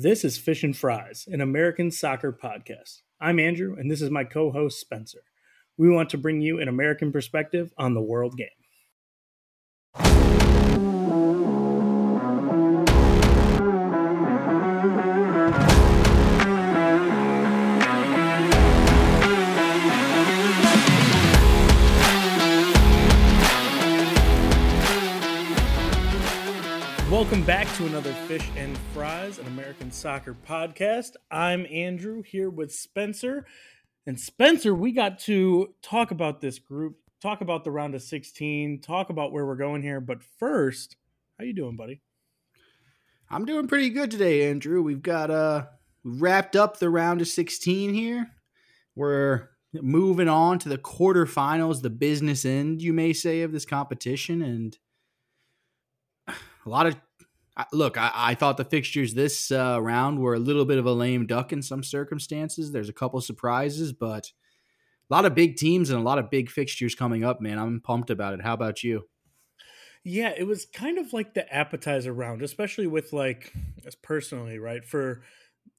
This 0.00 0.24
is 0.24 0.38
Fish 0.38 0.62
and 0.62 0.76
Fries, 0.76 1.26
an 1.26 1.40
American 1.40 1.90
soccer 1.90 2.32
podcast. 2.32 3.02
I'm 3.20 3.40
Andrew, 3.40 3.74
and 3.76 3.90
this 3.90 4.00
is 4.00 4.12
my 4.12 4.22
co 4.22 4.52
host, 4.52 4.78
Spencer. 4.78 5.24
We 5.76 5.90
want 5.90 6.08
to 6.10 6.16
bring 6.16 6.40
you 6.40 6.60
an 6.60 6.68
American 6.68 7.10
perspective 7.10 7.72
on 7.76 7.94
the 7.94 8.00
world 8.00 8.36
game. 8.36 8.46
Welcome 27.18 27.42
back 27.42 27.66
to 27.74 27.86
another 27.86 28.12
Fish 28.12 28.48
and 28.56 28.78
Fries, 28.94 29.40
an 29.40 29.48
American 29.48 29.90
soccer 29.90 30.36
podcast. 30.46 31.16
I'm 31.32 31.66
Andrew 31.66 32.22
here 32.22 32.48
with 32.48 32.72
Spencer. 32.72 33.44
And 34.06 34.20
Spencer, 34.20 34.72
we 34.72 34.92
got 34.92 35.18
to 35.22 35.74
talk 35.82 36.12
about 36.12 36.40
this 36.40 36.60
group, 36.60 36.98
talk 37.20 37.40
about 37.40 37.64
the 37.64 37.72
round 37.72 37.96
of 37.96 38.02
16, 38.02 38.82
talk 38.82 39.10
about 39.10 39.32
where 39.32 39.44
we're 39.44 39.56
going 39.56 39.82
here. 39.82 40.00
But 40.00 40.22
first, 40.22 40.94
how 41.36 41.44
you 41.44 41.52
doing, 41.52 41.76
buddy? 41.76 42.02
I'm 43.28 43.44
doing 43.44 43.66
pretty 43.66 43.90
good 43.90 44.12
today, 44.12 44.48
Andrew. 44.48 44.80
We've 44.80 45.02
got 45.02 45.28
uh 45.32 45.66
wrapped 46.04 46.54
up 46.54 46.78
the 46.78 46.88
round 46.88 47.20
of 47.20 47.26
16 47.26 47.94
here. 47.94 48.30
We're 48.94 49.48
moving 49.74 50.28
on 50.28 50.60
to 50.60 50.68
the 50.68 50.78
quarterfinals, 50.78 51.82
the 51.82 51.90
business 51.90 52.44
end, 52.44 52.80
you 52.80 52.92
may 52.92 53.12
say, 53.12 53.42
of 53.42 53.50
this 53.50 53.64
competition. 53.64 54.40
And 54.40 54.78
a 56.28 56.68
lot 56.68 56.86
of 56.86 56.94
look, 57.72 57.98
I, 57.98 58.10
I, 58.14 58.34
thought 58.34 58.56
the 58.56 58.64
fixtures 58.64 59.14
this 59.14 59.50
uh, 59.50 59.78
round 59.80 60.20
were 60.20 60.34
a 60.34 60.38
little 60.38 60.64
bit 60.64 60.78
of 60.78 60.86
a 60.86 60.92
lame 60.92 61.26
duck 61.26 61.52
in 61.52 61.62
some 61.62 61.82
circumstances. 61.82 62.70
There's 62.70 62.88
a 62.88 62.94
couple 62.94 63.20
surprises, 63.20 63.92
but 63.92 64.32
a 65.10 65.14
lot 65.14 65.24
of 65.24 65.34
big 65.34 65.56
teams 65.56 65.90
and 65.90 65.98
a 65.98 66.02
lot 66.02 66.18
of 66.18 66.30
big 66.30 66.50
fixtures 66.50 66.94
coming 66.94 67.24
up, 67.24 67.40
man. 67.40 67.58
I'm 67.58 67.80
pumped 67.80 68.10
about 68.10 68.34
it. 68.34 68.42
How 68.42 68.54
about 68.54 68.84
you? 68.84 69.08
Yeah, 70.04 70.32
it 70.36 70.46
was 70.46 70.66
kind 70.66 70.98
of 70.98 71.12
like 71.12 71.34
the 71.34 71.52
appetizer 71.52 72.12
round, 72.12 72.42
especially 72.42 72.86
with 72.86 73.12
like 73.12 73.52
as 73.86 73.94
personally, 73.94 74.58
right? 74.58 74.84
For 74.84 75.22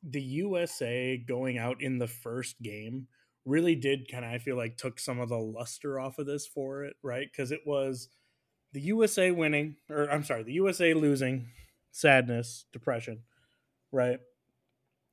the 0.03 0.21
USA 0.21 1.17
going 1.17 1.57
out 1.57 1.81
in 1.81 1.97
the 1.97 2.07
first 2.07 2.61
game 2.61 3.07
really 3.45 3.75
did 3.75 4.11
kind 4.11 4.25
of 4.25 4.31
I 4.31 4.37
feel 4.37 4.55
like 4.55 4.77
took 4.77 4.99
some 4.99 5.19
of 5.19 5.29
the 5.29 5.37
luster 5.37 5.99
off 5.99 6.19
of 6.19 6.25
this 6.25 6.45
for 6.45 6.83
it, 6.83 6.95
right? 7.01 7.27
Because 7.31 7.51
it 7.51 7.61
was 7.65 8.09
the 8.73 8.81
USA 8.81 9.31
winning, 9.31 9.77
or 9.89 10.09
I'm 10.11 10.23
sorry, 10.23 10.43
the 10.43 10.53
USA 10.53 10.93
losing, 10.93 11.47
sadness, 11.91 12.65
depression, 12.71 13.23
right? 13.91 14.19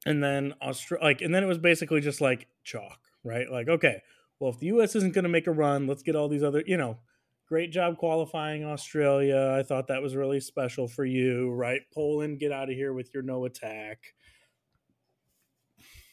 And 0.05 0.23
then 0.23 0.55
Australia, 0.63 1.05
like, 1.05 1.21
and 1.21 1.35
then 1.35 1.43
it 1.43 1.47
was 1.47 1.59
basically 1.59 2.01
just 2.01 2.21
like 2.21 2.47
chalk, 2.65 2.99
right? 3.25 3.51
Like, 3.51 3.69
okay, 3.69 4.03
well, 4.39 4.51
if 4.51 4.59
the 4.59 4.67
U.S. 4.67 4.95
isn't 4.95 5.15
going 5.15 5.25
to 5.25 5.29
make 5.29 5.47
a 5.47 5.53
run, 5.53 5.87
let's 5.87 6.03
get 6.03 6.15
all 6.15 6.29
these 6.29 6.43
other, 6.43 6.63
you 6.67 6.77
know, 6.77 6.99
great 7.49 7.73
job 7.73 7.97
qualifying 7.97 8.65
Australia. 8.65 9.57
I 9.59 9.63
thought 9.63 9.89
that 9.89 10.03
was 10.03 10.15
really 10.15 10.41
special 10.41 10.89
for 10.89 11.05
you, 11.05 11.51
right? 11.53 11.81
Poland, 11.95 12.39
get 12.39 12.53
out 12.53 12.69
of 12.69 12.75
here 12.75 12.93
with 12.93 13.11
your 13.15 13.23
no 13.23 13.45
attack. 13.45 14.15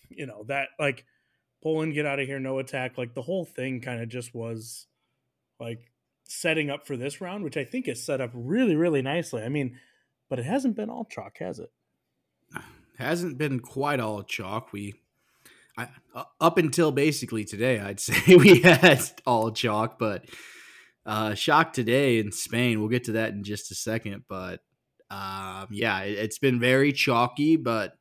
You 0.09 0.25
know, 0.27 0.43
that 0.47 0.69
like 0.79 1.05
Poland, 1.61 1.93
get 1.93 2.05
out 2.05 2.19
of 2.19 2.27
here, 2.27 2.39
no 2.39 2.59
attack. 2.59 2.97
Like 2.97 3.13
the 3.13 3.21
whole 3.21 3.45
thing 3.45 3.81
kind 3.81 4.01
of 4.01 4.09
just 4.09 4.33
was 4.33 4.87
like 5.59 5.91
setting 6.23 6.69
up 6.69 6.87
for 6.87 6.95
this 6.95 7.19
round, 7.19 7.43
which 7.43 7.57
I 7.57 7.63
think 7.63 7.87
is 7.87 8.03
set 8.03 8.21
up 8.21 8.31
really, 8.33 8.75
really 8.75 9.01
nicely. 9.01 9.43
I 9.43 9.49
mean, 9.49 9.79
but 10.33 10.39
it 10.39 10.45
hasn't 10.45 10.75
been 10.75 10.89
all 10.89 11.05
chalk, 11.05 11.37
has 11.37 11.59
it? 11.59 11.71
Hasn't 12.97 13.37
been 13.37 13.59
quite 13.59 13.99
all 13.99 14.23
chalk. 14.23 14.73
We, 14.73 14.95
I, 15.77 15.89
up 16.41 16.57
until 16.57 16.91
basically 16.91 17.45
today, 17.45 17.79
I'd 17.79 17.99
say 17.99 18.35
we 18.35 18.61
had 18.61 18.99
all 19.27 19.51
chalk, 19.51 19.99
but 19.99 20.25
uh, 21.05 21.35
shock 21.35 21.71
today 21.71 22.17
in 22.17 22.31
Spain. 22.31 22.79
We'll 22.79 22.89
get 22.89 23.03
to 23.03 23.11
that 23.11 23.33
in 23.33 23.43
just 23.43 23.69
a 23.69 23.75
second, 23.75 24.23
but 24.27 24.61
um, 25.11 25.67
yeah, 25.69 25.99
it, 25.99 26.17
it's 26.17 26.39
been 26.39 26.59
very 26.59 26.91
chalky, 26.93 27.55
but 27.55 27.93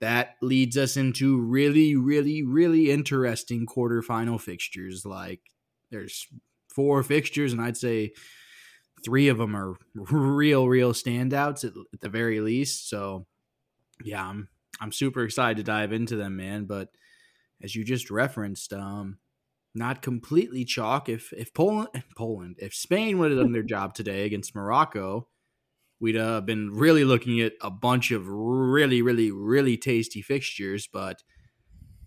that 0.00 0.30
leads 0.42 0.76
us 0.76 0.96
into 0.96 1.40
really, 1.40 1.94
really, 1.94 2.42
really 2.42 2.90
interesting 2.90 3.64
quarterfinal 3.64 4.40
fixtures. 4.40 5.06
Like 5.06 5.42
there's 5.92 6.26
four 6.74 7.04
fixtures, 7.04 7.52
and 7.52 7.62
I'd 7.62 7.76
say 7.76 8.10
three 9.04 9.28
of 9.28 9.38
them 9.38 9.56
are 9.56 9.76
real, 9.94 10.68
real 10.68 10.92
standouts 10.92 11.64
at, 11.64 11.72
at 11.92 12.00
the 12.00 12.08
very 12.08 12.40
least. 12.40 12.88
So, 12.88 13.26
yeah, 14.02 14.26
I'm 14.26 14.48
I'm 14.80 14.92
super 14.92 15.22
excited 15.24 15.58
to 15.58 15.62
dive 15.62 15.92
into 15.92 16.16
them, 16.16 16.36
man. 16.36 16.64
But 16.64 16.88
as 17.62 17.74
you 17.74 17.84
just 17.84 18.10
referenced, 18.10 18.72
um, 18.72 19.18
not 19.74 20.02
completely 20.02 20.64
chalk. 20.64 21.08
If 21.08 21.32
if 21.32 21.52
Poland, 21.52 21.88
Poland, 22.16 22.56
if 22.58 22.74
Spain 22.74 23.18
would 23.18 23.30
have 23.30 23.40
done 23.40 23.52
their 23.52 23.62
job 23.62 23.94
today 23.94 24.24
against 24.24 24.54
Morocco, 24.54 25.28
we'd 26.00 26.14
have 26.14 26.26
uh, 26.26 26.40
been 26.40 26.70
really 26.70 27.04
looking 27.04 27.40
at 27.40 27.52
a 27.60 27.70
bunch 27.70 28.10
of 28.10 28.26
really, 28.26 29.02
really, 29.02 29.30
really 29.30 29.76
tasty 29.76 30.22
fixtures. 30.22 30.88
But 30.90 31.22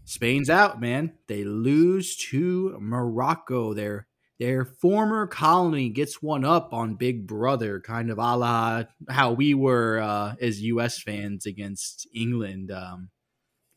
Spain's 0.06 0.50
out, 0.50 0.81
man. 0.81 1.14
They 1.28 1.44
lose 1.44 2.18
to 2.18 2.78
Morocco. 2.81 3.74
They're 3.74 4.08
their 4.39 4.66
former 4.66 5.27
colony 5.27 5.89
gets 5.89 6.21
one 6.21 6.44
up 6.44 6.73
on 6.73 6.95
Big 6.95 7.27
Brother, 7.27 7.79
kind 7.79 8.09
of 8.09 8.17
a 8.17 8.35
la 8.35 8.83
how 9.09 9.31
we 9.31 9.53
were 9.53 9.99
uh, 9.99 10.35
as 10.41 10.61
U.S. 10.61 11.01
fans 11.01 11.45
against 11.45 12.07
England. 12.13 12.71
Um, 12.71 13.09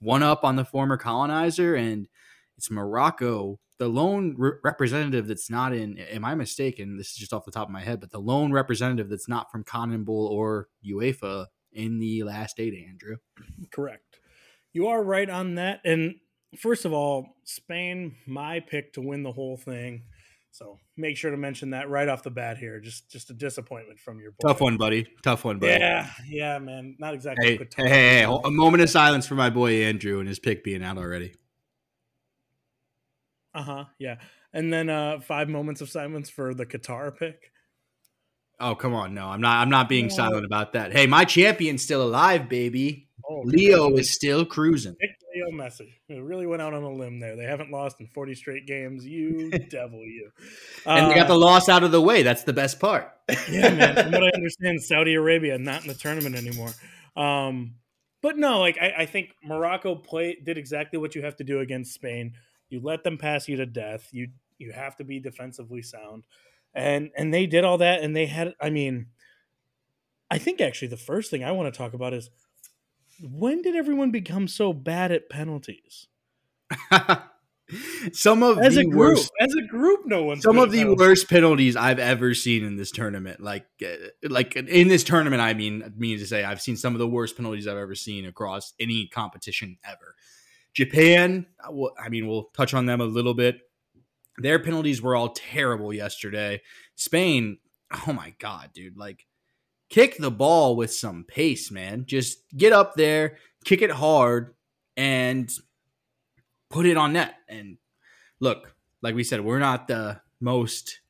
one 0.01 0.23
up 0.23 0.45
on 0.45 0.57
the 0.57 0.65
former 0.65 0.97
colonizer, 0.97 1.75
and 1.75 2.09
it's 2.57 2.71
Morocco, 2.71 3.59
the 3.79 3.89
lone 3.89 4.35
re- 4.39 4.53
representative 4.65 5.27
that's 5.27 5.51
not 5.51 5.75
in. 5.75 5.99
Am 5.99 6.25
I 6.25 6.35
mistaken? 6.35 6.97
This 6.97 7.11
is 7.11 7.17
just 7.17 7.33
off 7.33 7.45
the 7.45 7.51
top 7.51 7.69
of 7.69 7.73
my 7.73 7.83
head, 7.83 8.01
but 8.01 8.11
the 8.11 8.21
lone 8.21 8.53
representative 8.53 9.09
that's 9.09 9.29
not 9.29 9.51
from 9.51 9.65
CONMEBOL 9.65 10.09
or 10.09 10.69
UEFA 10.85 11.47
in 11.73 11.99
the 11.99 12.23
last 12.23 12.59
eight, 12.59 12.75
Andrew. 12.89 13.17
Correct. 13.71 14.21
You 14.73 14.89
are 14.89 15.03
right 15.03 15.29
on 15.29 15.57
that. 15.57 15.81
And 15.85 16.17
first 16.59 16.85
of 16.85 16.93
all, 16.93 17.37
Spain, 17.45 18.17
my 18.27 18.61
pick 18.61 18.95
to 18.95 19.01
win 19.01 19.23
the 19.23 19.33
whole 19.33 19.57
thing. 19.57 20.05
So 20.57 20.79
make 20.97 21.19
sure 21.19 21.31
to 21.31 21.37
mention 21.37 21.71
that 21.71 21.91
right 21.91 22.09
off 22.09 22.23
the 22.23 22.31
bat 22.31 22.57
here. 22.57 22.81
Just 22.81 23.11
just 23.11 23.29
a 23.29 23.35
disappointment 23.35 24.01
from 24.01 24.19
your 24.21 24.31
boy. 24.31 24.49
Tough 24.49 24.63
one, 24.63 24.79
buddy. 24.79 25.07
Tough 25.23 25.45
one, 25.45 25.59
buddy. 25.59 25.73
Yeah, 25.73 26.09
yeah, 26.27 26.59
man. 26.59 26.97
Not 26.99 27.13
exactly. 27.13 27.59
Hey, 27.59 27.69
hey, 27.77 27.89
hey, 27.89 28.21
hey, 28.21 28.23
a 28.23 28.51
moment 28.51 28.83
of 28.83 28.89
silence 28.89 29.27
for 29.27 29.35
my 29.35 29.51
boy 29.51 29.83
Andrew 29.83 30.19
and 30.19 30.27
his 30.27 30.39
pick 30.39 30.65
being 30.65 30.83
out 30.83 30.97
already. 30.97 31.35
Uh 33.53 33.63
huh. 33.63 33.85
Yeah, 33.99 34.17
and 34.55 34.73
then 34.73 34.89
uh 34.89 35.21
five 35.21 35.51
moments 35.51 35.83
of 35.83 35.91
silence 35.91 36.31
for 36.31 36.55
the 36.55 36.65
Qatar 36.65 37.15
pick. 37.15 37.53
Oh 38.59 38.75
come 38.75 38.95
on, 38.95 39.15
no, 39.15 39.27
I'm 39.27 39.41
not. 39.41 39.59
I'm 39.59 39.71
not 39.71 39.89
being 39.89 40.11
silent 40.11 40.45
about 40.45 40.73
that. 40.73 40.93
Hey, 40.93 41.07
my 41.07 41.25
champion's 41.25 41.83
still 41.83 42.03
alive, 42.03 42.49
baby. 42.49 43.09
Oh, 43.29 43.43
Leo 43.45 43.97
is 43.97 44.15
still 44.15 44.45
cruising. 44.45 44.95
Leo 45.37 45.51
Messi. 45.51 45.93
It 46.09 46.23
really 46.23 46.47
went 46.47 46.63
out 46.63 46.73
on 46.73 46.83
a 46.83 46.91
limb 46.91 47.19
there. 47.19 47.37
They 47.37 47.45
haven't 47.45 47.71
lost 47.71 48.01
in 48.01 48.07
40 48.07 48.35
straight 48.35 48.67
games. 48.67 49.05
You 49.17 49.51
devil, 49.51 50.01
you. 50.01 50.31
and 50.85 51.07
uh, 51.07 51.09
they 51.09 51.15
got 51.15 51.29
the 51.29 51.35
uh, 51.35 51.39
loss 51.39 51.69
out 51.69 51.83
of 51.85 51.91
the 51.91 52.01
way. 52.01 52.23
That's 52.23 52.45
the 52.45 52.53
best 52.53 52.81
part. 52.81 53.13
yeah, 53.51 53.71
man. 53.71 53.95
From 53.95 54.13
what 54.13 54.25
I 54.25 54.31
understand, 54.35 54.81
Saudi 54.83 55.15
Arabia 55.15 55.59
not 55.59 55.83
in 55.83 55.89
the 55.89 55.95
tournament 55.95 56.35
anymore. 56.37 56.71
Um, 57.17 57.77
but 58.23 58.37
no, 58.37 58.61
like 58.61 58.79
I, 58.81 58.93
I 58.99 59.07
think 59.07 59.31
Morocco 59.43 59.95
played 59.95 60.45
did 60.45 60.59
exactly 60.59 60.99
what 60.99 61.15
you 61.15 61.23
have 61.23 61.37
to 61.37 61.45
do 61.45 61.61
against 61.61 61.95
Spain. 61.95 62.35
You 62.69 62.81
let 62.81 63.05
them 63.05 63.19
pass 63.19 63.49
you 63.49 63.57
to 63.57 63.67
death. 63.67 64.09
You 64.13 64.29
you 64.59 64.73
have 64.73 64.97
to 64.97 65.05
be 65.05 65.21
defensively 65.21 65.83
sound, 65.83 66.25
and 66.77 67.11
and 67.17 67.33
they 67.33 67.47
did 67.47 67.65
all 67.65 67.79
that. 67.79 68.03
And 68.03 68.15
they 68.15 68.27
had, 68.27 68.55
I 68.61 68.71
mean, 68.71 69.07
I 70.31 70.39
think 70.39 70.61
actually 70.61 70.89
the 70.89 70.97
first 70.97 71.31
thing 71.31 71.43
I 71.43 71.53
want 71.53 71.73
to 71.73 71.77
talk 71.77 71.95
about 71.95 72.13
is 72.13 72.31
when 73.21 73.63
did 73.63 73.75
everyone 73.75 74.11
become 74.11 74.47
so 74.47 74.73
bad 74.73 75.11
at 75.11 75.31
penalties? 75.31 76.07
some 78.13 78.43
of 78.43 78.59
as 78.59 78.75
the 78.75 78.83
a 78.83 78.85
group, 78.85 79.17
worst, 79.17 79.33
as 79.41 79.55
a 79.55 79.67
group, 79.67 80.03
no 80.05 80.23
one. 80.23 80.41
Some 80.41 80.59
of 80.59 80.71
the 80.71 80.79
penalties. 80.79 81.01
worst 81.01 81.31
penalties 81.31 81.77
I've 81.77 81.99
ever 81.99 82.35
seen 82.35 82.65
in 82.65 82.77
this 82.77 82.91
tournament. 82.91 83.41
Like, 83.41 83.67
uh, 83.83 84.09
like 84.29 84.57
in 84.57 84.89
this 84.89 85.03
tournament, 85.03 85.41
I 85.41 85.55
mean, 85.55 85.95
mean 85.97 86.19
to 86.19 86.27
say, 86.27 86.45
I've 86.45 86.61
seen 86.61 86.77
some 86.77 86.95
of 86.95 86.99
the 86.99 87.09
worst 87.09 87.37
penalties 87.37 87.67
I've 87.67 87.79
ever 87.79 87.95
seen 87.95 88.27
across 88.27 88.75
any 88.79 89.09
competition 89.09 89.79
ever. 89.85 90.15
Japan, 90.75 91.47
I 91.99 92.11
mean, 92.11 92.27
we'll 92.29 92.51
touch 92.55 92.75
on 92.75 92.85
them 92.85 93.01
a 93.01 93.07
little 93.07 93.33
bit. 93.33 93.61
Their 94.39 94.59
penalties 94.59 95.01
were 95.01 95.17
all 95.17 95.31
terrible 95.31 95.93
yesterday. 95.93 96.63
Spain, 96.95 97.59
oh 98.07 98.13
my 98.13 98.35
god, 98.39 98.71
dude! 98.75 98.97
Like 98.97 99.27
kick 99.89 100.17
the 100.19 100.31
ball 100.31 100.77
with 100.77 100.93
some 100.93 101.25
pace, 101.25 101.71
man. 101.71 102.05
Just 102.07 102.39
get 102.57 102.73
up 102.73 102.95
there, 102.95 103.37
kick 103.65 103.83
it 103.83 103.91
hard, 103.91 104.55
and 104.97 105.51
put 106.71 106.87
it 106.87 106.97
on 106.97 107.13
net. 107.13 107.35
And 107.49 107.79
look, 108.41 108.75
like 109.03 109.15
we 109.15 109.25
said, 109.25 109.41
we're 109.41 109.59
not 109.59 109.89
the 109.89 110.21
most 110.41 111.01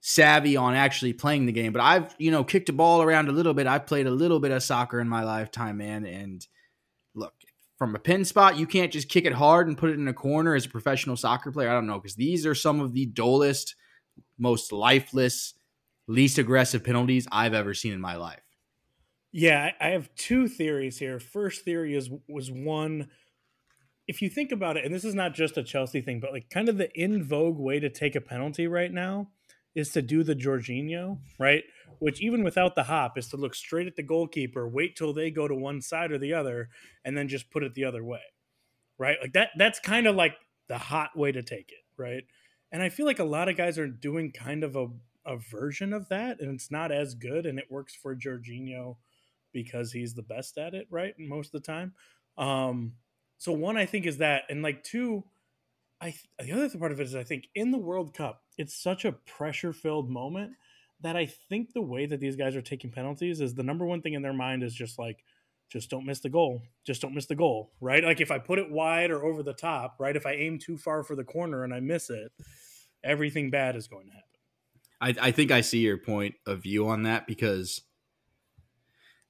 savvy 0.00 0.56
on 0.56 0.74
actually 0.74 1.12
playing 1.12 1.46
the 1.46 1.52
game, 1.52 1.72
but 1.72 1.82
I've, 1.82 2.14
you 2.18 2.30
know, 2.30 2.44
kicked 2.44 2.68
a 2.68 2.72
ball 2.72 3.02
around 3.02 3.28
a 3.28 3.32
little 3.32 3.54
bit. 3.54 3.66
I've 3.66 3.86
played 3.86 4.06
a 4.06 4.12
little 4.12 4.40
bit 4.40 4.52
of 4.52 4.62
soccer 4.62 5.00
in 5.00 5.08
my 5.08 5.24
lifetime, 5.24 5.78
man. 5.78 6.06
And 6.06 6.46
from 7.78 7.94
a 7.94 7.98
pin 7.98 8.24
spot, 8.24 8.58
you 8.58 8.66
can't 8.66 8.92
just 8.92 9.08
kick 9.08 9.24
it 9.24 9.32
hard 9.32 9.68
and 9.68 9.78
put 9.78 9.90
it 9.90 9.98
in 9.98 10.08
a 10.08 10.12
corner 10.12 10.54
as 10.54 10.66
a 10.66 10.68
professional 10.68 11.16
soccer 11.16 11.52
player. 11.52 11.70
I 11.70 11.74
don't 11.74 11.86
know, 11.86 12.00
because 12.00 12.16
these 12.16 12.44
are 12.44 12.54
some 12.54 12.80
of 12.80 12.92
the 12.92 13.06
dullest, 13.06 13.76
most 14.36 14.72
lifeless, 14.72 15.54
least 16.08 16.38
aggressive 16.38 16.82
penalties 16.82 17.28
I've 17.30 17.54
ever 17.54 17.74
seen 17.74 17.92
in 17.92 18.00
my 18.00 18.16
life. 18.16 18.42
Yeah, 19.30 19.70
I 19.80 19.88
have 19.88 20.12
two 20.16 20.48
theories 20.48 20.98
here. 20.98 21.20
First 21.20 21.64
theory 21.64 21.94
is 21.94 22.10
was 22.28 22.50
one 22.50 23.08
if 24.08 24.22
you 24.22 24.30
think 24.30 24.50
about 24.50 24.78
it, 24.78 24.86
and 24.86 24.92
this 24.92 25.04
is 25.04 25.14
not 25.14 25.34
just 25.34 25.58
a 25.58 25.62
Chelsea 25.62 26.00
thing, 26.00 26.18
but 26.18 26.32
like 26.32 26.48
kind 26.48 26.70
of 26.70 26.78
the 26.78 26.90
in 26.98 27.22
vogue 27.22 27.58
way 27.58 27.78
to 27.78 27.90
take 27.90 28.16
a 28.16 28.20
penalty 28.22 28.66
right 28.66 28.90
now 28.90 29.28
is 29.74 29.92
to 29.92 30.02
do 30.02 30.24
the 30.24 30.34
Jorginho, 30.34 31.18
right? 31.38 31.62
Which 32.00 32.20
even 32.20 32.44
without 32.44 32.74
the 32.74 32.84
hop 32.84 33.18
is 33.18 33.28
to 33.28 33.36
look 33.36 33.54
straight 33.54 33.86
at 33.86 33.96
the 33.96 34.02
goalkeeper, 34.02 34.68
wait 34.68 34.96
till 34.96 35.12
they 35.12 35.30
go 35.30 35.48
to 35.48 35.54
one 35.54 35.82
side 35.82 36.12
or 36.12 36.18
the 36.18 36.34
other, 36.34 36.68
and 37.04 37.16
then 37.16 37.28
just 37.28 37.50
put 37.50 37.62
it 37.62 37.74
the 37.74 37.84
other 37.84 38.04
way. 38.04 38.20
Right? 38.98 39.16
Like 39.20 39.32
that 39.32 39.50
that's 39.56 39.80
kind 39.80 40.06
of 40.06 40.16
like 40.16 40.34
the 40.68 40.78
hot 40.78 41.16
way 41.16 41.32
to 41.32 41.42
take 41.42 41.70
it, 41.70 41.84
right? 41.96 42.24
And 42.70 42.82
I 42.82 42.88
feel 42.88 43.06
like 43.06 43.18
a 43.18 43.24
lot 43.24 43.48
of 43.48 43.56
guys 43.56 43.78
are 43.78 43.88
doing 43.88 44.30
kind 44.30 44.62
of 44.62 44.76
a, 44.76 44.88
a 45.26 45.38
version 45.38 45.92
of 45.92 46.08
that, 46.10 46.40
and 46.40 46.54
it's 46.54 46.70
not 46.70 46.92
as 46.92 47.14
good, 47.14 47.46
and 47.46 47.58
it 47.58 47.70
works 47.70 47.94
for 47.94 48.14
Jorginho 48.14 48.96
because 49.52 49.92
he's 49.92 50.14
the 50.14 50.22
best 50.22 50.58
at 50.58 50.74
it, 50.74 50.86
right? 50.90 51.14
Most 51.18 51.54
of 51.54 51.62
the 51.62 51.66
time. 51.66 51.94
Um, 52.36 52.92
so 53.38 53.52
one, 53.52 53.76
I 53.76 53.86
think 53.86 54.06
is 54.06 54.18
that, 54.18 54.44
and 54.50 54.62
like 54.62 54.84
two, 54.84 55.24
I 56.00 56.14
the 56.38 56.52
other 56.52 56.78
part 56.78 56.92
of 56.92 57.00
it 57.00 57.04
is 57.04 57.14
I 57.14 57.24
think 57.24 57.48
in 57.54 57.70
the 57.70 57.78
World 57.78 58.14
Cup, 58.14 58.42
it's 58.56 58.74
such 58.74 59.04
a 59.04 59.12
pressure 59.12 59.72
filled 59.72 60.10
moment 60.10 60.52
that 61.00 61.16
I 61.16 61.26
think 61.26 61.72
the 61.72 61.82
way 61.82 62.06
that 62.06 62.20
these 62.20 62.36
guys 62.36 62.56
are 62.56 62.62
taking 62.62 62.90
penalties 62.90 63.40
is 63.40 63.54
the 63.54 63.62
number 63.62 63.86
one 63.86 64.02
thing 64.02 64.14
in 64.14 64.22
their 64.22 64.32
mind 64.32 64.62
is 64.62 64.74
just 64.74 64.98
like, 64.98 65.24
just 65.70 65.90
don't 65.90 66.06
miss 66.06 66.20
the 66.20 66.30
goal. 66.30 66.62
Just 66.86 67.02
don't 67.02 67.14
miss 67.14 67.26
the 67.26 67.34
goal, 67.34 67.72
right? 67.80 68.02
Like 68.02 68.20
if 68.20 68.30
I 68.30 68.38
put 68.38 68.58
it 68.58 68.70
wide 68.70 69.10
or 69.10 69.24
over 69.24 69.42
the 69.42 69.52
top, 69.52 69.96
right? 70.00 70.16
If 70.16 70.26
I 70.26 70.32
aim 70.32 70.58
too 70.58 70.78
far 70.78 71.02
for 71.02 71.14
the 71.14 71.24
corner 71.24 71.62
and 71.62 71.74
I 71.74 71.80
miss 71.80 72.10
it, 72.10 72.32
everything 73.04 73.50
bad 73.50 73.76
is 73.76 73.86
going 73.86 74.06
to 74.06 74.12
happen. 74.12 74.24
I, 75.20 75.28
I 75.28 75.30
think 75.30 75.50
I 75.50 75.60
see 75.60 75.80
your 75.80 75.98
point 75.98 76.34
of 76.46 76.62
view 76.62 76.88
on 76.88 77.04
that 77.04 77.26
because, 77.26 77.82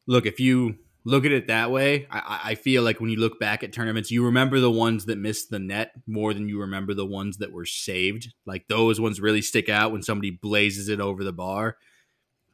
look, 0.06 0.26
if 0.26 0.40
you 0.40 0.76
look 1.08 1.24
at 1.24 1.32
it 1.32 1.46
that 1.46 1.70
way, 1.70 2.06
I, 2.10 2.40
I 2.44 2.54
feel 2.54 2.82
like 2.82 3.00
when 3.00 3.08
you 3.08 3.18
look 3.18 3.40
back 3.40 3.62
at 3.62 3.72
tournaments, 3.72 4.10
you 4.10 4.26
remember 4.26 4.60
the 4.60 4.70
ones 4.70 5.06
that 5.06 5.16
missed 5.16 5.50
the 5.50 5.58
net 5.58 5.92
more 6.06 6.34
than 6.34 6.48
you 6.48 6.60
remember 6.60 6.92
the 6.92 7.06
ones 7.06 7.38
that 7.38 7.50
were 7.50 7.64
saved. 7.64 8.34
Like 8.44 8.68
those 8.68 9.00
ones 9.00 9.18
really 9.18 9.40
stick 9.40 9.70
out 9.70 9.90
when 9.90 10.02
somebody 10.02 10.30
blazes 10.30 10.90
it 10.90 11.00
over 11.00 11.24
the 11.24 11.32
bar. 11.32 11.78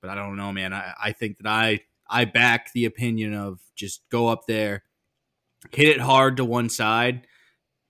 But 0.01 0.11
I 0.11 0.15
don't 0.15 0.37
know, 0.37 0.53
man. 0.53 0.73
I, 0.73 0.95
I 1.03 1.13
think 1.13 1.39
that 1.39 1.49
I 1.49 1.81
I 2.09 2.27
back 2.27 2.73
the 2.73 2.85
opinion 2.85 3.35
of 3.35 3.59
just 3.75 4.09
go 4.09 4.29
up 4.29 4.47
there, 4.47 4.85
hit 5.73 5.89
it 5.89 6.01
hard 6.01 6.37
to 6.37 6.45
one 6.45 6.69
side. 6.69 7.27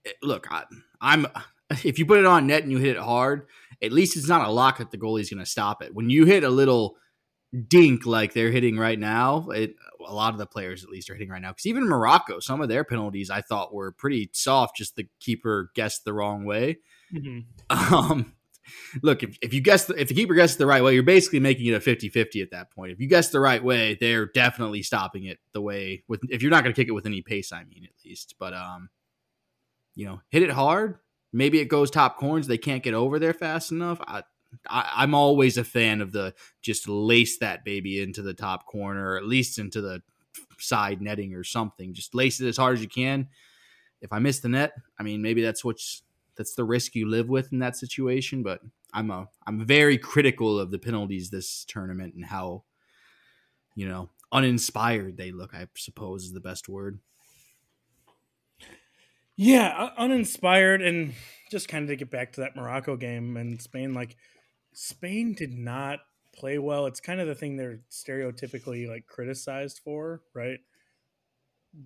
Eh, 0.06 0.12
look, 0.22 0.50
I, 0.50 0.64
I'm 0.98 1.26
if 1.84 1.98
you 1.98 2.06
put 2.06 2.20
it 2.20 2.26
on 2.26 2.46
net 2.46 2.62
and 2.62 2.72
you 2.72 2.78
hit 2.78 2.96
it 2.96 3.02
hard, 3.02 3.48
at 3.82 3.92
least 3.92 4.16
it's 4.16 4.28
not 4.28 4.48
a 4.48 4.50
lock 4.50 4.78
that 4.78 4.90
the 4.90 4.98
goalie's 4.98 5.28
going 5.28 5.44
to 5.44 5.50
stop 5.50 5.82
it. 5.82 5.94
When 5.94 6.08
you 6.08 6.24
hit 6.24 6.42
a 6.42 6.48
little 6.48 6.96
dink 7.68 8.06
like 8.06 8.32
they're 8.32 8.50
hitting 8.50 8.78
right 8.78 8.98
now, 8.98 9.50
it 9.50 9.76
a 10.06 10.14
lot 10.14 10.32
of 10.32 10.38
the 10.38 10.46
players 10.46 10.84
at 10.84 10.90
least 10.90 11.10
are 11.10 11.14
hitting 11.14 11.30
right 11.30 11.42
now. 11.42 11.50
Because 11.50 11.66
even 11.66 11.88
Morocco, 11.88 12.40
some 12.40 12.60
of 12.60 12.68
their 12.68 12.84
penalties 12.84 13.30
I 13.30 13.40
thought 13.40 13.74
were 13.74 13.92
pretty 13.92 14.30
soft. 14.32 14.76
Just 14.76 14.96
the 14.96 15.08
keeper 15.20 15.70
guessed 15.74 16.04
the 16.04 16.12
wrong 16.12 16.44
way. 16.44 16.78
Mm-hmm. 17.12 17.40
Um, 17.94 18.34
look, 19.02 19.22
if, 19.22 19.38
if 19.42 19.52
you 19.52 19.60
guess 19.60 19.86
the, 19.86 19.94
if 20.00 20.08
the 20.08 20.14
keeper 20.14 20.34
guesses 20.34 20.56
the 20.56 20.66
right 20.66 20.82
way, 20.82 20.94
you're 20.94 21.02
basically 21.02 21.40
making 21.40 21.66
it 21.66 21.74
a 21.74 21.80
50-50 21.80 22.42
at 22.42 22.50
that 22.50 22.70
point. 22.70 22.92
If 22.92 23.00
you 23.00 23.08
guess 23.08 23.28
the 23.28 23.40
right 23.40 23.62
way, 23.62 23.96
they're 24.00 24.26
definitely 24.26 24.82
stopping 24.82 25.24
it 25.24 25.38
the 25.52 25.60
way 25.60 26.04
with 26.08 26.20
if 26.30 26.42
you're 26.42 26.50
not 26.50 26.62
going 26.62 26.74
to 26.74 26.80
kick 26.80 26.88
it 26.88 26.92
with 26.92 27.06
any 27.06 27.22
pace, 27.22 27.52
I 27.52 27.64
mean 27.64 27.84
at 27.84 28.04
least. 28.04 28.34
But 28.38 28.54
um, 28.54 28.90
you 29.94 30.06
know, 30.06 30.20
hit 30.28 30.42
it 30.42 30.50
hard. 30.50 30.98
Maybe 31.32 31.60
it 31.60 31.66
goes 31.66 31.90
top 31.90 32.16
corners. 32.16 32.46
They 32.46 32.58
can't 32.58 32.82
get 32.82 32.94
over 32.94 33.18
there 33.18 33.34
fast 33.34 33.72
enough. 33.72 34.00
I, 34.06 34.22
I, 34.68 35.02
am 35.02 35.14
always 35.14 35.58
a 35.58 35.64
fan 35.64 36.00
of 36.00 36.12
the 36.12 36.34
just 36.62 36.88
lace 36.88 37.38
that 37.38 37.64
baby 37.64 38.02
into 38.02 38.22
the 38.22 38.34
top 38.34 38.66
corner, 38.66 39.12
or 39.12 39.16
at 39.16 39.24
least 39.24 39.58
into 39.58 39.80
the 39.80 40.02
side 40.58 41.00
netting 41.00 41.34
or 41.34 41.44
something. 41.44 41.94
Just 41.94 42.14
lace 42.14 42.40
it 42.40 42.48
as 42.48 42.56
hard 42.56 42.76
as 42.76 42.82
you 42.82 42.88
can. 42.88 43.28
If 44.00 44.12
I 44.12 44.18
miss 44.18 44.40
the 44.40 44.48
net, 44.48 44.72
I 44.98 45.02
mean, 45.02 45.22
maybe 45.22 45.42
that's 45.42 45.64
what's 45.64 46.02
that's 46.36 46.54
the 46.54 46.64
risk 46.64 46.94
you 46.94 47.08
live 47.08 47.28
with 47.28 47.52
in 47.52 47.60
that 47.60 47.76
situation. 47.76 48.42
But 48.42 48.60
I'm 48.92 49.10
a 49.10 49.28
I'm 49.46 49.64
very 49.64 49.98
critical 49.98 50.58
of 50.58 50.70
the 50.70 50.78
penalties 50.78 51.30
this 51.30 51.64
tournament 51.64 52.14
and 52.14 52.24
how 52.24 52.64
you 53.74 53.88
know 53.88 54.10
uninspired 54.32 55.16
they 55.16 55.32
look. 55.32 55.54
I 55.54 55.66
suppose 55.76 56.24
is 56.24 56.32
the 56.32 56.40
best 56.40 56.68
word. 56.68 56.98
Yeah, 59.36 59.90
uninspired, 59.96 60.80
and 60.80 61.12
just 61.50 61.68
kind 61.68 61.82
of 61.84 61.88
to 61.88 61.96
get 61.96 62.10
back 62.10 62.32
to 62.34 62.42
that 62.42 62.54
Morocco 62.54 62.96
game 62.96 63.36
and 63.36 63.60
Spain, 63.60 63.92
like 63.92 64.16
Spain 64.74 65.34
did 65.34 65.56
not 65.56 66.00
play 66.32 66.58
well. 66.58 66.86
It's 66.86 67.00
kind 67.00 67.20
of 67.20 67.26
the 67.26 67.34
thing 67.34 67.56
they're 67.56 67.80
stereotypically 67.90 68.88
like 68.88 69.06
criticized 69.06 69.80
for, 69.82 70.22
right? 70.34 70.58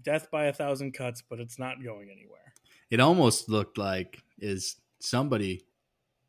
Death 0.02 0.30
by 0.30 0.46
a 0.46 0.52
thousand 0.52 0.92
cuts, 0.92 1.22
but 1.22 1.38
it's 1.38 1.58
not 1.58 1.82
going 1.82 2.10
anywhere. 2.10 2.54
It 2.90 3.00
almost 3.00 3.48
looked 3.48 3.78
like 3.78 4.22
is 4.38 4.76
somebody 5.00 5.64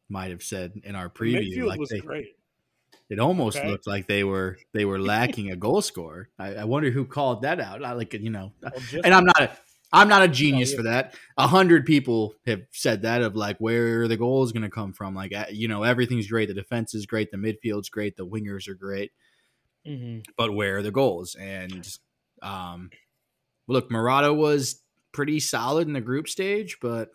might 0.09 0.31
have 0.31 0.43
said 0.43 0.73
in 0.83 0.95
our 0.95 1.09
preview, 1.09 1.65
like 1.65 1.79
they, 1.89 1.99
great. 1.99 2.35
It 3.09 3.19
almost 3.19 3.57
okay. 3.57 3.69
looked 3.69 3.87
like 3.87 4.07
they 4.07 4.23
were 4.23 4.57
they 4.73 4.85
were 4.85 4.99
lacking 5.01 5.51
a 5.51 5.55
goal 5.55 5.81
score. 5.81 6.29
I, 6.37 6.55
I, 6.55 6.63
wonder 6.65 6.91
who 6.91 7.05
called 7.05 7.41
that 7.43 7.59
out. 7.59 7.83
I 7.83 7.93
like 7.93 8.13
you 8.13 8.29
know, 8.29 8.51
well, 8.61 8.73
and 9.03 9.13
I'm 9.13 9.25
not 9.25 9.41
a 9.41 9.51
I'm 9.91 10.07
not 10.07 10.21
a 10.21 10.27
genius 10.27 10.73
for 10.73 10.83
that. 10.83 11.15
A 11.37 11.47
hundred 11.47 11.85
people 11.85 12.35
have 12.45 12.61
said 12.71 13.01
that 13.01 13.21
of 13.21 13.35
like 13.35 13.57
where 13.57 14.01
are 14.01 14.07
the 14.07 14.17
goal 14.17 14.43
is 14.43 14.51
going 14.51 14.63
to 14.63 14.69
come 14.69 14.93
from. 14.93 15.15
Like 15.15 15.33
you 15.51 15.67
know, 15.67 15.83
everything's 15.83 16.27
great. 16.27 16.47
The 16.47 16.53
defense 16.53 16.93
is 16.93 17.05
great. 17.05 17.31
The 17.31 17.37
midfield's 17.37 17.89
great. 17.89 18.15
The 18.15 18.27
wingers 18.27 18.67
are 18.67 18.75
great. 18.75 19.11
Mm-hmm. 19.87 20.19
But 20.37 20.53
where 20.53 20.77
are 20.77 20.83
the 20.83 20.91
goals? 20.91 21.35
And 21.35 21.87
um, 22.41 22.91
look, 23.67 23.89
Morata 23.89 24.33
was 24.33 24.81
pretty 25.11 25.39
solid 25.39 25.87
in 25.87 25.93
the 25.93 26.01
group 26.01 26.27
stage, 26.27 26.77
but 26.81 27.09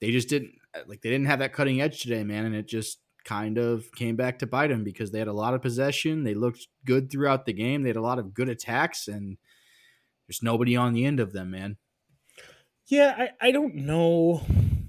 they 0.00 0.10
just 0.10 0.28
didn't 0.28 0.54
like 0.86 1.02
they 1.02 1.10
didn't 1.10 1.26
have 1.26 1.40
that 1.40 1.52
cutting 1.52 1.80
edge 1.80 2.00
today, 2.00 2.24
man. 2.24 2.46
And 2.46 2.54
it 2.54 2.66
just 2.66 3.00
kind 3.24 3.58
of 3.58 3.84
came 3.94 4.16
back 4.16 4.38
to 4.38 4.46
bite 4.46 4.68
them 4.68 4.84
because 4.84 5.10
they 5.10 5.18
had 5.18 5.28
a 5.28 5.32
lot 5.32 5.52
of 5.52 5.60
possession. 5.60 6.24
They 6.24 6.34
looked 6.34 6.66
good 6.86 7.10
throughout 7.10 7.44
the 7.44 7.52
game. 7.52 7.82
They 7.82 7.90
had 7.90 7.96
a 7.96 8.02
lot 8.02 8.18
of 8.18 8.32
good 8.32 8.48
attacks, 8.48 9.08
and 9.08 9.36
there's 10.26 10.42
nobody 10.42 10.76
on 10.76 10.94
the 10.94 11.04
end 11.04 11.20
of 11.20 11.32
them, 11.32 11.50
man. 11.50 11.76
Yeah, 12.90 13.14
I, 13.16 13.48
I 13.48 13.50
don't 13.52 13.76
know. 13.76 14.42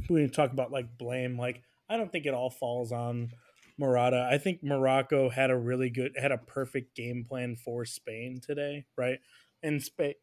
We 0.09 0.27
talk 0.27 0.51
about 0.51 0.71
like 0.71 0.97
blame. 0.97 1.37
Like, 1.37 1.61
I 1.87 1.97
don't 1.97 2.11
think 2.11 2.25
it 2.25 2.33
all 2.33 2.49
falls 2.49 2.91
on 2.91 3.29
Morata. 3.77 4.27
I 4.29 4.39
think 4.39 4.63
Morocco 4.63 5.29
had 5.29 5.51
a 5.51 5.57
really 5.57 5.91
good, 5.91 6.13
had 6.19 6.31
a 6.31 6.37
perfect 6.39 6.95
game 6.95 7.23
plan 7.23 7.55
for 7.55 7.85
Spain 7.85 8.41
today, 8.43 8.85
right? 8.97 9.19
And 9.61 9.81
Spain, 9.83 10.15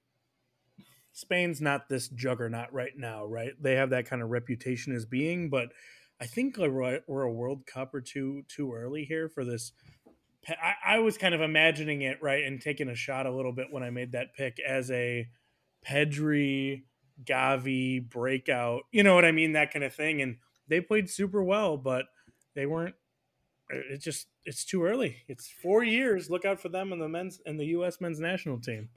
Spain's 1.12 1.60
not 1.60 1.88
this 1.88 2.08
juggernaut 2.08 2.72
right 2.72 2.96
now, 2.96 3.24
right? 3.24 3.52
They 3.60 3.76
have 3.76 3.90
that 3.90 4.06
kind 4.06 4.22
of 4.22 4.30
reputation 4.30 4.94
as 4.94 5.06
being, 5.06 5.48
but 5.48 5.68
I 6.20 6.26
think 6.26 6.56
we're 6.58 7.22
a 7.22 7.32
World 7.32 7.64
Cup 7.64 7.94
or 7.94 8.00
two 8.00 8.42
too 8.48 8.74
early 8.74 9.04
here 9.04 9.28
for 9.28 9.44
this. 9.44 9.70
I, 10.48 10.96
I 10.96 10.98
was 10.98 11.16
kind 11.16 11.34
of 11.34 11.40
imagining 11.40 12.02
it 12.02 12.18
right 12.20 12.42
and 12.42 12.60
taking 12.60 12.88
a 12.88 12.96
shot 12.96 13.26
a 13.26 13.34
little 13.34 13.52
bit 13.52 13.68
when 13.70 13.84
I 13.84 13.90
made 13.90 14.12
that 14.12 14.34
pick 14.34 14.56
as 14.66 14.90
a 14.90 15.28
Pedri 15.86 16.82
Gavi 17.24 18.08
breakout, 18.08 18.82
you 18.90 19.02
know 19.02 19.14
what 19.14 19.24
I 19.24 19.32
mean, 19.32 19.52
that 19.52 19.72
kind 19.72 19.84
of 19.84 19.94
thing. 19.94 20.22
And 20.22 20.36
they 20.68 20.80
played 20.80 21.08
super 21.10 21.42
well, 21.42 21.76
but 21.76 22.06
they 22.54 22.66
weren't. 22.66 22.94
It 23.70 23.98
just 23.98 24.28
it's 24.44 24.64
too 24.64 24.84
early. 24.84 25.16
It's 25.28 25.48
four 25.62 25.84
years. 25.84 26.30
Look 26.30 26.44
out 26.44 26.60
for 26.60 26.70
them 26.70 26.92
and 26.92 27.00
the 27.00 27.08
men's 27.08 27.40
and 27.44 27.60
the 27.60 27.66
U.S. 27.66 28.00
men's 28.00 28.18
national 28.18 28.60
team. 28.60 28.88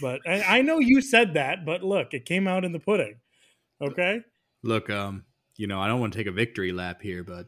But 0.00 0.20
I, 0.26 0.58
I 0.58 0.62
know 0.62 0.78
you 0.78 1.00
said 1.00 1.34
that, 1.34 1.64
but 1.64 1.82
look, 1.82 2.14
it 2.14 2.24
came 2.24 2.48
out 2.48 2.64
in 2.64 2.72
the 2.72 2.80
pudding. 2.80 3.16
Okay. 3.80 4.22
Look, 4.62 4.90
um, 4.90 5.24
you 5.56 5.66
know, 5.66 5.80
I 5.80 5.86
don't 5.86 6.00
want 6.00 6.12
to 6.14 6.18
take 6.18 6.26
a 6.26 6.32
victory 6.32 6.72
lap 6.72 7.02
here, 7.02 7.22
but 7.22 7.46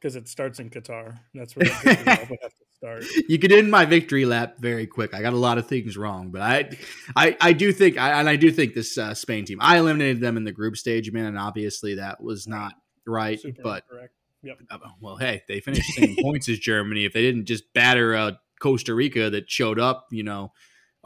because 0.00 0.16
it 0.16 0.28
starts 0.28 0.60
in 0.60 0.70
Qatar. 0.70 1.18
That's 1.34 1.56
where 1.56 1.68
have 1.68 2.28
to 2.28 2.38
start. 2.78 3.04
You 3.28 3.38
could 3.38 3.52
end 3.52 3.70
my 3.70 3.84
victory 3.84 4.24
lap 4.24 4.56
very 4.58 4.86
quick. 4.86 5.14
I 5.14 5.22
got 5.22 5.32
a 5.32 5.38
lot 5.38 5.58
of 5.58 5.66
things 5.66 5.96
wrong, 5.96 6.30
but 6.30 6.42
I, 6.42 6.70
I, 7.16 7.36
I 7.40 7.52
do 7.52 7.72
think, 7.72 7.98
I, 7.98 8.18
and 8.18 8.28
I 8.28 8.36
do 8.36 8.50
think 8.50 8.74
this 8.74 8.96
uh, 8.96 9.14
Spain 9.14 9.44
team. 9.44 9.58
I 9.60 9.78
eliminated 9.78 10.20
them 10.20 10.36
in 10.36 10.44
the 10.44 10.52
group 10.52 10.76
stage, 10.76 11.12
man, 11.12 11.26
and 11.26 11.38
obviously 11.38 11.96
that 11.96 12.22
was 12.22 12.46
not 12.46 12.74
right. 13.06 13.40
Super 13.40 13.62
but 13.62 13.84
correct. 13.88 14.12
Yep. 14.42 14.58
Uh, 14.70 14.78
well, 15.00 15.16
hey, 15.16 15.42
they 15.48 15.60
finished 15.60 15.90
the 15.96 16.06
same 16.06 16.16
points 16.22 16.48
as 16.48 16.58
Germany. 16.58 17.04
If 17.04 17.12
they 17.12 17.22
didn't 17.22 17.46
just 17.46 17.72
batter 17.74 18.14
uh, 18.14 18.32
Costa 18.60 18.94
Rica 18.94 19.30
that 19.30 19.50
showed 19.50 19.80
up, 19.80 20.06
you 20.10 20.22
know, 20.22 20.52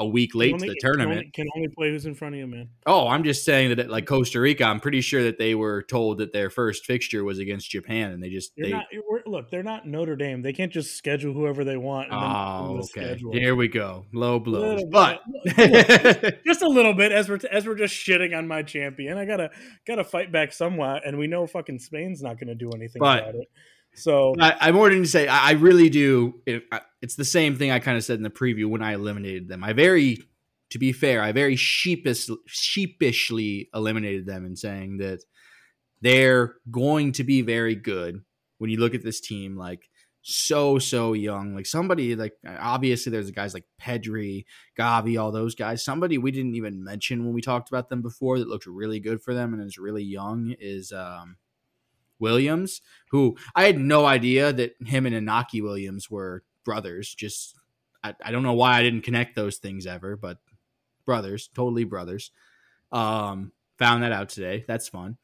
a 0.02 0.06
week 0.06 0.34
late 0.34 0.54
only, 0.54 0.68
to 0.68 0.74
the 0.74 0.80
tournament. 0.80 1.10
Can 1.10 1.18
only, 1.18 1.30
can 1.30 1.48
only, 1.56 1.68
play 1.68 1.90
who's 1.90 2.06
in 2.06 2.14
front 2.14 2.34
of 2.34 2.40
you, 2.40 2.46
man. 2.46 2.68
Oh, 2.86 3.08
I'm 3.08 3.24
just 3.24 3.44
saying 3.44 3.76
that 3.76 3.88
like 3.88 4.06
Costa 4.06 4.40
Rica, 4.40 4.64
I'm 4.64 4.80
pretty 4.80 5.00
sure 5.00 5.22
that 5.24 5.38
they 5.38 5.54
were 5.54 5.82
told 5.82 6.18
that 6.18 6.32
their 6.32 6.50
first 6.50 6.84
fixture 6.84 7.24
was 7.24 7.38
against 7.38 7.70
Japan, 7.70 8.12
and 8.12 8.22
they 8.22 8.30
just 8.30 8.52
they 8.56 8.70
not, 8.70 8.86
look. 9.26 9.50
They're 9.50 9.62
not 9.62 9.86
Notre 9.86 10.16
Dame. 10.16 10.42
They 10.42 10.52
can't 10.52 10.72
just 10.72 10.96
schedule 10.96 11.32
whoever 11.32 11.64
they 11.64 11.76
want. 11.76 12.08
oh, 12.10 12.76
okay. 12.76 12.86
Schedule. 12.86 13.32
Here 13.32 13.54
we 13.54 13.68
go. 13.68 14.06
Low 14.12 14.38
blows, 14.38 14.82
but 14.90 15.22
just 16.46 16.62
a 16.62 16.68
little 16.68 16.94
bit 16.94 17.12
as 17.12 17.28
we're 17.28 17.40
as 17.50 17.66
we're 17.66 17.76
just 17.76 17.94
shitting 17.94 18.36
on 18.36 18.46
my 18.48 18.62
champion. 18.62 19.16
I 19.18 19.24
gotta 19.24 19.50
gotta 19.86 20.04
fight 20.04 20.32
back 20.32 20.52
somewhat, 20.52 21.06
and 21.06 21.18
we 21.18 21.26
know 21.26 21.46
fucking 21.46 21.78
Spain's 21.78 22.22
not 22.22 22.38
going 22.38 22.48
to 22.48 22.54
do 22.54 22.70
anything 22.74 23.00
but, 23.00 23.22
about 23.22 23.34
it. 23.34 23.48
So 23.94 24.34
I, 24.40 24.68
I 24.68 24.72
more 24.72 24.88
than 24.88 25.02
to 25.02 25.08
say 25.08 25.28
I, 25.28 25.50
I 25.50 25.52
really 25.52 25.90
do. 25.90 26.40
It, 26.46 26.64
it's 27.00 27.16
the 27.16 27.24
same 27.24 27.56
thing 27.56 27.70
I 27.70 27.78
kind 27.78 27.96
of 27.96 28.04
said 28.04 28.16
in 28.16 28.22
the 28.22 28.30
preview 28.30 28.66
when 28.66 28.82
I 28.82 28.94
eliminated 28.94 29.48
them. 29.48 29.62
I 29.62 29.72
very, 29.72 30.18
to 30.70 30.78
be 30.78 30.92
fair, 30.92 31.22
I 31.22 31.32
very 31.32 31.56
sheepish, 31.56 32.28
sheepishly 32.46 33.68
eliminated 33.74 34.26
them 34.26 34.46
in 34.46 34.56
saying 34.56 34.98
that 34.98 35.22
they're 36.00 36.54
going 36.70 37.12
to 37.12 37.24
be 37.24 37.42
very 37.42 37.74
good 37.74 38.22
when 38.58 38.70
you 38.70 38.78
look 38.78 38.94
at 38.94 39.04
this 39.04 39.20
team. 39.20 39.56
Like 39.56 39.88
so 40.22 40.78
so 40.78 41.12
young. 41.12 41.54
Like 41.54 41.66
somebody 41.66 42.14
like 42.14 42.34
obviously 42.46 43.10
there's 43.10 43.30
guys 43.30 43.54
like 43.54 43.64
Pedri, 43.80 44.44
Gavi, 44.78 45.20
all 45.20 45.32
those 45.32 45.54
guys. 45.54 45.84
Somebody 45.84 46.16
we 46.16 46.30
didn't 46.30 46.54
even 46.54 46.82
mention 46.82 47.24
when 47.24 47.34
we 47.34 47.42
talked 47.42 47.68
about 47.68 47.88
them 47.88 48.02
before 48.02 48.38
that 48.38 48.48
looked 48.48 48.66
really 48.66 49.00
good 49.00 49.20
for 49.20 49.34
them 49.34 49.52
and 49.52 49.62
is 49.62 49.78
really 49.78 50.04
young 50.04 50.54
is 50.58 50.92
um 50.92 51.36
Williams, 52.22 52.80
who 53.10 53.36
I 53.54 53.64
had 53.64 53.78
no 53.78 54.06
idea 54.06 54.52
that 54.52 54.76
him 54.86 55.04
and 55.04 55.14
Inaki 55.14 55.62
Williams 55.62 56.10
were 56.10 56.44
brothers. 56.64 57.14
Just 57.14 57.58
I, 58.02 58.14
I 58.24 58.30
don't 58.30 58.42
know 58.42 58.54
why 58.54 58.78
I 58.78 58.82
didn't 58.82 59.02
connect 59.02 59.36
those 59.36 59.58
things 59.58 59.86
ever, 59.86 60.16
but 60.16 60.38
brothers, 61.04 61.48
totally 61.54 61.84
brothers. 61.84 62.30
Um, 62.90 63.52
found 63.78 64.02
that 64.02 64.12
out 64.12 64.30
today. 64.30 64.64
That's 64.66 64.88
fun. 64.88 65.18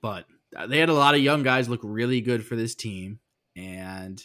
But 0.00 0.26
they 0.68 0.78
had 0.78 0.88
a 0.88 0.94
lot 0.94 1.14
of 1.14 1.20
young 1.20 1.42
guys 1.42 1.68
look 1.68 1.80
really 1.82 2.20
good 2.20 2.44
for 2.44 2.56
this 2.56 2.74
team, 2.74 3.20
and 3.56 4.22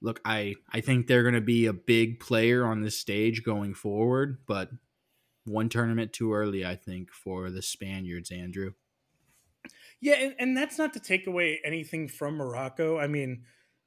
look, 0.00 0.20
I 0.24 0.54
I 0.72 0.80
think 0.80 1.06
they're 1.06 1.22
going 1.22 1.34
to 1.34 1.40
be 1.40 1.66
a 1.66 1.72
big 1.72 2.20
player 2.20 2.64
on 2.64 2.82
this 2.82 2.98
stage 2.98 3.44
going 3.44 3.74
forward. 3.74 4.38
But 4.46 4.70
one 5.44 5.68
tournament 5.68 6.12
too 6.12 6.34
early, 6.34 6.66
I 6.66 6.74
think, 6.76 7.12
for 7.12 7.50
the 7.50 7.62
Spaniards, 7.62 8.30
Andrew. 8.30 8.72
Yeah, 10.00 10.14
and, 10.14 10.34
and 10.38 10.56
that's 10.56 10.78
not 10.78 10.92
to 10.94 11.00
take 11.00 11.26
away 11.26 11.60
anything 11.64 12.08
from 12.08 12.36
Morocco. 12.36 12.98
I 12.98 13.06
mean, 13.06 13.44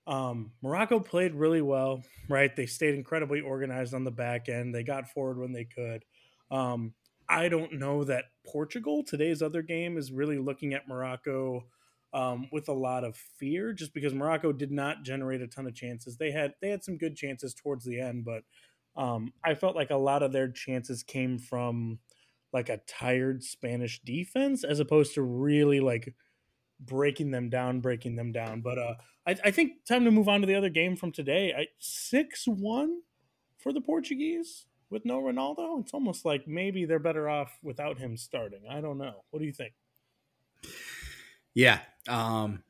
um, 0.08 0.51
Morocco 0.63 1.00
played 1.00 1.36
really 1.36 1.62
well, 1.62 2.04
right? 2.30 2.56
They 2.56 2.66
stayed 2.66 2.96
incredibly 2.96 3.42
organized 3.42 3.94
on 3.94 4.04
the 4.04 4.12
back 4.12 4.50
end. 4.50 4.74
They 4.74 4.84
got 4.84 5.10
forward 5.10 5.38
when 5.39 5.51
they 5.51 5.66
could. 5.66 6.04
Um, 6.50 6.94
I 7.30 7.48
don't 7.48 7.74
know 7.74 8.04
that 8.06 8.25
Portugal, 8.48 9.04
today's 9.04 9.44
other 9.44 9.62
game, 9.62 9.98
is 9.98 10.12
really 10.12 10.39
looking 10.39 10.74
at 10.74 10.88
Morocco 10.88 11.66
um, 12.12 12.48
with 12.51 12.70
a 12.70 12.74
lot 12.74 13.04
of 13.04 13.16
fear, 13.16 13.72
just 13.72 13.94
because 13.94 14.16
Morocco 14.16 14.51
did 14.51 14.72
not 14.72 15.04
generate 15.04 15.42
a 15.42 15.48
ton 15.48 15.68
of 15.68 15.75
chances. 15.75 16.18
They 16.18 16.32
had 16.32 16.56
they 16.60 16.70
had 16.70 16.84
some 16.84 16.98
good 16.98 17.16
chances 17.16 17.54
towards 17.54 17.86
the 17.86 18.00
end, 18.00 18.25
but 18.25 18.42
um, 19.00 19.32
I 19.46 19.54
felt 19.54 19.75
like 19.75 19.92
a 19.92 19.96
lot 19.96 20.24
of 20.24 20.32
their 20.32 20.50
chances 20.50 21.04
came 21.04 21.38
from 21.38 22.00
like 22.53 22.70
a 22.70 22.82
tired 22.88 23.44
Spanish 23.44 24.01
defense 24.01 24.63
as 24.63 24.79
opposed 24.79 25.13
to 25.15 25.22
really 25.22 25.79
like 25.79 26.13
breaking 26.79 27.32
them 27.32 27.50
down, 27.50 27.79
breaking 27.79 28.15
them 28.15 28.32
down. 28.32 28.62
But 28.62 28.77
uh, 28.77 28.94
I, 29.27 29.36
I 29.46 29.51
think 29.51 29.86
time 29.86 30.06
to 30.06 30.12
move 30.12 30.27
on 30.27 30.41
to 30.41 30.48
the 30.48 30.56
other 30.56 30.70
game 30.70 30.96
from 30.96 31.12
today. 31.12 31.68
Six 31.79 32.48
one 32.48 33.01
for 33.58 33.74
the 33.74 33.82
Portuguese 33.82 34.65
with 34.89 35.06
no 35.06 35.22
Ronaldo. 35.22 35.82
It's 35.82 35.94
almost 35.94 36.25
like 36.25 36.48
maybe 36.48 36.86
they're 36.86 37.00
better 37.00 37.29
off 37.29 37.58
without 37.62 37.98
him 37.98 38.18
starting. 38.18 38.62
I 38.70 38.82
don't 38.82 38.98
know. 38.98 39.24
What 39.29 39.39
do 39.39 39.46
you 39.46 39.53
think? 39.53 39.74
Yeah. 41.53 41.79
Um, 42.08 42.63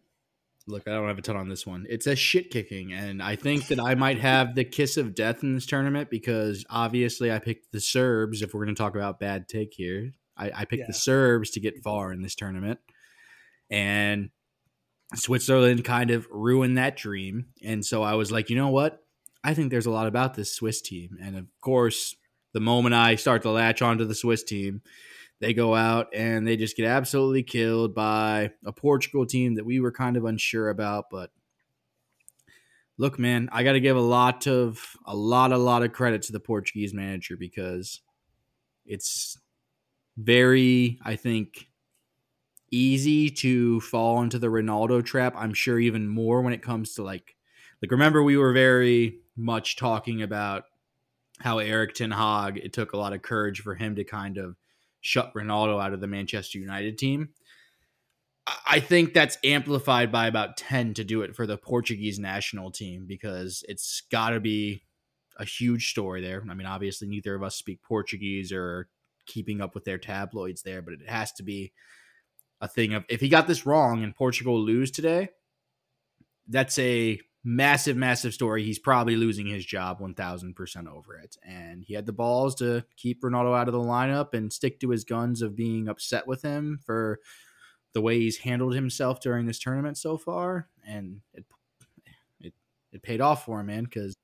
look, 0.70 0.88
I 0.88 0.92
don't 0.92 1.08
have 1.08 1.18
a 1.18 1.22
ton 1.22 1.36
on 1.36 1.50
this 1.50 1.66
one. 1.66 1.86
It's 1.90 2.08
a 2.08 2.16
shit 2.16 2.52
kicking, 2.52 2.94
and 2.94 3.22
I 3.22 3.36
think 3.36 3.68
that 3.68 3.80
I 3.80 3.96
might 3.96 4.20
have 4.20 4.56
the 4.56 4.64
kiss 4.64 4.98
of 4.98 5.16
death 5.16 5.44
in 5.44 5.56
this 5.56 5.66
tournament 5.66 6.10
because 6.10 6.66
obviously 6.70 7.32
I 7.32 7.40
picked 7.40 7.72
the 7.72 7.82
Serbs. 7.82 8.42
If 8.42 8.54
we're 8.54 8.66
going 8.66 8.76
to 8.76 8.82
talk 8.82 8.96
about 8.96 9.20
bad 9.20 9.48
take 9.50 9.74
here, 9.74 10.14
I, 10.38 10.52
I 10.56 10.66
picked 10.66 10.82
yeah. 10.82 10.88
the 10.88 10.94
Serbs 10.94 11.50
to 11.52 11.60
get 11.60 11.84
far 11.84 12.14
in 12.14 12.22
this 12.22 12.36
tournament, 12.36 12.80
and 13.70 14.30
Switzerland 15.16 15.84
kind 15.84 16.12
of 16.12 16.28
ruined 16.30 16.78
that 16.78 16.96
dream. 16.96 17.48
And 17.64 17.84
so 17.84 18.04
I 18.04 18.14
was 18.14 18.32
like, 18.32 18.50
you 18.50 18.56
know 18.56 18.70
what? 18.70 19.04
I 19.44 19.54
think 19.54 19.72
there's 19.72 19.88
a 19.88 19.92
lot 19.92 20.08
about 20.08 20.36
this 20.36 20.54
Swiss 20.54 20.82
team, 20.82 21.18
and 21.22 21.36
of 21.36 21.48
course, 21.62 22.16
the 22.54 22.60
moment 22.60 22.96
I 22.96 23.16
start 23.16 23.42
to 23.44 23.52
latch 23.52 23.82
onto 23.82 24.06
the 24.06 24.16
Swiss 24.16 24.44
team, 24.44 24.82
they 25.40 25.54
go 25.54 25.74
out 25.74 26.08
and 26.14 26.46
they 26.46 26.58
just 26.58 26.76
get 26.76 26.86
absolutely 26.86 27.44
killed 27.44 27.96
by 27.96 28.52
a 28.66 28.74
Portugal 28.74 29.26
team 29.26 29.56
that 29.56 29.66
we 29.66 29.80
were 29.80 29.92
kind 29.92 30.18
of 30.18 30.26
unsure 30.26 30.70
about. 30.70 31.06
But 31.10 31.32
look, 32.98 33.18
man, 33.18 33.50
I 33.52 33.64
got 33.64 33.74
to 33.74 33.80
give 33.80 33.96
a 33.96 34.02
lot 34.02 34.48
of 34.48 34.98
a 35.06 35.16
lot, 35.16 35.52
a 35.52 35.58
lot 35.58 35.84
of 35.84 35.94
credit 35.94 36.22
to 36.24 36.34
the 36.34 36.40
Portuguese 36.40 36.94
manager 36.94 37.38
because 37.38 38.02
it's 38.86 39.38
very, 40.18 41.00
I 41.04 41.16
think, 41.16 41.68
easy 42.72 43.30
to 43.30 43.80
fall 43.82 44.22
into 44.22 44.40
the 44.40 44.48
Ronaldo 44.48 45.04
trap. 45.04 45.34
I'm 45.38 45.54
sure 45.54 45.80
even 45.80 46.08
more 46.08 46.42
when 46.42 46.54
it 46.54 46.62
comes 46.62 46.94
to 46.96 47.04
like, 47.04 47.36
like 47.82 47.92
remember 47.92 48.22
we 48.22 48.38
were 48.38 48.52
very 48.52 49.20
much 49.38 49.78
talking 49.78 50.22
about 50.22 50.66
how 51.40 51.60
Erik 51.60 51.94
Ten 51.94 52.12
Hag. 52.12 52.58
It 52.58 52.74
took 52.74 52.92
a 52.92 52.98
lot 52.98 53.14
of 53.14 53.22
courage 53.22 53.62
for 53.62 53.76
him 53.76 53.96
to 53.96 54.04
kind 54.04 54.38
of 54.38 54.58
shut 55.02 55.34
Ronaldo 55.34 55.82
out 55.82 55.94
of 55.94 56.02
the 56.02 56.08
Manchester 56.08 56.60
United 56.60 56.98
team. 56.98 57.30
I 58.66 58.80
think 58.80 59.14
that's 59.14 59.38
amplified 59.44 60.12
by 60.12 60.28
about 60.28 60.58
10 60.58 60.96
to 60.96 61.04
do 61.04 61.22
it 61.22 61.36
for 61.36 61.46
the 61.46 61.58
Portuguese 61.58 62.18
national 62.18 62.72
team 62.72 63.06
because 63.08 63.64
it's 63.68 64.02
got 64.12 64.32
to 64.32 64.40
be 64.40 64.84
a 65.38 65.46
huge 65.46 65.92
story 65.92 66.22
there. 66.22 66.44
I 66.50 66.54
mean, 66.54 66.68
obviously, 66.68 67.08
neither 67.08 67.36
of 67.36 67.44
us 67.44 67.56
speak 67.56 67.82
Portuguese 67.84 68.52
or 68.52 68.90
keeping 69.26 69.62
up 69.62 69.76
with 69.76 69.86
their 69.86 69.98
tabloids 69.98 70.64
there, 70.64 70.82
but 70.82 70.94
it 70.96 71.08
has 71.08 71.32
to 71.34 71.44
be 71.44 71.72
a 72.62 72.68
thing 72.68 72.94
of 72.94 73.06
if 73.08 73.22
he 73.22 73.30
got 73.30 73.48
this 73.48 73.66
wrong 73.66 74.04
and 74.04 74.16
Portugal 74.16 74.60
lose 74.60 74.92
today, 74.92 75.30
that's 76.48 76.78
a 76.80 77.22
massive, 77.44 77.96
massive 77.96 78.34
story. 78.34 78.64
He's 78.64 78.80
probably 78.80 79.16
losing 79.16 79.48
his 79.48 79.66
job 79.66 80.00
1000% 80.00 80.88
over 80.88 81.18
it. 81.18 81.38
And 81.44 81.84
he 81.84 81.94
had 81.94 82.06
the 82.06 82.14
balls 82.14 82.56
to 82.56 82.84
keep 82.98 83.22
Ronaldo 83.22 83.58
out 83.58 83.68
of 83.68 83.74
the 83.74 83.80
lineup 83.80 84.34
and 84.34 84.52
stick 84.52 84.80
to 84.82 84.90
his 84.90 85.04
guns 85.04 85.42
of 85.42 85.56
being 85.56 85.88
upset 85.88 86.28
with 86.28 86.42
him 86.42 86.80
for 86.86 87.20
the 87.94 88.02
way 88.02 88.20
he's 88.20 88.38
handled 88.38 88.76
himself 88.76 89.22
during 89.22 89.46
this 89.46 89.60
tournament 89.60 89.98
so 89.98 90.18
far. 90.18 90.68
And 90.86 91.22
it, 91.34 91.46
it, 92.42 92.54
it 92.92 93.04
paid 93.04 93.22
off 93.22 93.46
for 93.46 93.62
him, 93.62 93.68
man, 93.68 93.86
because 93.86 94.16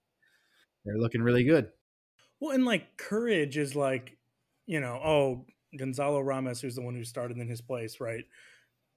they're 0.84 0.98
looking 0.98 1.22
really 1.22 1.44
good. 1.44 1.70
Well, 2.40 2.52
and 2.52 2.66
like 2.66 2.98
courage 2.98 3.58
is 3.58 3.76
like, 3.76 4.18
you 4.66 4.80
know, 4.80 5.00
oh, 5.04 5.46
Gonzalo 5.78 6.20
Ramos, 6.20 6.62
who's 6.62 6.76
the 6.76 6.82
one 6.82 6.96
who 6.96 7.04
started 7.04 7.38
in 7.38 7.48
his 7.48 7.62
place, 7.62 8.00
right? 8.00 8.26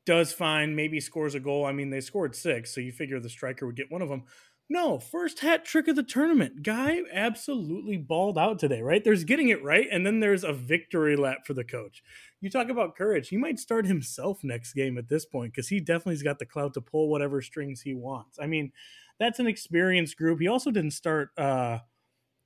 Does 0.08 0.32
fine, 0.32 0.74
maybe 0.74 1.00
scores 1.00 1.34
a 1.34 1.40
goal. 1.40 1.66
I 1.66 1.72
mean, 1.72 1.90
they 1.90 2.00
scored 2.00 2.34
six, 2.34 2.74
so 2.74 2.80
you 2.80 2.92
figure 2.92 3.20
the 3.20 3.28
striker 3.28 3.66
would 3.66 3.76
get 3.76 3.92
one 3.92 4.00
of 4.00 4.08
them. 4.08 4.22
No, 4.70 4.98
first 4.98 5.40
hat 5.40 5.66
trick 5.66 5.86
of 5.86 5.96
the 5.96 6.02
tournament. 6.02 6.62
Guy 6.62 7.02
absolutely 7.12 7.98
balled 7.98 8.38
out 8.38 8.58
today, 8.58 8.80
right? 8.80 9.04
There's 9.04 9.24
getting 9.24 9.50
it 9.50 9.62
right, 9.62 9.86
and 9.92 10.06
then 10.06 10.20
there's 10.20 10.44
a 10.44 10.52
victory 10.54 11.14
lap 11.14 11.46
for 11.46 11.52
the 11.52 11.62
coach. 11.62 12.02
You 12.40 12.48
talk 12.48 12.70
about 12.70 12.96
courage. 12.96 13.28
He 13.28 13.36
might 13.36 13.58
start 13.58 13.84
himself 13.84 14.42
next 14.42 14.72
game 14.72 14.96
at 14.96 15.10
this 15.10 15.26
point 15.26 15.52
because 15.52 15.68
he 15.68 15.78
definitely's 15.78 16.22
got 16.22 16.38
the 16.38 16.46
clout 16.46 16.72
to 16.74 16.80
pull 16.80 17.10
whatever 17.10 17.42
strings 17.42 17.82
he 17.82 17.92
wants. 17.92 18.38
I 18.40 18.46
mean, 18.46 18.72
that's 19.20 19.40
an 19.40 19.46
experienced 19.46 20.16
group. 20.16 20.40
He 20.40 20.48
also 20.48 20.70
didn't 20.70 20.92
start 20.92 21.32
uh, 21.36 21.80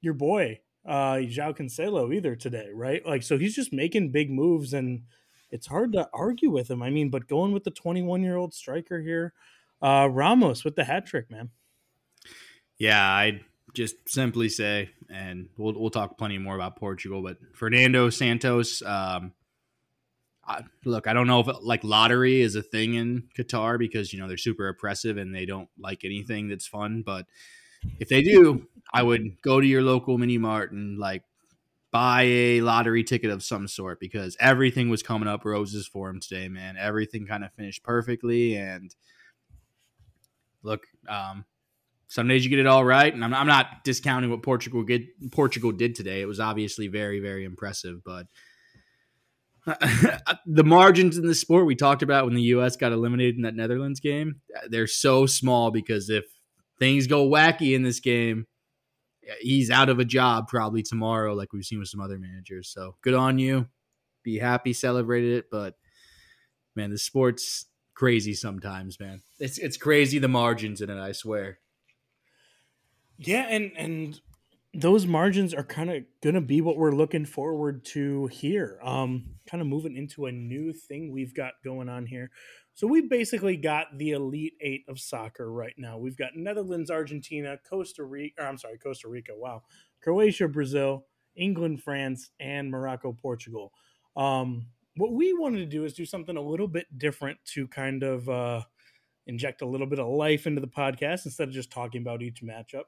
your 0.01 0.15
boy, 0.15 0.59
uh, 0.85 1.19
João 1.19 1.57
Cancelo, 1.57 2.13
either 2.13 2.35
today, 2.35 2.71
right? 2.75 3.07
Like, 3.07 3.23
so 3.23 3.39
he's 3.39 3.55
just 3.55 3.73
making 3.73 4.11
big 4.11 4.33
moves 4.33 4.73
and– 4.73 5.03
it's 5.53 5.67
hard 5.67 5.93
to 5.93 6.09
argue 6.13 6.51
with 6.51 6.71
him. 6.71 6.83
I 6.83 6.91
mean, 6.91 7.11
but 7.11 7.29
going 7.29 7.53
with 7.53 7.65
the 7.65 7.71
21 7.71 8.23
year 8.23 8.37
old 8.37 8.55
striker 8.55 9.01
here, 9.01 9.35
uh, 9.81 10.09
Ramos 10.11 10.65
with 10.65 10.75
the 10.75 10.85
hat 10.85 11.07
trick, 11.07 11.31
man. 11.31 11.51
Yeah, 12.79 13.05
I'd 13.05 13.45
just 13.75 13.97
simply 14.09 14.49
say, 14.49 14.91
and 15.11 15.49
we'll 15.57 15.79
we'll 15.79 15.91
talk 15.91 16.19
plenty 16.19 16.39
more 16.39 16.55
about 16.55 16.77
Portugal, 16.77 17.23
but 17.23 17.37
Fernando 17.55 18.11
Santos. 18.11 18.83
Um, 18.83 19.33
I, 20.45 20.63
look, 20.85 21.07
I 21.07 21.13
don't 21.13 21.29
know 21.29 21.41
if 21.41 21.49
like 21.63 21.85
lottery 21.85 22.41
is 22.41 22.57
a 22.57 22.63
thing 22.63 22.95
in 22.95 23.29
Qatar 23.39 23.79
because 23.79 24.13
you 24.13 24.19
know 24.19 24.27
they're 24.27 24.37
super 24.37 24.69
oppressive 24.69 25.17
and 25.17 25.35
they 25.35 25.45
don't 25.45 25.69
like 25.79 26.05
anything 26.05 26.49
that's 26.49 26.67
fun. 26.67 27.03
But 27.05 27.27
if 28.01 28.09
they 28.09 28.23
do, 28.23 28.67
I 28.93 29.03
would 29.03 29.41
go 29.43 29.61
to 29.61 29.67
your 29.67 29.83
local 29.83 30.19
mini 30.19 30.39
mart 30.39 30.73
and 30.73 30.99
like 30.99 31.23
buy 31.93 32.23
a 32.23 32.61
lottery 32.63 33.05
ticket 33.05 33.31
of 33.31 33.43
some 33.43 33.69
sort 33.69 34.01
because 34.01 34.37
everything 34.41 34.89
was 34.89 35.03
coming 35.03 35.29
up 35.29 35.45
roses 35.45 35.87
for 35.87 36.09
him 36.09 36.21
today, 36.21 36.49
man. 36.49 36.77
Everything 36.79 37.27
kind 37.27 37.45
of 37.45 37.53
finished 37.53 37.85
perfectly. 37.85 38.57
And 38.57 38.95
look, 40.63 40.81
um, 41.07 41.45
some 42.09 42.29
days 42.29 42.45
you 42.45 42.51
get 42.51 42.59
it 42.59 42.67
all 42.67 42.85
right, 42.85 43.13
and 43.13 43.25
I'm, 43.25 43.33
I'm 43.33 43.47
not 43.47 43.85
discounting 43.85 44.31
what 44.31 44.43
Portugal 44.43 44.83
did. 44.83 45.03
Portugal 45.31 45.73
did 45.73 45.95
today. 45.95 46.21
It 46.21 46.27
was 46.27 46.41
obviously 46.41 46.89
very, 46.89 47.21
very 47.21 47.45
impressive, 47.45 48.03
but 48.05 48.27
the 50.47 50.65
margins 50.65 51.17
in 51.17 51.27
the 51.27 51.35
sport 51.35 51.67
we 51.67 51.75
talked 51.75 52.03
about 52.03 52.25
when 52.25 52.35
the 52.35 52.43
U.S. 52.43 52.77
got 52.77 52.93
eliminated 52.93 53.37
in 53.37 53.43
that 53.43 53.55
Netherlands 53.55 54.01
game, 54.01 54.41
they're 54.69 54.87
so 54.87 55.25
small 55.25 55.71
because 55.71 56.11
if 56.11 56.25
things 56.79 57.07
go 57.07 57.29
wacky 57.29 57.75
in 57.75 57.83
this 57.83 58.01
game, 58.01 58.47
he's 59.41 59.71
out 59.71 59.89
of 59.89 59.99
a 59.99 60.05
job 60.05 60.49
probably 60.49 60.83
tomorrow, 60.83 61.35
like 61.35 61.53
we've 61.53 61.65
seen 61.65 61.79
with 61.79 61.89
some 61.89 62.01
other 62.01 62.19
managers. 62.19 62.69
So 62.69 62.97
good 63.03 63.15
on 63.15 63.39
you. 63.39 63.69
Be 64.23 64.39
happy, 64.39 64.73
celebrated 64.73 65.39
it, 65.39 65.51
but 65.51 65.75
man, 66.77 66.91
the 66.91 66.99
sport's 66.99 67.67
crazy 67.95 68.35
sometimes, 68.35 68.99
man. 69.01 69.23
It's 69.39 69.59
it's 69.59 69.77
crazy 69.77 70.19
the 70.19 70.29
margins 70.29 70.81
in 70.81 70.91
it, 70.91 70.99
I 70.99 71.13
swear. 71.13 71.59
Yeah, 73.19 73.47
and 73.49 73.73
and 73.77 74.21
those 74.75 75.07
margins 75.07 75.53
are 75.53 75.65
kind 75.65 75.91
of 75.91 76.05
going 76.23 76.35
to 76.35 76.41
be 76.41 76.61
what 76.61 76.77
we're 76.77 76.93
looking 76.93 77.27
forward 77.27 77.85
to 77.85 78.27
here. 78.29 78.79
Um, 78.83 79.37
kind 79.47 79.61
of 79.61 79.67
moving 79.67 79.97
into 79.97 80.27
a 80.27 80.33
new 80.33 80.73
thing 80.73 81.13
we've 81.13 81.35
got 81.35 81.55
going 81.63 81.89
on 81.89 82.07
here. 82.07 82.31
So 82.75 82.87
we 82.87 83.03
basically 83.03 83.57
got 83.57 83.99
the 83.99 84.13
elite 84.13 84.55
eight 84.61 84.85
of 84.89 84.99
soccer 84.99 85.53
right 85.53 85.75
now. 85.77 85.99
We've 85.99 86.17
got 86.17 86.37
Netherlands, 86.37 86.91
Argentina, 86.91 87.59
Costa 87.69 88.05
Rica. 88.05 88.43
I'm 88.43 88.57
sorry, 88.59 88.79
Costa 88.79 89.09
Rica. 89.09 89.33
Wow, 89.37 89.63
Croatia, 90.03 90.49
Brazil, 90.49 91.07
England, 91.37 91.83
France, 91.83 92.31
and 92.41 92.71
Morocco, 92.71 93.13
Portugal. 93.13 93.73
Um, 94.17 94.67
what 94.97 95.13
we 95.13 95.33
wanted 95.33 95.59
to 95.59 95.67
do 95.67 95.85
is 95.85 95.95
do 95.95 96.05
something 96.05 96.37
a 96.37 96.43
little 96.43 96.69
bit 96.69 96.87
different 96.99 97.39
to 97.55 97.67
kind 97.69 98.03
of 98.03 98.29
uh, 98.29 98.63
inject 99.27 99.63
a 99.63 99.67
little 99.67 99.87
bit 99.87 99.99
of 99.99 100.09
life 100.09 100.47
into 100.47 100.61
the 100.61 100.67
podcast 100.67 101.25
instead 101.25 101.49
of 101.49 101.55
just 101.55 101.71
talking 101.71 102.03
about 102.03 102.23
each 102.23 102.43
matchup. 102.43 102.85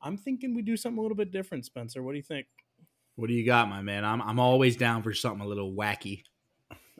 I'm 0.00 0.16
thinking 0.16 0.54
we 0.54 0.62
do 0.62 0.76
something 0.76 0.98
a 0.98 1.02
little 1.02 1.16
bit 1.16 1.32
different, 1.32 1.64
Spencer. 1.64 2.02
What 2.02 2.12
do 2.12 2.18
you 2.18 2.22
think? 2.22 2.46
What 3.16 3.28
do 3.28 3.34
you 3.34 3.46
got, 3.46 3.68
my 3.68 3.82
man? 3.82 4.04
I'm 4.04 4.20
I'm 4.20 4.40
always 4.40 4.76
down 4.76 5.02
for 5.02 5.14
something 5.14 5.40
a 5.40 5.48
little 5.48 5.72
wacky. 5.72 6.22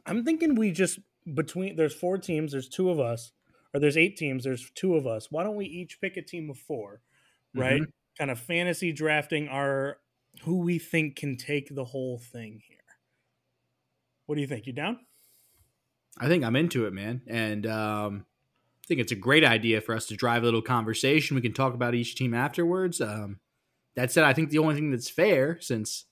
I'm 0.07 0.25
thinking 0.25 0.55
we 0.55 0.71
just 0.71 1.01
between 1.33 1.77
there's 1.77 1.95
four 1.95 2.19
teams, 2.19 2.53
there's 2.53 2.69
two 2.69 2.91
of 2.91 3.01
us, 3.01 3.33
or 3.73 3.81
there's 3.81 3.97
eight 3.97 4.17
teams, 4.17 4.45
there's 4.45 4.71
two 4.75 4.97
of 4.97 5.07
us. 5.07 5.31
Why 5.31 5.43
don't 5.43 5.57
we 5.57 5.67
each 5.67 6.01
pick 6.01 6.17
a 6.17 6.23
team 6.23 6.51
of 6.51 6.59
4 6.59 7.01
right? 7.55 7.81
Mm-hmm. 7.81 7.91
Kind 8.19 8.31
of 8.31 8.39
fantasy 8.39 8.93
drafting 8.93 9.49
our 9.49 9.99
who 10.43 10.59
we 10.59 10.79
think 10.79 11.17
can 11.17 11.37
take 11.37 11.75
the 11.75 11.85
whole 11.85 12.19
thing 12.19 12.61
here. 12.69 12.79
What 14.27 14.37
do 14.37 14.41
you 14.41 14.47
think? 14.47 14.67
You 14.67 14.73
down? 14.73 14.99
I 16.19 16.29
think 16.29 16.45
I'm 16.45 16.57
into 16.57 16.87
it, 16.87 16.93
man. 16.93 17.23
And 17.27 17.67
um, 17.67 18.27
I 18.83 18.87
think 18.87 19.01
it's 19.01 19.13
a 19.13 19.17
great 19.17 19.45
idea 19.45 19.81
for 19.81 19.95
us 19.95 20.07
to 20.07 20.17
drive 20.17 20.43
a 20.43 20.45
little 20.45 20.63
conversation. 20.63 21.35
We 21.35 21.43
can 21.43 21.53
talk 21.53 21.75
about 21.75 21.95
each 21.95 22.15
team 22.15 22.35
afterwards. 22.35 23.01
Um, 23.01 23.41
that 23.97 24.13
said, 24.13 24.25
I 24.25 24.33
think 24.33 24.51
the 24.51 24.59
only 24.59 24.75
thing 24.75 24.91
that's 24.91 25.11
fair, 25.11 25.59
since 25.61 26.05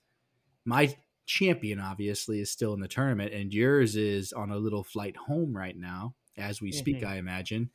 my 0.65 0.95
champion 1.25 1.79
obviously 1.79 2.39
is 2.39 2.51
still 2.51 2.73
in 2.73 2.79
the 2.79 2.87
tournament 2.87 3.33
and 3.33 3.53
yours 3.53 3.95
is 3.95 4.33
on 4.33 4.51
a 4.51 4.57
little 4.57 4.83
flight 4.83 5.15
home 5.15 5.55
right 5.55 5.77
now 5.77 6.13
as 6.37 6.61
we 6.61 6.71
speak, 6.71 6.97
mm-hmm. 6.97 7.07
I 7.07 7.17
imagine. 7.17 7.69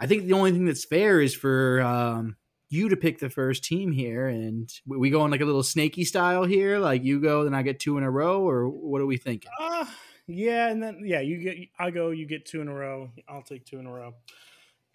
I 0.00 0.06
think 0.06 0.26
the 0.26 0.34
only 0.34 0.52
thing 0.52 0.64
that's 0.64 0.84
fair 0.84 1.20
is 1.20 1.34
for 1.34 1.80
um, 1.80 2.36
you 2.68 2.88
to 2.88 2.96
pick 2.96 3.18
the 3.18 3.30
first 3.30 3.64
team 3.64 3.92
here, 3.92 4.28
and 4.28 4.70
we 4.86 5.10
go 5.10 5.24
in 5.24 5.30
like 5.30 5.40
a 5.40 5.44
little 5.44 5.62
snaky 5.62 6.04
style 6.04 6.44
here. 6.44 6.78
Like 6.78 7.02
you 7.02 7.20
go, 7.20 7.44
then 7.44 7.54
I 7.54 7.62
get 7.62 7.80
two 7.80 7.98
in 7.98 8.04
a 8.04 8.10
row, 8.10 8.48
or 8.48 8.68
what 8.68 9.00
are 9.00 9.06
we 9.06 9.16
thinking? 9.16 9.50
Uh, 9.60 9.86
yeah, 10.26 10.68
and 10.68 10.82
then 10.82 11.02
yeah, 11.04 11.20
you 11.20 11.38
get 11.38 11.56
I 11.78 11.90
go, 11.90 12.10
you 12.10 12.26
get 12.26 12.46
two 12.46 12.60
in 12.60 12.68
a 12.68 12.74
row. 12.74 13.10
I'll 13.28 13.42
take 13.42 13.64
two 13.64 13.78
in 13.78 13.86
a 13.86 13.92
row. 13.92 14.14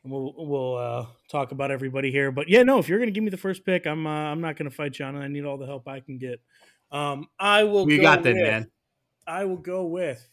We'll 0.06 0.34
we'll 0.38 0.76
uh, 0.78 1.06
talk 1.30 1.52
about 1.52 1.72
everybody 1.72 2.12
here, 2.12 2.32
but 2.32 2.50
yeah, 2.50 2.64
no. 2.64 2.78
If 2.78 2.88
you're 2.88 3.00
gonna 3.00 3.12
give 3.12 3.24
me 3.24 3.30
the 3.30 3.38
first 3.38 3.66
pick, 3.66 3.86
I'm 3.86 4.08
uh, 4.08 4.32
I'm 4.32 4.42
not 4.42 4.56
gonna 4.56 4.70
fight 4.70 4.94
John, 4.94 5.16
and 5.16 5.24
I 5.24 5.28
need 5.28 5.46
all 5.46 5.58
the 5.58 5.66
help 5.66 5.88
I 5.88 6.00
can 6.00 6.18
get. 6.18 6.42
Um, 6.94 7.28
I 7.40 7.64
will. 7.66 7.86
We 7.86 7.98
got 7.98 8.24
that, 8.24 8.36
man. 8.36 8.72
I 9.28 9.46
will 9.46 9.58
go 9.58 9.86
with 9.86 10.26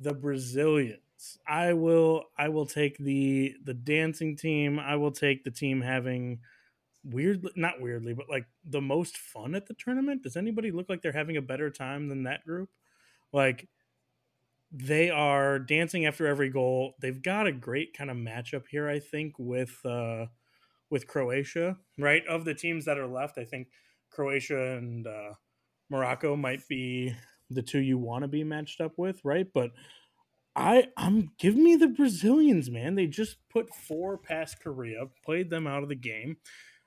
the 0.00 0.14
Brazilians. 0.14 0.98
I 1.46 1.72
will. 1.74 2.24
I 2.36 2.48
will 2.48 2.66
take 2.66 2.98
the 2.98 3.54
the 3.62 3.74
dancing 3.74 4.36
team. 4.36 4.80
I 4.80 4.96
will 4.96 5.12
take 5.12 5.44
the 5.44 5.50
team 5.50 5.80
having 5.80 6.40
weirdly 7.04 7.50
not 7.56 7.80
weirdly 7.80 8.14
but 8.14 8.30
like 8.30 8.46
the 8.64 8.80
most 8.80 9.16
fun 9.16 9.56
at 9.56 9.66
the 9.66 9.74
tournament 9.74 10.22
does 10.22 10.36
anybody 10.36 10.70
look 10.70 10.88
like 10.88 11.02
they're 11.02 11.10
having 11.10 11.36
a 11.36 11.42
better 11.42 11.68
time 11.68 12.06
than 12.06 12.22
that 12.22 12.44
group 12.44 12.70
like 13.32 13.68
they 14.72 15.10
are 15.10 15.58
dancing 15.58 16.06
after 16.06 16.26
every 16.26 16.48
goal. 16.48 16.94
They've 16.98 17.20
got 17.20 17.46
a 17.46 17.52
great 17.52 17.96
kind 17.96 18.10
of 18.10 18.16
matchup 18.16 18.66
here, 18.70 18.88
I 18.88 18.98
think, 18.98 19.34
with 19.38 19.78
uh, 19.84 20.26
with 20.90 21.06
Croatia. 21.06 21.76
Right 21.98 22.26
of 22.26 22.44
the 22.44 22.54
teams 22.54 22.86
that 22.86 22.98
are 22.98 23.06
left, 23.06 23.36
I 23.36 23.44
think 23.44 23.68
Croatia 24.10 24.76
and 24.78 25.06
uh, 25.06 25.34
Morocco 25.92 26.34
might 26.34 26.66
be 26.66 27.14
the 27.50 27.62
two 27.62 27.80
you 27.80 27.98
want 27.98 28.22
to 28.22 28.28
be 28.28 28.42
matched 28.42 28.80
up 28.80 28.92
with, 28.96 29.20
right? 29.24 29.46
But 29.52 29.70
I 30.56 30.88
I'm 30.96 31.30
give 31.38 31.54
me 31.54 31.76
the 31.76 31.88
Brazilians, 31.88 32.70
man. 32.70 32.94
They 32.94 33.06
just 33.06 33.36
put 33.50 33.74
four 33.74 34.18
past 34.18 34.60
Korea, 34.60 35.04
played 35.24 35.50
them 35.50 35.66
out 35.66 35.82
of 35.82 35.88
the 35.88 35.94
game. 35.94 36.38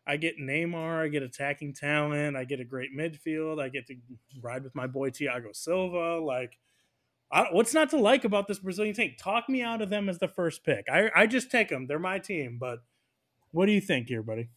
I 0.07 0.17
get 0.17 0.37
Neymar, 0.37 1.03
I 1.03 1.07
get 1.07 1.23
attacking 1.23 1.73
talent, 1.73 2.35
I 2.35 2.43
get 2.43 2.59
a 2.59 2.65
great 2.65 2.95
midfield, 2.95 3.61
I 3.61 3.69
get 3.69 3.87
to 3.87 3.95
ride 4.41 4.63
with 4.63 4.75
my 4.75 4.85
boy 4.85 5.09
Thiago 5.09 5.55
Silva, 5.55 6.19
like 6.19 6.59
I, 7.31 7.47
what's 7.51 7.73
not 7.73 7.89
to 7.89 7.97
like 7.97 8.23
about 8.23 8.47
this 8.47 8.59
Brazilian 8.59 8.95
team? 8.95 9.15
Talk 9.17 9.49
me 9.49 9.61
out 9.61 9.81
of 9.81 9.89
them 9.89 10.09
as 10.09 10.19
the 10.19 10.27
first 10.27 10.63
pick. 10.63 10.85
I, 10.91 11.09
I 11.15 11.27
just 11.27 11.49
take 11.49 11.69
them. 11.69 11.87
They're 11.87 11.99
my 11.99 12.19
team. 12.19 12.57
But 12.59 12.79
what 13.51 13.65
do 13.65 13.71
you 13.71 13.81
think 13.81 14.07
here, 14.07 14.21
buddy? 14.21 14.49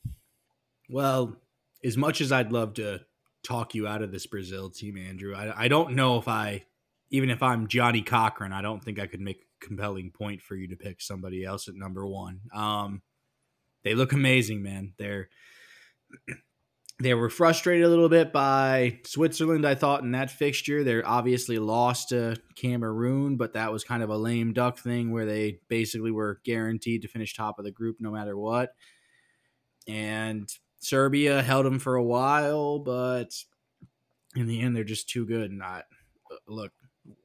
Well, 0.91 1.37
as 1.83 1.97
much 1.97 2.21
as 2.21 2.31
I'd 2.31 2.53
love 2.53 2.75
to 2.75 3.01
talk 3.43 3.75
you 3.75 3.87
out 3.87 4.03
of 4.03 4.13
this 4.13 4.27
Brazil 4.27 4.71
team, 4.71 4.97
Andrew, 4.97 5.35
I, 5.35 5.65
I 5.65 5.69
don't 5.69 5.95
know 5.95 6.19
if 6.19 6.29
I, 6.29 6.65
even 7.11 7.31
if 7.31 7.43
I'm 7.43 7.69
Johnnie 7.69 8.03
Cochran, 8.03 8.53
I 8.53 8.63
don't 8.63 8.83
think 8.83 8.99
I 8.99 9.07
could 9.07 9.21
make 9.21 9.39
a 9.39 9.67
compelling 9.67 10.11
point 10.11 10.43
for 10.43 10.55
you 10.57 10.69
to 10.69 10.77
pick 10.77 11.01
somebody 11.01 11.45
else 11.45 11.69
at 11.69 11.75
number 11.75 12.07
one. 12.07 12.41
Um, 12.55 13.03
they 13.85 13.95
look 13.95 14.13
amazing, 14.13 14.63
man. 14.63 14.93
They're 14.99 15.29
they 17.01 17.15
were 17.15 17.31
frustrated 17.31 17.87
a 17.87 17.89
little 17.89 18.09
bit 18.09 18.33
by 18.33 18.99
Switzerland, 19.05 19.65
I 19.65 19.77
thought, 19.77 20.03
in 20.03 20.13
that 20.13 20.31
fixture. 20.31 20.83
They're 20.83 21.07
obviously 21.07 21.59
lost 21.59 22.09
to 22.09 22.37
Cameroon, 22.57 23.37
but 23.37 23.53
that 23.53 23.73
was 23.73 23.85
kind 23.85 24.03
of 24.03 24.11
a 24.11 24.17
lame 24.17 24.53
duck 24.53 24.79
thing 24.79 25.13
where 25.13 25.25
they 25.25 25.61
basically 25.69 26.11
were 26.11 26.41
guaranteed 26.45 27.03
to 27.03 27.09
finish 27.09 27.35
top 27.35 27.59
of 27.59 27.65
the 27.65 27.71
group 27.71 27.99
no 28.01 28.11
matter 28.11 28.37
what. 28.37 28.71
And 29.87 30.49
Serbia 30.81 31.43
held 31.43 31.67
them 31.67 31.79
for 31.79 31.97
a 31.97 32.03
while, 32.03 32.79
but 32.79 33.35
in 34.37 34.47
the 34.47 34.61
end, 34.61 34.77
they're 34.77 34.85
just 34.85 35.09
too 35.09 35.27
good. 35.27 35.51
Not 35.51 35.85
look, 36.47 36.73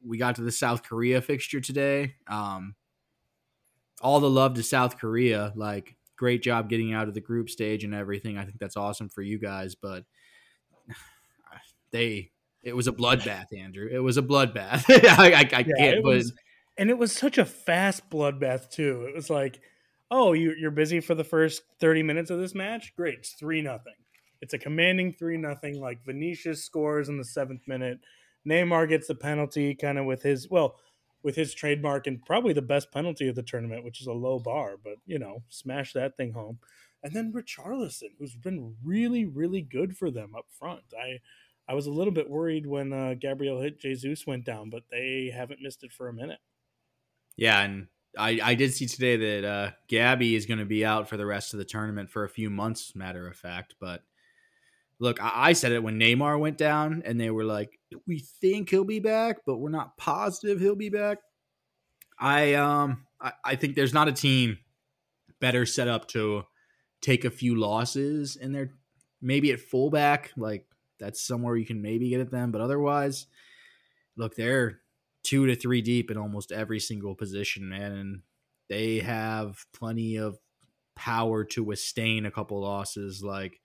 we 0.05 0.17
got 0.17 0.35
to 0.35 0.41
the 0.41 0.51
South 0.51 0.83
Korea 0.83 1.21
fixture 1.21 1.61
today. 1.61 2.15
Um, 2.27 2.75
all 4.01 4.19
the 4.19 4.29
love 4.29 4.55
to 4.55 4.63
South 4.63 4.97
Korea. 4.97 5.53
Like 5.55 5.95
great 6.15 6.41
job 6.41 6.69
getting 6.69 6.93
out 6.93 7.07
of 7.07 7.13
the 7.13 7.21
group 7.21 7.49
stage 7.49 7.83
and 7.83 7.93
everything. 7.93 8.37
I 8.37 8.45
think 8.45 8.59
that's 8.59 8.77
awesome 8.77 9.09
for 9.09 9.21
you 9.21 9.37
guys, 9.37 9.75
but 9.75 10.03
they 11.91 12.31
it 12.63 12.75
was 12.75 12.87
a 12.87 12.93
bloodbath, 12.93 13.57
Andrew. 13.57 13.89
It 13.91 13.99
was 13.99 14.17
a 14.17 14.21
bloodbath. 14.21 14.85
I, 14.89 15.33
I, 15.33 15.39
I 15.39 15.65
yeah, 15.67 15.75
can't. 15.77 16.03
But 16.03 16.15
was, 16.15 16.33
and 16.77 16.89
it 16.89 16.97
was 16.97 17.11
such 17.11 17.37
a 17.37 17.45
fast 17.45 18.09
bloodbath 18.09 18.69
too. 18.69 19.05
It 19.09 19.15
was 19.15 19.29
like, 19.29 19.59
oh, 20.13 20.33
you, 20.33 20.53
you're 20.57 20.71
busy 20.71 20.99
for 20.99 21.15
the 21.15 21.23
first 21.23 21.63
thirty 21.79 22.03
minutes 22.03 22.29
of 22.29 22.39
this 22.39 22.53
match. 22.53 22.93
Great, 22.95 23.15
it's 23.15 23.33
three 23.33 23.61
nothing. 23.61 23.95
It's 24.41 24.53
a 24.53 24.59
commanding 24.59 25.13
three 25.13 25.37
nothing. 25.37 25.81
Like 25.81 26.05
Vinicius 26.05 26.63
scores 26.63 27.09
in 27.09 27.17
the 27.17 27.25
seventh 27.25 27.61
minute. 27.67 27.99
Neymar 28.47 28.89
gets 28.89 29.07
the 29.07 29.15
penalty, 29.15 29.73
kind 29.73 29.97
of 29.97 30.05
with 30.05 30.21
his 30.21 30.49
well 30.49 30.75
with 31.23 31.35
his 31.35 31.53
trademark 31.53 32.05
and 32.05 32.23
probably 32.25 32.53
the 32.53 32.61
best 32.61 32.91
penalty 32.91 33.27
of 33.29 33.35
the 33.35 33.43
tournament, 33.43 33.83
which 33.85 34.01
is 34.01 34.07
a 34.07 34.13
low 34.13 34.39
bar, 34.39 34.75
but 34.83 34.95
you 35.05 35.17
know, 35.17 35.41
smash 35.49 35.93
that 35.93 36.15
thing 36.17 36.33
home. 36.33 36.59
And 37.01 37.13
then 37.13 37.33
Richarlison, 37.33 38.09
who's 38.19 38.35
been 38.35 38.75
really, 38.83 39.25
really 39.25 39.61
good 39.61 39.97
for 39.97 40.11
them 40.11 40.33
up 40.37 40.45
front. 40.59 40.83
I 40.97 41.19
I 41.67 41.73
was 41.73 41.87
a 41.87 41.91
little 41.91 42.13
bit 42.13 42.29
worried 42.29 42.67
when 42.67 42.91
uh, 42.91 43.15
Gabriel 43.19 43.61
hit 43.61 43.79
Jesus 43.79 44.27
went 44.27 44.45
down, 44.45 44.69
but 44.69 44.83
they 44.91 45.31
haven't 45.33 45.61
missed 45.61 45.83
it 45.83 45.93
for 45.93 46.09
a 46.09 46.13
minute. 46.13 46.39
Yeah, 47.37 47.61
and 47.61 47.87
I, 48.17 48.39
I 48.43 48.55
did 48.55 48.73
see 48.73 48.85
today 48.85 49.17
that 49.17 49.47
uh, 49.47 49.71
Gabby 49.87 50.35
is 50.35 50.45
going 50.45 50.59
to 50.59 50.65
be 50.65 50.85
out 50.85 51.09
for 51.09 51.17
the 51.17 51.25
rest 51.25 51.53
of 51.53 51.59
the 51.59 51.65
tournament 51.65 52.09
for 52.09 52.23
a 52.23 52.29
few 52.29 52.49
months, 52.49 52.95
matter 52.95 53.27
of 53.27 53.35
fact. 53.35 53.75
But 53.79 54.03
look, 54.99 55.21
I, 55.21 55.49
I 55.49 55.53
said 55.53 55.71
it 55.71 55.83
when 55.83 55.99
Neymar 55.99 56.39
went 56.39 56.57
down, 56.57 57.01
and 57.05 57.19
they 57.19 57.31
were 57.31 57.43
like, 57.43 57.79
we 58.07 58.19
think 58.19 58.69
he'll 58.69 58.83
be 58.83 58.99
back, 58.99 59.37
but 59.45 59.57
we're 59.57 59.69
not 59.69 59.97
positive 59.97 60.59
he'll 60.59 60.75
be 60.75 60.89
back. 60.89 61.19
I 62.19 62.53
um 62.53 63.05
I, 63.19 63.33
I 63.43 63.55
think 63.55 63.75
there's 63.75 63.93
not 63.93 64.07
a 64.07 64.13
team 64.13 64.59
better 65.39 65.65
set 65.65 65.87
up 65.87 66.07
to 66.09 66.43
take 67.01 67.25
a 67.25 67.31
few 67.31 67.55
losses 67.55 68.35
in 68.35 68.51
there. 68.51 68.71
Maybe 69.21 69.51
at 69.51 69.59
fullback, 69.59 70.31
like 70.37 70.65
that's 70.99 71.21
somewhere 71.21 71.55
you 71.55 71.65
can 71.65 71.81
maybe 71.81 72.09
get 72.09 72.21
at 72.21 72.31
them, 72.31 72.51
but 72.51 72.61
otherwise, 72.61 73.25
look, 74.15 74.35
they're 74.35 74.81
two 75.23 75.47
to 75.47 75.55
three 75.55 75.81
deep 75.81 76.11
in 76.11 76.17
almost 76.17 76.51
every 76.51 76.79
single 76.79 77.15
position, 77.15 77.69
man, 77.69 77.91
and 77.93 78.21
they 78.69 78.99
have 78.99 79.65
plenty 79.73 80.17
of 80.17 80.37
power 80.95 81.43
to 81.43 81.63
withstand 81.63 82.27
a 82.27 82.31
couple 82.31 82.61
losses. 82.61 83.23
Like 83.23 83.59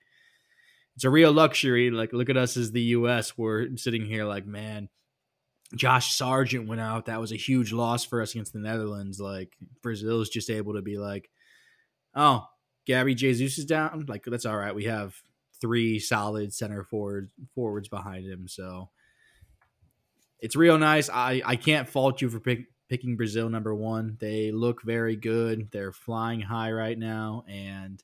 it's 0.96 1.04
a 1.04 1.10
real 1.10 1.32
luxury. 1.32 1.90
Like 1.90 2.12
look 2.12 2.30
at 2.30 2.36
us 2.36 2.56
as 2.56 2.72
the 2.72 2.82
U.S. 2.82 3.36
We're 3.36 3.76
sitting 3.76 4.04
here 4.04 4.24
like, 4.24 4.46
man, 4.46 4.88
Josh 5.76 6.14
Sargent 6.14 6.68
went 6.68 6.80
out. 6.80 7.06
That 7.06 7.20
was 7.20 7.32
a 7.32 7.36
huge 7.36 7.72
loss 7.72 8.04
for 8.04 8.22
us 8.22 8.32
against 8.32 8.52
the 8.52 8.58
Netherlands. 8.58 9.20
Like 9.20 9.52
Brazil 9.82 10.20
is 10.20 10.28
just 10.28 10.50
able 10.50 10.74
to 10.74 10.82
be 10.82 10.98
like, 10.98 11.30
oh, 12.14 12.46
Gabby 12.86 13.14
Jesus 13.14 13.58
is 13.58 13.64
down. 13.64 14.06
Like 14.08 14.24
that's 14.24 14.46
all 14.46 14.56
right. 14.56 14.74
We 14.74 14.84
have 14.84 15.14
three 15.60 15.98
solid 15.98 16.52
center 16.54 16.84
forward 16.84 17.30
forwards 17.54 17.88
behind 17.88 18.24
him. 18.24 18.48
So 18.48 18.90
it's 20.40 20.56
real 20.56 20.78
nice. 20.78 21.08
I 21.10 21.42
I 21.44 21.56
can't 21.56 21.88
fault 21.88 22.20
you 22.22 22.28
for 22.30 22.40
pick, 22.40 22.66
picking 22.88 23.16
Brazil 23.16 23.48
number 23.48 23.74
one. 23.74 24.16
They 24.20 24.50
look 24.52 24.82
very 24.82 25.16
good. 25.16 25.70
They're 25.70 25.92
flying 25.92 26.40
high 26.40 26.72
right 26.72 26.98
now, 26.98 27.44
and 27.48 28.02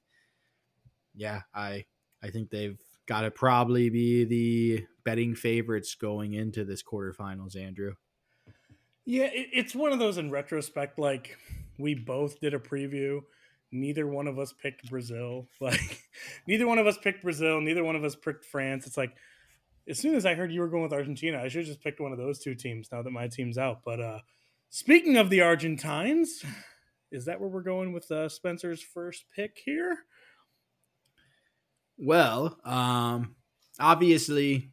yeah, 1.14 1.42
I 1.55 1.85
I 2.23 2.31
think 2.31 2.51
they've 2.51 2.81
got 3.07 3.23
to 3.23 3.31
probably 3.31 3.90
be 3.90 4.25
the 4.25 4.87
betting 5.05 5.35
favorites 5.35 5.94
going 5.94 6.33
into 6.33 6.64
this 6.64 6.83
quarterfinals. 6.83 7.57
Andrew. 7.57 7.94
Yeah, 9.07 9.27
it, 9.27 9.49
it's 9.53 9.75
one 9.75 9.92
of 9.92 9.99
those 9.99 10.18
in 10.18 10.31
retrospect. 10.31 10.99
Like 10.99 11.37
we 11.79 11.94
both 11.94 12.40
did 12.40 12.55
a 12.55 12.59
preview. 12.59 13.20
Neither 13.70 14.07
one 14.07 14.29
of 14.29 14.38
us 14.38 14.53
picked 14.53 14.90
Brazil. 14.90 15.49
Like 15.61 16.03
neither 16.47 16.66
one 16.66 16.79
of 16.79 16.87
us 16.87 16.99
picked 16.99 17.23
Brazil. 17.23 17.61
Neither 17.61 17.85
one 17.85 17.97
of 17.97 18.05
us 18.05 18.14
picked 18.14 18.44
France. 18.44 18.87
It's 18.87 18.97
like 18.97 19.14
as 19.88 19.99
soon 19.99 20.14
as 20.14 20.25
I 20.27 20.35
heard 20.35 20.53
you 20.53 20.61
were 20.61 20.68
going 20.68 20.83
with 20.83 20.92
Argentina, 20.92 21.40
I 21.40 21.49
should 21.49 21.61
have 21.61 21.68
just 21.68 21.83
picked 21.83 22.01
one 22.01 22.12
of 22.12 22.18
those 22.18 22.38
two 22.38 22.55
teams 22.55 22.88
now 22.90 23.03
that 23.03 23.11
my 23.11 23.29
team's 23.29 23.59
out. 23.59 23.81
But 23.85 24.01
uh 24.01 24.18
Speaking 24.75 25.16
of 25.16 25.31
the 25.31 25.40
Argentines, 25.40 26.44
is 27.12 27.27
that 27.27 27.40
where 27.40 27.49
we're 27.49 27.62
going 27.62 27.92
with 27.92 28.11
uh, 28.11 28.29
Spencer's 28.29 28.83
first 28.83 29.25
pick 29.33 29.57
here? 29.64 29.99
Well, 31.97 32.59
um, 32.64 33.37
obviously, 33.79 34.73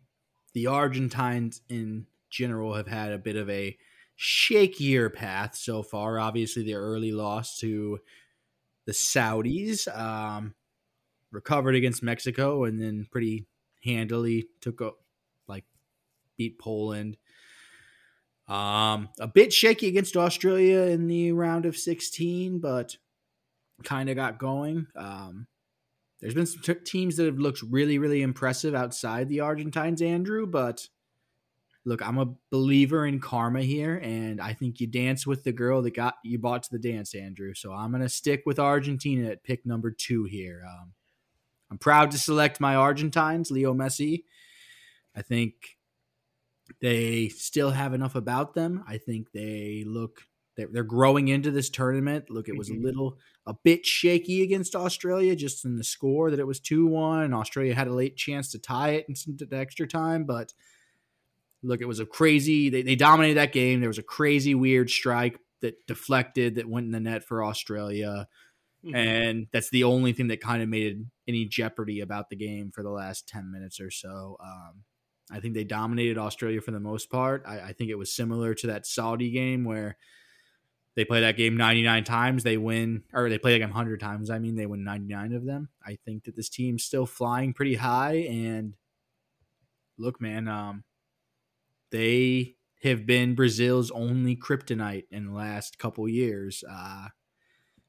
the 0.56 0.66
Argentines 0.66 1.62
in 1.70 2.08
general 2.32 2.74
have 2.74 2.88
had 2.88 3.12
a 3.12 3.20
bit 3.20 3.36
of 3.36 3.48
a 3.48 3.78
shakier 4.20 5.14
path 5.14 5.56
so 5.56 5.84
far. 5.84 6.18
Obviously, 6.18 6.64
the 6.64 6.74
early 6.74 7.12
loss 7.12 7.60
to 7.60 8.00
the 8.88 8.94
Saudis, 8.94 9.88
um, 9.96 10.56
recovered 11.30 11.76
against 11.76 12.02
Mexico, 12.02 12.64
and 12.64 12.82
then 12.82 13.06
pretty 13.12 13.46
handily 13.84 14.48
took 14.62 14.82
beat 16.42 16.58
Poland. 16.60 17.18
Um, 18.48 19.10
a 19.20 19.28
bit 19.28 19.54
shaky 19.54 19.88
against 19.88 20.18
Australia 20.18 20.82
in 20.82 21.08
the 21.08 21.32
round 21.34 21.66
of 21.66 21.78
16, 21.78 22.60
but 22.60 22.98
kind 23.84 24.10
of 24.10 24.16
got 24.16 24.40
going. 24.40 24.88
Um, 24.96 25.48
there's 26.20 26.34
been 26.34 26.48
some 26.48 26.62
t- 26.62 26.74
teams 26.74 27.16
that 27.18 27.26
have 27.26 27.40
looked 27.40 27.62
really, 27.62 28.00
really 28.00 28.24
impressive 28.24 28.74
outside 28.74 29.30
the 29.30 29.42
Argentines, 29.42 30.02
Andrew, 30.02 30.48
but 30.48 30.88
look, 31.86 32.06
I'm 32.06 32.18
a 32.18 32.34
believer 32.50 33.06
in 33.06 33.20
karma 33.20 33.62
here, 33.62 33.98
and 33.98 34.42
I 34.42 34.54
think 34.54 34.80
you 34.80 34.88
dance 34.88 35.28
with 35.28 35.44
the 35.44 35.52
girl 35.52 35.84
that 35.84 35.96
got 35.96 36.16
you 36.24 36.40
bought 36.40 36.64
to 36.64 36.72
the 36.72 36.80
dance, 36.80 37.14
Andrew. 37.14 37.54
So 37.54 37.72
I'm 37.72 37.92
going 37.92 38.04
to 38.04 38.10
stick 38.10 38.44
with 38.46 38.60
Argentina 38.60 39.30
at 39.30 39.44
pick 39.44 39.66
number 39.66 39.92
two 39.92 40.26
here. 40.26 40.64
Um, 40.68 40.94
I'm 41.70 41.78
proud 41.78 42.12
to 42.12 42.18
select 42.18 42.60
my 42.60 42.76
Argentines, 42.76 43.50
Leo 43.50 43.74
Messi. 43.74 44.24
I 45.16 45.22
think 45.22 45.54
they 46.82 47.30
still 47.30 47.72
have 47.72 47.94
enough 47.94 48.16
about 48.16 48.54
them. 48.54 48.84
I 48.88 48.98
think 48.98 49.32
they 49.32 49.84
look 49.86 50.24
they're, 50.58 50.68
they're 50.72 50.84
growing 50.84 51.30
into 51.30 51.52
this 51.52 51.70
tournament. 51.70 52.30
Look, 52.30 52.50
it 52.50 52.58
was 52.58 52.70
a 52.70 52.74
mm-hmm. 52.74 52.86
little 52.86 53.18
a 53.46 53.54
bit 53.54 53.86
shaky 53.86 54.44
against 54.44 54.76
Australia 54.76 55.36
just 55.36 55.64
in 55.66 55.78
the 55.78 55.84
score 55.84 56.30
that 56.30 56.40
it 56.40 56.48
was 56.48 56.60
2-1 56.60 57.34
Australia 57.34 57.74
had 57.74 57.88
a 57.88 57.94
late 57.94 58.18
chance 58.18 58.52
to 58.52 58.60
tie 58.60 58.92
it 58.92 59.06
in 59.08 59.16
the 59.38 59.58
extra 59.58 59.88
time, 59.88 60.26
but 60.26 60.54
look, 61.64 61.82
it 61.82 61.88
was 61.88 62.00
a 62.00 62.06
crazy 62.06 62.70
they, 62.70 62.82
they 62.82 62.96
dominated 62.96 63.36
that 63.36 63.54
game. 63.54 63.80
There 63.80 63.90
was 63.90 63.98
a 63.98 64.04
crazy 64.04 64.56
weird 64.56 64.90
strike 64.90 65.40
that 65.62 65.76
deflected 65.88 66.56
that 66.56 66.70
went 66.70 66.88
in 66.88 66.92
the 66.92 67.00
net 67.00 67.24
for 67.24 67.44
Australia. 67.44 68.28
Mm-hmm. 68.84 68.96
And 68.96 69.48
that's 69.54 69.70
the 69.70 69.84
only 69.84 70.12
thing 70.12 70.28
that 70.30 70.42
kind 70.42 70.64
of 70.64 70.70
made 70.70 71.06
any 71.28 71.46
jeopardy 71.46 72.02
about 72.02 72.30
the 72.30 72.36
game 72.36 72.72
for 72.74 72.82
the 72.82 72.90
last 72.90 73.28
10 73.28 73.52
minutes 73.52 73.80
or 73.80 73.92
so. 73.92 74.38
Um, 74.44 74.84
I 75.32 75.40
think 75.40 75.54
they 75.54 75.64
dominated 75.64 76.18
Australia 76.18 76.62
for 76.62 76.72
the 76.72 76.80
most 76.80 77.10
part. 77.10 77.44
I, 77.48 77.60
I 77.60 77.74
think 77.74 77.90
it 77.90 77.98
was 77.98 78.14
similar 78.14 78.54
to 78.56 78.68
that 78.68 78.86
Saudi 78.86 79.32
game 79.32 79.64
where 79.64 79.98
they 80.96 81.06
play 81.06 81.22
that 81.22 81.38
game 81.38 81.56
99 81.56 82.04
times, 82.04 82.44
they 82.44 82.58
win, 82.58 83.04
or 83.14 83.30
they 83.30 83.38
play 83.38 83.58
game 83.58 83.70
100 83.70 84.00
times. 84.00 84.30
I 84.30 84.40
mean, 84.40 84.56
they 84.56 84.66
win 84.66 84.84
99 84.84 85.34
of 85.34 85.46
them. 85.46 85.70
I 85.86 85.98
think 86.06 86.26
that 86.26 86.36
this 86.36 86.50
team's 86.50 86.84
still 86.84 87.06
flying 87.06 87.54
pretty 87.54 87.76
high. 87.76 88.28
And 88.30 88.76
look, 89.98 90.20
man, 90.20 90.50
um, 90.50 90.84
they 91.92 92.56
have 92.84 93.06
been 93.06 93.36
Brazil's 93.36 93.92
only 93.92 94.36
kryptonite 94.36 95.06
in 95.12 95.28
the 95.28 95.34
last 95.34 95.78
couple 95.78 96.10
years. 96.10 96.64
Uh, 96.70 97.08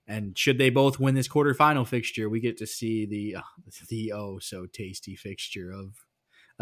and 0.07 0.37
should 0.37 0.59
they 0.59 0.71
both 0.71 1.01
win 1.01 1.15
this 1.15 1.29
quarterfinal 1.29 1.87
fixture, 1.87 2.29
we 2.29 2.41
get 2.41 2.57
to 2.59 2.67
see 2.67 3.07
the 3.07 3.37
uh, 3.37 3.43
the 3.89 4.13
oh 4.13 4.39
so 4.39 4.67
tasty 4.67 5.17
fixture 5.17 5.73
of 5.73 5.95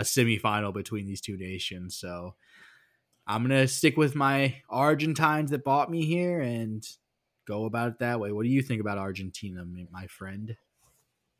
a 0.00 0.02
semifinal 0.02 0.72
between 0.72 1.06
these 1.06 1.20
two 1.20 1.36
nations. 1.36 1.96
So 1.96 2.34
I'm 3.26 3.42
gonna 3.42 3.68
stick 3.68 3.96
with 3.96 4.16
my 4.16 4.56
Argentines 4.68 5.50
that 5.50 5.62
bought 5.62 5.90
me 5.90 6.04
here 6.04 6.40
and 6.40 6.86
go 7.46 7.66
about 7.66 7.88
it 7.88 7.98
that 7.98 8.18
way. 8.18 8.32
What 8.32 8.44
do 8.44 8.48
you 8.48 8.62
think 8.62 8.80
about 8.80 8.98
Argentina, 8.98 9.64
my 9.92 10.06
friend? 10.06 10.56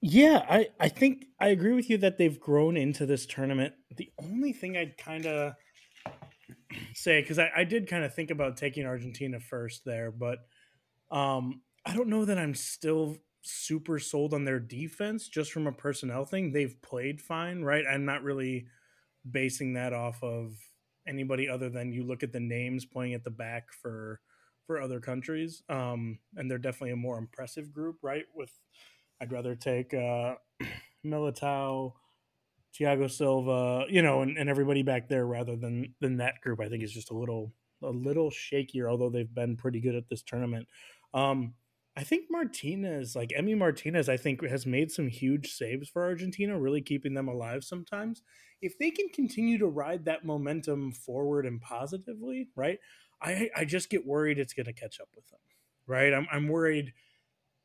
Yeah, 0.03 0.45
I, 0.49 0.69
I 0.79 0.89
think 0.89 1.27
I 1.41 1.49
agree 1.49 1.73
with 1.73 1.91
you 1.91 1.99
that 1.99 2.17
they've 2.17 2.39
grown 2.39 2.77
into 2.77 3.07
this 3.07 3.27
tournament. 3.27 3.75
The 3.97 4.11
only 4.23 4.53
thing 4.53 4.77
I'd 4.77 4.97
kind 4.97 5.27
of 5.27 5.55
say, 6.95 7.21
because 7.21 7.39
I, 7.39 7.51
I 7.57 7.65
did 7.65 7.89
kind 7.89 8.05
of 8.05 8.15
think 8.15 8.31
about 8.31 8.57
taking 8.57 8.87
Argentina 8.87 9.41
first 9.41 9.85
there, 9.85 10.11
but 10.11 10.39
um, 11.11 11.61
I 11.85 11.95
don't 11.95 12.09
know 12.09 12.25
that 12.25 12.39
I'm 12.39 12.55
still 12.55 13.19
super 13.43 13.99
sold 13.99 14.35
on 14.35 14.45
their 14.45 14.61
defense 14.61 15.29
just 15.29 15.53
from 15.53 15.67
a 15.67 15.73
personnel 15.73 16.25
thing. 16.25 16.53
They've 16.53 16.81
played 16.83 17.21
fine, 17.21 17.63
right? 17.63 17.85
I'm 17.91 18.05
not 18.05 18.23
really 18.23 18.67
basing 19.29 19.75
that 19.75 19.93
off 19.93 20.23
of 20.23 20.55
anybody 21.07 21.49
other 21.49 21.69
than 21.69 21.93
you 21.93 22.05
look 22.05 22.23
at 22.23 22.33
the 22.33 22.41
names 22.41 22.85
playing 22.85 23.15
at 23.15 23.25
the 23.25 23.31
back 23.31 23.73
for 23.73 24.21
for 24.67 24.81
other 24.81 25.01
countries. 25.01 25.63
Um, 25.69 26.19
and 26.37 26.51
they're 26.51 26.59
definitely 26.59 26.93
a 26.93 26.97
more 26.97 27.19
impressive 27.19 27.73
group, 27.73 27.97
right? 28.03 28.25
With 28.35 28.53
I'd 29.21 29.33
rather 29.33 29.55
take 29.55 29.95
uh 29.95 30.35
Militao, 31.05 31.93
Thiago 32.79 33.11
Silva, 33.11 33.87
you 33.89 34.03
know, 34.03 34.23
and, 34.23 34.37
and 34.37 34.49
everybody 34.49 34.83
back 34.83 35.09
there 35.09 35.27
rather 35.27 35.57
than 35.57 35.95
than 36.01 36.19
that 36.19 36.41
group. 36.41 36.61
I 36.61 36.69
think 36.69 36.83
is 36.83 36.93
just 36.93 37.11
a 37.11 37.17
little 37.17 37.53
a 37.83 37.91
little 37.91 38.31
shakier, 38.31 38.91
although 38.91 39.11
they've 39.11 39.35
been 39.35 39.57
pretty 39.57 39.81
good 39.81 39.95
at 39.95 40.09
this 40.09 40.23
tournament. 40.23 40.69
Um, 41.15 41.55
I 42.01 42.03
think 42.03 42.31
Martinez, 42.31 43.15
like 43.15 43.29
Emi 43.39 43.55
Martinez, 43.55 44.09
I 44.09 44.17
think 44.17 44.43
has 44.47 44.65
made 44.65 44.91
some 44.91 45.07
huge 45.07 45.53
saves 45.53 45.87
for 45.87 46.03
Argentina, 46.03 46.59
really 46.59 46.81
keeping 46.81 47.13
them 47.13 47.29
alive 47.29 47.63
sometimes. 47.63 48.23
If 48.63 48.79
they 48.79 48.91
can 48.91 49.11
continue 49.11 49.59
to 49.59 49.67
ride 49.67 50.07
that 50.07 50.25
momentum 50.25 50.93
forward 50.93 51.45
and 51.45 51.61
positively, 51.61 52.49
right? 52.57 52.79
I 53.21 53.51
I 53.55 53.67
just 53.67 53.91
get 53.91 54.07
worried 54.07 54.39
it's 54.39 54.55
going 54.55 54.65
to 54.65 54.73
catch 54.73 54.99
up 54.99 55.11
with 55.15 55.29
them, 55.29 55.41
right? 55.87 56.15
I'm 56.15 56.27
I'm 56.33 56.49
worried 56.49 56.95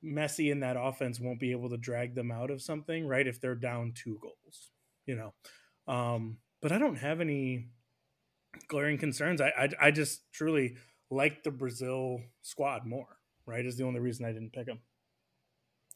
Messi 0.03 0.51
and 0.51 0.61
that 0.63 0.75
offense 0.77 1.17
won't 1.17 1.39
be 1.39 1.51
able 1.51 1.69
to 1.69 1.77
drag 1.77 2.13
them 2.13 2.29
out 2.29 2.51
of 2.51 2.61
something, 2.61 3.07
right? 3.07 3.25
If 3.25 3.39
they're 3.39 3.55
down 3.55 3.93
two 3.95 4.19
goals, 4.21 4.71
you 5.05 5.15
know. 5.15 5.33
Um, 5.87 6.39
but 6.61 6.73
I 6.73 6.77
don't 6.77 6.97
have 6.97 7.21
any 7.21 7.69
glaring 8.67 8.97
concerns. 8.97 9.39
I, 9.39 9.53
I 9.57 9.69
I 9.87 9.91
just 9.91 10.29
truly 10.33 10.75
like 11.09 11.43
the 11.43 11.51
Brazil 11.51 12.19
squad 12.41 12.85
more 12.85 13.15
right? 13.45 13.65
Is 13.65 13.77
the 13.77 13.85
only 13.85 13.99
reason 13.99 14.25
I 14.25 14.31
didn't 14.31 14.53
pick 14.53 14.67
him. 14.67 14.79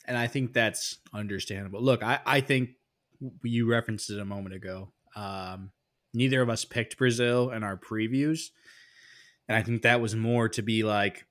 And 0.06 0.18
I 0.18 0.28
think 0.28 0.54
that's 0.54 0.98
understandable. 1.14 1.82
Look, 1.82 2.04
I, 2.04 2.20
I 2.26 2.42
think 2.42 2.72
you 3.44 3.70
referenced 3.70 4.10
it 4.10 4.20
a 4.20 4.26
moment 4.26 4.56
ago. 4.56 4.92
Um, 5.16 5.72
neither 6.14 6.42
of 6.42 6.50
us 6.50 6.66
picked 6.66 6.98
Brazil 6.98 7.52
in 7.52 7.64
our 7.64 7.78
previews. 7.78 8.50
And 9.48 9.58
I 9.58 9.62
think 9.62 9.82
that 9.82 10.02
was 10.02 10.16
more 10.16 10.48
to 10.50 10.62
be 10.62 10.84
like 10.84 11.26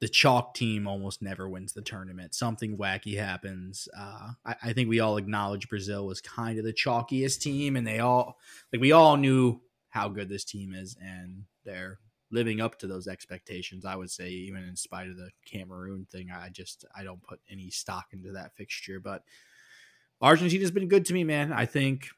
the 0.00 0.08
chalk 0.08 0.54
team 0.54 0.86
almost 0.86 1.20
never 1.20 1.48
wins 1.48 1.74
the 1.74 1.82
tournament. 1.82 2.34
Something 2.34 2.78
wacky 2.78 3.18
happens. 3.18 3.86
Uh, 3.96 4.30
I, 4.44 4.56
I, 4.64 4.72
think 4.72 4.88
we 4.88 5.00
all 5.00 5.18
acknowledge 5.18 5.68
Brazil 5.68 6.06
was 6.06 6.22
kind 6.22 6.58
of 6.58 6.64
the 6.64 6.72
chalkiest 6.72 7.40
team, 7.40 7.76
and 7.76 7.86
they 7.86 7.98
all 7.98 8.38
like 8.72 8.80
we 8.80 8.92
all 8.92 9.18
knew 9.18 9.60
how 9.90 10.08
good 10.08 10.30
this 10.30 10.44
team 10.44 10.74
is, 10.74 10.96
and 11.02 11.44
they're 11.66 11.98
living 12.30 12.60
up 12.60 12.78
to 12.78 12.86
those 12.86 13.08
expectations. 13.08 13.84
I 13.84 13.96
would 13.96 14.10
say, 14.10 14.28
even 14.28 14.62
in 14.62 14.76
spite 14.76 15.08
of 15.08 15.16
the 15.16 15.30
Cameroon 15.44 16.06
thing, 16.10 16.30
I 16.30 16.48
just 16.48 16.84
I 16.96 17.02
don't 17.02 17.22
put 17.22 17.40
any 17.50 17.70
stock 17.70 18.06
into 18.12 18.32
that 18.32 18.54
fixture. 18.56 19.00
But 19.00 19.22
Argentina's 20.22 20.70
been 20.70 20.88
good 20.88 21.06
to 21.06 21.14
me, 21.14 21.24
man. 21.24 21.52
I 21.52 21.66
think 21.66 22.08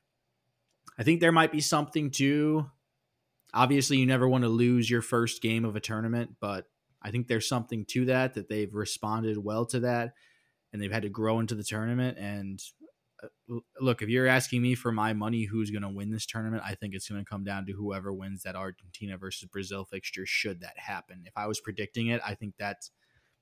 I 0.99 1.03
think 1.03 1.21
there 1.21 1.33
might 1.33 1.53
be 1.53 1.61
something 1.61 2.11
to. 2.13 2.71
Obviously, 3.55 3.99
you 3.99 4.07
never 4.07 4.29
want 4.29 4.45
to 4.45 4.49
lose 4.49 4.89
your 4.89 5.03
first 5.03 5.43
game 5.43 5.65
of 5.65 5.77
a 5.77 5.81
tournament, 5.81 6.37
but 6.41 6.67
I 7.03 7.11
think 7.11 7.27
there's 7.27 7.49
something 7.49 7.85
to 7.87 8.07
that 8.07 8.35
that 8.35 8.49
they've 8.49 8.75
responded 8.75 9.37
well 9.37 9.67
to 9.67 9.81
that, 9.81 10.15
and 10.73 10.81
they've 10.81 10.93
had 10.93 11.03
to 11.03 11.11
grow 11.11 11.39
into 11.41 11.55
the 11.55 11.65
tournament. 11.65 12.19
And 12.19 12.63
look, 13.81 14.03
if 14.03 14.09
you're 14.09 14.27
asking 14.27 14.63
me 14.63 14.75
for 14.75 14.93
my 14.93 15.13
money, 15.13 15.45
who's 15.45 15.71
going 15.71 15.83
to 15.83 15.89
win 15.89 16.11
this 16.11 16.27
tournament? 16.27 16.63
I 16.65 16.75
think 16.75 16.95
it's 16.95 17.09
going 17.09 17.23
to 17.23 17.29
come 17.29 17.45
down 17.45 17.67
to 17.67 17.73
whoever 17.73 18.13
wins 18.13 18.43
that 18.43 18.57
Argentina 18.57 19.17
versus 19.17 19.49
Brazil 19.49 19.85
fixture. 19.85 20.27
Should 20.27 20.61
that 20.61 20.79
happen, 20.79 21.23
if 21.27 21.33
I 21.37 21.47
was 21.47 21.61
predicting 21.61 22.09
it, 22.09 22.21
I 22.27 22.35
think 22.35 22.57
that 22.59 22.89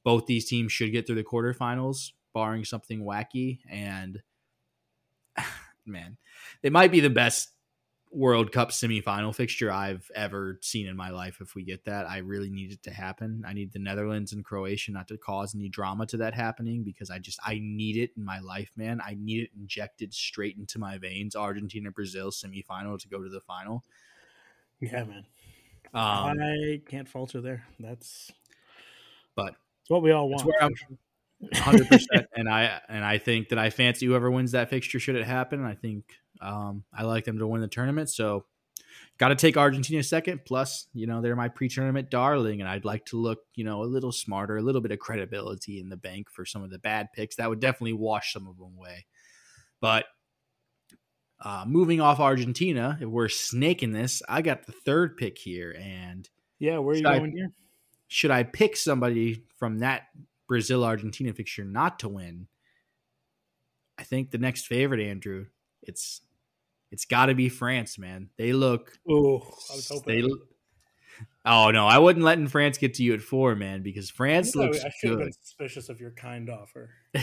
both 0.05 0.27
these 0.27 0.47
teams 0.49 0.73
should 0.73 0.93
get 0.93 1.07
through 1.07 1.17
the 1.17 1.25
quarterfinals, 1.25 2.13
barring 2.35 2.65
something 2.65 3.05
wacky. 3.05 3.61
And 3.71 4.23
man, 5.87 6.17
they 6.63 6.71
might 6.71 6.93
be 6.93 7.01
the 7.01 7.11
best 7.11 7.51
World 8.13 8.51
Cup 8.51 8.71
semifinal 8.71 9.35
fixture 9.35 9.71
I've 9.71 10.11
ever 10.17 10.59
seen 10.63 10.89
in 10.89 10.97
my 10.97 11.11
life. 11.11 11.39
If 11.41 11.55
we 11.55 11.63
get 11.63 11.85
that, 11.85 12.09
I 12.09 12.19
really 12.19 12.51
need 12.51 12.73
it 12.73 12.83
to 12.85 12.91
happen. 12.91 13.45
I 13.47 13.53
need 13.53 13.73
the 13.73 13.79
Netherlands 13.79 14.33
and 14.33 14.45
Croatia 14.45 14.91
not 14.91 15.07
to 15.09 15.17
cause 15.17 15.55
any 15.55 15.69
drama 15.69 16.07
to 16.07 16.17
that 16.17 16.35
happening 16.35 16.83
because 16.83 17.09
I 17.11 17.19
just 17.21 17.39
I 17.45 17.61
need 17.63 17.97
it 17.97 18.11
in 18.17 18.25
my 18.25 18.41
life, 18.41 18.71
man. 18.77 19.01
I 19.05 19.17
need 19.19 19.45
it 19.45 19.51
injected 19.57 20.13
straight 20.13 20.57
into 20.57 20.81
my 20.81 20.99
veins. 20.99 21.37
Argentina 21.37 21.93
Brazil 21.93 22.31
semifinal 22.31 22.99
to 22.99 23.09
go 23.09 23.23
to 23.23 23.29
the 23.29 23.41
final. 23.41 23.85
Yeah, 24.81 25.05
man. 25.05 25.25
Um, 25.93 26.39
I 26.41 26.81
can't 26.89 27.09
falter 27.09 27.41
there. 27.41 27.65
That's 27.79 28.33
but 29.37 29.55
it's 29.83 29.91
what 29.91 30.03
we 30.03 30.11
all 30.11 30.29
want. 30.29 30.43
Hundred 31.55 31.89
percent, 31.89 32.27
and 32.37 32.49
I 32.49 32.81
and 32.89 33.05
I 33.05 33.19
think 33.19 33.49
that 33.49 33.59
I 33.59 33.71
fancy 33.71 34.07
whoever 34.07 34.31
wins 34.31 34.53
that 34.53 34.69
fixture 34.69 35.01
should 35.01 35.17
it 35.17 35.25
happen. 35.25 35.65
I 35.65 35.75
think 35.75 36.05
um, 36.41 36.85
I 36.93 37.05
like 37.05 37.25
them 37.25 37.39
to 37.39 37.47
win 37.47 37.61
the 37.61 37.69
tournament, 37.69 38.11
so 38.11 38.45
got 39.19 39.29
to 39.29 39.35
take 39.35 39.57
Argentina 39.57 40.03
second. 40.03 40.45
Plus, 40.45 40.87
you 40.93 41.07
know, 41.07 41.21
they're 41.21 41.37
my 41.37 41.49
pre-tournament 41.49 42.11
darling, 42.11 42.61
and 42.61 42.69
I'd 42.69 42.85
like 42.85 43.05
to 43.07 43.17
look, 43.17 43.41
you 43.55 43.65
know, 43.65 43.83
a 43.83 43.85
little 43.85 44.13
smarter, 44.13 44.57
a 44.57 44.63
little 44.63 44.81
bit 44.81 44.93
of 44.93 44.99
credibility 44.99 45.81
in 45.81 45.89
the 45.89 45.97
bank 45.97 46.31
for 46.31 46.45
some 46.45 46.63
of 46.63 46.71
the 46.71 46.79
bad 46.79 47.09
picks. 47.13 47.37
That 47.37 47.49
would 47.49 47.61
definitely 47.61 47.93
wash 47.93 48.33
some 48.33 48.47
of 48.47 48.57
them 48.57 48.75
away. 48.77 49.07
But 49.81 50.07
uh, 51.43 51.65
moving 51.67 52.01
off 52.01 52.21
Argentina, 52.21 52.99
if 53.01 53.09
we're 53.09 53.29
snaking 53.29 53.93
this, 53.93 54.23
I 54.29 54.43
got 54.43 54.67
the 54.67 54.73
third 54.73 55.17
pick 55.17 55.39
here, 55.39 55.75
and 55.79 56.29
yeah, 56.59 56.79
where 56.79 56.95
are 56.95 56.97
you 56.97 57.03
going 57.03 57.33
I, 57.33 57.37
here? 57.37 57.53
Should 58.09 58.31
I 58.31 58.43
pick 58.43 58.77
somebody 58.77 59.45
from 59.59 59.79
that 59.79 60.09
Brazil 60.49 60.85
Argentina 60.85 61.33
fixture 61.33 61.65
not 61.65 62.01
to 62.01 62.09
win? 62.09 62.49
I 63.99 64.03
think 64.03 64.31
the 64.31 64.39
next 64.39 64.67
favorite, 64.67 65.01
Andrew, 65.01 65.47
it's 65.83 66.23
it's 66.91 67.05
got 67.05 67.27
to 67.27 67.35
be 67.35 67.49
France, 67.49 67.99
man. 67.99 68.31
They 68.37 68.53
look. 68.53 68.99
Oh, 69.09 69.39
I 69.71 69.77
was 69.77 69.89
hoping. 69.91 70.23
They, 70.23 70.29
oh 71.45 71.71
no, 71.71 71.87
I 71.87 71.99
wouldn't 71.99 72.25
letting 72.25 72.49
France 72.49 72.79
get 72.79 72.95
to 72.95 73.03
you 73.03 73.15
at 73.15 73.21
four, 73.21 73.55
man, 73.55 73.83
because 73.83 74.11
France 74.11 74.55
looks 74.55 74.85
I 74.85 74.91
should 75.01 75.11
good. 75.11 75.11
have 75.11 75.19
been 75.19 75.33
suspicious 75.33 75.89
of 75.89 76.01
your 76.01 76.13
kind 76.13 76.51
offer. 76.51 76.91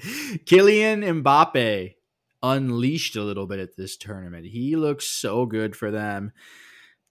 Kylian 0.00 1.22
Mbappe 1.22 1.94
unleashed 2.42 3.16
a 3.16 3.22
little 3.22 3.46
bit 3.46 3.58
at 3.58 3.76
this 3.76 3.96
tournament. 3.96 4.46
He 4.46 4.76
looks 4.76 5.06
so 5.06 5.46
good 5.46 5.74
for 5.74 5.90
them. 5.90 6.32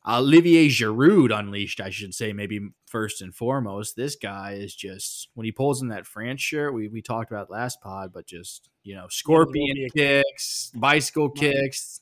Olivier 0.07 0.69
Giroud 0.69 1.38
unleashed, 1.38 1.81
I 1.81 1.89
should 1.89 2.13
say, 2.13 2.31
maybe 2.31 2.69
first 2.88 3.21
and 3.21 3.36
foremost. 3.36 3.95
This 3.95 4.15
guy 4.15 4.54
is 4.54 4.76
just 4.76 5.30
when 5.36 5.45
he 5.45 5.52
pulls 5.52 5.82
in 5.82 5.89
that 5.89 6.08
France 6.08 6.41
shirt, 6.41 6.73
we 6.73 6.88
we 6.88 7.02
talked 7.02 7.32
about 7.32 7.52
last 7.52 7.82
pod, 7.82 8.12
but 8.13 8.26
just 8.26 8.69
you 8.84 8.95
know, 8.95 9.08
scorpion 9.10 9.88
kicks, 9.95 10.71
bicycle 10.73 11.30
kicks. 11.30 12.02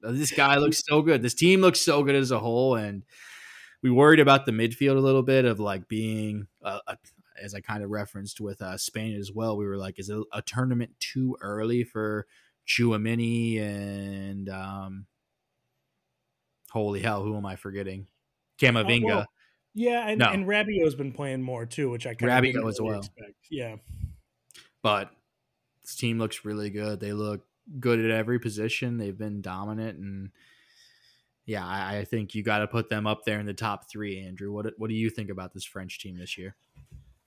This 0.00 0.32
guy 0.32 0.56
looks 0.56 0.82
so 0.84 1.02
good. 1.02 1.22
This 1.22 1.34
team 1.34 1.60
looks 1.60 1.80
so 1.80 2.02
good 2.02 2.16
as 2.16 2.30
a 2.30 2.38
whole, 2.38 2.74
and 2.74 3.04
we 3.82 3.90
worried 3.90 4.20
about 4.20 4.46
the 4.46 4.52
midfield 4.52 4.96
a 4.96 5.00
little 5.00 5.22
bit 5.22 5.44
of 5.44 5.60
like 5.60 5.86
being, 5.86 6.48
a, 6.62 6.80
a, 6.88 6.96
as 7.40 7.54
I 7.54 7.60
kind 7.60 7.84
of 7.84 7.90
referenced 7.90 8.40
with 8.40 8.60
uh, 8.62 8.76
Spain 8.78 9.16
as 9.16 9.30
well. 9.30 9.56
We 9.56 9.66
were 9.66 9.76
like, 9.76 9.98
is 9.98 10.08
it 10.08 10.18
a 10.32 10.42
tournament 10.42 10.92
too 10.98 11.36
early 11.40 11.84
for 11.84 12.26
Tchouameni 12.66 13.60
and 13.60 14.48
um, 14.48 15.06
holy 16.70 17.00
hell, 17.00 17.22
who 17.22 17.36
am 17.36 17.46
I 17.46 17.56
forgetting? 17.56 18.06
Camavinga. 18.60 19.02
Uh, 19.02 19.06
well, 19.06 19.26
yeah, 19.74 20.08
and, 20.08 20.18
no. 20.18 20.26
and 20.26 20.46
Rabiot's 20.46 20.94
been 20.94 21.12
playing 21.12 21.42
more 21.42 21.66
too, 21.66 21.90
which 21.90 22.06
I 22.06 22.14
kind 22.14 22.30
Rabiot 22.30 22.68
as 22.68 22.80
well. 22.80 22.98
Expect. 22.98 23.34
Yeah, 23.50 23.76
but 24.82 25.10
this 25.82 25.94
team 25.94 26.18
looks 26.18 26.44
really 26.44 26.70
good. 26.70 27.00
They 27.00 27.12
look 27.12 27.44
good 27.78 28.00
at 28.00 28.10
every 28.10 28.38
position. 28.38 28.98
They've 28.98 29.16
been 29.16 29.40
dominant, 29.40 29.98
and 29.98 30.30
yeah, 31.46 31.66
I, 31.66 31.98
I 31.98 32.04
think 32.04 32.34
you 32.34 32.42
got 32.42 32.58
to 32.58 32.68
put 32.68 32.88
them 32.88 33.06
up 33.06 33.24
there 33.24 33.40
in 33.40 33.46
the 33.46 33.54
top 33.54 33.90
three. 33.90 34.24
Andrew, 34.24 34.52
what 34.52 34.66
what 34.78 34.88
do 34.88 34.94
you 34.94 35.10
think 35.10 35.30
about 35.30 35.52
this 35.52 35.64
French 35.64 35.98
team 35.98 36.18
this 36.18 36.38
year? 36.38 36.56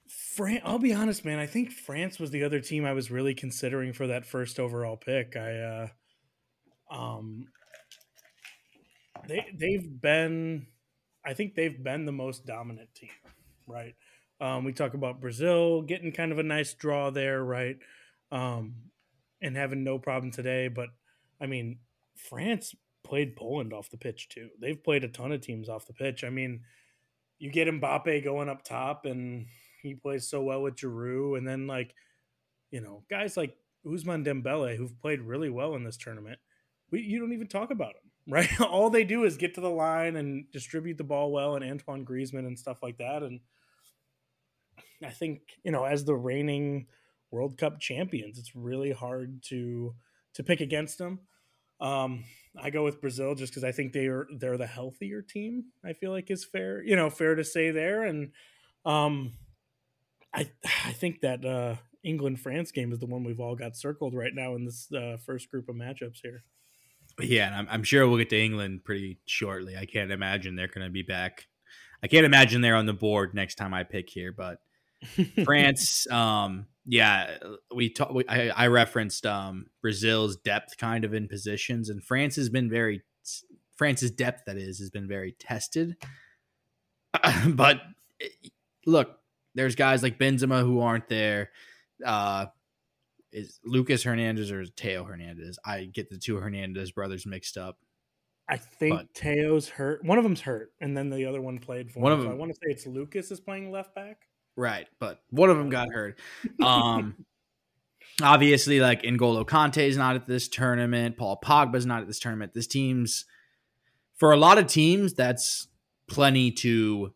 Fran- 0.07 0.61
I'll 0.63 0.79
be 0.79 0.93
honest, 0.93 1.25
man. 1.25 1.39
I 1.39 1.47
think 1.47 1.71
France 1.71 2.19
was 2.19 2.29
the 2.29 2.43
other 2.43 2.59
team 2.59 2.85
I 2.85 2.93
was 2.93 3.09
really 3.09 3.33
considering 3.33 3.91
for 3.91 4.07
that 4.07 4.25
first 4.25 4.59
overall 4.59 4.97
pick. 4.97 5.35
I, 5.35 5.89
uh, 6.91 6.93
um, 6.93 7.47
they 9.27 9.47
they've 9.57 10.01
been, 10.01 10.67
I 11.25 11.33
think 11.33 11.55
they've 11.55 11.83
been 11.83 12.05
the 12.05 12.11
most 12.11 12.45
dominant 12.45 12.93
team, 12.93 13.09
right? 13.67 13.95
Um, 14.39 14.63
we 14.65 14.73
talk 14.73 14.93
about 14.93 15.21
Brazil 15.21 15.81
getting 15.81 16.11
kind 16.11 16.31
of 16.31 16.39
a 16.39 16.43
nice 16.43 16.73
draw 16.73 17.09
there, 17.09 17.43
right? 17.43 17.77
Um, 18.31 18.75
and 19.41 19.55
having 19.55 19.83
no 19.83 19.97
problem 19.97 20.31
today. 20.31 20.67
But 20.67 20.89
I 21.39 21.47
mean, 21.47 21.79
France 22.15 22.75
played 23.03 23.35
Poland 23.35 23.73
off 23.73 23.89
the 23.89 23.97
pitch 23.97 24.29
too. 24.29 24.49
They've 24.59 24.81
played 24.81 25.03
a 25.03 25.07
ton 25.07 25.31
of 25.31 25.41
teams 25.41 25.69
off 25.69 25.87
the 25.87 25.93
pitch. 25.93 26.23
I 26.23 26.29
mean, 26.29 26.61
you 27.39 27.51
get 27.51 27.67
Mbappe 27.67 28.23
going 28.23 28.49
up 28.49 28.63
top, 28.63 29.05
and 29.05 29.45
he 29.81 29.93
plays 29.95 30.27
so 30.27 30.41
well 30.41 30.61
with 30.61 30.75
Giroud, 30.75 31.37
and 31.37 31.47
then 31.47 31.67
like, 31.67 31.93
you 32.71 32.81
know, 32.81 33.03
guys 33.09 33.37
like 33.37 33.55
Ousmane 33.85 34.25
Dembele 34.25 34.75
who've 34.75 34.99
played 34.99 35.21
really 35.21 35.49
well 35.49 35.75
in 35.75 35.83
this 35.83 35.97
tournament. 35.97 36.39
We 36.91 37.01
you 37.01 37.19
don't 37.19 37.33
even 37.33 37.47
talk 37.47 37.71
about 37.71 37.93
them, 37.93 38.04
right? 38.27 38.49
All 38.61 38.89
they 38.89 39.03
do 39.03 39.23
is 39.23 39.37
get 39.37 39.55
to 39.55 39.61
the 39.61 39.69
line 39.69 40.15
and 40.15 40.49
distribute 40.51 40.97
the 40.97 41.03
ball 41.03 41.31
well, 41.31 41.55
and 41.55 41.63
Antoine 41.63 42.05
Griezmann 42.05 42.47
and 42.47 42.57
stuff 42.57 42.81
like 42.81 42.97
that, 42.97 43.23
and 43.23 43.39
I 45.03 45.11
think 45.11 45.41
you 45.63 45.71
know 45.71 45.85
as 45.85 46.05
the 46.05 46.15
reigning 46.15 46.87
World 47.31 47.57
Cup 47.57 47.79
champions, 47.79 48.39
it's 48.39 48.55
really 48.55 48.91
hard 48.91 49.43
to 49.49 49.95
to 50.35 50.43
pick 50.43 50.61
against 50.61 50.97
them. 50.97 51.19
Um, 51.81 52.23
I 52.57 52.69
go 52.69 52.83
with 52.83 53.01
Brazil 53.01 53.35
just 53.35 53.51
because 53.51 53.63
I 53.63 53.71
think 53.71 53.93
they 53.93 54.07
are 54.07 54.27
they're 54.37 54.57
the 54.57 54.67
healthier 54.67 55.21
team. 55.21 55.65
I 55.83 55.93
feel 55.93 56.11
like 56.11 56.31
is 56.31 56.45
fair, 56.45 56.83
you 56.83 56.95
know, 56.95 57.09
fair 57.09 57.35
to 57.35 57.43
say 57.43 57.71
there, 57.71 58.03
and 58.03 58.31
um, 58.85 59.33
I 60.33 60.49
I 60.85 60.93
think 60.93 61.21
that 61.21 61.43
uh, 61.45 61.75
England 62.03 62.39
France 62.39 62.71
game 62.71 62.91
is 62.93 62.99
the 62.99 63.05
one 63.05 63.23
we've 63.23 63.39
all 63.39 63.55
got 63.55 63.75
circled 63.75 64.13
right 64.13 64.33
now 64.33 64.55
in 64.55 64.65
this 64.65 64.91
uh, 64.93 65.17
first 65.25 65.49
group 65.49 65.67
of 65.67 65.75
matchups 65.75 66.19
here. 66.21 66.43
Yeah, 67.19 67.47
and 67.47 67.55
I'm, 67.55 67.67
I'm 67.69 67.83
sure 67.83 68.07
we'll 68.07 68.17
get 68.17 68.29
to 68.31 68.41
England 68.41 68.83
pretty 68.83 69.19
shortly. 69.25 69.77
I 69.77 69.85
can't 69.85 70.11
imagine 70.11 70.55
they're 70.55 70.67
going 70.67 70.85
to 70.85 70.91
be 70.91 71.03
back. 71.03 71.47
I 72.03 72.07
can't 72.07 72.25
imagine 72.25 72.61
they're 72.61 72.75
on 72.75 72.85
the 72.85 72.93
board 72.93 73.33
next 73.33 73.55
time 73.55 73.73
I 73.73 73.83
pick 73.83 74.09
here, 74.09 74.31
but 74.31 74.59
France, 75.45 76.09
um, 76.11 76.67
yeah, 76.85 77.37
we 77.73 77.89
talk. 77.89 78.13
I, 78.27 78.49
I 78.49 78.67
referenced 78.67 79.25
um, 79.25 79.67
Brazil's 79.81 80.37
depth 80.37 80.77
kind 80.77 81.05
of 81.05 81.13
in 81.13 81.27
positions, 81.27 81.89
and 81.89 82.03
France 82.03 82.35
has 82.35 82.49
been 82.49 82.69
very 82.69 83.01
France's 83.75 84.11
depth 84.11 84.43
that 84.45 84.57
is 84.57 84.79
has 84.79 84.89
been 84.89 85.07
very 85.07 85.35
tested. 85.39 85.95
but 87.47 87.81
eh, 88.21 88.49
look, 88.85 89.17
there's 89.55 89.75
guys 89.75 90.03
like 90.03 90.19
Benzema 90.19 90.61
who 90.61 90.81
aren't 90.81 91.07
there. 91.07 91.51
Uh, 92.05 92.47
is 93.35 93.59
Lucas 93.65 94.03
Hernandez 94.03 94.49
or 94.49 94.65
Theo 94.65 95.03
Hernandez? 95.03 95.59
I 95.65 95.85
get 95.85 96.09
the 96.09 96.17
two 96.17 96.37
Hernandez 96.37 96.91
brothers 96.91 97.25
mixed 97.25 97.57
up. 97.57 97.77
I 98.47 98.57
think 98.57 98.95
but, 98.95 99.07
Theo's 99.13 99.67
hurt. 99.67 100.05
One 100.05 100.17
of 100.17 100.23
them's 100.23 100.41
hurt, 100.41 100.71
and 100.79 100.95
then 100.95 101.09
the 101.09 101.25
other 101.25 101.41
one 101.41 101.59
played 101.59 101.91
for 101.91 101.99
one 101.99 102.13
him. 102.13 102.19
Of 102.19 102.23
them, 102.23 102.31
so 102.31 102.35
I 102.35 102.39
want 102.39 102.51
to 102.51 102.55
say 102.55 102.71
it's 102.71 102.87
Lucas 102.87 103.31
is 103.31 103.39
playing 103.39 103.71
left 103.71 103.93
back. 103.93 104.21
Right, 104.55 104.87
but 104.99 105.19
one 105.31 105.49
of 105.49 105.57
them 105.57 105.69
got 105.69 105.89
hurt. 105.91 106.17
Um, 106.63 107.25
obviously, 108.21 108.79
like 108.79 109.01
N'Golo 109.01 109.45
Kante 109.45 109.85
is 109.85 109.97
not 109.97 110.15
at 110.15 110.27
this 110.27 110.47
tournament. 110.47 111.17
Paul 111.17 111.39
Pogba 111.43 111.75
is 111.75 111.85
not 111.85 112.01
at 112.01 112.07
this 112.07 112.19
tournament. 112.19 112.53
This 112.53 112.67
team's 112.67 113.25
for 114.15 114.31
a 114.31 114.37
lot 114.37 114.57
of 114.57 114.67
teams 114.67 115.13
that's 115.13 115.67
plenty 116.07 116.51
to 116.51 117.13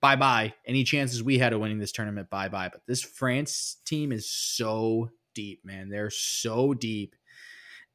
bye 0.00 0.16
bye. 0.16 0.54
Any 0.66 0.84
chances 0.84 1.22
we 1.22 1.38
had 1.38 1.52
of 1.52 1.60
winning 1.60 1.78
this 1.78 1.92
tournament, 1.92 2.30
bye 2.30 2.48
bye. 2.48 2.68
But 2.72 2.82
this 2.86 3.02
France 3.02 3.78
team 3.84 4.12
is 4.12 4.30
so 4.30 5.10
deep, 5.34 5.64
man. 5.64 5.88
They're 5.88 6.10
so 6.10 6.74
deep. 6.74 7.16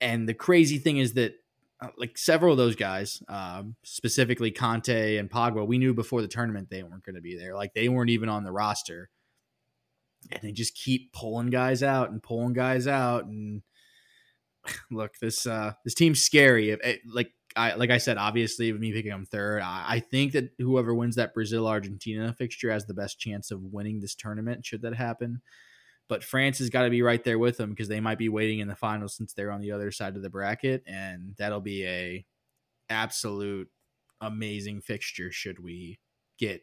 And 0.01 0.27
the 0.27 0.33
crazy 0.33 0.77
thing 0.77 0.97
is 0.97 1.13
that 1.13 1.35
uh, 1.81 1.89
like 1.97 2.17
several 2.17 2.51
of 2.51 2.57
those 2.57 2.75
guys, 2.75 3.21
um, 3.27 3.75
specifically 3.83 4.51
Kante 4.51 5.19
and 5.19 5.29
Pogba, 5.29 5.65
we 5.65 5.77
knew 5.77 5.93
before 5.93 6.21
the 6.21 6.27
tournament 6.27 6.69
they 6.69 6.83
weren't 6.83 7.03
going 7.03 7.15
to 7.15 7.21
be 7.21 7.37
there. 7.37 7.55
Like 7.55 7.73
they 7.73 7.89
weren't 7.89 8.09
even 8.09 8.29
on 8.29 8.43
the 8.43 8.51
roster, 8.51 9.09
and 10.31 10.41
they 10.41 10.51
just 10.51 10.75
keep 10.75 11.11
pulling 11.13 11.49
guys 11.49 11.83
out 11.83 12.11
and 12.11 12.21
pulling 12.21 12.53
guys 12.53 12.87
out. 12.87 13.25
And 13.25 13.61
look, 14.91 15.17
this 15.19 15.45
uh, 15.45 15.73
this 15.83 15.93
team's 15.93 16.21
scary. 16.21 16.77
Like 17.05 17.31
I 17.55 17.75
like 17.75 17.89
I 17.89 17.97
said, 17.97 18.17
obviously, 18.17 18.71
me 18.73 18.91
picking 18.91 19.11
them 19.11 19.25
third, 19.25 19.61
I, 19.61 19.85
I 19.87 19.99
think 19.99 20.33
that 20.33 20.51
whoever 20.59 20.93
wins 20.93 21.15
that 21.15 21.33
Brazil 21.33 21.67
Argentina 21.67 22.33
fixture 22.37 22.71
has 22.71 22.85
the 22.85 22.93
best 22.93 23.19
chance 23.19 23.51
of 23.51 23.61
winning 23.61 23.99
this 23.99 24.15
tournament. 24.15 24.65
Should 24.65 24.81
that 24.81 24.95
happen? 24.95 25.41
But 26.07 26.23
France 26.23 26.59
has 26.59 26.69
got 26.69 26.83
to 26.83 26.89
be 26.89 27.01
right 27.01 27.23
there 27.23 27.39
with 27.39 27.57
them 27.57 27.71
because 27.71 27.87
they 27.87 27.99
might 27.99 28.19
be 28.19 28.29
waiting 28.29 28.59
in 28.59 28.67
the 28.67 28.75
finals 28.75 29.15
since 29.15 29.33
they're 29.33 29.51
on 29.51 29.61
the 29.61 29.71
other 29.71 29.91
side 29.91 30.15
of 30.15 30.21
the 30.21 30.29
bracket, 30.29 30.83
and 30.85 31.33
that'll 31.37 31.61
be 31.61 31.85
a 31.85 32.25
absolute 32.89 33.69
amazing 34.21 34.81
fixture. 34.81 35.31
Should 35.31 35.63
we 35.63 35.99
get 36.37 36.61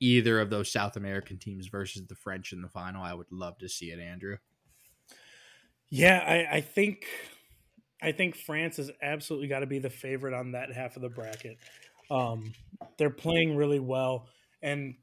either 0.00 0.40
of 0.40 0.50
those 0.50 0.70
South 0.70 0.96
American 0.96 1.38
teams 1.38 1.68
versus 1.68 2.02
the 2.06 2.14
French 2.14 2.52
in 2.52 2.60
the 2.60 2.68
final? 2.68 3.02
I 3.02 3.14
would 3.14 3.30
love 3.30 3.56
to 3.58 3.68
see 3.68 3.86
it, 3.86 4.00
Andrew. 4.00 4.36
Yeah, 5.88 6.24
I, 6.26 6.56
I 6.56 6.60
think 6.60 7.06
I 8.04 8.12
think 8.12 8.36
France 8.36 8.76
has 8.76 8.90
absolutely 9.02 9.48
got 9.48 9.60
to 9.60 9.66
be 9.66 9.78
the 9.78 9.90
favorite 9.90 10.34
on 10.34 10.52
that 10.52 10.70
half 10.72 10.96
of 10.96 11.02
the 11.02 11.08
bracket. 11.08 11.56
Um, 12.10 12.52
they're 12.98 13.08
playing 13.08 13.56
really 13.56 13.80
well, 13.80 14.28
and 14.62 14.94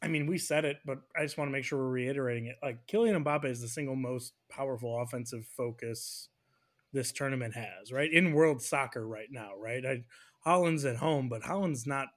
I 0.00 0.06
mean, 0.08 0.26
we 0.26 0.38
said 0.38 0.64
it, 0.64 0.76
but 0.86 0.98
I 1.18 1.22
just 1.22 1.36
want 1.36 1.48
to 1.48 1.52
make 1.52 1.64
sure 1.64 1.78
we're 1.78 1.88
reiterating 1.88 2.46
it. 2.46 2.56
Like 2.62 2.86
Kylian 2.86 3.24
Mbappe 3.24 3.46
is 3.46 3.60
the 3.60 3.68
single 3.68 3.96
most 3.96 4.34
powerful 4.50 5.00
offensive 5.02 5.46
focus 5.56 6.28
this 6.92 7.10
tournament 7.10 7.54
has, 7.54 7.90
right? 7.90 8.12
In 8.12 8.34
world 8.34 8.62
soccer 8.62 9.06
right 9.06 9.28
now, 9.30 9.50
right? 9.58 9.84
I, 9.84 10.04
Haaland's 10.46 10.84
at 10.84 10.96
home, 10.96 11.28
but 11.28 11.42
Haaland's 11.42 11.86
not 11.86 12.08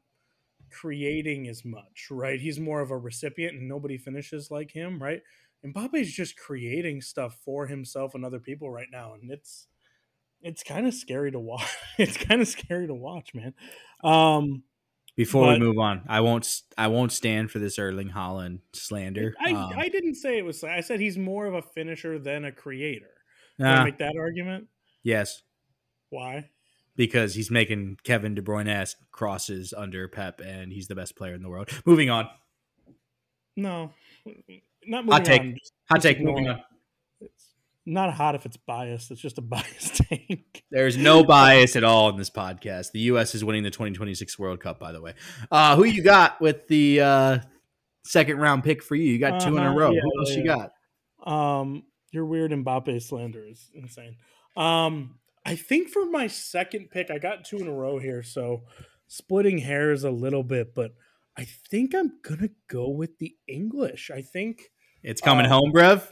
creating 0.69 1.47
as 1.47 1.65
much, 1.65 2.08
right? 2.12 2.39
He's 2.39 2.60
more 2.60 2.82
of 2.82 2.91
a 2.91 2.97
recipient 2.97 3.56
and 3.56 3.67
nobody 3.67 3.97
finishes 3.97 4.52
like 4.52 4.71
him, 4.71 5.02
right? 5.02 5.21
Mbappe's 5.65 6.12
just 6.12 6.38
creating 6.38 7.02
stuff 7.02 7.39
for 7.43 7.67
himself 7.67 8.13
and 8.13 8.23
other 8.23 8.39
people 8.39 8.69
right 8.69 8.89
now, 8.91 9.13
and 9.13 9.32
it's 9.32 9.67
it's 10.48 10.64
kind 10.64 10.88
of 10.88 10.94
scary 10.94 11.32
to 11.32 11.40
watch. 11.40 11.68
it's 11.98 12.18
kind 12.18 12.42
of 12.42 12.48
scary 12.48 12.88
to 12.88 12.94
watch, 12.94 13.34
man. 13.34 13.54
Um, 14.04 14.64
Before 15.16 15.46
but, 15.46 15.60
we 15.60 15.66
move 15.66 15.78
on, 15.78 16.04
I 16.08 16.22
won't 16.22 16.62
I 16.78 16.88
won't 16.88 17.12
stand 17.12 17.52
for 17.52 17.60
this 17.60 17.78
Erling 17.78 18.10
Haaland 18.10 18.60
slander. 18.74 19.36
I, 19.44 19.52
um, 19.52 19.74
I 19.76 19.90
didn't 19.90 20.16
say 20.16 20.38
it 20.38 20.46
was. 20.46 20.64
I 20.64 20.80
said 20.82 21.00
he's 21.00 21.18
more 21.18 21.46
of 21.46 21.54
a 21.54 21.62
finisher 21.62 22.18
than 22.18 22.46
a 22.46 22.52
creator. 22.52 23.10
Nah, 23.60 23.84
make 23.84 23.98
that 23.98 24.16
argument. 24.18 24.68
Yes. 25.04 25.42
Why? 26.10 26.50
Because 26.96 27.36
he's 27.36 27.52
making 27.52 27.98
Kevin 28.04 28.34
De 28.34 28.42
Bruyne 28.42 28.96
crosses 29.12 29.74
under 29.76 30.08
Pep, 30.08 30.40
and 30.40 30.72
he's 30.72 30.88
the 30.88 30.96
best 30.96 31.16
player 31.16 31.34
in 31.34 31.42
the 31.42 31.50
world. 31.50 31.70
Moving 31.86 32.10
on. 32.10 32.28
No, 33.56 33.92
not 34.86 35.06
moving 35.06 35.12
hot 35.12 35.26
take. 35.26 35.42
On. 35.42 35.56
Hot 35.90 36.02
take. 36.02 36.22
Moving 36.22 36.48
on. 36.48 36.62
It's 37.20 37.56
not 37.88 38.13
hot 38.13 38.36
if 38.36 38.45
it's 38.45 38.58
biased. 38.58 39.10
It's 39.10 39.21
just 39.21 39.38
a 39.38 39.41
biased 39.41 39.95
take. 39.95 40.63
There's 40.69 40.97
no 40.97 41.23
bias 41.23 41.76
at 41.76 41.84
all 41.84 42.10
in 42.10 42.17
this 42.17 42.30
podcast. 42.30 42.91
The 42.91 43.00
U.S. 43.00 43.34
is 43.34 43.43
winning 43.43 43.63
the 43.63 43.71
2026 43.71 44.38
World 44.38 44.60
Cup, 44.60 44.80
by 44.80 44.91
the 44.91 45.02
way. 45.02 45.13
Uh, 45.50 45.76
who 45.76 45.86
you 45.86 46.04
got 46.04 46.39
with 46.41 46.67
the 46.67 47.02
uh, 47.02 47.39
second 48.04 48.38
round 48.38 48.63
pick 48.63 48.84
for 48.84 48.95
you? 48.95 49.12
You 49.12 49.19
got 49.19 49.39
2 49.41 49.47
uh-huh, 49.47 49.56
in 49.56 49.58
a 49.58 49.69
uh-huh, 49.69 49.80
row. 49.80 49.91
Yeah, 49.91 50.02
who 50.02 50.19
else 50.19 50.32
yeah. 50.32 50.38
you 50.38 50.45
got? 50.45 50.71
Um, 51.60 51.84
your 52.12 52.26
weird 52.26 52.52
Mbappe 52.52 53.02
slander 53.02 53.43
is 53.43 53.69
insane. 53.73 54.17
Um, 54.56 55.19
I 55.45 55.56
think 55.56 55.89
for 55.89 56.06
my 56.06 56.28
second 56.28 56.89
pick, 56.91 57.10
I 57.10 57.19
got 57.19 57.45
two 57.45 57.58
in 57.58 57.67
a 57.67 57.73
row 57.73 58.00
here, 58.00 58.21
so 58.21 58.63
splitting 59.08 59.60
hairs 59.60 60.04
a 60.04 60.12
little 60.12 60.43
bit, 60.43 60.76
but 60.76 60.91
I 61.38 61.45
think 61.45 61.95
I'm 61.95 62.19
gonna 62.21 62.50
go 62.67 62.89
with 62.89 63.19
the 63.19 63.36
English. 63.47 64.12
I 64.13 64.21
think 64.21 64.71
it's 65.04 65.21
coming 65.21 65.45
um, 65.45 65.52
home, 65.52 65.71
Brev. 65.71 66.12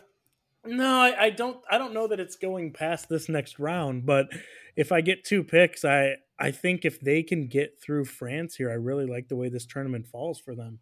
No, 0.65 0.99
I, 0.99 1.25
I, 1.25 1.30
don't. 1.30 1.58
I 1.69 1.78
don't 1.78 1.93
know 1.93 2.08
that 2.08 2.19
it's 2.19 2.36
going 2.36 2.73
past 2.73 3.10
this 3.10 3.30
next 3.30 3.60
round. 3.60 4.06
But 4.06 4.30
if 4.75 4.91
I 4.91 5.01
get 5.01 5.23
two 5.23 5.43
picks, 5.43 5.86
I 5.86 6.15
I 6.39 6.51
think 6.51 6.86
if 6.86 6.99
they 6.99 7.23
can 7.23 7.47
get 7.47 7.82
through 7.82 8.06
France 8.06 8.56
here, 8.56 8.69
I 8.69 8.75
really 8.75 9.06
like 9.06 9.28
the 9.28 9.36
way 9.36 9.49
this 9.49 9.65
tournament 9.65 10.08
falls 10.08 10.39
for 10.39 10.56
them. 10.56 10.80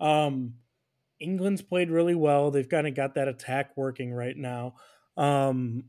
Um, 0.00 0.54
England's 1.20 1.62
played 1.62 1.90
really 1.90 2.14
well. 2.14 2.50
They've 2.50 2.68
kind 2.68 2.86
of 2.86 2.94
got 2.94 3.14
that 3.14 3.28
attack 3.28 3.76
working 3.76 4.12
right 4.12 4.36
now. 4.36 4.74
Um, 5.16 5.84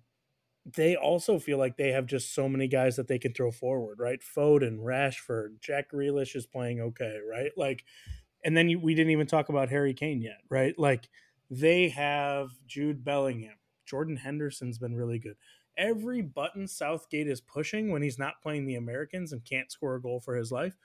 they 0.75 0.95
also 0.95 1.39
feel 1.39 1.58
like 1.58 1.77
they 1.77 1.91
have 1.91 2.08
just 2.08 2.34
so 2.34 2.49
many 2.49 2.67
guys 2.67 2.95
that 2.95 3.08
they 3.08 3.19
can 3.19 3.34
throw 3.34 3.51
forward, 3.51 3.99
right? 3.99 4.19
Foden, 4.21 4.79
Rashford, 4.79 5.60
Jack 5.62 5.91
Grealish 5.91 6.36
is 6.36 6.47
playing 6.47 6.81
okay, 6.81 7.19
right? 7.29 7.51
Like, 7.55 7.84
and 8.43 8.58
then 8.58 8.69
you, 8.69 8.79
we 8.79 8.95
didn't 8.95 9.12
even 9.12 9.27
talk 9.27 9.49
about 9.49 9.69
Harry 9.69 9.93
Kane 9.93 10.21
yet, 10.21 10.39
right? 10.49 10.77
Like, 10.77 11.08
they 11.49 11.89
have 11.89 12.49
Jude 12.67 13.03
Bellingham. 13.03 13.55
Jordan 13.86 14.17
Henderson's 14.17 14.77
been 14.77 14.95
really 14.95 15.19
good. 15.19 15.36
Every 15.77 16.21
button 16.21 16.67
Southgate 16.67 17.27
is 17.27 17.41
pushing 17.41 17.91
when 17.91 18.01
he's 18.01 18.17
not 18.17 18.41
playing 18.41 18.65
the 18.65 18.75
Americans 18.75 19.31
and 19.34 19.43
can't 19.43 19.71
score 19.71 19.95
a 19.95 20.01
goal 20.01 20.19
for 20.19 20.36
his 20.36 20.51
life, 20.51 20.75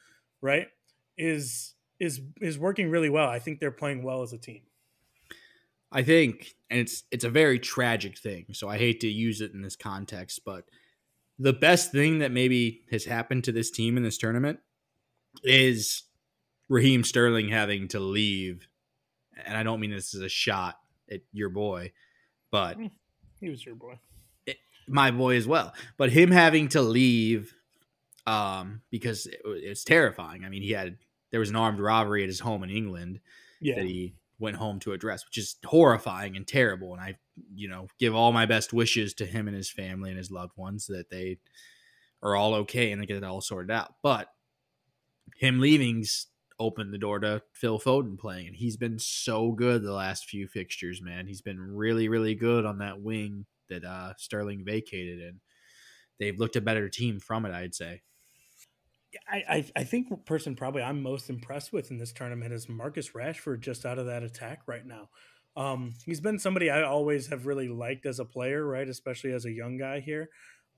right? 0.41 0.69
Is 1.17 1.75
is 1.99 2.21
is 2.41 2.59
working 2.59 2.91
really 2.91 3.11
well. 3.11 3.29
I 3.29 3.39
think 3.39 3.61
they're 3.61 3.71
playing 3.71 4.03
well 4.03 4.23
as 4.23 4.33
a 4.33 4.39
team. 4.39 4.63
I 5.93 6.03
think, 6.03 6.55
and 6.71 6.81
it's 6.81 7.05
it's 7.11 7.25
a 7.25 7.31
very 7.31 7.59
tragic 7.59 8.19
thing. 8.19 8.47
So 8.53 8.69
I 8.69 8.79
hate 8.79 9.01
to 9.01 9.09
use 9.09 9.41
it 9.41 9.53
in 9.53 9.63
this 9.63 9.77
context, 9.77 10.41
but 10.45 10.65
the 11.39 11.53
best 11.53 11.91
thing 11.91 12.19
that 12.19 12.33
maybe 12.33 12.83
has 12.91 13.05
happened 13.05 13.45
to 13.45 13.53
this 13.53 13.71
team 13.71 13.97
in 13.97 14.03
this 14.03 14.19
tournament 14.19 14.61
is 15.43 16.05
Raheem 16.69 17.03
Sterling 17.03 17.49
having 17.49 17.89
to 17.89 18.01
leave. 18.01 18.69
And 19.47 19.57
I 19.57 19.63
don't 19.63 19.81
mean 19.81 19.91
this 19.91 20.15
as 20.15 20.21
a 20.21 20.29
shot 20.29 20.77
at 21.11 21.21
your 21.33 21.49
boy, 21.49 21.93
but 22.51 22.77
hmm. 22.77 22.87
he 23.41 23.49
was 23.49 23.65
your 23.65 23.75
boy, 23.75 23.99
it, 24.47 24.59
my 24.89 25.11
boy 25.11 25.37
as 25.37 25.47
well. 25.47 25.75
But 25.97 26.11
him 26.11 26.31
having 26.31 26.69
to 26.69 26.83
leave 26.83 27.55
um, 28.27 28.83
because 28.91 29.27
it, 29.27 29.41
it's 29.45 29.85
terrifying. 29.85 30.45
I 30.45 30.49
mean, 30.49 30.63
he 30.63 30.73
had 30.73 30.99
there 31.31 31.41
was 31.41 31.51
an 31.51 31.57
armed 31.57 31.81
robbery 31.81 32.23
at 32.23 32.29
his 32.29 32.41
home 32.41 32.63
in 32.63 32.71
England 32.71 33.21
yeah. 33.61 33.77
that 33.77 33.85
he 33.85 34.15
went 34.39 34.57
home 34.57 34.81
to 34.81 34.93
address, 34.93 35.25
which 35.27 35.39
is 35.39 35.57
horrifying 35.65 36.37
and 36.37 36.47
terrible. 36.47 36.93
And 36.93 37.01
I, 37.01 37.19
you 37.55 37.69
know, 37.69 37.89
give 37.99 38.15
all 38.15 38.33
my 38.33 38.47
best 38.47 38.73
wishes 38.73 39.15
to 39.15 39.27
him 39.27 39.47
and 39.47 39.57
his 39.57 39.71
family 39.71 40.11
and 40.11 40.19
his 40.19 40.31
loved 40.31 40.57
ones 40.57 40.87
that 40.87 41.11
they 41.11 41.39
are 42.23 42.35
all 42.35 42.55
okay 42.55 42.91
and 42.91 43.01
they 43.01 43.07
get 43.07 43.17
it 43.17 43.25
all 43.25 43.41
sorted 43.41 43.71
out. 43.71 43.95
But 44.03 44.29
him 45.37 45.61
leaving's 45.61 46.27
opened 46.61 46.95
the 46.95 46.99
door 46.99 47.19
to 47.19 47.43
Phil 47.53 47.81
Foden 47.81 48.19
playing, 48.19 48.47
and 48.47 48.55
he's 48.55 48.77
been 48.77 48.99
so 48.99 49.51
good 49.51 49.83
the 49.83 49.93
last 49.93 50.27
few 50.27 50.47
fixtures, 50.47 51.03
man. 51.03 51.27
He's 51.27 51.43
been 51.43 51.61
really, 51.61 52.09
really 52.09 52.37
good 52.37 52.65
on 52.65 52.79
that 52.79 53.01
wing 53.01 53.47
that 53.69 53.85
uh, 53.85 54.13
Sterling 54.19 54.65
vacated, 54.65 55.21
and 55.21 55.41
they've 56.21 56.39
looked 56.39 56.57
a 56.57 56.61
better 56.61 56.89
team 56.89 57.19
from 57.19 57.47
it, 57.47 57.53
I'd 57.53 57.75
say. 57.75 58.03
I, 59.29 59.67
I 59.75 59.85
think 59.85 60.25
person 60.25 60.55
probably 60.55 60.83
I'm 60.83 61.03
most 61.03 61.31
impressed 61.31 61.73
with 61.73 61.91
in 61.91 61.99
this 61.99 62.13
tournament 62.13 62.53
is 62.53 62.69
Marcus 62.69 63.11
Rashford 63.11 63.61
just 63.61 63.85
out 63.85 63.99
of 63.99 64.07
that 64.07 64.23
attack 64.23 64.61
right 64.69 64.87
now. 64.87 65.09
Um, 65.57 65.95
he's 66.05 66.21
been 66.21 66.39
somebody 66.39 66.71
I 66.71 66.83
always 66.83 67.27
have 67.29 67.47
really 67.47 67.69
liked 67.69 68.07
as 68.07 68.21
a 68.21 68.25
player, 68.25 68.65
right? 68.65 68.89
Especially 68.89 69.33
as 69.33 69.45
a 69.45 69.51
young 69.51 69.79
guy 69.79 69.99
here. 69.99 70.29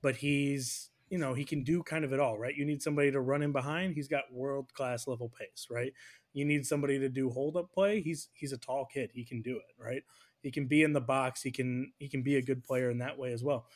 But 0.01 0.15
he's, 0.15 0.89
you 1.13 1.19
know, 1.19 1.35
he 1.35 1.45
can 1.45 1.63
do 1.63 1.83
kind 1.83 2.03
of 2.03 2.11
it 2.11 2.19
all, 2.19 2.39
right? 2.39 2.55
You 2.55 2.65
need 2.65 2.81
somebody 2.81 3.11
to 3.11 3.21
run 3.21 3.43
in 3.43 3.51
behind. 3.51 3.93
He's 3.93 4.07
got 4.07 4.33
world 4.33 4.73
class 4.73 5.05
level 5.07 5.29
pace, 5.29 5.67
right? 5.69 5.93
You 6.33 6.43
need 6.43 6.65
somebody 6.65 6.97
to 6.97 7.07
do 7.07 7.29
hold 7.29 7.55
up 7.55 7.71
play. 7.71 8.01
He's 8.01 8.29
he's 8.33 8.51
a 8.51 8.57
tall 8.57 8.87
kid. 8.91 9.11
He 9.13 9.23
can 9.23 9.43
do 9.43 9.57
it, 9.57 9.75
right? 9.79 10.01
He 10.41 10.49
can 10.49 10.65
be 10.65 10.81
in 10.81 10.91
the 10.91 10.99
box. 11.01 11.43
He 11.43 11.51
can 11.51 11.93
he 11.99 12.09
can 12.09 12.23
be 12.23 12.37
a 12.37 12.41
good 12.41 12.63
player 12.63 12.89
in 12.89 12.97
that 12.97 13.19
way 13.19 13.31
as 13.31 13.43
well 13.43 13.67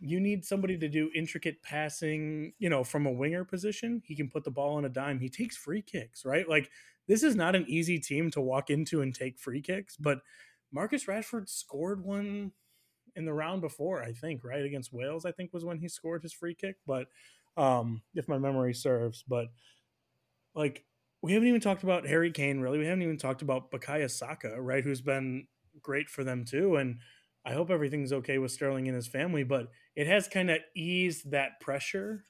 you 0.00 0.20
need 0.20 0.44
somebody 0.44 0.76
to 0.76 0.88
do 0.88 1.08
intricate 1.14 1.62
passing, 1.62 2.52
you 2.58 2.68
know, 2.68 2.84
from 2.84 3.06
a 3.06 3.12
winger 3.12 3.44
position. 3.44 4.02
He 4.04 4.14
can 4.14 4.28
put 4.28 4.44
the 4.44 4.50
ball 4.50 4.76
on 4.76 4.84
a 4.84 4.90
dime. 4.90 5.20
He 5.20 5.30
takes 5.30 5.56
free 5.56 5.80
kicks, 5.80 6.26
right? 6.26 6.46
Like 6.46 6.68
this 7.08 7.22
is 7.22 7.34
not 7.34 7.54
an 7.54 7.64
easy 7.68 7.98
team 7.98 8.30
to 8.32 8.40
walk 8.42 8.68
into 8.68 9.00
and 9.00 9.14
take 9.14 9.38
free 9.38 9.62
kicks, 9.62 9.96
but 9.96 10.18
Marcus 10.70 11.04
Rashford 11.06 11.48
scored 11.48 12.04
one 12.04 12.52
in 13.16 13.24
the 13.24 13.32
round 13.32 13.60
before, 13.60 14.02
I 14.02 14.12
think, 14.12 14.44
right? 14.44 14.64
Against 14.64 14.92
Wales, 14.92 15.24
I 15.24 15.32
think 15.32 15.52
was 15.52 15.64
when 15.64 15.78
he 15.78 15.88
scored 15.88 16.22
his 16.22 16.32
free 16.32 16.54
kick, 16.54 16.76
but 16.86 17.08
um 17.56 18.02
if 18.14 18.28
my 18.28 18.38
memory 18.38 18.74
serves, 18.74 19.22
but 19.28 19.48
like 20.54 20.84
we 21.22 21.32
haven't 21.32 21.48
even 21.48 21.60
talked 21.60 21.82
about 21.82 22.06
Harry 22.06 22.30
Kane 22.30 22.60
really. 22.60 22.78
We 22.78 22.86
haven't 22.86 23.02
even 23.02 23.16
talked 23.16 23.42
about 23.42 23.70
Bukayo 23.70 24.10
Saka, 24.10 24.60
right? 24.60 24.84
Who's 24.84 25.00
been 25.00 25.46
great 25.82 26.08
for 26.08 26.24
them 26.24 26.44
too 26.44 26.76
and 26.76 26.98
I 27.46 27.52
hope 27.52 27.70
everything's 27.70 28.12
okay 28.12 28.38
with 28.38 28.52
Sterling 28.52 28.88
and 28.88 28.96
his 28.96 29.06
family, 29.06 29.44
but 29.44 29.68
it 29.94 30.06
has 30.06 30.28
kind 30.28 30.50
of 30.50 30.58
eased 30.74 31.30
that 31.32 31.60
pressure, 31.60 32.24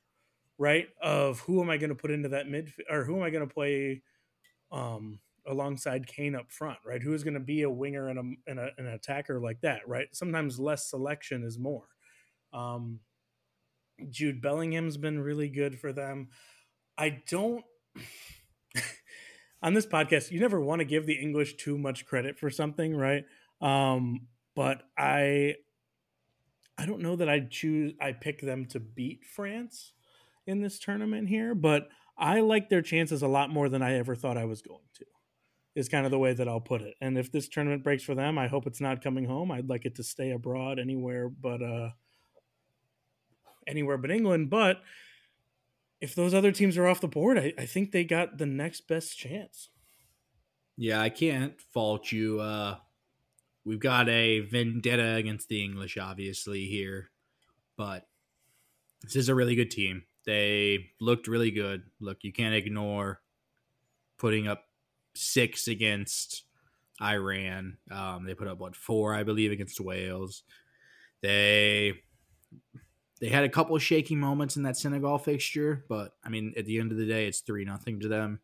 right? 0.58 0.88
Of 1.00 1.40
who 1.40 1.62
am 1.62 1.70
I 1.70 1.76
going 1.76 1.90
to 1.90 1.96
put 1.96 2.10
into 2.10 2.30
that 2.30 2.48
mid 2.48 2.72
or 2.90 3.04
who 3.04 3.16
am 3.16 3.22
I 3.22 3.30
going 3.30 3.46
to 3.46 3.54
play 3.54 4.02
um, 4.72 5.20
alongside 5.46 6.06
Kane 6.06 6.34
up 6.34 6.50
front, 6.50 6.78
right? 6.84 7.02
Who 7.02 7.14
is 7.14 7.24
going 7.24 7.34
to 7.34 7.40
be 7.40 7.62
a 7.62 7.70
winger 7.70 8.08
and, 8.08 8.18
a, 8.18 8.50
and 8.50 8.58
a, 8.58 8.70
an 8.78 8.86
attacker 8.86 9.40
like 9.40 9.60
that, 9.60 9.86
right? 9.86 10.06
Sometimes 10.12 10.58
less 10.58 10.88
selection 10.88 11.42
is 11.42 11.58
more. 11.58 11.88
Um, 12.52 13.00
Jude 14.10 14.42
Bellingham's 14.42 14.96
been 14.96 15.20
really 15.20 15.48
good 15.48 15.78
for 15.78 15.92
them. 15.92 16.28
I 16.96 17.22
don't. 17.28 17.64
on 19.62 19.74
this 19.74 19.86
podcast, 19.86 20.30
you 20.30 20.40
never 20.40 20.60
want 20.60 20.80
to 20.80 20.84
give 20.84 21.06
the 21.06 21.14
English 21.14 21.56
too 21.56 21.78
much 21.78 22.04
credit 22.04 22.38
for 22.38 22.50
something, 22.50 22.96
right? 22.96 23.24
Um, 23.60 24.28
but 24.54 24.82
I 24.98 25.54
I 26.76 26.86
don't 26.86 27.00
know 27.00 27.16
that 27.16 27.28
I'd 27.28 27.50
choose 27.50 27.92
I 28.00 28.12
pick 28.12 28.40
them 28.40 28.66
to 28.66 28.80
beat 28.80 29.24
France. 29.24 29.92
in 30.46 30.60
this 30.60 30.78
tournament 30.78 31.28
here, 31.28 31.54
but 31.54 31.88
I 32.18 32.40
like 32.40 32.68
their 32.68 32.82
chances 32.82 33.22
a 33.22 33.28
lot 33.28 33.50
more 33.50 33.68
than 33.68 33.82
I 33.82 33.94
ever 33.94 34.14
thought 34.14 34.36
I 34.36 34.44
was 34.44 34.60
going 34.62 34.84
to. 34.98 35.06
Is 35.74 35.88
kind 35.88 36.04
of 36.04 36.12
the 36.12 36.20
way 36.20 36.32
that 36.32 36.46
I'll 36.46 36.60
put 36.60 36.82
it. 36.82 36.94
And 37.00 37.18
if 37.18 37.32
this 37.32 37.48
tournament 37.48 37.82
breaks 37.82 38.04
for 38.04 38.14
them, 38.14 38.38
I 38.38 38.46
hope 38.46 38.66
it's 38.66 38.80
not 38.80 39.02
coming 39.02 39.24
home. 39.24 39.50
I'd 39.50 39.68
like 39.68 39.84
it 39.84 39.96
to 39.96 40.04
stay 40.04 40.30
abroad 40.30 40.78
anywhere 40.78 41.28
but 41.28 41.60
uh 41.62 41.90
anywhere 43.66 43.98
but 43.98 44.12
England. 44.12 44.50
But 44.50 44.82
if 46.00 46.14
those 46.14 46.32
other 46.32 46.52
teams 46.52 46.76
are 46.76 46.86
off 46.86 47.00
the 47.00 47.08
board, 47.08 47.38
I, 47.38 47.52
I 47.58 47.66
think 47.66 47.90
they 47.90 48.04
got 48.04 48.38
the 48.38 48.46
next 48.46 48.86
best 48.86 49.18
chance. 49.18 49.70
Yeah, 50.76 51.00
I 51.00 51.08
can't 51.08 51.60
fault 51.72 52.12
you. 52.12 52.38
Uh 52.38 52.76
we've 53.64 53.80
got 53.80 54.08
a 54.08 54.40
vendetta 54.40 55.14
against 55.14 55.48
the 55.48 55.64
English, 55.64 55.98
obviously, 55.98 56.66
here. 56.66 57.10
But 57.76 58.06
this 59.02 59.16
is 59.16 59.28
a 59.28 59.34
really 59.34 59.56
good 59.56 59.72
team. 59.72 60.04
They 60.24 60.90
looked 61.00 61.26
really 61.26 61.50
good. 61.50 61.82
Look, 62.00 62.18
you 62.22 62.32
can't 62.32 62.54
ignore 62.54 63.20
putting 64.18 64.46
up 64.46 64.64
six 65.14 65.68
against 65.68 66.44
Iran. 67.00 67.78
Um, 67.90 68.24
they 68.24 68.34
put 68.34 68.48
up 68.48 68.58
what 68.58 68.76
four, 68.76 69.14
I 69.14 69.22
believe, 69.22 69.52
against 69.52 69.80
Wales. 69.80 70.42
They 71.22 71.94
they 73.20 73.28
had 73.28 73.44
a 73.44 73.48
couple 73.48 73.78
shaky 73.78 74.16
moments 74.16 74.56
in 74.56 74.64
that 74.64 74.76
Senegal 74.76 75.18
fixture, 75.18 75.84
but 75.88 76.12
I 76.24 76.28
mean, 76.28 76.52
at 76.56 76.66
the 76.66 76.78
end 76.78 76.92
of 76.92 76.98
the 76.98 77.06
day, 77.06 77.26
it's 77.26 77.40
three 77.40 77.64
nothing 77.64 78.00
to 78.00 78.08
them. 78.08 78.40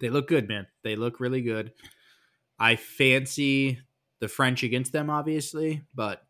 They 0.00 0.10
look 0.10 0.26
good, 0.26 0.48
man. 0.48 0.66
They 0.82 0.96
look 0.96 1.20
really 1.20 1.42
good. 1.42 1.72
I 2.58 2.76
fancy 2.76 3.78
the 4.20 4.28
French 4.28 4.62
against 4.62 4.92
them, 4.92 5.10
obviously, 5.10 5.82
but 5.94 6.22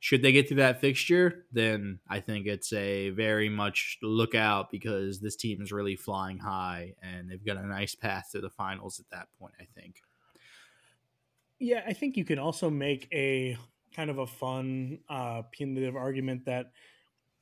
should 0.00 0.22
they 0.22 0.32
get 0.32 0.46
through 0.46 0.58
that 0.58 0.80
fixture, 0.80 1.44
then 1.52 1.98
I 2.08 2.20
think 2.20 2.46
it's 2.46 2.72
a 2.72 3.10
very 3.10 3.48
much 3.48 3.98
look 4.00 4.34
out 4.34 4.70
because 4.70 5.20
this 5.20 5.34
team 5.34 5.60
is 5.60 5.72
really 5.72 5.96
flying 5.96 6.38
high 6.38 6.94
and 7.02 7.28
they've 7.28 7.44
got 7.44 7.56
a 7.56 7.66
nice 7.66 7.94
path 7.94 8.28
to 8.32 8.40
the 8.40 8.50
finals 8.50 9.00
at 9.00 9.10
that 9.10 9.28
point, 9.40 9.54
I 9.60 9.66
think. 9.78 10.02
Yeah, 11.58 11.82
I 11.84 11.92
think 11.92 12.16
you 12.16 12.24
can 12.24 12.38
also 12.38 12.70
make 12.70 13.08
a 13.12 13.56
kind 13.94 14.10
of 14.10 14.18
a 14.18 14.26
fun 14.26 15.00
uh, 15.08 15.42
punitive 15.50 15.96
argument 15.96 16.44
that 16.44 16.70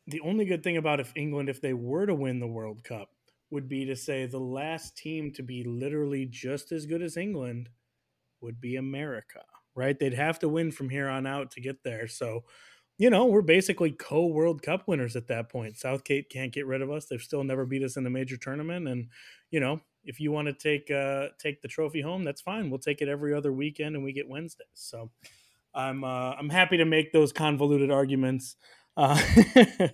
the 0.07 0.21
only 0.21 0.47
good 0.47 0.63
thing 0.63 0.79
about 0.79 1.01
if 1.01 1.13
England, 1.15 1.51
if 1.51 1.61
they 1.61 1.75
were 1.75 2.07
to 2.07 2.15
win 2.15 2.41
the 2.41 2.47
World 2.47 2.83
Cup, 2.85 3.11
would 3.51 3.69
be 3.69 3.85
to 3.85 3.95
say 3.95 4.25
the 4.25 4.39
last 4.39 4.97
team 4.97 5.31
to 5.33 5.43
be 5.43 5.63
literally 5.63 6.25
just 6.25 6.73
as 6.73 6.87
good 6.87 7.03
as 7.03 7.19
England 7.19 7.69
would 8.41 8.61
be 8.61 8.77
America 8.77 9.43
right? 9.77 9.99
They'd 9.99 10.15
have 10.15 10.39
to 10.41 10.49
win 10.49 10.73
from 10.73 10.89
here 10.89 11.09
on 11.09 11.27
out 11.27 11.53
to 11.53 11.61
get 11.61 11.85
there. 11.85 12.09
So, 12.09 12.45
you 12.99 13.11
know, 13.11 13.27
we're 13.27 13.43
basically 13.43 13.93
co 13.93 14.27
World 14.27 14.63
Cup 14.63 14.89
winners 14.89 15.15
at 15.15 15.29
that 15.29 15.51
point. 15.51 15.77
Southgate 15.77 16.31
can't 16.31 16.53
get 16.53 16.67
rid 16.67 16.83
of 16.83 16.91
us. 16.91 17.07
They've 17.07 17.21
still 17.21 17.45
never 17.45 17.67
beat 17.67 17.83
us 17.83 17.97
in 17.97 18.07
a 18.07 18.11
major 18.11 18.37
tournament. 18.37 18.89
And, 18.89 19.09
you 19.51 19.61
know, 19.61 19.81
if 20.05 20.19
you 20.19 20.33
want 20.33 20.49
to 20.49 20.55
take 20.55 20.91
uh, 20.91 21.29
take 21.39 21.61
the 21.63 21.69
trophy 21.69 22.01
home, 22.01 22.25
that's 22.25 22.41
fine. 22.41 22.71
We'll 22.71 22.79
take 22.79 23.03
it 23.03 23.09
every 23.09 23.35
other 23.35 23.53
weekend, 23.53 23.97
and 23.97 24.05
we 24.05 24.13
get 24.13 24.29
Wednesdays. 24.29 24.67
So, 24.75 25.11
I'm 25.75 26.05
uh, 26.05 26.33
I'm 26.33 26.49
happy 26.49 26.79
to 26.79 26.85
make 26.85 27.13
those 27.13 27.33
convoluted 27.33 27.91
arguments. 27.91 28.57
Uh, 28.97 29.21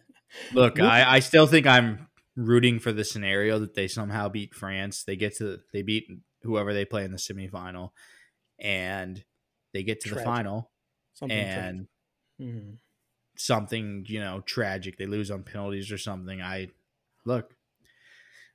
Look, 0.55 0.81
I, 0.81 1.17
I 1.17 1.19
still 1.19 1.47
think 1.47 1.67
I'm 1.67 2.09
rooting 2.37 2.79
for 2.79 2.93
the 2.93 3.05
scenario 3.05 3.59
that 3.59 3.75
they 3.75 3.89
somehow 3.89 4.29
beat 4.29 4.55
France. 4.55 5.05
They 5.05 5.17
get 5.17 5.37
to 5.39 5.59
they 5.73 5.83
beat 5.83 6.07
whoever 6.43 6.73
they 6.73 6.85
play 6.85 7.05
in 7.05 7.11
the 7.11 7.19
semifinal, 7.19 7.91
and 8.59 9.23
they 9.73 9.83
get 9.83 10.01
to 10.01 10.09
tragic. 10.09 10.25
the 10.25 10.31
final 10.31 10.71
something 11.15 11.39
and 11.39 11.87
mm-hmm. 12.41 12.71
something 13.37 14.05
you 14.09 14.21
know 14.21 14.41
tragic 14.41 14.97
they 14.99 15.07
lose 15.07 15.31
on 15.31 15.43
penalties 15.43 15.93
or 15.93 15.99
something 15.99 16.41
i 16.41 16.69
look 17.25 17.55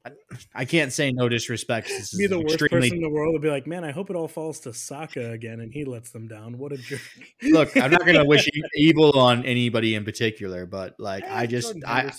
I, 0.07 0.61
I 0.61 0.65
can't 0.65 0.93
say 0.93 1.11
no 1.11 1.30
disrespect. 1.30 1.88
This 1.88 2.15
be 2.15 2.28
the 2.28 2.39
worst 2.39 2.55
extremely... 2.55 2.89
person 2.89 2.97
in 2.97 3.03
the 3.03 3.09
world 3.09 3.36
to 3.36 3.39
be 3.39 3.49
like, 3.49 3.68
man, 3.68 3.84
I 3.84 3.91
hope 3.91 4.09
it 4.09 4.15
all 4.15 4.28
falls 4.28 4.59
to 4.61 4.74
Saka 4.74 5.32
again, 5.32 5.59
and 5.59 5.72
he 5.74 5.86
lets 5.86 6.11
them 6.11 6.28
down. 6.28 6.57
What 6.57 6.72
a 6.72 6.78
jerk! 6.78 7.01
Look, 7.43 7.76
I'm 7.78 7.91
not 7.91 8.01
going 8.01 8.18
to 8.18 8.26
wish 8.26 8.47
evil 8.76 9.18
on 9.20 9.45
anybody 9.45 9.95
in 9.95 10.05
particular, 10.05 10.65
but 10.65 10.99
like, 10.99 11.24
yeah, 11.24 11.38
I 11.38 11.45
just, 11.45 11.76
I, 11.86 12.11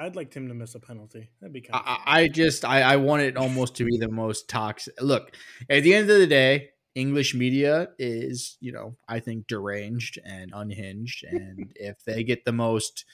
I'd 0.00 0.16
like 0.16 0.30
Tim 0.30 0.48
to 0.48 0.54
miss 0.54 0.74
a 0.74 0.80
penalty. 0.80 1.28
That'd 1.40 1.52
be 1.52 1.60
kind. 1.60 1.82
I, 1.86 1.98
I 2.06 2.28
just, 2.28 2.64
I, 2.64 2.82
I 2.82 2.96
want 2.96 3.22
it 3.22 3.36
almost 3.36 3.76
to 3.76 3.84
be 3.84 3.96
the 3.98 4.10
most 4.10 4.48
toxic. 4.48 5.00
Look, 5.00 5.32
at 5.68 5.82
the 5.82 5.94
end 5.94 6.10
of 6.10 6.18
the 6.18 6.26
day, 6.26 6.70
English 6.96 7.34
media 7.34 7.88
is, 7.98 8.56
you 8.58 8.72
know, 8.72 8.96
I 9.06 9.20
think 9.20 9.46
deranged 9.46 10.18
and 10.24 10.50
unhinged. 10.52 11.24
And 11.30 11.72
if 11.76 12.02
they 12.04 12.24
get 12.24 12.46
the 12.46 12.52
most 12.52 13.04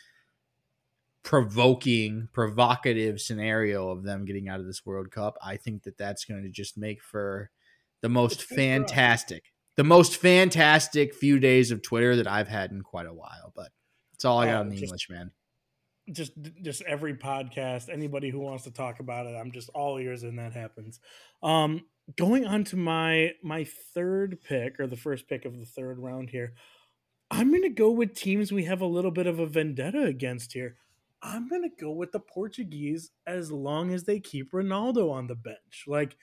provoking, 1.25 2.29
provocative 2.33 3.21
scenario 3.21 3.91
of 3.91 4.05
them 4.05 4.25
getting 4.25 4.49
out 4.49 4.61
of 4.61 4.67
this 4.67 4.87
World 4.87 5.11
Cup, 5.11 5.37
I 5.43 5.57
think 5.57 5.83
that 5.83 5.99
that's 5.99 6.25
going 6.25 6.45
to 6.45 6.49
just 6.49 6.79
make 6.79 7.03
for 7.03 7.51
the 8.03 8.09
most 8.09 8.45
fantastic, 8.45 9.53
the 9.77 9.85
most 9.85 10.17
fantastic 10.17 11.13
few 11.13 11.41
days 11.41 11.73
of 11.73 11.83
Twitter 11.83 12.15
that 12.17 12.29
I've 12.29 12.49
had 12.49 12.71
in 12.71 12.83
quite 12.83 13.07
a 13.07 13.15
while. 13.15 13.53
But 13.55 13.71
it's 14.15 14.25
all 14.25 14.39
I 14.39 14.47
got 14.47 14.59
oh, 14.59 14.61
on 14.61 14.69
the 14.69 14.77
just, 14.77 14.85
English, 14.85 15.11
man. 15.11 15.33
Just, 16.13 16.33
just 16.63 16.83
every 16.83 17.15
podcast, 17.15 17.89
anybody 17.89 18.31
who 18.31 18.39
wants 18.39 18.63
to 18.65 18.71
talk 18.71 19.01
about 19.01 19.27
it, 19.27 19.35
I'm 19.35 19.51
just 19.51 19.71
all 19.71 19.99
ears 19.99 20.23
and 20.23 20.39
that 20.39 20.53
happens. 20.53 21.01
Um, 21.43 21.83
going 22.17 22.47
on 22.47 22.65
to 22.65 22.77
my 22.77 23.33
my 23.43 23.65
third 23.95 24.39
pick 24.43 24.79
or 24.81 24.87
the 24.87 24.97
first 24.97 25.29
pick 25.29 25.45
of 25.45 25.59
the 25.59 25.65
third 25.65 25.99
round 25.99 26.31
here 26.31 26.53
i'm 27.31 27.51
going 27.51 27.63
to 27.63 27.69
go 27.69 27.91
with 27.91 28.15
teams 28.15 28.53
we 28.53 28.65
have 28.65 28.81
a 28.81 28.87
little 28.87 29.11
bit 29.11 29.27
of 29.27 29.39
a 29.39 29.47
vendetta 29.47 30.03
against 30.03 30.53
here. 30.53 30.77
I'm 31.25 31.49
going 31.49 31.63
to 31.63 31.71
go 31.81 31.93
with 31.93 32.11
the 32.11 32.21
portuguese 32.21 33.11
as 33.27 33.53
long 33.53 33.93
as 33.93 34.05
they 34.05 34.19
keep 34.19 34.53
ronaldo 34.53 35.11
on 35.13 35.29
the 35.29 35.37
bench. 35.37 35.85
Like 35.87 36.17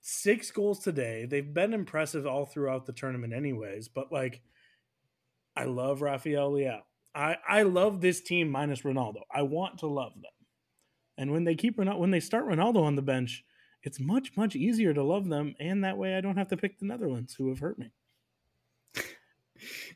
six 0.00 0.50
goals 0.50 0.78
today. 0.80 1.26
They've 1.26 1.52
been 1.52 1.72
impressive 1.74 2.26
all 2.26 2.46
throughout 2.46 2.86
the 2.86 2.92
tournament 2.92 3.34
anyways 3.34 3.88
but 3.88 4.12
like 4.12 4.40
i 5.56 5.64
love 5.64 6.02
rafael 6.02 6.52
leao. 6.52 6.80
I 7.14 7.36
i 7.48 7.62
love 7.62 8.00
this 8.00 8.20
team 8.20 8.48
minus 8.50 8.82
ronaldo. 8.82 9.22
I 9.34 9.42
want 9.42 9.78
to 9.78 9.86
love 9.88 10.14
them. 10.14 10.30
And 11.18 11.30
when 11.32 11.44
they 11.44 11.54
keep 11.54 11.76
Ronaldo, 11.76 11.98
when 11.98 12.10
they 12.10 12.20
start 12.20 12.46
ronaldo 12.46 12.82
on 12.82 12.96
the 12.96 13.02
bench 13.02 13.44
it's 13.82 14.00
much 14.00 14.36
much 14.36 14.56
easier 14.56 14.94
to 14.94 15.02
love 15.02 15.28
them 15.28 15.54
and 15.60 15.84
that 15.84 15.96
way 15.96 16.16
i 16.16 16.20
don't 16.20 16.36
have 16.36 16.48
to 16.48 16.56
pick 16.56 16.78
the 16.78 16.86
netherlands 16.86 17.34
who 17.34 17.48
have 17.48 17.58
hurt 17.58 17.78
me 17.78 17.90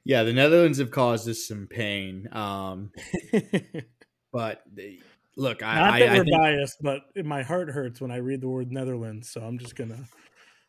yeah 0.05 0.23
the 0.23 0.33
netherlands 0.33 0.79
have 0.79 0.91
caused 0.91 1.29
us 1.29 1.47
some 1.47 1.67
pain 1.67 2.29
um 2.33 2.91
but 4.33 4.63
they, 4.73 4.99
look 5.37 5.63
i 5.63 5.75
not 5.75 5.99
that 5.99 6.09
I, 6.09 6.15
we're 6.15 6.21
I 6.21 6.25
think... 6.25 6.37
biased 6.37 6.83
but 6.83 7.03
my 7.25 7.43
heart 7.43 7.71
hurts 7.71 8.01
when 8.01 8.11
i 8.11 8.17
read 8.17 8.41
the 8.41 8.49
word 8.49 8.73
netherlands 8.73 9.31
so 9.31 9.41
i'm 9.41 9.59
just 9.59 9.77
gonna 9.77 10.05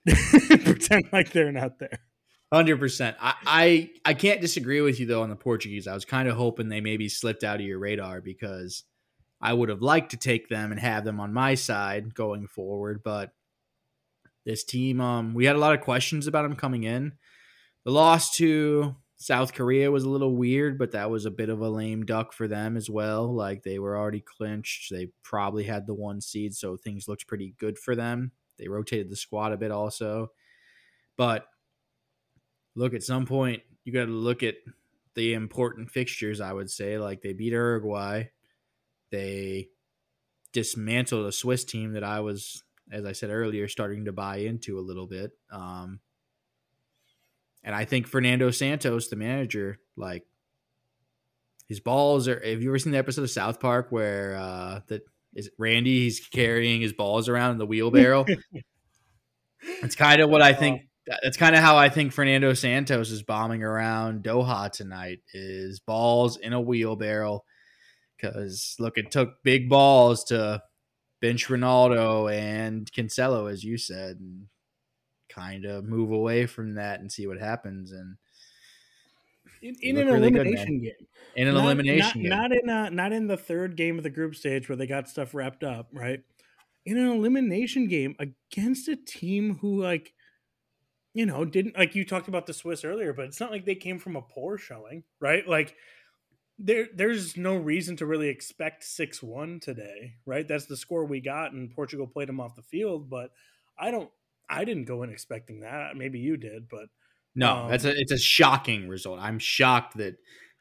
pretend 0.63 1.09
like 1.11 1.31
they're 1.31 1.51
not 1.51 1.79
there 1.79 1.99
Hundred 2.51 2.79
percent. 2.79 3.17
I, 3.19 3.33
I 3.45 3.89
I 4.05 4.13
can't 4.13 4.39
disagree 4.39 4.79
with 4.79 5.01
you 5.01 5.05
though 5.05 5.21
on 5.21 5.29
the 5.29 5.35
Portuguese. 5.35 5.85
I 5.85 5.93
was 5.93 6.05
kind 6.05 6.29
of 6.29 6.37
hoping 6.37 6.69
they 6.69 6.79
maybe 6.79 7.09
slipped 7.09 7.43
out 7.43 7.59
of 7.59 7.65
your 7.65 7.77
radar 7.77 8.21
because 8.21 8.85
I 9.39 9.53
would 9.53 9.69
have 9.69 9.81
liked 9.81 10.11
to 10.11 10.17
take 10.17 10.49
them 10.49 10.71
and 10.71 10.79
have 10.79 11.03
them 11.03 11.19
on 11.19 11.33
my 11.33 11.55
side 11.55 12.15
going 12.15 12.47
forward, 12.47 13.01
but 13.03 13.31
this 14.45 14.63
team, 14.63 15.01
um, 15.01 15.33
we 15.33 15.45
had 15.45 15.55
a 15.55 15.59
lot 15.59 15.75
of 15.75 15.81
questions 15.81 16.25
about 16.25 16.43
them 16.43 16.55
coming 16.55 16.83
in. 16.83 17.13
The 17.83 17.91
loss 17.91 18.35
to 18.37 18.95
South 19.17 19.53
Korea 19.53 19.91
was 19.91 20.03
a 20.03 20.09
little 20.09 20.35
weird, 20.35 20.77
but 20.77 20.91
that 20.91 21.09
was 21.09 21.25
a 21.25 21.31
bit 21.31 21.49
of 21.49 21.59
a 21.61 21.69
lame 21.69 22.05
duck 22.05 22.33
for 22.33 22.47
them 22.47 22.77
as 22.77 22.89
well. 22.89 23.33
Like 23.33 23.63
they 23.63 23.79
were 23.79 23.97
already 23.97 24.21
clinched. 24.21 24.91
They 24.91 25.09
probably 25.23 25.65
had 25.65 25.85
the 25.85 25.93
one 25.93 26.21
seed, 26.21 26.55
so 26.55 26.77
things 26.77 27.07
looked 27.07 27.27
pretty 27.27 27.55
good 27.59 27.77
for 27.77 27.95
them. 27.95 28.31
They 28.57 28.67
rotated 28.67 29.09
the 29.09 29.15
squad 29.15 29.51
a 29.53 29.57
bit 29.57 29.71
also. 29.71 30.31
But 31.17 31.47
look, 32.75 32.93
at 32.93 33.03
some 33.03 33.25
point, 33.25 33.63
you 33.83 33.91
got 33.91 34.05
to 34.05 34.11
look 34.11 34.43
at 34.43 34.55
the 35.15 35.33
important 35.33 35.89
fixtures, 35.89 36.39
I 36.39 36.53
would 36.53 36.69
say. 36.69 36.99
Like 36.99 37.21
they 37.21 37.33
beat 37.33 37.53
Uruguay. 37.53 38.25
They 39.11 39.69
dismantled 40.53 41.25
a 41.27 41.31
Swiss 41.31 41.63
team 41.63 41.93
that 41.93 42.03
I 42.03 42.19
was, 42.21 42.63
as 42.91 43.05
I 43.05 43.11
said 43.11 43.29
earlier, 43.29 43.67
starting 43.67 44.05
to 44.05 44.11
buy 44.11 44.37
into 44.37 44.79
a 44.79 44.81
little 44.81 45.07
bit. 45.07 45.31
Um, 45.51 45.99
and 47.63 47.75
I 47.75 47.85
think 47.85 48.07
Fernando 48.07 48.51
Santos, 48.51 49.09
the 49.09 49.15
manager, 49.15 49.79
like 49.95 50.23
his 51.67 51.79
balls 51.79 52.27
are. 52.27 52.41
Have 52.43 52.61
you 52.61 52.69
ever 52.69 52.79
seen 52.79 52.93
the 52.93 52.97
episode 52.97 53.23
of 53.23 53.29
South 53.29 53.59
Park 53.59 53.87
where 53.89 54.35
uh, 54.35 54.79
that 54.87 55.01
is 55.33 55.49
Randy? 55.57 55.99
He's 55.99 56.19
carrying 56.19 56.81
his 56.81 56.93
balls 56.93 57.27
around 57.27 57.51
in 57.51 57.57
the 57.57 57.65
wheelbarrow. 57.65 58.25
it's 59.61 59.95
kind 59.95 60.21
of 60.21 60.29
what 60.29 60.41
I 60.41 60.53
think. 60.53 60.83
That's 61.23 61.37
kind 61.37 61.55
of 61.55 61.61
how 61.61 61.77
I 61.77 61.89
think 61.89 62.11
Fernando 62.11 62.53
Santos 62.53 63.11
is 63.11 63.23
bombing 63.23 63.63
around 63.63 64.23
Doha 64.23 64.71
tonight. 64.71 65.19
Is 65.33 65.79
balls 65.79 66.37
in 66.37 66.53
a 66.53 66.61
wheelbarrow 66.61 67.43
because 68.17 68.75
look, 68.79 68.97
it 68.97 69.11
took 69.11 69.43
big 69.43 69.69
balls 69.69 70.23
to 70.25 70.61
bench 71.21 71.47
Ronaldo 71.47 72.31
and 72.33 72.91
Cancelo, 72.91 73.51
as 73.51 73.63
you 73.63 73.77
said, 73.77 74.17
and 74.19 74.47
kind 75.29 75.65
of 75.65 75.85
move 75.85 76.11
away 76.11 76.45
from 76.45 76.75
that 76.75 76.99
and 76.99 77.11
see 77.11 77.27
what 77.27 77.39
happens. 77.39 77.91
And 77.91 78.17
in, 79.61 79.75
in 79.81 79.97
an 79.97 80.07
really 80.07 80.27
elimination 80.27 80.79
good, 80.79 80.85
game. 80.85 81.07
In 81.35 81.47
an 81.47 81.55
not, 81.55 81.65
elimination 81.65 82.23
not, 82.23 82.29
game, 82.29 82.29
not 82.29 82.51
in 82.51 82.69
a, 82.69 82.89
not 82.89 83.13
in 83.13 83.27
the 83.27 83.37
third 83.37 83.75
game 83.75 83.97
of 83.97 84.03
the 84.03 84.09
group 84.09 84.35
stage 84.35 84.67
where 84.67 84.75
they 84.75 84.87
got 84.87 85.09
stuff 85.09 85.33
wrapped 85.33 85.63
up, 85.63 85.89
right? 85.93 86.21
In 86.85 86.97
an 86.97 87.07
elimination 87.07 87.87
game 87.87 88.15
against 88.19 88.87
a 88.87 88.95
team 88.95 89.57
who 89.61 89.81
like 89.81 90.13
you 91.17 91.25
know, 91.25 91.43
didn't 91.43 91.75
like 91.75 91.95
you 91.95 92.05
talked 92.05 92.27
about 92.27 92.45
the 92.45 92.53
Swiss 92.53 92.83
earlier, 92.83 93.11
but 93.11 93.25
it's 93.25 93.39
not 93.39 93.49
like 93.49 93.65
they 93.65 93.73
came 93.73 93.97
from 93.97 94.15
a 94.15 94.21
poor 94.21 94.55
showing, 94.55 95.03
right? 95.19 95.47
Like 95.47 95.75
there 96.59 96.87
there's 96.93 97.37
no 97.37 97.55
reason 97.55 97.95
to 97.97 98.05
really 98.05 98.29
expect 98.29 98.83
6-1 98.83 99.61
today, 99.61 100.15
right? 100.25 100.47
That's 100.47 100.65
the 100.65 100.77
score 100.77 101.05
we 101.05 101.21
got 101.21 101.53
and 101.53 101.69
Portugal 101.69 102.07
played 102.07 102.29
them 102.29 102.39
off 102.39 102.55
the 102.55 102.61
field, 102.61 103.09
but 103.09 103.31
I 103.79 103.91
don't 103.91 104.09
I 104.49 104.65
didn't 104.65 104.85
go 104.85 105.03
in 105.03 105.09
expecting 105.09 105.61
that. 105.61 105.95
Maybe 105.95 106.19
you 106.19 106.37
did, 106.37 106.69
but 106.69 106.87
no, 107.35 107.57
um, 107.57 107.69
that's 107.69 107.85
a 107.85 107.93
it's 107.95 108.11
a 108.11 108.17
shocking 108.17 108.87
result. 108.87 109.19
I'm 109.19 109.39
shocked 109.39 109.97
that 109.97 110.15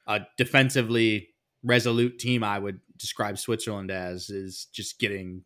a 0.07 0.21
defensively 0.37 1.29
resolute 1.63 2.19
team 2.19 2.45
I 2.45 2.59
would 2.59 2.81
describe 2.97 3.39
Switzerland 3.39 3.91
as 3.91 4.31
is 4.31 4.67
just 4.73 4.99
getting 4.99 5.43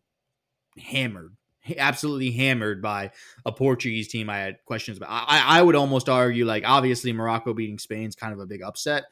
hammered 0.77 1.35
absolutely 1.77 2.31
hammered 2.31 2.81
by 2.81 3.11
a 3.45 3.51
Portuguese 3.51 4.07
team 4.07 4.29
I 4.29 4.39
had 4.39 4.57
questions 4.65 4.97
about. 4.97 5.09
I, 5.09 5.59
I 5.59 5.61
would 5.61 5.75
almost 5.75 6.09
argue, 6.09 6.45
like, 6.45 6.63
obviously 6.65 7.13
Morocco 7.13 7.53
beating 7.53 7.77
Spain 7.77 8.07
is 8.07 8.15
kind 8.15 8.33
of 8.33 8.39
a 8.39 8.45
big 8.45 8.61
upset. 8.61 9.03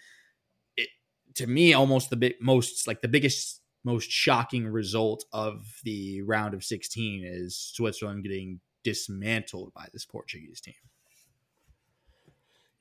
To 1.39 1.47
me, 1.47 1.73
almost 1.73 2.09
the 2.09 2.17
big, 2.17 2.35
most, 2.41 2.85
like, 2.85 3.01
the 3.01 3.07
biggest, 3.07 3.61
most 3.85 4.11
shocking 4.11 4.67
result 4.67 5.23
of 5.31 5.65
the 5.85 6.21
round 6.23 6.53
of 6.53 6.65
16 6.65 7.23
is 7.25 7.57
Switzerland 7.57 8.23
getting 8.23 8.59
dismantled 8.83 9.73
by 9.73 9.87
this 9.93 10.03
Portuguese 10.03 10.59
team. 10.59 10.73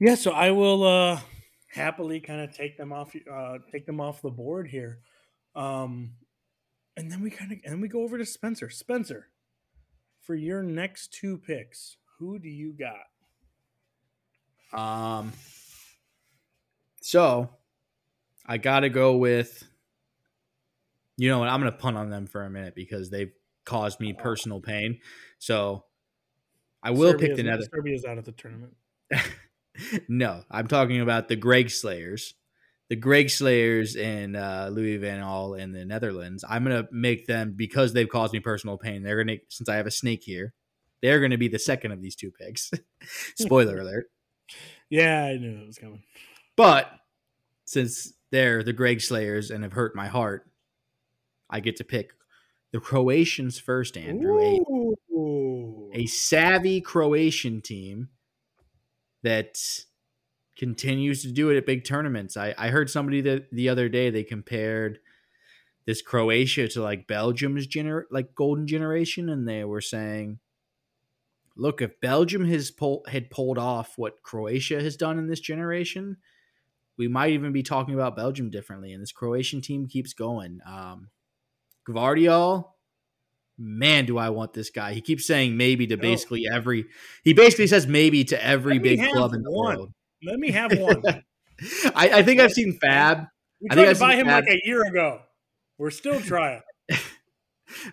Yeah, 0.01 0.17
so 0.17 0.33
I 0.33 0.51
will 0.51 0.83
uh 0.83 1.21
happily 1.71 2.19
kind 2.19 2.41
of 2.41 2.53
take 2.53 2.77
them 2.77 2.93
off 2.93 3.15
uh 3.33 3.59
take 3.71 3.87
them 3.87 4.01
off 4.01 4.23
the 4.23 4.31
board 4.31 4.67
here. 4.67 4.99
Um 5.55 6.15
and 6.97 7.11
then 7.11 7.21
we 7.21 7.31
kind 7.31 7.53
of 7.53 7.59
and 7.65 7.81
we 7.81 7.87
go 7.87 8.03
over 8.03 8.19
to 8.19 8.27
Spencer. 8.27 8.71
Spencer, 8.71 9.29
for 10.21 10.35
your 10.35 10.65
next 10.65 11.13
two 11.13 11.39
picks, 11.39 11.97
who 12.19 12.41
do 12.41 12.49
you 12.49 12.73
got? 12.73 13.07
Um, 14.73 15.33
so 17.01 17.49
I 18.49 18.59
got 18.59 18.80
to 18.80 18.88
go 18.88 19.16
with. 19.16 19.62
You 21.16 21.28
know 21.28 21.40
what? 21.40 21.49
I'm 21.49 21.61
going 21.61 21.72
to 21.72 21.78
punt 21.78 21.96
on 21.96 22.11
them 22.11 22.26
for 22.26 22.44
a 22.44 22.51
minute 22.51 22.74
because 22.74 23.11
they've 23.11 23.32
caused 23.64 24.01
me 24.01 24.12
personal 24.12 24.61
pain. 24.61 25.01
So 25.38 25.84
I 26.82 26.92
will 26.92 27.11
Serbia's, 27.11 27.28
pick 27.28 27.36
the 27.36 27.42
Netherlands. 27.42 27.70
Serbia's 27.74 28.05
out 28.05 28.18
of 28.18 28.24
the 28.24 28.32
tournament. 28.32 28.74
no, 30.09 30.42
I'm 30.51 30.68
talking 30.68 31.01
about 31.01 31.28
the 31.28 31.36
Greg 31.36 31.70
Slayers 31.70 32.34
the 32.88 32.96
Greg 32.96 33.30
Slayers 33.30 33.96
and 33.96 34.36
uh, 34.36 34.68
Louis 34.72 34.96
Van 34.96 35.22
Gaal 35.22 35.59
in 35.59 35.72
the 35.72 35.84
Netherlands. 35.84 36.44
I'm 36.49 36.64
gonna 36.64 36.88
make 36.90 37.26
them 37.26 37.55
because 37.57 37.92
they've 37.92 38.09
caused 38.09 38.32
me 38.32 38.40
personal 38.40 38.78
pain. 38.78 39.03
They're 39.03 39.22
gonna 39.22 39.38
since 39.49 39.68
I 39.68 39.76
have 39.76 39.86
a 39.86 39.90
snake 39.90 40.22
here, 40.24 40.55
they're 41.03 41.20
gonna 41.20 41.38
be 41.38 41.49
the 41.49 41.59
second 41.59 41.92
of 41.92 42.01
these 42.01 42.16
two 42.16 42.30
picks. 42.30 42.70
Spoiler 43.36 43.78
alert. 43.80 44.07
Yeah, 44.88 45.24
I 45.24 45.36
knew 45.36 45.62
it 45.62 45.66
was 45.66 45.78
coming. 45.78 46.03
But 46.57 46.90
since 47.66 48.14
they're 48.31 48.62
the 48.62 48.72
Greg 48.72 49.01
Slayers 49.01 49.51
and 49.51 49.62
have 49.62 49.72
hurt 49.72 49.95
my 49.95 50.09
heart, 50.09 50.49
I 51.51 51.61
get 51.61 51.76
to 51.76 51.85
pick 51.85 52.12
the 52.72 52.81
Croatians 52.81 53.59
first, 53.59 53.97
Andrew. 53.97 54.39
A, 54.41 56.01
a 56.01 56.07
savvy 56.07 56.81
Croatian 56.81 57.62
team 57.62 58.09
that 59.22 59.59
continues 60.57 61.22
to 61.22 61.33
do 61.33 61.51
it 61.51 61.57
at 61.57 61.66
big 61.66 61.85
tournaments. 61.85 62.37
I, 62.37 62.55
I 62.59 62.68
heard 62.68 62.91
somebody 62.91 63.20
that 63.22 63.51
the 63.51 63.68
other 63.68 63.89
day 63.89 64.11
they 64.11 64.24
compared 64.24 64.99
this 65.87 66.03
Croatia 66.03 66.68
to 66.68 66.83
like 66.83 67.07
Belgium's 67.07 67.66
gener 67.66 68.03
like 68.11 68.35
golden 68.35 68.66
generation, 68.66 69.31
and 69.31 69.49
they 69.49 69.64
were 69.64 69.81
saying, 69.81 70.39
look, 71.57 71.81
if 71.81 72.01
Belgium 72.01 72.45
has 72.45 72.70
pull, 72.70 73.05
had 73.09 73.31
pulled 73.31 73.57
off 73.57 73.95
what 73.97 74.22
Croatia 74.22 74.83
has 74.83 74.97
done 74.97 75.18
in 75.18 75.29
this 75.29 75.41
generation, 75.41 76.18
we 76.99 77.09
might 77.09 77.30
even 77.30 77.53
be 77.53 77.62
talking 77.62 77.94
about 77.94 78.16
Belgium 78.16 78.51
differently. 78.51 78.92
And 78.92 79.01
this 79.01 79.12
Croatian 79.12 79.61
team 79.61 79.86
keeps 79.86 80.12
going. 80.12 80.61
Um, 80.66 81.11
Gvardiol, 81.88 82.64
man, 83.57 84.05
do 84.05 84.18
I 84.18 84.30
want 84.30 84.53
this 84.53 84.70
guy. 84.70 84.92
He 84.92 85.01
keeps 85.01 85.26
saying 85.26 85.57
maybe 85.57 85.86
to 85.86 85.96
basically 85.96 86.46
every. 86.53 86.86
He 87.24 87.32
basically 87.32 87.68
says 87.68 87.86
maybe 87.86 88.24
to 88.24 88.44
every 88.44 88.78
big 88.78 89.01
club 89.12 89.32
in 89.32 89.42
the 89.42 89.51
one. 89.51 89.76
world. 89.76 89.92
Let 90.24 90.38
me 90.38 90.51
have 90.51 90.76
one. 90.76 91.03
I, 91.94 92.11
I, 92.11 92.22
think 92.22 92.40
I've 92.40 92.53
seen 92.53 92.78
Fab. 92.80 93.24
We 93.61 93.68
tried 93.68 93.88
I 93.88 93.92
to 93.92 93.99
buy 93.99 94.14
him 94.16 94.26
Fab. 94.26 94.44
like 94.44 94.55
a 94.55 94.61
year 94.64 94.84
ago. 94.84 95.20
We're 95.78 95.90
still 95.90 96.20
trying. 96.20 96.62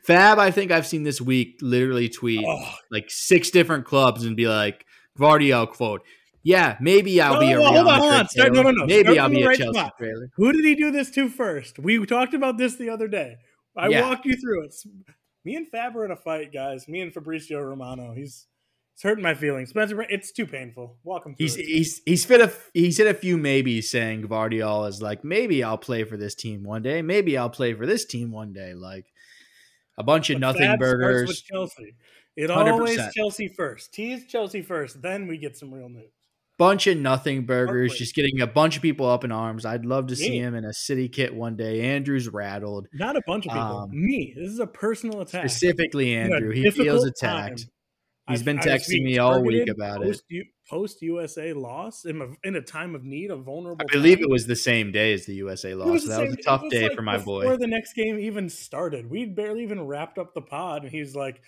Fab, 0.04 0.40
I 0.40 0.52
think 0.52 0.72
I've 0.72 0.88
seen 0.88 1.04
this 1.04 1.22
week 1.22 1.58
literally 1.62 2.10
tweet 2.10 2.46
oh. 2.48 2.72
like 2.92 3.06
six 3.10 3.50
different 3.52 3.86
clubs 3.86 4.24
and 4.26 4.36
be 4.36 4.48
like, 4.48 4.86
Gvardiol 5.18 5.70
quote, 5.72 6.02
yeah, 6.46 6.78
maybe 6.80 7.20
I'll 7.20 7.34
no, 7.34 7.40
be 7.40 7.52
a 7.54 7.58
Real 7.58 7.74
hold 7.74 7.88
on, 7.88 8.00
hold 8.00 8.14
on. 8.14 8.28
Start, 8.28 8.54
no, 8.54 8.62
no, 8.62 8.70
no. 8.70 8.86
Maybe 8.86 9.14
Start 9.14 9.18
I'll 9.18 9.30
be 9.30 9.42
a 9.42 9.48
right 9.48 9.58
Chelsea 9.58 9.80
spot. 9.80 9.98
trailer. 9.98 10.30
Who 10.36 10.54
did 10.54 10.64
he 10.64 10.76
do 10.76 10.92
this 10.92 11.10
to 11.12 11.28
first? 11.28 11.80
We 11.80 12.06
talked 12.06 12.36
about 12.36 12.60
this 12.60 12.76
the 12.76 12.88
other 12.88 13.08
day. 13.08 13.38
I 13.76 13.88
yeah. 13.88 14.08
walked 14.08 14.28
you 14.28 14.36
through 14.36 14.66
it. 14.66 14.76
Me 15.44 15.56
and 15.56 15.68
Fab 15.68 15.98
are 15.98 16.06
in 16.06 16.12
a 16.12 16.16
fight, 16.16 16.54
guys. 16.54 16.88
Me 16.88 17.02
and 17.02 17.12
Fabrizio 17.12 17.60
Romano. 17.62 18.14
He's 18.14 18.46
it's 18.94 19.02
hurting 19.02 19.24
my 19.24 19.34
feelings. 19.34 19.70
Spencer, 19.70 20.00
it's 20.04 20.32
too 20.32 20.46
painful. 20.46 20.98
Welcome. 21.04 21.34
He's 21.36 21.58
it. 21.58 21.66
he's 21.66 22.02
he's 22.06 22.26
fit 22.26 22.42
a 22.42 22.54
he's 22.76 23.00
hit 23.00 23.08
a 23.08 23.16
few 23.16 23.38
maybes 23.38 23.90
saying 23.90 24.22
Gvardiol 24.22 24.88
is 24.88 25.02
like 25.02 25.24
maybe 25.24 25.64
I'll 25.64 25.80
play 25.80 26.04
for 26.04 26.16
this 26.16 26.36
team 26.36 26.64
one 26.64 26.84
day. 26.84 27.02
Maybe 27.02 27.40
I'll 27.40 27.50
play 27.50 27.74
for 27.74 27.88
this 27.88 28.06
team 28.06 28.32
one 28.32 28.54
day. 28.54 28.76
Like 28.76 29.08
a 29.98 30.04
bunch 30.04 30.30
of 30.30 30.36
but 30.36 30.42
nothing 30.42 30.78
burgers. 30.78 31.28
With 31.28 31.44
Chelsea. 31.44 31.96
It 32.36 32.52
100%. 32.52 32.72
always 32.72 33.02
Chelsea 33.16 33.48
first. 33.48 33.94
Tease 33.94 34.28
Chelsea 34.28 34.62
first, 34.62 35.02
then 35.02 35.28
we 35.28 35.40
get 35.40 35.58
some 35.58 35.74
real 35.74 35.90
news. 35.90 36.12
Bunch 36.58 36.88
of 36.88 36.98
nothing 36.98 37.46
burgers, 37.46 37.96
just 37.96 38.16
getting 38.16 38.40
a 38.40 38.48
bunch 38.48 38.78
of 38.78 38.82
people 38.82 39.08
up 39.08 39.26
in 39.26 39.32
arms. 39.32 39.66
I'd 39.66 39.86
love 39.86 40.08
to 40.08 40.16
see 40.16 40.38
him 40.38 40.56
in 40.56 40.64
a 40.64 40.74
city 40.74 41.10
kit 41.10 41.36
one 41.36 41.58
day. 41.58 41.82
Andrew's 41.82 42.30
rattled. 42.30 42.88
Not 42.94 43.18
a 43.18 43.22
bunch 43.28 43.46
of 43.46 43.52
people. 43.52 43.78
Um, 43.78 43.90
Me. 43.92 44.34
This 44.38 44.52
is 44.52 44.60
a 44.60 44.68
personal 44.68 45.20
attack. 45.20 45.50
Specifically, 45.50 46.16
Andrew. 46.16 46.52
He 46.52 46.72
feels 46.72 47.04
attacked. 47.06 47.60
Time 47.60 47.70
He's 48.28 48.42
been 48.42 48.58
texting 48.58 49.04
me 49.04 49.20
all 49.20 49.42
week 49.44 49.70
about 49.70 50.02
post, 50.02 50.24
it. 50.30 50.48
Post 50.68 51.02
USA 51.04 51.54
loss 51.54 52.06
in 52.06 52.22
a, 52.22 52.48
in 52.48 52.56
a 52.56 52.62
time 52.62 52.96
of 52.96 53.04
need, 53.04 53.30
a 53.30 53.36
vulnerable. 53.36 53.86
I 53.88 53.92
believe 53.92 54.18
time. 54.18 54.24
it 54.24 54.30
was 54.32 54.48
the 54.48 54.56
same 54.56 54.92
day 54.92 55.14
as 55.14 55.28
the 55.28 55.36
USA 55.36 55.76
loss. 55.76 56.04
So 56.04 56.10
that 56.10 56.16
same, 56.16 56.26
was 56.28 56.36
a 56.36 56.42
tough 56.42 56.64
was 56.64 56.72
day 56.72 56.88
like 56.88 56.96
for 56.96 57.04
my 57.04 57.20
boy. 57.20 57.42
Before 57.42 57.58
the 57.58 57.68
next 57.68 57.94
game 57.94 58.18
even 58.18 58.50
started, 58.50 59.12
we'd 59.12 59.36
barely 59.36 59.62
even 59.62 59.86
wrapped 59.86 60.18
up 60.18 60.34
the 60.34 60.42
pod, 60.42 60.84
and 60.84 60.92
he's 60.92 61.16
like, 61.16 61.40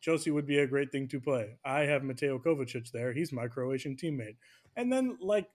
"Josie 0.00 0.30
would 0.30 0.46
be 0.46 0.58
a 0.58 0.66
great 0.66 0.90
thing 0.92 1.08
to 1.08 1.20
play. 1.20 1.58
I 1.64 1.80
have 1.80 2.04
Mateo 2.04 2.38
Kovacic 2.38 2.90
there. 2.90 3.12
He's 3.12 3.32
my 3.32 3.48
Croatian 3.48 3.96
teammate." 3.96 4.36
And 4.76 4.92
then, 4.92 5.18
like 5.20 5.48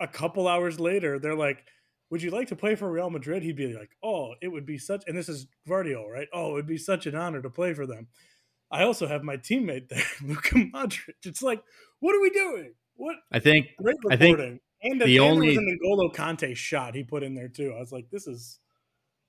a 0.00 0.08
couple 0.08 0.48
hours 0.48 0.80
later, 0.80 1.18
they're 1.18 1.36
like, 1.36 1.64
"Would 2.10 2.22
you 2.22 2.30
like 2.30 2.48
to 2.48 2.56
play 2.56 2.74
for 2.74 2.90
Real 2.90 3.10
Madrid?" 3.10 3.42
He'd 3.42 3.56
be 3.56 3.74
like, 3.74 3.96
"Oh, 4.02 4.34
it 4.40 4.48
would 4.48 4.66
be 4.66 4.78
such." 4.78 5.04
And 5.06 5.16
this 5.16 5.28
is 5.28 5.46
Gvardiol, 5.68 6.10
right? 6.10 6.28
Oh, 6.32 6.50
it 6.50 6.54
would 6.54 6.66
be 6.66 6.78
such 6.78 7.06
an 7.06 7.14
honor 7.14 7.42
to 7.42 7.50
play 7.50 7.74
for 7.74 7.86
them. 7.86 8.08
I 8.70 8.82
also 8.82 9.06
have 9.06 9.22
my 9.22 9.36
teammate 9.36 9.88
there, 9.88 10.02
Luka 10.24 10.56
Modric. 10.56 11.14
It's 11.24 11.42
like, 11.42 11.62
what 12.00 12.14
are 12.14 12.20
we 12.20 12.30
doing? 12.30 12.74
What 12.96 13.16
I 13.32 13.38
think 13.38 13.68
great 13.78 13.96
reporting. 14.04 14.12
I 14.12 14.48
think 14.48 14.60
and 14.82 15.00
the, 15.00 15.06
the 15.06 15.20
only 15.20 15.48
was 15.48 15.56
an 15.58 15.78
N'Golo 15.82 16.14
Kante 16.14 16.56
shot 16.56 16.94
he 16.94 17.02
put 17.02 17.22
in 17.22 17.34
there 17.34 17.48
too. 17.48 17.72
I 17.76 17.80
was 17.80 17.92
like, 17.92 18.10
this 18.10 18.26
is 18.26 18.58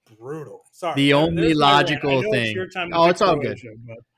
brutal. 0.07 0.63
Sorry. 0.71 0.95
The 0.95 1.13
only 1.13 1.53
logical 1.53 2.21
thing. 2.21 2.57
It's 2.57 2.75
oh, 2.93 3.09
it's 3.09 3.21
all 3.21 3.37
good. 3.37 3.59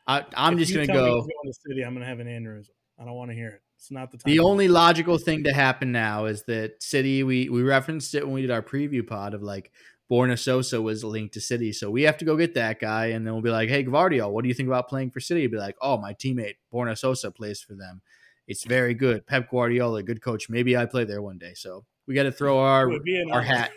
I, 0.07 0.25
am 0.35 0.57
just 0.57 0.73
gonna 0.73 0.87
go. 0.87 1.21
go 1.21 1.27
the 1.43 1.53
city, 1.67 1.83
I'm 1.83 1.93
gonna 1.93 2.05
have 2.05 2.19
an 2.19 2.27
aneurysm. 2.27 2.69
I 2.99 3.05
don't 3.05 3.15
want 3.15 3.31
to 3.31 3.35
hear 3.35 3.49
it. 3.49 3.61
It's 3.77 3.91
not 3.91 4.11
the 4.11 4.17
time. 4.17 4.31
The 4.31 4.39
only 4.39 4.67
logical 4.67 5.17
thing 5.17 5.43
to 5.45 5.53
happen 5.53 5.91
now 5.91 6.25
is 6.25 6.43
that 6.43 6.83
City. 6.83 7.23
We 7.23 7.49
we 7.49 7.61
referenced 7.61 8.13
it 8.15 8.25
when 8.25 8.33
we 8.33 8.41
did 8.41 8.51
our 8.51 8.61
preview 8.61 9.07
pod 9.07 9.33
of 9.33 9.41
like 9.41 9.71
Borna 10.09 10.37
Sosa 10.39 10.81
was 10.81 11.03
linked 11.03 11.35
to 11.35 11.41
City. 11.41 11.71
So 11.71 11.91
we 11.91 12.03
have 12.03 12.17
to 12.17 12.25
go 12.25 12.35
get 12.35 12.55
that 12.55 12.79
guy. 12.79 13.07
And 13.07 13.25
then 13.25 13.33
we'll 13.33 13.43
be 13.43 13.51
like, 13.51 13.69
hey, 13.69 13.83
Gvardiol, 13.83 14.31
what 14.31 14.41
do 14.41 14.47
you 14.47 14.55
think 14.55 14.67
about 14.67 14.89
playing 14.89 15.11
for 15.11 15.19
City? 15.19 15.41
He'll 15.41 15.51
be 15.51 15.57
like, 15.57 15.75
oh, 15.81 15.97
my 15.97 16.13
teammate, 16.13 16.55
Borna 16.73 16.97
Sosa, 16.97 17.31
plays 17.31 17.61
for 17.61 17.75
them. 17.75 18.01
It's 18.47 18.63
very 18.63 18.95
good. 18.95 19.27
Pep 19.27 19.51
Guardiola, 19.51 20.01
good 20.01 20.21
coach. 20.21 20.49
Maybe 20.49 20.75
I 20.75 20.87
play 20.87 21.03
there 21.03 21.21
one 21.21 21.37
day. 21.37 21.53
So 21.53 21.85
we 22.07 22.15
got 22.15 22.23
to 22.23 22.31
throw 22.31 22.57
our, 22.59 22.91
our 23.31 23.43
hat. 23.43 23.71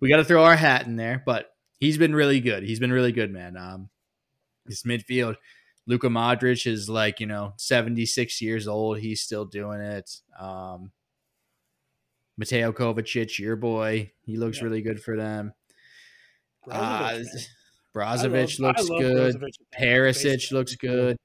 We 0.00 0.08
got 0.08 0.16
to 0.16 0.24
throw 0.24 0.44
our 0.44 0.56
hat 0.56 0.86
in 0.86 0.96
there. 0.96 1.22
But 1.24 1.52
he's 1.78 1.98
been 1.98 2.14
really 2.14 2.40
good. 2.40 2.62
He's 2.62 2.80
been 2.80 2.92
really 2.92 3.12
good, 3.12 3.32
man. 3.32 3.56
Um, 3.56 3.88
this 4.66 4.82
midfield, 4.82 5.36
Luka 5.86 6.08
Modric 6.08 6.66
is 6.66 6.88
like, 6.88 7.20
you 7.20 7.26
know, 7.26 7.54
76 7.56 8.40
years 8.40 8.68
old. 8.68 8.98
He's 8.98 9.20
still 9.20 9.44
doing 9.44 9.80
it. 9.80 10.10
Um, 10.38 10.92
Mateo 12.36 12.72
Kovacic, 12.72 13.38
your 13.38 13.56
boy, 13.56 14.12
he 14.22 14.36
looks 14.36 14.58
yeah. 14.58 14.64
really 14.64 14.82
good 14.82 15.02
for 15.02 15.16
them. 15.16 15.52
Brozovic, 16.66 17.26
uh, 17.26 17.98
Brozovic 17.98 18.60
love, 18.60 18.76
looks 18.78 18.88
good. 18.88 19.36
Brozovic. 19.36 19.52
Perisic 19.78 20.52
looks 20.52 20.74
good. 20.76 21.16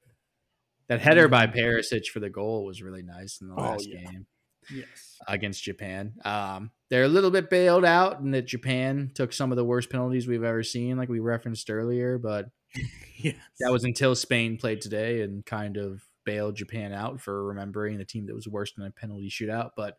That 0.88 1.00
header 1.00 1.28
by. 1.28 1.46
Perisic 1.46 2.06
for 2.06 2.20
the 2.20 2.30
goal 2.30 2.64
was 2.64 2.82
really 2.82 3.02
nice 3.02 3.40
in 3.40 3.48
the 3.48 3.54
oh, 3.54 3.62
last 3.62 3.88
yeah. 3.88 4.02
game. 4.02 4.26
Yes. 4.72 5.18
Against 5.26 5.62
Japan. 5.62 6.14
Um, 6.24 6.70
they're 6.90 7.04
a 7.04 7.08
little 7.08 7.30
bit 7.30 7.50
bailed 7.50 7.84
out 7.84 8.20
and 8.20 8.34
that 8.34 8.46
Japan 8.46 9.10
took 9.14 9.32
some 9.32 9.50
of 9.50 9.56
the 9.56 9.64
worst 9.64 9.90
penalties 9.90 10.26
we've 10.26 10.44
ever 10.44 10.62
seen, 10.62 10.96
like 10.96 11.08
we 11.08 11.20
referenced 11.20 11.70
earlier, 11.70 12.18
but 12.18 12.46
yes. 13.16 13.36
that 13.60 13.72
was 13.72 13.84
until 13.84 14.14
Spain 14.14 14.56
played 14.56 14.80
today 14.80 15.22
and 15.22 15.44
kind 15.44 15.76
of 15.76 16.02
bailed 16.24 16.56
Japan 16.56 16.92
out 16.92 17.20
for 17.20 17.44
remembering 17.44 17.98
the 17.98 18.04
team 18.04 18.26
that 18.26 18.34
was 18.34 18.48
worse 18.48 18.72
than 18.72 18.86
a 18.86 18.90
penalty 18.90 19.30
shootout. 19.30 19.70
But 19.76 19.98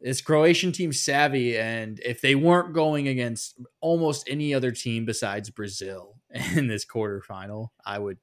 this 0.00 0.20
Croatian 0.20 0.72
team 0.72 0.92
savvy, 0.92 1.58
and 1.58 2.00
if 2.04 2.20
they 2.20 2.34
weren't 2.34 2.72
going 2.72 3.08
against 3.08 3.58
almost 3.80 4.28
any 4.28 4.54
other 4.54 4.70
team 4.70 5.04
besides 5.04 5.50
Brazil 5.50 6.16
in 6.54 6.68
this 6.68 6.84
quarterfinal, 6.84 7.68
I 7.84 7.98
would 7.98 8.18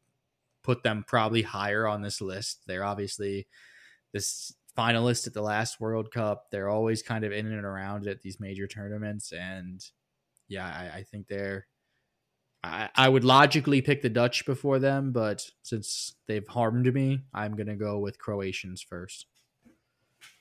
put 0.63 0.84
them 0.84 1.03
probably 1.07 1.41
higher 1.41 1.86
on 1.86 2.01
this 2.01 2.21
list. 2.21 2.61
They're 2.65 2.86
obviously 2.86 3.47
this 4.13 4.53
finalist 4.78 5.28
at 5.28 5.34
the 5.34 5.41
last 5.41 5.80
World 5.80 6.11
Cup. 6.11 6.45
They're 6.51 6.69
always 6.69 7.01
kind 7.01 7.23
of 7.23 7.32
in 7.32 7.47
and 7.47 7.65
around 7.65 8.07
at 8.07 8.21
these 8.21 8.39
major 8.39 8.67
tournaments, 8.67 9.32
and 9.32 9.82
yeah, 10.47 10.65
I, 10.65 10.99
I 10.99 11.03
think 11.03 11.28
they're. 11.28 11.67
I, 12.63 12.89
I 12.95 13.09
would 13.09 13.23
logically 13.23 13.82
pick 13.82 14.01
the 14.01 14.09
Dutch 14.09 14.45
before 14.45 14.80
them, 14.80 15.11
but 15.11 15.43
since 15.61 16.15
they've 16.28 16.47
harmed 16.47 16.91
me, 16.93 17.21
I'm 17.34 17.55
gonna 17.55 17.76
go 17.76 17.99
with 17.99 18.17
Croatians 18.17 18.82
first 18.82 19.28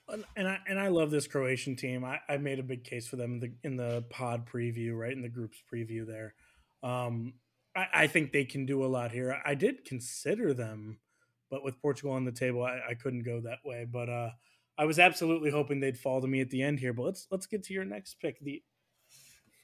and 0.08 0.48
I 0.48 0.58
and 0.68 0.78
I 0.78 0.88
love 0.88 1.10
this 1.10 1.26
Croatian 1.26 1.76
team. 1.76 2.04
I, 2.04 2.20
I 2.28 2.36
made 2.36 2.58
a 2.58 2.64
big 2.64 2.84
case 2.84 3.06
for 3.06 3.16
them 3.16 3.34
in 3.34 3.40
the 3.40 3.52
in 3.62 3.76
the 3.76 4.04
pod 4.10 4.46
preview, 4.46 4.96
right 4.96 5.12
in 5.12 5.22
the 5.22 5.28
group's 5.28 5.62
preview 5.72 6.06
there. 6.06 6.34
Um, 6.82 7.34
I, 7.74 7.86
I, 7.94 8.06
think 8.06 8.30
they 8.30 8.44
can 8.44 8.66
do 8.66 8.84
a 8.84 8.86
lot 8.86 9.10
here. 9.10 9.40
I 9.44 9.54
did 9.54 9.86
consider 9.86 10.52
them, 10.52 10.98
but 11.50 11.64
with 11.64 11.80
Portugal 11.80 12.12
on 12.12 12.24
the 12.24 12.32
table, 12.32 12.62
I, 12.62 12.80
I 12.90 12.94
couldn't 12.94 13.22
go 13.22 13.40
that 13.40 13.58
way. 13.64 13.86
But 13.90 14.08
uh, 14.08 14.30
I 14.78 14.84
was 14.84 14.98
absolutely 14.98 15.50
hoping 15.50 15.80
they'd 15.80 15.98
fall 15.98 16.20
to 16.20 16.26
me 16.26 16.40
at 16.40 16.50
the 16.50 16.62
end 16.62 16.80
here. 16.80 16.92
But 16.92 17.04
let's 17.04 17.26
let's 17.30 17.46
get 17.46 17.62
to 17.64 17.74
your 17.74 17.84
next 17.84 18.20
pick 18.20 18.40
the 18.40 18.62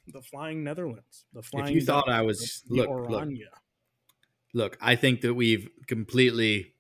the 0.07 0.23
Flying 0.23 0.65
Netherlands. 0.65 1.25
The 1.33 1.43
Flying. 1.43 1.69
If 1.69 1.75
you 1.75 1.81
thought 1.83 2.09
I 2.09 2.23
was 2.23 2.63
look, 2.69 2.89
look 2.89 3.29
look, 4.55 4.79
I 4.81 4.97
think 4.97 5.21
that 5.23 5.35
we've 5.35 5.69
completely 5.87 6.75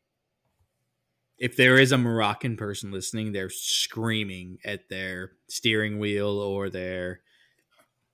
if 1.38 1.56
there 1.56 1.78
is 1.78 1.90
a 1.90 1.98
Moroccan 1.98 2.56
person 2.56 2.92
listening, 2.92 3.32
they're 3.32 3.48
screaming 3.48 4.58
at 4.62 4.90
their 4.90 5.32
steering 5.48 5.98
wheel 5.98 6.38
or 6.38 6.68
their 6.68 7.20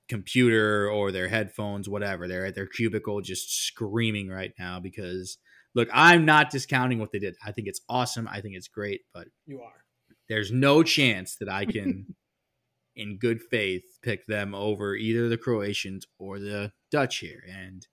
computer 0.08 0.88
or 0.88 1.10
their 1.10 1.26
headphones, 1.26 1.88
whatever. 1.88 2.28
They're 2.28 2.46
at 2.46 2.54
their 2.54 2.68
cubicle 2.68 3.20
just 3.20 3.66
screaming 3.66 4.28
right 4.28 4.52
now 4.58 4.78
because 4.78 5.38
look, 5.76 5.88
I'm 5.92 6.24
not 6.24 6.50
discounting 6.50 6.98
what 6.98 7.12
they 7.12 7.18
did. 7.18 7.36
I 7.44 7.52
think 7.52 7.68
it's 7.68 7.82
awesome. 7.88 8.26
I 8.26 8.40
think 8.40 8.56
it's 8.56 8.66
great, 8.66 9.02
but 9.12 9.28
you 9.44 9.60
are. 9.60 9.84
There's 10.28 10.50
no 10.50 10.82
chance 10.82 11.36
that 11.36 11.48
I 11.48 11.66
can 11.66 12.16
in 12.96 13.18
good 13.18 13.42
faith 13.42 13.84
pick 14.02 14.26
them 14.26 14.54
over 14.54 14.96
either 14.96 15.28
the 15.28 15.36
Croatians 15.36 16.06
or 16.18 16.40
the 16.40 16.72
Dutch 16.90 17.18
here. 17.18 17.44
And 17.46 17.86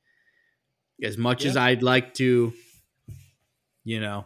as 1.03 1.17
much 1.17 1.45
as 1.45 1.57
I'd 1.57 1.83
like 1.83 2.13
to, 2.15 2.53
you 3.83 3.99
know, 3.99 4.25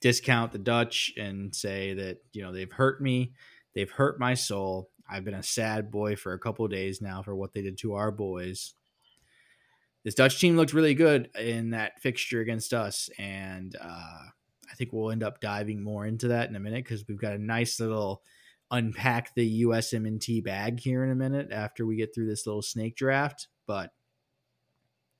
discount 0.00 0.52
the 0.52 0.58
Dutch 0.58 1.12
and 1.18 1.54
say 1.54 1.94
that 1.94 2.18
you 2.32 2.42
know 2.42 2.52
they've 2.52 2.72
hurt 2.72 3.02
me, 3.02 3.32
they've 3.74 3.90
hurt 3.90 4.20
my 4.20 4.34
soul. 4.34 4.88
I've 5.10 5.24
been 5.24 5.34
a 5.34 5.42
sad 5.42 5.90
boy 5.90 6.14
for 6.14 6.32
a 6.32 6.38
couple 6.38 6.66
days 6.68 7.02
now 7.02 7.22
for 7.22 7.34
what 7.34 7.52
they 7.52 7.60
did 7.60 7.76
to 7.78 7.94
our 7.94 8.12
boys. 8.12 8.74
This 10.04 10.14
Dutch 10.14 10.40
team 10.40 10.56
looked 10.56 10.72
really 10.72 10.94
good 10.94 11.30
in 11.38 11.70
that 11.70 12.00
fixture 12.00 12.40
against 12.40 12.74
us, 12.74 13.08
and 13.18 13.76
uh, 13.80 14.22
I 14.70 14.74
think 14.76 14.92
we'll 14.92 15.10
end 15.10 15.22
up 15.22 15.40
diving 15.40 15.82
more 15.82 16.06
into 16.06 16.28
that 16.28 16.48
in 16.48 16.56
a 16.56 16.60
minute 16.60 16.84
because 16.84 17.04
we've 17.06 17.20
got 17.20 17.34
a 17.34 17.38
nice 17.38 17.78
little 17.78 18.22
unpack 18.70 19.34
the 19.34 19.64
USMNT 19.64 20.42
bag 20.42 20.80
here 20.80 21.04
in 21.04 21.10
a 21.10 21.14
minute 21.14 21.52
after 21.52 21.84
we 21.84 21.96
get 21.96 22.14
through 22.14 22.26
this 22.26 22.46
little 22.46 22.62
snake 22.62 22.96
draft. 22.96 23.48
But 23.66 23.90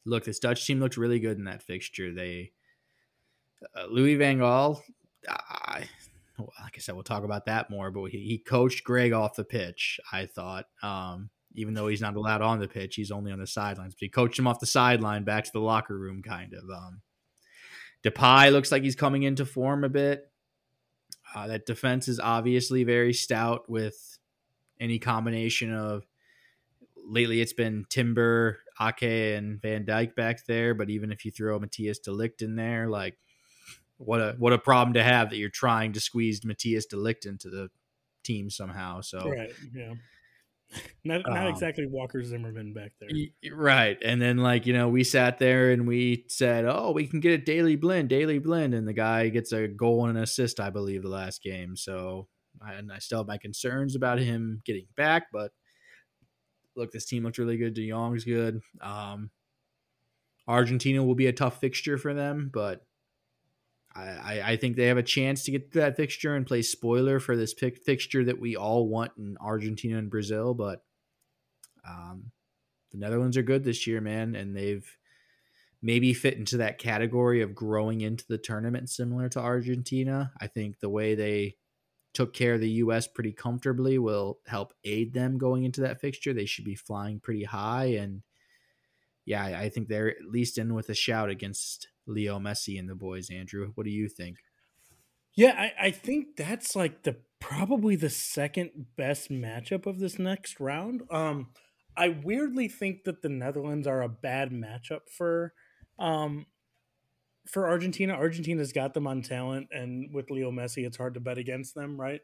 look, 0.05 0.25
this 0.25 0.39
Dutch 0.39 0.67
team 0.67 0.81
looked 0.81 0.97
really 0.97 1.21
good 1.21 1.39
in 1.39 1.45
that 1.45 1.63
fixture. 1.63 2.13
They 2.13 2.53
uh, 3.77 3.87
Louis 3.91 4.17
Van 4.17 4.39
Gaal, 4.39 4.81
I, 5.29 5.85
like 6.39 6.75
I 6.75 6.79
said, 6.79 6.95
we'll 6.95 7.05
talk 7.05 7.25
about 7.25 7.47
that 7.47 7.71
more. 7.71 7.91
But 7.91 8.07
he, 8.07 8.19
he 8.21 8.39
coached 8.39 8.85
Greg 8.85 9.13
off 9.13 9.37
the 9.37 9.45
pitch. 9.45 10.01
I 10.11 10.27
thought, 10.27 10.67
um, 10.83 11.31
even 11.55 11.75
though 11.75 11.89
he's 11.89 12.01
not 12.01 12.17
allowed 12.17 12.43
on 12.43 12.61
the 12.61 12.69
pitch, 12.69 12.97
he's 12.97 13.11
only 13.11 13.33
on 13.33 13.39
the 13.39 13.47
sidelines. 13.47 13.95
But 13.95 14.01
he 14.01 14.09
coached 14.09 14.39
him 14.39 14.47
off 14.47 14.61
the 14.61 14.67
sideline 14.67 15.25
back 15.25 15.45
to 15.45 15.53
the 15.53 15.61
locker 15.61 15.97
room, 15.97 16.23
kind 16.23 16.55
of. 16.55 16.65
Um, 16.71 17.03
Depay 18.03 18.53
looks 18.53 18.73
like 18.73 18.83
he's 18.83 18.97
coming 18.97 19.23
into 19.23 19.45
form 19.45 19.85
a 19.85 19.89
bit. 19.89 20.31
Uh, 21.35 21.47
that 21.47 21.67
defense 21.67 22.09
is 22.09 22.21
obviously 22.21 22.85
very 22.85 23.13
stout 23.13 23.69
with 23.69 24.19
any 24.81 24.99
combination 24.99 25.73
of. 25.73 26.05
Lately, 27.05 27.41
it's 27.41 27.53
been 27.53 27.85
Timber, 27.89 28.59
Ake, 28.81 29.37
and 29.37 29.61
Van 29.61 29.85
Dijk 29.85 30.15
back 30.15 30.47
there. 30.47 30.73
But 30.73 30.89
even 30.89 31.11
if 31.11 31.25
you 31.25 31.33
throw 31.33 31.59
Matthias 31.59 31.99
de 31.99 32.13
Ligt 32.13 32.43
in 32.43 32.55
there, 32.55 32.89
like 32.89 33.19
what 33.97 34.21
a 34.21 34.37
what 34.39 34.53
a 34.53 34.59
problem 34.59 34.95
to 34.95 35.03
have 35.03 35.31
that 35.31 35.37
you're 35.37 35.49
trying 35.49 35.93
to 35.95 36.01
squeeze 36.01 36.45
Matthias 36.45 36.87
de 36.87 36.97
Ligt 36.97 37.27
into 37.27 37.51
the 37.51 37.71
team 38.23 38.51
somehow. 38.51 39.01
So 39.01 39.29
right, 39.29 39.53
yeah. 39.75 39.95
Not, 41.05 41.23
not 41.27 41.47
um, 41.47 41.49
exactly 41.49 41.87
Walker 41.87 42.23
Zimmerman 42.23 42.73
back 42.73 42.93
there. 43.01 43.09
Right. 43.53 43.99
And 44.05 44.23
then, 44.23 44.39
like, 44.39 44.67
you 44.67 44.73
know, 44.73 44.89
we 44.89 45.03
sat 45.03 45.39
there 45.39 45.73
and 45.73 45.87
we 45.87 46.25
said, 46.29 46.65
oh, 46.65 46.93
we 46.93 47.09
can 47.09 47.19
get 47.19 47.33
a 47.33 47.39
Daley 47.39 47.75
Blind, 47.75 48.09
Daley 48.09 48.39
Blind." 48.39 48.73
And 48.73 48.87
the 48.87 48.93
guy 48.93 49.29
gets 49.29 49.53
a 49.53 49.67
goal 49.67 50.07
and 50.07 50.17
an 50.17 50.23
assist, 50.23 50.61
I 50.61 50.71
believe, 50.71 51.03
the 51.03 51.09
last 51.09 51.43
game. 51.43 51.77
So, 51.77 52.29
I, 52.65 52.75
and 52.75 52.93
I 52.93 53.01
still 53.01 53.19
have 53.19 53.27
my 53.27 53.37
concerns 53.37 53.97
about 53.97 54.21
him 54.21 54.63
getting 54.65 54.87
back. 54.97 55.25
But 55.33 55.51
look, 56.77 56.93
this 56.93 57.05
team 57.05 57.25
looks 57.25 57.39
really 57.39 57.57
good. 57.57 57.75
De 57.75 57.89
Jong's 57.89 58.25
good. 58.25 58.61
Um, 58.81 59.31
Argentina 60.47 61.03
will 61.03 61.15
be 61.15 61.27
a 61.27 61.33
tough 61.33 61.61
fixture 61.61 61.99
for 61.99 62.15
them, 62.15 62.51
but 62.53 62.87
I, 63.95 64.43
I 64.45 64.57
think 64.57 64.77
they 64.77 64.87
have 64.87 64.97
a 64.97 65.03
chance 65.03 65.45
to 65.45 65.51
get 65.51 65.73
to 65.73 65.81
that 65.81 65.97
fixture 65.97 66.35
and 66.35 66.47
play 66.47 66.63
spoiler 66.63 67.21
for 67.21 67.37
this 67.37 67.53
pick 67.53 67.79
fixture 67.79 68.25
that 68.25 68.41
we 68.41 68.57
all 68.57 68.89
want 68.89 69.13
in 69.19 69.37
Argentina 69.41 69.99
and 69.99 70.11
Brazil. 70.11 70.55
But 70.55 70.83
um, 71.87 72.31
the 72.91 72.99
Netherlands 72.99 73.37
are 73.37 73.43
good 73.43 73.65
this 73.65 73.87
year, 73.87 74.01
man, 74.01 74.35
and 74.35 74.57
they've 74.57 74.87
maybe 75.83 76.15
fit 76.15 76.37
into 76.37 76.59
that 76.59 76.79
category 76.79 77.43
of 77.43 77.55
growing 77.55 78.01
into 78.01 78.25
the 78.29 78.39
tournament 78.39 78.89
similar 78.89 79.29
to 79.31 79.41
Argentina. 79.41 80.33
I 80.41 80.47
think 80.47 80.79
the 80.79 80.89
way 80.89 81.15
they 81.15 81.57
took 82.15 82.33
care 82.33 82.55
of 82.55 82.61
the 82.61 82.71
U.S. 82.71 83.07
pretty 83.07 83.33
comfortably 83.33 83.99
will 83.99 84.39
help 84.47 84.75
aid 84.85 85.13
them 85.13 85.39
going 85.39 85.65
into 85.65 85.81
that 85.83 86.01
fixture. 86.01 86.33
They 86.33 86.47
should 86.47 86.65
be 86.65 86.77
flying 86.77 87.21
pretty 87.21 87.45
high, 87.45 87.97
and 87.97 88.23
yeah, 89.25 89.45
I 89.45 89.69
think 89.69 89.89
they're 89.89 90.11
at 90.11 90.25
least 90.27 90.59
in 90.59 90.75
with 90.75 90.89
a 90.89 90.95
shout 90.95 91.31
against 91.31 91.89
Leo 92.07 92.39
Messi 92.39 92.79
and 92.79 92.89
the 92.89 92.95
boys. 92.95 93.31
Andrew, 93.31 93.73
what 93.75 93.85
do 93.85 93.91
you 93.91 94.09
think? 94.09 94.39
Yeah, 95.35 95.55
I, 95.57 95.87
I 95.87 95.91
think 95.91 96.37
that's 96.37 96.77
like 96.77 97.05
the 97.05 97.17
probably 97.41 97.97
the 97.97 98.11
second 98.11 98.87
best 98.97 99.31
matchup 99.31 99.87
of 99.87 99.99
this 99.99 100.19
next 100.19 100.61
round. 100.61 101.03
Um, 101.11 101.49
I 101.97 102.09
weirdly 102.09 102.69
think 102.69 103.05
that 103.05 103.23
the 103.23 103.29
Netherlands 103.29 103.87
are 103.87 104.03
a 104.03 104.09
bad 104.09 104.51
matchup 104.51 105.09
for 105.11 105.53
um 105.99 106.47
for 107.47 107.69
Argentina. 107.69 108.13
Argentina's 108.15 108.73
got 108.73 108.95
them 108.95 109.07
on 109.07 109.23
talent, 109.23 109.69
and 109.73 110.13
with 110.13 110.31
Leo 110.31 110.51
Messi, 110.51 110.87
it's 110.87 110.97
hard 110.97 111.15
to 111.15 111.21
bet 111.21 111.39
against 111.39 111.75
them, 111.75 112.01
right? 112.01 112.21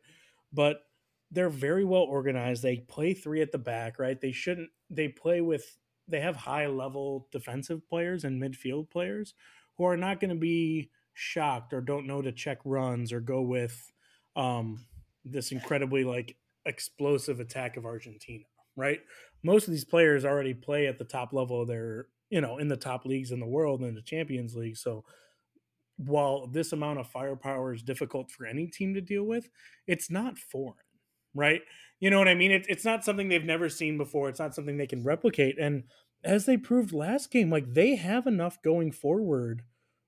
But 0.53 0.83
they're 1.31 1.51
very 1.51 1.85
well 1.85 2.03
organized. 2.03 2.62
They 2.62 2.76
play 2.76 3.14
three 3.14 3.43
at 3.43 3.53
the 3.53 3.59
back, 3.59 3.99
right? 3.99 4.20
They 4.20 4.33
shouldn't. 4.33 4.70
They 4.91 5.09
play 5.09 5.41
with. 5.41 5.79
They 6.07 6.20
have 6.20 6.37
high 6.37 6.66
level 6.66 7.29
defensive 7.33 7.87
players 7.87 8.24
and 8.24 8.41
midfield 8.41 8.91
players 8.91 9.35
who 9.79 9.85
are 9.85 9.97
not 9.97 10.20
going 10.20 10.31
to 10.31 10.37
be 10.37 10.91
shocked 11.14 11.72
or 11.72 11.81
don't 11.81 12.07
know 12.07 12.20
to 12.20 12.33
check 12.33 12.59
runs 12.64 13.12
or 13.12 13.20
go 13.20 13.41
with 13.41 13.91
um, 14.37 14.85
this 15.24 15.53
incredibly 15.53 16.05
like 16.05 16.37
explosive 16.66 17.41
attack 17.41 17.76
of 17.76 17.87
Argentina, 17.87 18.45
right? 18.76 19.01
Most 19.43 19.66
of 19.66 19.72
these 19.72 19.85
players 19.85 20.24
already 20.24 20.55
play 20.55 20.87
at 20.87 20.99
the 20.99 21.05
top 21.05 21.33
level 21.33 21.62
of 21.62 21.68
their, 21.68 22.07
you 22.31 22.41
know, 22.41 22.59
in 22.59 22.68
the 22.68 22.76
top 22.76 23.07
leagues 23.07 23.31
in 23.31 23.41
the 23.41 23.47
world 23.47 23.83
in 23.83 23.95
the 23.95 24.03
Champions 24.03 24.55
League. 24.55 24.76
So 24.76 25.05
while 25.97 26.47
this 26.47 26.72
amount 26.72 26.99
of 26.99 27.09
firepower 27.09 27.72
is 27.72 27.83
difficult 27.83 28.31
for 28.31 28.47
any 28.47 28.66
team 28.66 28.95
to 28.95 29.01
deal 29.01 29.24
with, 29.24 29.49
it's 29.87 30.11
not 30.11 30.39
foreign, 30.39 30.76
right? 31.35 31.62
You 32.01 32.11
know 32.11 32.18
what 32.18 32.29
I 32.29 32.35
mean? 32.35 32.53
It, 32.53 32.66
it's 32.68 32.85
not 32.85 33.05
something 33.05 33.29
they've 33.29 33.45
never 33.45 33.68
seen 33.68 33.99
before. 33.99 34.29
It's 34.29 34.39
not 34.39 34.55
something 34.55 34.76
they 34.76 34.87
can 34.87 35.03
replicate. 35.03 35.59
And 35.59 35.85
as 36.25 36.47
they 36.47 36.57
proved 36.57 36.93
last 36.93 37.31
game, 37.31 37.51
like 37.51 37.75
they 37.75 37.97
have 37.97 38.27
enough 38.27 38.61
going 38.62 38.93
forward, 38.93 39.62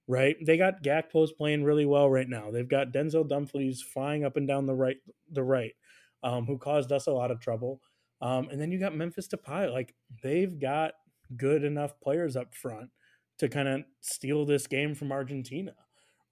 right? 0.07 0.37
They 0.45 0.57
got 0.57 0.83
Gakpo's 0.83 1.33
playing 1.33 1.65
really 1.65 1.87
well 1.87 2.11
right 2.11 2.29
now. 2.29 2.51
They've 2.51 2.69
got 2.69 2.93
Denzel 2.93 3.29
Dumfries 3.29 3.83
flying 3.83 4.25
up 4.25 4.37
and 4.37 4.47
down 4.47 4.67
the 4.67 4.75
right, 4.75 4.97
the 5.31 5.45
right, 5.45 5.73
um, 6.23 6.47
who 6.47 6.59
caused 6.59 6.93
us 6.93 7.07
a 7.07 7.13
lot 7.13 7.31
of 7.31 7.41
trouble. 7.41 7.81
Um, 8.21 8.49
and 8.51 8.61
then 8.61 8.71
you 8.71 8.79
got 8.79 8.95
Memphis 8.95 9.29
Depay. 9.29 9.73
Like 9.73 9.95
they've 10.23 10.59
got 10.59 10.93
good 11.37 11.65
enough 11.65 11.99
players 12.01 12.37
up 12.37 12.55
front 12.55 12.91
to 13.39 13.49
kind 13.49 13.69
of 13.69 13.83
steal 14.01 14.45
this 14.45 14.67
game 14.67 14.95
from 14.95 15.13
Argentina, 15.13 15.73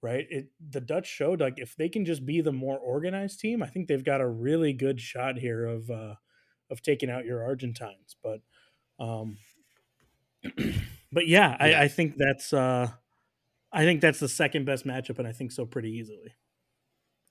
right? 0.01 0.27
It 0.29 0.51
the 0.69 0.81
Dutch 0.81 1.07
showed 1.07 1.41
like 1.41 1.55
if 1.57 1.75
they 1.75 1.89
can 1.89 2.05
just 2.05 2.25
be 2.25 2.41
the 2.41 2.51
more 2.51 2.77
organized 2.77 3.39
team, 3.39 3.63
I 3.63 3.67
think 3.67 3.87
they've 3.87 4.03
got 4.03 4.21
a 4.21 4.27
really 4.27 4.73
good 4.73 5.01
shot 5.01 5.39
here 5.39 5.65
of 5.65 5.89
uh, 5.89 6.15
of 6.69 6.81
taking 6.83 7.09
out 7.09 7.25
your 7.25 7.43
Argentines. 7.43 8.15
But 8.21 8.41
um, 8.99 9.37
but 11.11 11.27
yeah, 11.27 11.57
yeah. 11.59 11.79
I, 11.79 11.83
I, 11.83 11.87
think 11.87 12.15
that's 12.17 12.53
uh, 12.53 12.89
I 13.71 13.83
think 13.83 14.01
that's 14.01 14.19
the 14.19 14.29
second 14.29 14.65
best 14.65 14.85
matchup, 14.85 15.19
and 15.19 15.27
I 15.27 15.31
think 15.31 15.51
so 15.51 15.65
pretty 15.65 15.91
easily. 15.91 16.33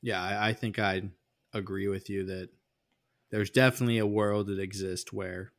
Yeah, 0.02 0.22
I, 0.22 0.48
I 0.48 0.52
think 0.52 0.78
I'd 0.78 1.11
agree 1.52 1.88
with 1.88 2.09
you 2.11 2.26
that 2.26 2.50
there's 3.30 3.50
definitely 3.50 3.98
a 3.98 4.06
world 4.06 4.46
that 4.48 4.61
exists 4.61 5.12
where 5.12 5.52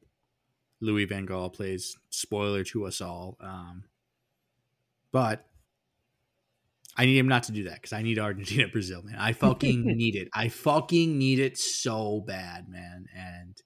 Louis 0.82 1.06
Van 1.06 1.28
Gaal 1.28 1.52
plays 1.52 1.97
spoiler 2.10 2.64
to 2.66 2.86
us 2.86 3.02
all. 3.02 3.38
Um, 3.41 3.84
but 5.12 5.45
I 6.97 7.06
need 7.06 7.18
him 7.18 7.28
not 7.28 7.43
to 7.43 7.52
do 7.52 7.64
that 7.64 7.76
because 7.76 7.93
I 7.93 8.02
need 8.02 8.20
Argentina 8.20 8.68
Brazil, 8.72 9.02
man. 9.04 9.16
I 9.18 9.34
fucking 9.34 9.84
need 9.97 10.16
it. 10.16 10.30
I 10.34 10.50
fucking 10.50 11.18
need 11.18 11.39
it 11.39 11.58
so 11.58 12.24
bad, 12.26 12.68
man. 12.70 13.06
And 13.16 13.58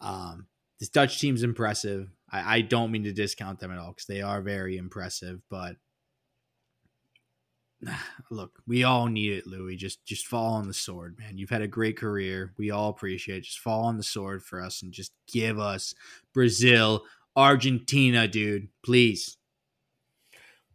um, 0.00 0.46
this 0.78 0.88
Dutch 0.88 1.20
team's 1.20 1.42
impressive. 1.42 2.10
I, 2.30 2.56
I 2.56 2.60
don't 2.60 2.90
mean 2.92 3.04
to 3.04 3.12
discount 3.12 3.60
them 3.60 3.72
at 3.72 3.78
all 3.78 3.90
because 3.90 4.06
they 4.06 4.22
are 4.22 4.40
very 4.42 4.76
impressive, 4.76 5.40
but 5.50 5.76
look, 8.30 8.60
we 8.66 8.84
all 8.84 9.06
need 9.06 9.32
it, 9.32 9.46
Louis. 9.46 9.76
Just 9.76 10.04
just 10.04 10.26
fall 10.26 10.54
on 10.54 10.66
the 10.66 10.74
sword, 10.74 11.16
man. 11.18 11.38
You've 11.38 11.50
had 11.50 11.62
a 11.62 11.68
great 11.68 11.96
career. 11.96 12.52
We 12.58 12.70
all 12.70 12.90
appreciate 12.90 13.38
it. 13.38 13.44
Just 13.44 13.60
fall 13.60 13.84
on 13.84 13.96
the 13.96 14.02
sword 14.02 14.42
for 14.42 14.62
us 14.62 14.82
and 14.82 14.92
just 14.92 15.12
give 15.32 15.58
us 15.58 15.94
Brazil, 16.34 17.04
Argentina, 17.36 18.26
dude. 18.28 18.68
Please. 18.84 19.36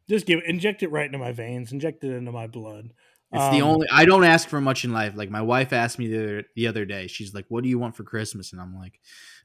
Just 0.10 0.26
give 0.26 0.42
inject 0.46 0.84
it 0.84 0.92
right 0.92 1.06
into 1.06 1.18
my 1.18 1.32
veins, 1.32 1.72
inject 1.72 2.04
it 2.04 2.12
into 2.12 2.32
my 2.32 2.48
blood. 2.48 2.92
It's 3.32 3.42
um, 3.42 3.54
the 3.54 3.62
only 3.62 3.88
I 3.92 4.06
don't 4.06 4.26
ask 4.26 4.48
for 4.48 4.62
much 4.62 4.84
in 4.84 4.94
life. 4.94 5.14
Like 5.16 5.30
my 5.30 5.42
wife 5.42 5.74
asked 5.74 5.98
me 5.98 6.08
the 6.08 6.18
other, 6.24 6.44
the 6.56 6.68
other 6.68 6.86
day. 6.86 7.08
She's 7.08 7.34
like, 7.34 7.46
"What 7.48 7.64
do 7.64 7.70
you 7.70 7.80
want 7.80 7.96
for 7.96 8.04
Christmas?" 8.04 8.52
And 8.52 8.62
I'm 8.62 8.76
like, 8.76 9.00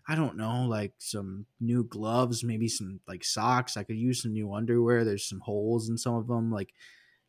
"I 0.08 0.14
don't 0.14 0.36
know, 0.36 0.64
like 0.64 0.94
some 0.98 1.46
new 1.60 1.84
gloves, 1.84 2.42
maybe 2.42 2.66
some 2.66 3.00
like 3.06 3.22
socks. 3.22 3.76
I 3.76 3.82
could 3.82 3.98
use 3.98 4.22
some 4.22 4.32
new 4.32 4.54
underwear. 4.54 5.04
There's 5.04 5.28
some 5.28 5.40
holes 5.40 5.90
in 5.90 5.98
some 5.98 6.14
of 6.14 6.26
them. 6.26 6.50
Like 6.50 6.72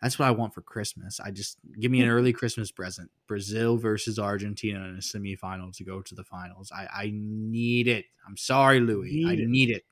that's 0.02 0.18
what 0.18 0.30
I 0.30 0.32
want 0.32 0.54
for 0.54 0.62
Christmas. 0.62 1.20
I 1.20 1.32
just 1.32 1.58
give 1.78 1.92
me 1.92 2.02
an 2.02 2.10
early 2.10 2.32
Christmas 2.32 2.72
present. 2.72 3.12
Brazil 3.28 3.78
versus 3.78 4.18
Argentina 4.18 4.80
in 4.86 4.96
a 4.96 5.00
semifinal 5.00 5.76
to 5.76 5.84
go 5.84 6.02
to 6.02 6.16
the 6.16 6.24
finals. 6.24 6.72
I, 6.74 6.88
I 7.04 7.12
need 7.14 7.90
it. 7.90 8.06
I'm 8.26 8.38
sorry, 8.38 8.80
Louis. 8.80 9.12
Need 9.12 9.28
I 9.28 9.44
it. 9.44 9.50
need 9.50 9.70
it. 9.72 9.84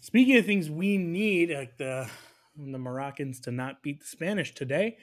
Speaking 0.00 0.36
of 0.38 0.46
things 0.46 0.70
we 0.70 0.96
need, 0.96 1.50
like 1.50 1.76
the 1.76 2.08
the 2.56 2.78
Moroccans 2.78 3.40
to 3.40 3.52
not 3.52 3.82
beat 3.82 4.00
the 4.00 4.06
Spanish 4.06 4.54
today, 4.54 4.96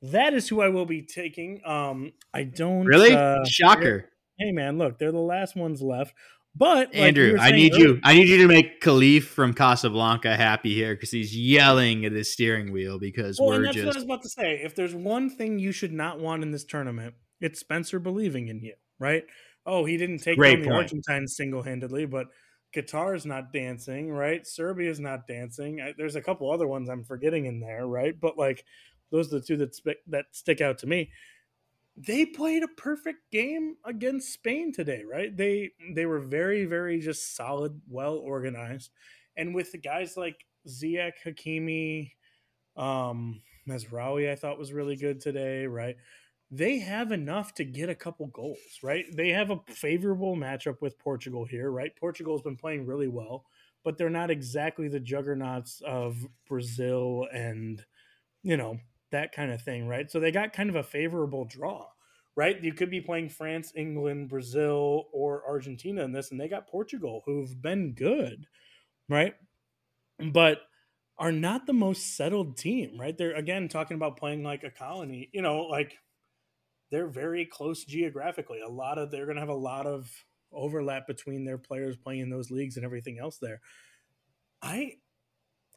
that 0.00 0.32
is 0.32 0.48
who 0.48 0.62
I 0.62 0.68
will 0.68 0.86
be 0.86 1.02
taking. 1.02 1.60
Um, 1.66 2.12
I 2.32 2.44
don't 2.44 2.86
really 2.86 3.14
uh, 3.14 3.44
shocker. 3.44 4.08
Hey 4.38 4.52
man, 4.52 4.78
look, 4.78 4.98
they're 4.98 5.12
the 5.12 5.18
last 5.18 5.56
ones 5.56 5.80
left. 5.82 6.14
But 6.54 6.88
like 6.88 6.96
Andrew, 6.96 7.36
I 7.40 7.50
need 7.52 7.72
earlier, 7.74 7.88
you. 7.88 8.00
I 8.04 8.14
need 8.14 8.28
you 8.28 8.38
to 8.38 8.46
make 8.46 8.82
Khalif 8.82 9.22
from 9.24 9.54
Casablanca 9.54 10.36
happy 10.36 10.74
here 10.74 10.94
because 10.94 11.10
he's 11.10 11.34
yelling 11.34 12.04
at 12.04 12.12
his 12.12 12.30
steering 12.30 12.72
wheel 12.72 12.98
because 12.98 13.38
well, 13.40 13.48
we're 13.48 13.64
that's 13.64 13.76
just. 13.76 13.86
What 13.86 13.96
I 13.96 13.98
was 13.98 14.04
about 14.04 14.22
to 14.22 14.28
say. 14.28 14.60
If 14.62 14.74
there's 14.74 14.94
one 14.94 15.30
thing 15.30 15.58
you 15.58 15.72
should 15.72 15.92
not 15.92 16.20
want 16.20 16.42
in 16.42 16.50
this 16.50 16.64
tournament, 16.64 17.14
it's 17.40 17.60
Spencer 17.60 17.98
believing 17.98 18.48
in 18.48 18.60
you, 18.60 18.74
right? 18.98 19.24
Oh, 19.64 19.86
he 19.86 19.96
didn't 19.96 20.18
take 20.18 20.36
Great 20.36 20.56
down 20.56 20.68
the 20.68 20.74
Argentines 20.74 21.36
single 21.36 21.62
handedly, 21.62 22.04
but 22.04 22.26
Qatar's 22.74 23.24
not 23.24 23.52
dancing, 23.52 24.10
right? 24.12 24.46
Serbia's 24.46 25.00
not 25.00 25.26
dancing. 25.26 25.80
I, 25.80 25.94
there's 25.96 26.16
a 26.16 26.22
couple 26.22 26.50
other 26.50 26.66
ones 26.66 26.90
I'm 26.90 27.04
forgetting 27.04 27.46
in 27.46 27.60
there, 27.60 27.86
right? 27.86 28.18
But 28.18 28.36
like 28.36 28.64
those 29.10 29.32
are 29.32 29.38
the 29.38 29.46
two 29.46 29.56
that 29.58 29.74
sp- 29.76 30.04
that 30.08 30.26
stick 30.32 30.60
out 30.60 30.78
to 30.78 30.86
me 30.86 31.10
they 31.96 32.24
played 32.24 32.62
a 32.62 32.68
perfect 32.68 33.30
game 33.30 33.76
against 33.84 34.32
Spain 34.32 34.72
today, 34.72 35.04
right? 35.04 35.36
They 35.36 35.72
they 35.94 36.06
were 36.06 36.20
very 36.20 36.64
very 36.64 37.00
just 37.00 37.36
solid, 37.36 37.80
well 37.88 38.16
organized, 38.16 38.90
and 39.36 39.54
with 39.54 39.72
the 39.72 39.78
guys 39.78 40.16
like 40.16 40.36
Ziyech, 40.68 41.12
Hakimi, 41.26 42.12
um, 42.76 43.42
Mazraoui, 43.68 44.30
I 44.30 44.36
thought 44.36 44.58
was 44.58 44.72
really 44.72 44.96
good 44.96 45.20
today, 45.20 45.66
right? 45.66 45.96
They 46.50 46.78
have 46.80 47.12
enough 47.12 47.54
to 47.54 47.64
get 47.64 47.88
a 47.88 47.94
couple 47.94 48.26
goals, 48.26 48.58
right? 48.82 49.06
They 49.14 49.30
have 49.30 49.50
a 49.50 49.60
favorable 49.68 50.36
matchup 50.36 50.80
with 50.82 50.98
Portugal 50.98 51.44
here, 51.46 51.70
right? 51.70 51.94
Portugal's 51.96 52.42
been 52.42 52.56
playing 52.56 52.84
really 52.86 53.08
well, 53.08 53.46
but 53.84 53.96
they're 53.96 54.10
not 54.10 54.30
exactly 54.30 54.88
the 54.88 55.00
juggernauts 55.00 55.82
of 55.86 56.16
Brazil 56.48 57.26
and 57.32 57.84
you 58.42 58.56
know 58.56 58.78
that 59.12 59.32
kind 59.32 59.52
of 59.52 59.62
thing, 59.62 59.86
right? 59.86 60.10
So 60.10 60.20
they 60.20 60.30
got 60.30 60.52
kind 60.52 60.68
of 60.68 60.76
a 60.76 60.82
favorable 60.82 61.44
draw, 61.44 61.86
right? 62.36 62.62
You 62.62 62.72
could 62.72 62.90
be 62.90 63.00
playing 63.00 63.30
France, 63.30 63.72
England, 63.76 64.28
Brazil, 64.28 65.08
or 65.12 65.42
Argentina 65.48 66.02
in 66.02 66.12
this, 66.12 66.30
and 66.30 66.40
they 66.40 66.48
got 66.48 66.68
Portugal, 66.68 67.22
who've 67.24 67.60
been 67.62 67.94
good, 67.94 68.46
right? 69.08 69.34
But 70.32 70.58
are 71.18 71.32
not 71.32 71.66
the 71.66 71.72
most 71.72 72.16
settled 72.16 72.56
team, 72.56 72.98
right? 72.98 73.16
They're 73.16 73.34
again 73.34 73.68
talking 73.68 73.94
about 73.94 74.16
playing 74.16 74.42
like 74.42 74.64
a 74.64 74.70
colony, 74.70 75.30
you 75.32 75.42
know, 75.42 75.60
like 75.62 75.96
they're 76.90 77.08
very 77.08 77.46
close 77.46 77.84
geographically. 77.84 78.60
A 78.60 78.68
lot 78.68 78.98
of 78.98 79.10
they're 79.10 79.26
going 79.26 79.36
to 79.36 79.42
have 79.42 79.48
a 79.48 79.54
lot 79.54 79.86
of 79.86 80.10
overlap 80.52 81.06
between 81.06 81.44
their 81.44 81.58
players 81.58 81.96
playing 81.96 82.20
in 82.20 82.30
those 82.30 82.50
leagues 82.50 82.76
and 82.76 82.84
everything 82.84 83.18
else 83.18 83.38
there. 83.38 83.60
I 84.62 84.96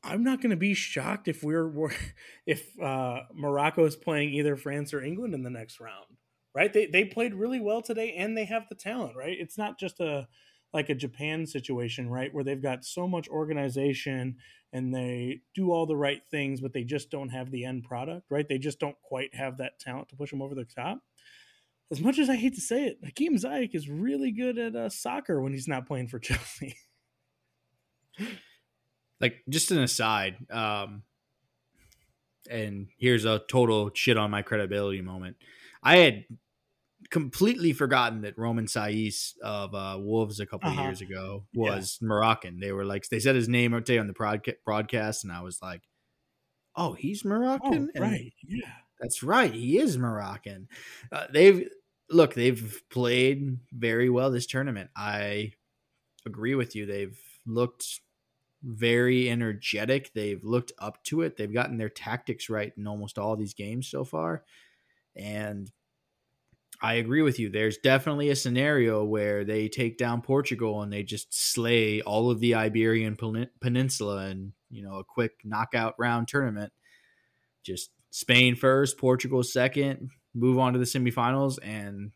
I'm 0.05 0.23
not 0.23 0.41
going 0.41 0.51
to 0.51 0.55
be 0.55 0.73
shocked 0.73 1.27
if 1.27 1.43
we're, 1.43 1.67
we're 1.67 1.91
if 2.45 2.79
uh, 2.79 3.21
Morocco 3.33 3.85
is 3.85 3.95
playing 3.95 4.33
either 4.33 4.55
France 4.55 4.93
or 4.93 5.01
England 5.03 5.33
in 5.33 5.43
the 5.43 5.49
next 5.49 5.79
round. 5.79 6.05
Right? 6.53 6.71
They 6.71 6.85
they 6.85 7.03
played 7.03 7.33
really 7.33 7.59
well 7.59 7.81
today, 7.81 8.13
and 8.13 8.37
they 8.37 8.45
have 8.45 8.69
the 8.69 8.75
talent. 8.75 9.17
Right? 9.17 9.35
It's 9.37 9.57
not 9.57 9.77
just 9.77 9.99
a 9.99 10.27
like 10.73 10.89
a 10.89 10.95
Japan 10.95 11.45
situation, 11.45 12.09
right, 12.09 12.33
where 12.33 12.43
they've 12.43 12.61
got 12.61 12.83
so 12.83 13.07
much 13.07 13.29
organization 13.29 14.35
and 14.73 14.93
they 14.93 15.39
do 15.53 15.71
all 15.71 15.85
the 15.85 15.95
right 15.95 16.21
things, 16.29 16.59
but 16.59 16.73
they 16.73 16.83
just 16.83 17.09
don't 17.09 17.29
have 17.29 17.49
the 17.49 17.63
end 17.63 17.83
product. 17.83 18.27
Right? 18.29 18.47
They 18.47 18.57
just 18.57 18.79
don't 18.79 18.95
quite 19.01 19.33
have 19.33 19.57
that 19.57 19.79
talent 19.79 20.09
to 20.09 20.15
push 20.15 20.31
them 20.31 20.41
over 20.41 20.55
the 20.55 20.65
top. 20.65 20.99
As 21.91 22.01
much 22.01 22.19
as 22.19 22.29
I 22.29 22.35
hate 22.35 22.55
to 22.55 22.61
say 22.61 22.85
it, 22.85 22.99
Hakim 23.03 23.35
Ziyech 23.35 23.75
is 23.75 23.89
really 23.89 24.31
good 24.31 24.57
at 24.57 24.75
uh, 24.75 24.89
soccer 24.89 25.41
when 25.41 25.53
he's 25.53 25.67
not 25.67 25.87
playing 25.87 26.07
for 26.07 26.19
Chelsea 26.19 26.75
like 29.21 29.43
just 29.49 29.71
an 29.71 29.79
aside 29.79 30.35
um 30.51 31.03
and 32.49 32.87
here's 32.97 33.25
a 33.25 33.39
total 33.39 33.91
shit 33.93 34.17
on 34.17 34.31
my 34.31 34.41
credibility 34.41 35.01
moment. 35.01 35.37
I 35.81 35.97
had 35.97 36.25
completely 37.11 37.71
forgotten 37.73 38.21
that 38.21 38.37
romain 38.37 38.65
saïss 38.65 39.33
of 39.43 39.75
uh, 39.75 39.97
wolves 39.99 40.39
a 40.39 40.45
couple 40.45 40.69
uh-huh. 40.69 40.81
years 40.81 41.01
ago 41.01 41.45
was 41.53 41.99
yeah. 42.01 42.07
moroccan. 42.07 42.59
They 42.59 42.71
were 42.71 42.85
like 42.85 43.07
they 43.09 43.19
said 43.19 43.35
his 43.35 43.47
name 43.47 43.71
today 43.73 43.97
on 43.97 44.07
the 44.07 44.49
broadcast 44.65 45.23
and 45.23 45.31
i 45.31 45.41
was 45.41 45.61
like 45.61 45.81
oh 46.75 46.93
he's 46.93 47.23
moroccan? 47.23 47.89
Oh, 47.95 48.01
right. 48.01 48.33
Yeah. 48.47 48.67
that's 48.99 49.23
right. 49.23 49.53
He 49.53 49.77
is 49.77 49.97
moroccan. 49.97 50.67
Uh, 51.11 51.27
they've 51.31 51.69
look 52.09 52.33
they've 52.33 52.81
played 52.89 53.59
very 53.71 54.09
well 54.09 54.31
this 54.31 54.47
tournament. 54.47 54.89
I 54.95 55.53
agree 56.25 56.55
with 56.55 56.75
you. 56.75 56.85
They've 56.85 57.17
looked 57.45 58.01
very 58.65 59.29
energetic. 59.29 60.11
They've 60.13 60.43
looked 60.43 60.71
up 60.79 61.03
to 61.05 61.21
it. 61.21 61.37
They've 61.37 61.53
gotten 61.53 61.77
their 61.77 61.89
tactics 61.89 62.49
right 62.49 62.73
in 62.75 62.87
almost 62.87 63.17
all 63.19 63.35
these 63.35 63.53
games 63.53 63.87
so 63.87 64.03
far. 64.03 64.43
And 65.15 65.71
I 66.81 66.95
agree 66.95 67.21
with 67.21 67.39
you. 67.39 67.49
There's 67.49 67.77
definitely 67.77 68.29
a 68.29 68.35
scenario 68.35 69.03
where 69.03 69.45
they 69.45 69.69
take 69.69 69.97
down 69.97 70.21
Portugal 70.21 70.81
and 70.81 70.91
they 70.91 71.03
just 71.03 71.33
slay 71.33 72.01
all 72.01 72.31
of 72.31 72.39
the 72.39 72.55
Iberian 72.55 73.17
Peninsula 73.61 74.27
in, 74.27 74.53
you 74.69 74.83
know, 74.83 74.95
a 74.95 75.03
quick 75.03 75.33
knockout 75.45 75.95
round 75.97 76.27
tournament. 76.27 76.73
Just 77.63 77.91
Spain 78.09 78.55
first, 78.55 78.97
Portugal 78.97 79.43
second, 79.43 80.09
move 80.33 80.59
on 80.59 80.73
to 80.73 80.79
the 80.79 80.85
semifinals 80.85 81.59
and 81.63 82.11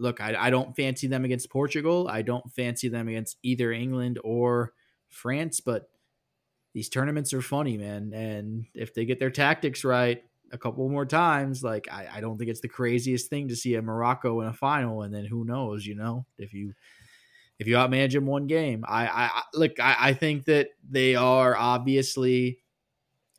look, 0.00 0.20
I, 0.20 0.34
I 0.38 0.50
don't 0.50 0.74
fancy 0.74 1.06
them 1.06 1.24
against 1.24 1.50
Portugal. 1.50 2.08
I 2.08 2.22
don't 2.22 2.50
fancy 2.52 2.88
them 2.88 3.08
against 3.08 3.36
either 3.42 3.70
England 3.70 4.18
or 4.24 4.72
France, 5.08 5.60
but 5.60 5.90
these 6.72 6.88
tournaments 6.88 7.32
are 7.32 7.42
funny, 7.42 7.76
man. 7.76 8.12
And 8.14 8.66
if 8.74 8.94
they 8.94 9.04
get 9.04 9.18
their 9.18 9.30
tactics 9.30 9.84
right 9.84 10.22
a 10.52 10.58
couple 10.58 10.88
more 10.88 11.06
times, 11.06 11.62
like 11.62 11.88
I, 11.92 12.08
I 12.14 12.20
don't 12.20 12.38
think 12.38 12.50
it's 12.50 12.60
the 12.60 12.68
craziest 12.68 13.28
thing 13.28 13.48
to 13.48 13.56
see 13.56 13.74
a 13.74 13.82
Morocco 13.82 14.40
in 14.40 14.48
a 14.48 14.52
final, 14.52 15.02
and 15.02 15.14
then 15.14 15.24
who 15.24 15.44
knows, 15.44 15.86
you 15.86 15.94
know, 15.94 16.26
if 16.38 16.52
you 16.52 16.74
if 17.58 17.66
you 17.66 17.74
outmanage 17.76 18.12
them 18.12 18.26
one 18.26 18.46
game. 18.46 18.84
I, 18.88 19.06
I 19.06 19.42
look, 19.52 19.78
I, 19.78 19.96
I 19.98 20.12
think 20.14 20.46
that 20.46 20.68
they 20.88 21.14
are 21.14 21.54
obviously 21.54 22.60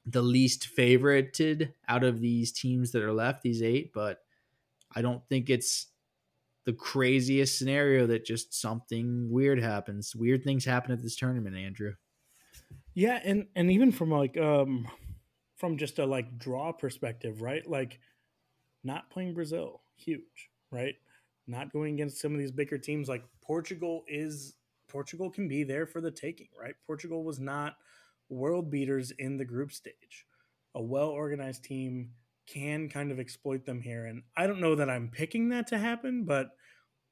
the 0.06 0.22
least 0.22 0.70
favorited 0.78 1.74
out 1.88 2.04
of 2.04 2.20
these 2.20 2.52
teams 2.52 2.92
that 2.92 3.02
are 3.02 3.14
left, 3.14 3.42
these 3.42 3.64
eight, 3.64 3.92
but 3.94 4.20
I 4.94 5.02
don't 5.02 5.26
think 5.28 5.50
it's 5.50 5.88
the 6.66 6.74
craziest 6.74 7.58
scenario 7.58 8.06
that 8.08 8.26
just 8.26 8.54
something 8.54 9.30
weird 9.30 9.62
happens. 9.62 10.16
Weird 10.16 10.44
things 10.44 10.66
happen 10.66 10.92
at 10.92 11.02
this 11.02 11.16
tournament, 11.16 11.56
Andrew. 11.56 11.94
Yeah, 12.94 13.20
and 13.24 13.48
and 13.56 13.72
even 13.72 13.92
from 13.92 14.12
like 14.12 14.38
um 14.38 14.88
from 15.58 15.78
just 15.78 16.00
a 16.00 16.06
like 16.06 16.38
draw 16.38 16.72
perspective, 16.72 17.42
right? 17.42 17.68
Like 17.68 18.00
not 18.84 19.10
playing 19.10 19.34
Brazil, 19.34 19.82
huge, 19.96 20.50
right? 20.72 20.96
Not 21.48 21.72
going 21.72 21.96
against 21.96 22.20
some 22.20 22.34
of 22.34 22.40
these 22.40 22.52
bigger 22.52 22.78
teams 22.78 23.08
like 23.08 23.24
Portugal 23.42 24.04
is 24.08 24.56
Portugal 24.88 25.30
can 25.30 25.48
be 25.48 25.64
there 25.64 25.86
for 25.86 26.02
the 26.02 26.12
taking, 26.12 26.50
right? 26.60 26.76
Portugal 26.86 27.24
was 27.24 27.40
not 27.40 27.76
world 28.30 28.70
beaters 28.70 29.12
in 29.20 29.38
the 29.38 29.46
group 29.46 29.72
stage. 29.72 30.26
A 30.76 30.82
well 30.82 31.10
organized 31.10 31.64
team 31.64 32.12
can 32.52 32.90
kind 32.90 33.12
of 33.12 33.20
exploit 33.20 33.66
them 33.66 33.82
here. 33.82 34.06
And 34.06 34.24
I 34.36 34.48
don't 34.48 34.60
know 34.60 34.76
that 34.76 34.90
I'm 34.90 35.10
picking 35.10 35.50
that 35.50 35.68
to 35.68 35.78
happen, 35.78 36.26
but 36.26 36.50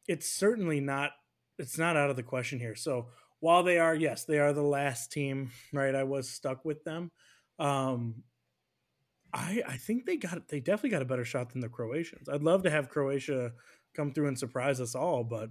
it's 0.08 0.30
certainly 0.30 0.80
not 0.80 1.12
it's 1.58 1.78
not 1.78 1.98
out 1.98 2.10
of 2.10 2.16
the 2.16 2.24
question 2.24 2.60
here. 2.60 2.76
So 2.76 3.08
while 3.42 3.64
they 3.64 3.80
are, 3.80 3.96
yes, 3.96 4.24
they 4.24 4.40
are 4.40 4.54
the 4.54 4.62
last 4.62 5.12
team, 5.12 5.52
right? 5.74 5.96
I 5.96 6.04
was 6.04 6.30
stuck 6.30 6.66
with 6.66 6.84
them. 6.84 7.12
Um, 7.58 8.24
I 9.34 9.62
I 9.68 9.78
think 9.78 10.06
they 10.06 10.18
got 10.18 10.48
they 10.48 10.60
definitely 10.60 10.92
got 10.92 11.02
a 11.02 11.06
better 11.06 11.26
shot 11.26 11.52
than 11.52 11.62
the 11.62 11.70
Croatians. 11.70 12.28
I'd 12.28 12.44
love 12.44 12.64
to 12.64 12.70
have 12.70 12.90
Croatia 12.90 13.54
come 13.96 14.12
through 14.12 14.28
and 14.28 14.40
surprise 14.40 14.80
us 14.80 14.96
all, 14.96 15.24
but 15.24 15.50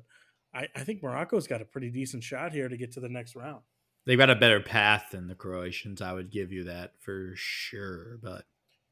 I, 0.55 0.69
I 0.75 0.81
think 0.81 1.03
Morocco's 1.03 1.47
got 1.47 1.61
a 1.61 1.67
pretty 1.67 1.91
decent 1.91 2.25
shot 2.25 2.53
here 2.53 2.69
to 2.69 2.77
get 2.77 2.93
to 2.93 3.01
the 3.01 3.09
next 3.09 3.37
round. 3.37 3.63
They've 4.07 4.19
got 4.19 4.31
a 4.31 4.37
better 4.37 4.61
path 4.61 5.09
than 5.13 5.29
the 5.29 5.35
Croatians. 5.35 6.01
I 6.01 6.13
would 6.15 6.31
give 6.31 6.51
you 6.51 6.65
that 6.65 6.93
for 6.99 7.33
sure. 7.37 8.19
But 8.23 8.45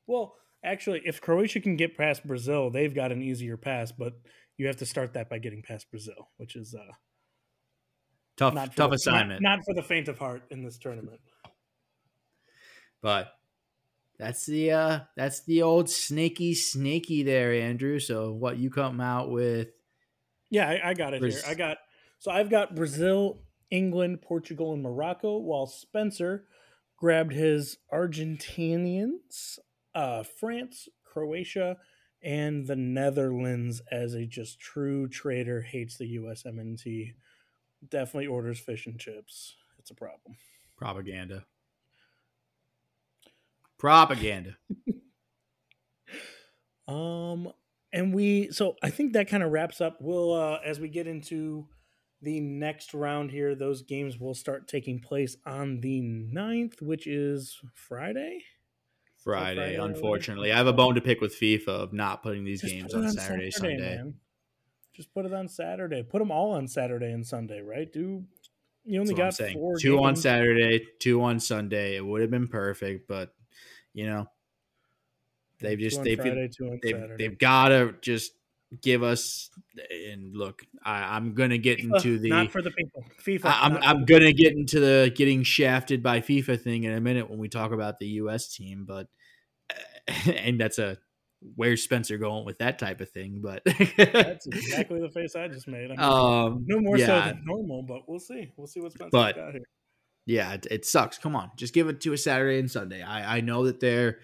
well, 0.07 0.37
actually, 0.67 1.03
if 1.05 1.21
Croatia 1.21 1.61
can 1.61 1.77
get 1.77 1.97
past 1.97 2.27
Brazil, 2.27 2.71
they've 2.71 2.95
got 2.95 3.13
an 3.13 3.23
easier 3.23 3.57
pass. 3.57 3.93
But 3.93 4.15
you 4.57 4.67
have 4.67 4.77
to 4.77 4.87
start 4.87 5.15
that 5.15 5.31
by 5.31 5.39
getting 5.39 5.63
past 5.63 5.91
Brazil, 5.91 6.29
which 6.37 6.57
is 6.57 6.75
uh, 6.75 6.93
tough, 8.37 8.55
tough 8.75 8.91
the, 8.91 8.97
assignment. 8.97 9.43
Not, 9.43 9.57
not 9.57 9.65
for 9.65 9.75
the 9.75 9.83
faint 9.83 10.09
of 10.09 10.19
heart 10.19 10.43
in 10.51 10.63
this 10.63 10.79
tournament. 10.79 11.21
But 13.03 13.33
that's 14.19 14.47
the 14.47 14.73
uh 14.73 15.01
that's 15.17 15.45
the 15.45 15.63
old 15.63 15.91
snaky 15.91 16.55
snaky 16.55 17.23
there, 17.23 17.53
Andrew. 17.53 18.01
So 18.01 18.33
what 18.33 18.57
you 18.59 18.71
come 18.71 19.01
out 19.01 19.31
with? 19.31 19.69
Yeah, 20.51 20.69
I, 20.69 20.91
I 20.91 20.95
got 20.95 21.15
it 21.15 21.23
here. 21.23 21.41
I 21.47 21.55
got 21.55 21.79
so 22.19 22.31
I've 22.31 22.51
got 22.51 22.75
Brazil, 22.75 23.43
England, 23.71 24.23
Portugal, 24.23 24.73
and 24.73 24.83
Morocco, 24.83 25.39
while 25.39 25.67
Spencer 25.67 26.47
grabbed 26.97 27.33
his 27.33 27.77
Argentinians, 27.93 29.59
uh, 29.97 30.23
France, 30.23 30.89
Croatia, 31.05 31.79
and 32.23 32.67
the 32.67 32.77
Netherlands 32.77 33.81
as 33.91 34.13
a 34.15 34.27
just 34.27 34.61
true 34.61 35.09
traitor 35.09 35.63
hates 35.63 35.97
the 35.97 36.19
USMNT. 36.19 37.15
Definitely 37.89 38.27
orders 38.27 38.59
fish 38.59 38.87
and 38.87 39.01
chips. 39.01 39.57
It's 39.79 39.91
a 39.91 39.95
problem. 39.95 40.37
Propaganda. 40.77 41.47
Propaganda. 43.79 44.57
um, 46.89 47.53
and 47.93 48.15
we 48.15 48.51
so 48.51 48.77
I 48.83 48.91
think 48.91 49.15
that 49.15 49.29
kind 49.29 49.43
of 49.43 49.51
wraps 49.51 49.81
up. 49.81 49.97
We'll 50.01 50.33
uh, 50.33 50.59
as 50.65 50.79
we 50.79 50.89
get 50.89 51.07
into 51.07 51.69
the 52.21 52.41
next 52.41 52.93
round 52.93 53.31
here, 53.31 53.55
those 53.55 53.83
games 53.83 54.19
will 54.19 54.35
start 54.35 54.69
taking 54.69 54.99
place 54.99 55.37
on 55.47 55.81
the 55.81 56.01
9th, 56.03 56.83
which 56.83 57.07
is 57.07 57.59
Friday. 57.75 58.43
Friday, 59.27 59.57
Friday 59.57 59.75
unfortunately. 59.75 60.53
I 60.53 60.57
have 60.57 60.69
a 60.69 60.73
bone 60.73 60.95
to 60.95 61.01
pick 61.01 61.21
with 61.21 61.35
FIFA 61.35 61.69
of 61.69 61.93
not 61.93 62.23
putting 62.23 62.45
these 62.45 62.61
Just 62.61 62.73
games 62.73 62.95
on, 62.95 63.05
on, 63.05 63.11
Saturday, 63.11 63.51
Saturday 63.51 63.79
Sunday. 63.79 63.97
Man. 63.97 64.15
Just 64.93 65.13
put 65.13 65.27
it 65.27 65.35
on 65.35 65.49
Saturday. 65.49 66.05
Put 66.05 66.21
them 66.21 66.31
all 66.31 66.53
on 66.53 66.69
Saturday 66.69 67.11
and 67.11 67.27
Sunday, 67.27 67.61
right? 67.61 67.93
Do 67.93 68.23
you 68.85 69.01
only 69.01 69.15
got 69.15 69.35
four 69.35 69.77
two 69.79 69.97
games. 69.97 70.07
on 70.07 70.17
Saturday, 70.17 70.87
two 71.01 71.21
on 71.23 71.41
Sunday. 71.41 71.97
It 71.97 72.07
would 72.07 72.21
have 72.21 72.31
been 72.31 72.47
perfect, 72.47 73.09
but 73.09 73.35
you 73.95 74.07
know, 74.07 74.29
they've 75.59 75.79
just 75.79 76.05
they've 76.05 76.17
Friday, 76.17 76.49
they've, 76.81 77.19
they've 77.19 77.39
got 77.39 77.71
to 77.71 77.97
just 78.01 78.33
give 78.83 79.03
us 79.03 79.51
and 80.09 80.37
look 80.37 80.63
I, 80.85 81.17
am 81.17 81.35
gonna 81.35 81.59
get 81.59 81.79
FIFA, 81.79 81.95
into 81.95 82.19
the 82.19 82.29
not 82.31 82.51
for 82.51 82.63
the 82.63 82.71
people 82.71 83.05
FIFA. 83.25 83.45
I, 83.45 83.67
am 83.67 83.77
I'm, 83.77 83.83
I'm 83.83 84.05
gonna 84.05 84.33
get 84.33 84.55
into 84.55 84.81
the 84.81 85.13
getting 85.15 85.43
shafted 85.43 86.03
by 86.03 86.21
FIFA 86.21 86.61
thing 86.61 86.85
in 86.85 86.93
a 86.93 87.01
minute 87.01 87.31
when 87.31 87.39
we 87.39 87.49
talk 87.49 87.73
about 87.73 87.99
the 87.99 88.07
U.S. 88.07 88.55
team, 88.55 88.85
but 88.87 89.09
and 90.27 90.61
that's 90.61 90.79
a 90.79 90.99
where's 91.55 91.83
Spencer 91.83 92.19
going 92.19 92.45
with 92.45 92.59
that 92.59 92.79
type 92.79 93.01
of 93.01 93.11
thing? 93.11 93.41
But 93.41 93.63
that's 93.65 94.47
exactly 94.47 95.01
the 95.01 95.11
face 95.11 95.37
I 95.37 95.49
just 95.49 95.69
made. 95.69 95.91
I 95.91 95.97
mean, 95.97 96.01
um, 96.01 96.65
no 96.67 96.81
more 96.81 96.99
yeah. 96.99 97.07
so 97.07 97.29
than 97.29 97.43
normal, 97.45 97.83
but 97.83 98.09
we'll 98.09 98.19
see. 98.19 98.53
We'll 98.57 98.67
see 98.67 98.81
what 98.81 98.93
Spencer 98.93 99.11
got 99.11 99.35
here 99.35 99.63
yeah, 100.27 100.55
it, 100.55 100.67
it, 100.71 100.85
sucks. 100.85 101.19
Come 101.19 101.37
on, 101.37 101.53
just 101.57 101.73
give 101.73 101.89
it 101.89 102.01
to 102.03 102.13
a 102.13 102.19
Saturday 102.19 102.59
and 102.59 102.71
Sunday. 102.71 103.01
I 103.01 103.37
I 103.37 103.41
know 103.41 103.65
that 103.67 103.81
they're 103.81 104.19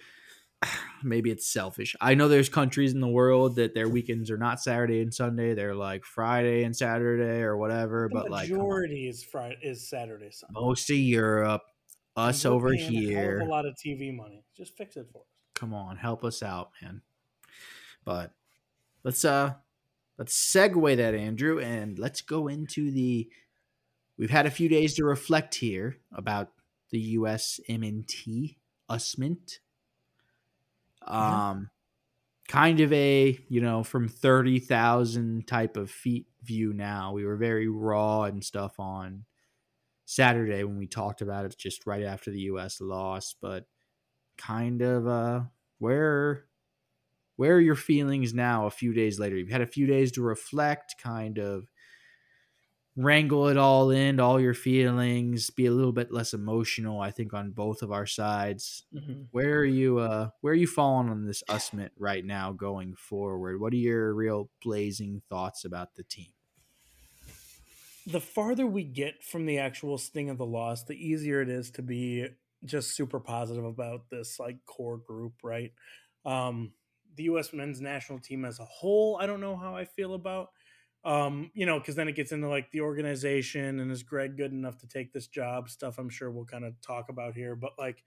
maybe 1.02 1.30
it's 1.30 1.52
selfish. 1.52 1.96
I 2.00 2.14
know 2.14 2.28
there's 2.28 2.48
countries 2.48 2.92
in 2.92 3.00
the 3.00 3.08
world 3.08 3.56
that 3.56 3.74
their 3.74 3.88
weekends 3.88 4.30
are 4.30 4.38
not 4.38 4.60
Saturday 4.60 5.00
and 5.00 5.12
Sunday. 5.12 5.54
They're 5.54 5.74
like 5.74 6.04
Friday 6.04 6.64
and 6.64 6.76
Saturday 6.76 7.42
or 7.42 7.56
whatever. 7.56 8.08
The 8.08 8.20
but 8.20 8.30
like 8.30 8.48
majority 8.48 9.08
is 9.08 9.22
Friday 9.22 9.58
is 9.62 9.88
Saturday 9.88 10.30
Sunday. 10.30 10.60
Most 10.60 10.90
of 10.90 10.96
Europe, 10.96 11.62
us 12.16 12.44
over 12.44 12.72
here, 12.72 13.40
a, 13.40 13.44
a 13.44 13.48
lot 13.48 13.66
of 13.66 13.74
TV 13.74 14.14
money. 14.14 14.44
Just 14.56 14.76
fix 14.76 14.96
it 14.96 15.06
for 15.12 15.22
us. 15.22 15.26
Come 15.54 15.74
on, 15.74 15.96
help 15.96 16.24
us 16.24 16.42
out, 16.42 16.70
man. 16.82 17.02
But 18.04 18.32
let's 19.04 19.24
uh 19.24 19.54
let's 20.18 20.52
segue 20.54 20.96
that 20.96 21.14
Andrew 21.14 21.58
and 21.58 21.98
let's 21.98 22.20
go 22.20 22.48
into 22.48 22.90
the 22.90 23.28
We've 24.18 24.30
had 24.30 24.46
a 24.46 24.50
few 24.50 24.68
days 24.68 24.94
to 24.94 25.04
reflect 25.04 25.56
here 25.56 25.96
about 26.14 26.50
the 26.90 27.00
U.S. 27.00 27.58
MNT 27.68 28.56
USMNT. 28.90 29.58
Um, 31.06 31.70
kind 32.48 32.80
of 32.80 32.92
a 32.92 33.38
you 33.48 33.60
know 33.60 33.82
from 33.82 34.08
thirty 34.08 34.58
thousand 34.58 35.46
type 35.46 35.76
of 35.76 35.90
feet 35.90 36.26
view. 36.42 36.72
Now 36.72 37.12
we 37.12 37.24
were 37.24 37.36
very 37.36 37.68
raw 37.68 38.24
and 38.24 38.44
stuff 38.44 38.78
on 38.78 39.24
Saturday 40.04 40.64
when 40.64 40.78
we 40.78 40.86
talked 40.86 41.22
about 41.22 41.44
it, 41.44 41.56
just 41.58 41.86
right 41.86 42.04
after 42.04 42.30
the 42.30 42.40
U.S. 42.40 42.80
lost. 42.80 43.36
But 43.40 43.66
kind 44.36 44.82
of 44.82 45.06
uh, 45.06 45.40
where 45.78 46.46
where 47.36 47.54
are 47.54 47.60
your 47.60 47.76
feelings 47.76 48.34
now? 48.34 48.66
A 48.66 48.70
few 48.70 48.92
days 48.92 49.18
later, 49.18 49.36
you've 49.36 49.50
had 49.50 49.62
a 49.62 49.66
few 49.66 49.86
days 49.86 50.12
to 50.12 50.22
reflect, 50.22 50.96
kind 51.02 51.38
of 51.38 51.71
wrangle 52.96 53.48
it 53.48 53.56
all 53.56 53.90
in, 53.90 54.20
all 54.20 54.38
your 54.38 54.54
feelings, 54.54 55.50
be 55.50 55.66
a 55.66 55.70
little 55.70 55.92
bit 55.92 56.12
less 56.12 56.34
emotional. 56.34 57.00
I 57.00 57.10
think 57.10 57.32
on 57.32 57.50
both 57.50 57.82
of 57.82 57.92
our 57.92 58.06
sides. 58.06 58.84
Mm-hmm. 58.94 59.22
Where 59.30 59.58
are 59.58 59.64
you? 59.64 59.98
Uh, 59.98 60.28
where 60.40 60.52
are 60.52 60.56
you 60.56 60.66
falling 60.66 61.08
on 61.08 61.26
this 61.26 61.42
USMNT 61.48 61.90
right 61.98 62.24
now, 62.24 62.52
going 62.52 62.94
forward? 62.94 63.60
What 63.60 63.72
are 63.72 63.76
your 63.76 64.14
real 64.14 64.50
blazing 64.62 65.22
thoughts 65.28 65.64
about 65.64 65.94
the 65.94 66.02
team? 66.02 66.32
The 68.06 68.20
farther 68.20 68.66
we 68.66 68.82
get 68.82 69.22
from 69.22 69.46
the 69.46 69.58
actual 69.58 69.96
sting 69.96 70.28
of 70.28 70.38
the 70.38 70.46
loss, 70.46 70.82
the 70.84 70.94
easier 70.94 71.40
it 71.40 71.48
is 71.48 71.70
to 71.72 71.82
be 71.82 72.26
just 72.64 72.96
super 72.96 73.20
positive 73.20 73.64
about 73.64 74.10
this 74.10 74.38
like 74.38 74.58
core 74.66 74.98
group, 74.98 75.34
right? 75.42 75.72
Um, 76.24 76.72
the 77.16 77.24
U.S. 77.24 77.52
men's 77.52 77.80
national 77.80 78.18
team 78.18 78.44
as 78.44 78.58
a 78.58 78.64
whole, 78.64 79.18
I 79.20 79.26
don't 79.26 79.40
know 79.40 79.56
how 79.56 79.76
I 79.76 79.84
feel 79.84 80.14
about 80.14 80.50
um, 81.04 81.50
you 81.54 81.66
know, 81.66 81.78
because 81.78 81.96
then 81.96 82.08
it 82.08 82.14
gets 82.14 82.32
into 82.32 82.48
like 82.48 82.70
the 82.70 82.80
organization 82.80 83.80
and 83.80 83.90
is 83.90 84.02
Greg 84.02 84.36
good 84.36 84.52
enough 84.52 84.78
to 84.78 84.86
take 84.86 85.12
this 85.12 85.26
job 85.26 85.68
stuff. 85.68 85.98
I'm 85.98 86.08
sure 86.08 86.30
we'll 86.30 86.44
kind 86.44 86.64
of 86.64 86.80
talk 86.80 87.08
about 87.08 87.34
here, 87.34 87.56
but 87.56 87.72
like 87.78 88.04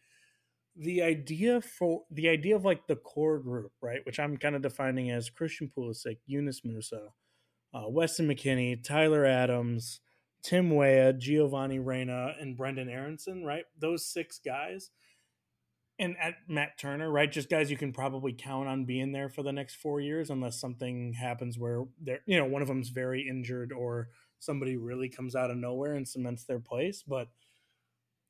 the 0.77 1.01
idea 1.01 1.61
for 1.61 2.03
the 2.11 2.29
idea 2.29 2.55
of 2.55 2.63
like 2.65 2.87
the 2.87 2.95
core 2.95 3.39
group, 3.39 3.71
right, 3.81 4.05
which 4.05 4.19
I'm 4.19 4.37
kind 4.37 4.55
of 4.55 4.61
defining 4.61 5.11
as 5.11 5.29
Christian 5.29 5.71
Pulisic, 5.75 6.17
Yunus 6.25 6.61
Musah, 6.61 7.09
uh, 7.73 7.89
Weston 7.89 8.27
McKennie, 8.27 8.81
Tyler 8.81 9.25
Adams, 9.25 9.99
Tim 10.41 10.69
Weah, 10.69 11.11
Giovanni 11.11 11.79
Reyna, 11.79 12.35
and 12.39 12.57
Brenden 12.57 12.89
Aaronson, 12.89 13.43
right? 13.43 13.65
Those 13.79 14.05
six 14.05 14.39
guys 14.43 14.91
and 15.97 16.15
at 16.21 16.35
Matt 16.47 16.77
Turner, 16.77 17.09
right? 17.09 17.31
Just 17.31 17.49
guys 17.49 17.71
you 17.71 17.77
can 17.77 17.93
probably 17.93 18.33
count 18.33 18.67
on 18.67 18.85
being 18.85 19.11
there 19.11 19.29
for 19.29 19.43
the 19.43 19.53
next 19.53 19.75
four 19.75 20.01
years, 20.01 20.29
unless 20.29 20.59
something 20.59 21.13
happens 21.13 21.57
where 21.57 21.85
they're, 22.01 22.21
you 22.25 22.37
know, 22.37 22.45
one 22.45 22.61
of 22.61 22.67
them's 22.67 22.89
very 22.89 23.27
injured 23.27 23.71
or 23.71 24.09
somebody 24.39 24.75
really 24.75 25.09
comes 25.09 25.35
out 25.35 25.51
of 25.51 25.57
nowhere 25.57 25.93
and 25.93 26.07
cements 26.07 26.43
their 26.43 26.59
place. 26.59 27.03
But 27.07 27.29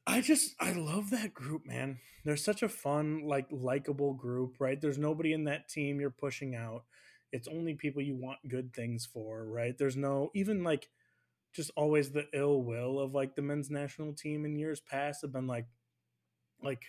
I 0.07 0.21
just, 0.21 0.55
I 0.59 0.73
love 0.73 1.09
that 1.09 1.33
group, 1.33 1.65
man. 1.65 1.99
They're 2.23 2.37
such 2.37 2.61
a 2.61 2.69
fun, 2.69 3.23
like, 3.25 3.47
likable 3.51 4.13
group, 4.13 4.57
right? 4.59 4.79
There's 4.79 4.99
nobody 4.99 5.33
in 5.33 5.45
that 5.45 5.67
team 5.67 5.99
you're 5.99 6.11
pushing 6.11 6.55
out. 6.55 6.83
It's 7.31 7.47
only 7.47 7.73
people 7.73 8.01
you 8.01 8.15
want 8.15 8.47
good 8.47 8.73
things 8.73 9.07
for, 9.11 9.43
right? 9.43 9.75
There's 9.77 9.97
no, 9.97 10.29
even 10.35 10.63
like, 10.63 10.89
just 11.53 11.71
always 11.75 12.11
the 12.11 12.27
ill 12.33 12.61
will 12.61 12.99
of 12.99 13.13
like 13.13 13.35
the 13.35 13.41
men's 13.41 13.69
national 13.69 14.13
team 14.13 14.45
in 14.45 14.57
years 14.59 14.79
past 14.79 15.21
have 15.21 15.31
been 15.31 15.47
like, 15.47 15.65
like, 16.61 16.83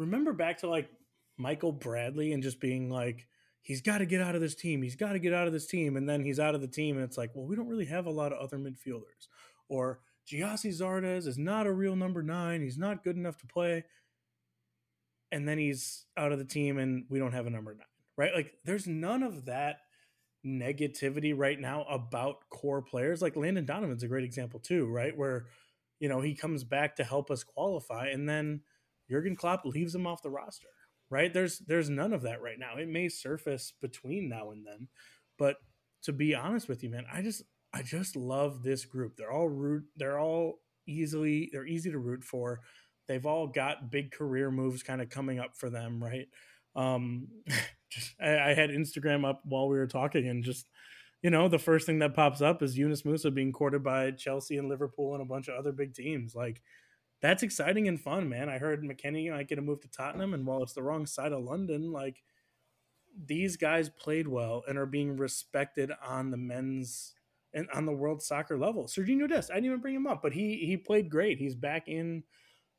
remember 0.00 0.32
back 0.32 0.58
to 0.58 0.68
like 0.68 0.90
Michael 1.36 1.72
Bradley 1.72 2.32
and 2.32 2.42
just 2.42 2.58
being 2.58 2.90
like, 2.90 3.26
he's 3.62 3.82
got 3.82 3.98
to 3.98 4.06
get 4.06 4.22
out 4.22 4.34
of 4.34 4.40
this 4.40 4.54
team. 4.54 4.82
He's 4.82 4.96
got 4.96 5.12
to 5.12 5.18
get 5.18 5.34
out 5.34 5.46
of 5.46 5.52
this 5.52 5.66
team. 5.66 5.96
And 5.96 6.08
then 6.08 6.24
he's 6.24 6.40
out 6.40 6.54
of 6.54 6.62
the 6.62 6.66
team. 6.66 6.96
And 6.96 7.04
it's 7.04 7.18
like, 7.18 7.30
well, 7.34 7.46
we 7.46 7.54
don't 7.54 7.68
really 7.68 7.84
have 7.84 8.06
a 8.06 8.10
lot 8.10 8.32
of 8.32 8.38
other 8.38 8.58
midfielders. 8.58 9.28
Or 9.68 10.00
Gyasi 10.26 10.72
Zardes 10.72 11.26
is 11.26 11.38
not 11.38 11.66
a 11.66 11.72
real 11.72 11.94
number 11.96 12.22
nine. 12.22 12.62
He's 12.62 12.78
not 12.78 13.04
good 13.04 13.16
enough 13.16 13.36
to 13.38 13.46
play. 13.46 13.84
And 15.30 15.46
then 15.46 15.58
he's 15.58 16.06
out 16.16 16.32
of 16.32 16.38
the 16.38 16.44
team 16.44 16.78
and 16.78 17.04
we 17.08 17.18
don't 17.18 17.32
have 17.32 17.46
a 17.46 17.50
number 17.50 17.72
nine, 17.72 17.84
right? 18.16 18.34
Like 18.34 18.54
there's 18.64 18.88
none 18.88 19.22
of 19.22 19.44
that 19.44 19.76
negativity 20.44 21.34
right 21.36 21.60
now 21.60 21.84
about 21.84 22.48
core 22.48 22.82
players. 22.82 23.22
Like 23.22 23.36
Landon 23.36 23.66
Donovan's 23.66 24.02
a 24.02 24.08
great 24.08 24.24
example 24.24 24.58
too, 24.58 24.86
right? 24.86 25.16
Where, 25.16 25.46
you 26.00 26.08
know, 26.08 26.20
he 26.20 26.34
comes 26.34 26.64
back 26.64 26.96
to 26.96 27.04
help 27.04 27.30
us 27.30 27.44
qualify 27.44 28.08
and 28.08 28.28
then 28.28 28.62
Jurgen 29.10 29.36
Klopp 29.36 29.64
leaves 29.64 29.94
him 29.94 30.06
off 30.06 30.22
the 30.22 30.30
roster, 30.30 30.68
right? 31.10 31.32
There's 31.32 31.58
there's 31.58 31.90
none 31.90 32.12
of 32.12 32.22
that 32.22 32.40
right 32.40 32.58
now. 32.58 32.76
It 32.76 32.88
may 32.88 33.08
surface 33.08 33.72
between 33.80 34.28
now 34.28 34.50
and 34.50 34.66
then, 34.66 34.88
but 35.38 35.56
to 36.04 36.12
be 36.12 36.34
honest 36.34 36.68
with 36.68 36.82
you, 36.82 36.90
man, 36.90 37.06
I 37.12 37.22
just 37.22 37.42
I 37.72 37.82
just 37.82 38.16
love 38.16 38.62
this 38.62 38.84
group. 38.84 39.16
They're 39.16 39.32
all 39.32 39.48
root. 39.48 39.84
They're 39.96 40.18
all 40.18 40.60
easily. 40.86 41.50
They're 41.52 41.66
easy 41.66 41.90
to 41.90 41.98
root 41.98 42.24
for. 42.24 42.60
They've 43.08 43.26
all 43.26 43.46
got 43.46 43.90
big 43.90 44.12
career 44.12 44.50
moves 44.50 44.82
kind 44.82 45.02
of 45.02 45.10
coming 45.10 45.40
up 45.40 45.56
for 45.56 45.68
them, 45.68 46.02
right? 46.02 46.28
Um, 46.76 47.28
just 47.90 48.14
I, 48.20 48.50
I 48.50 48.54
had 48.54 48.70
Instagram 48.70 49.28
up 49.28 49.42
while 49.44 49.68
we 49.68 49.78
were 49.78 49.86
talking, 49.86 50.28
and 50.28 50.44
just 50.44 50.66
you 51.22 51.30
know, 51.30 51.48
the 51.48 51.58
first 51.58 51.86
thing 51.86 51.98
that 51.98 52.14
pops 52.14 52.40
up 52.40 52.62
is 52.62 52.78
Yunus 52.78 53.02
Musah 53.02 53.34
being 53.34 53.52
courted 53.52 53.82
by 53.82 54.10
Chelsea 54.12 54.56
and 54.56 54.68
Liverpool 54.68 55.12
and 55.14 55.22
a 55.22 55.26
bunch 55.26 55.48
of 55.48 55.54
other 55.54 55.72
big 55.72 55.94
teams. 55.94 56.34
Like 56.34 56.62
that's 57.20 57.42
exciting 57.42 57.88
and 57.88 58.00
fun, 58.00 58.28
man. 58.28 58.48
I 58.48 58.58
heard 58.58 58.82
McKennie 58.82 59.30
might 59.30 59.48
get 59.48 59.58
a 59.58 59.62
move 59.62 59.80
to 59.82 59.90
Tottenham, 59.90 60.34
and 60.34 60.46
while 60.46 60.62
it's 60.62 60.72
the 60.72 60.82
wrong 60.82 61.06
side 61.06 61.32
of 61.32 61.42
London, 61.42 61.92
like 61.92 62.22
these 63.26 63.56
guys 63.56 63.88
played 63.88 64.28
well 64.28 64.62
and 64.68 64.78
are 64.78 64.86
being 64.86 65.16
respected 65.16 65.90
on 66.06 66.30
the 66.30 66.36
men's 66.36 67.14
and 67.52 67.68
on 67.74 67.84
the 67.84 67.92
world 67.92 68.22
soccer 68.22 68.56
level. 68.56 68.84
Sergiño 68.84 69.28
Dest, 69.28 69.50
I 69.50 69.54
didn't 69.54 69.66
even 69.66 69.80
bring 69.80 69.96
him 69.96 70.06
up, 70.06 70.22
but 70.22 70.32
he 70.32 70.56
he 70.58 70.76
played 70.76 71.10
great. 71.10 71.38
He's 71.38 71.54
back 71.54 71.88
in 71.88 72.22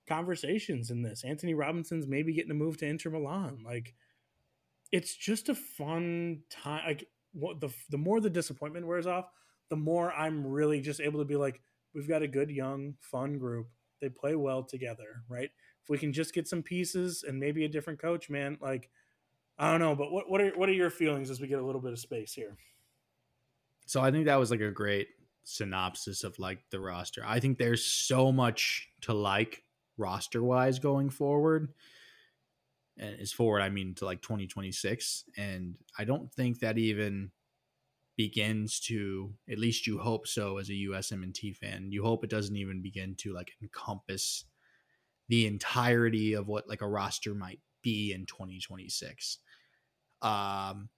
conversations 0.07 0.91
in 0.91 1.01
this. 1.01 1.23
Antonee 1.23 1.53
Robinson's 1.53 2.07
maybe 2.07 2.33
getting 2.33 2.51
a 2.51 2.55
move 2.55 2.77
to 2.77 2.87
Inter 2.87 3.09
Milan. 3.09 3.59
Like 3.65 3.93
it's 4.91 5.15
just 5.15 5.49
a 5.49 5.55
fun 5.55 6.41
time. 6.49 6.83
Like 6.85 7.07
what 7.33 7.59
the 7.59 7.69
the 7.89 7.97
more 7.97 8.19
the 8.19 8.29
disappointment 8.29 8.87
wears 8.87 9.07
off, 9.07 9.29
the 9.69 9.75
more 9.75 10.11
I'm 10.13 10.45
really 10.45 10.81
just 10.81 11.01
able 11.01 11.19
to 11.19 11.25
be 11.25 11.35
like, 11.35 11.61
we've 11.93 12.07
got 12.07 12.23
a 12.23 12.27
good 12.27 12.49
young 12.49 12.95
fun 12.99 13.37
group. 13.37 13.67
They 14.01 14.09
play 14.09 14.35
well 14.35 14.63
together, 14.63 15.23
right? 15.29 15.49
If 15.83 15.89
we 15.89 15.97
can 15.97 16.11
just 16.11 16.33
get 16.33 16.47
some 16.47 16.61
pieces 16.61 17.23
and 17.27 17.39
maybe 17.39 17.65
a 17.65 17.69
different 17.69 18.01
coach, 18.01 18.29
man, 18.29 18.57
like 18.61 18.89
I 19.57 19.71
don't 19.71 19.79
know, 19.79 19.95
but 19.95 20.11
what 20.11 20.29
what 20.29 20.41
are 20.41 20.49
what 20.51 20.67
are 20.69 20.73
your 20.73 20.89
feelings 20.89 21.29
as 21.29 21.39
we 21.39 21.47
get 21.47 21.59
a 21.59 21.65
little 21.65 21.81
bit 21.81 21.93
of 21.93 21.99
space 21.99 22.33
here? 22.33 22.57
So 23.85 24.01
I 24.01 24.11
think 24.11 24.25
that 24.25 24.39
was 24.39 24.51
like 24.51 24.61
a 24.61 24.71
great 24.71 25.07
synopsis 25.43 26.23
of 26.23 26.37
like 26.39 26.59
the 26.69 26.79
roster. 26.79 27.23
I 27.25 27.39
think 27.39 27.57
there's 27.57 27.85
so 27.85 28.31
much 28.31 28.89
to 29.01 29.13
like 29.13 29.63
roster 29.97 30.43
wise 30.43 30.79
going 30.79 31.09
forward. 31.09 31.73
And 32.97 33.19
is 33.19 33.33
forward, 33.33 33.61
I 33.61 33.69
mean 33.69 33.95
to 33.95 34.05
like 34.05 34.21
2026. 34.21 35.25
And 35.37 35.75
I 35.97 36.03
don't 36.03 36.31
think 36.33 36.59
that 36.59 36.77
even 36.77 37.31
begins 38.21 38.79
to 38.79 39.33
at 39.49 39.57
least 39.57 39.87
you 39.87 39.97
hope 39.97 40.27
so 40.27 40.59
as 40.59 40.69
a 40.69 40.73
USMNT 40.73 41.55
fan. 41.57 41.91
You 41.91 42.03
hope 42.03 42.23
it 42.23 42.29
doesn't 42.29 42.55
even 42.55 42.83
begin 42.83 43.15
to 43.15 43.33
like 43.33 43.53
encompass 43.63 44.45
the 45.27 45.47
entirety 45.47 46.33
of 46.33 46.47
what 46.47 46.69
like 46.69 46.81
a 46.81 46.87
roster 46.87 47.33
might 47.33 47.59
be 47.81 48.13
in 48.13 48.27
2026. 48.27 49.39
Um 50.21 50.89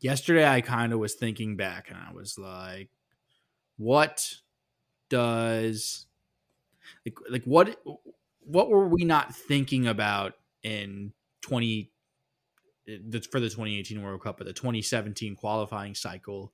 yesterday 0.00 0.46
I 0.46 0.60
kind 0.60 0.92
of 0.92 0.98
was 0.98 1.14
thinking 1.14 1.56
back 1.56 1.88
and 1.88 1.98
I 1.98 2.12
was 2.12 2.38
like, 2.38 2.90
what 3.78 4.34
does 5.08 6.04
like 7.06 7.16
like 7.30 7.44
what 7.44 7.80
what 8.40 8.68
were 8.68 8.86
we 8.86 9.04
not 9.04 9.34
thinking 9.34 9.86
about 9.86 10.34
in 10.62 11.14
20 11.40 11.91
that's 11.91 11.91
for 12.86 13.40
the 13.40 13.48
2018 13.48 14.02
World 14.02 14.22
Cup 14.22 14.38
but 14.38 14.46
the 14.46 14.52
2017 14.52 15.36
qualifying 15.36 15.94
cycle. 15.94 16.52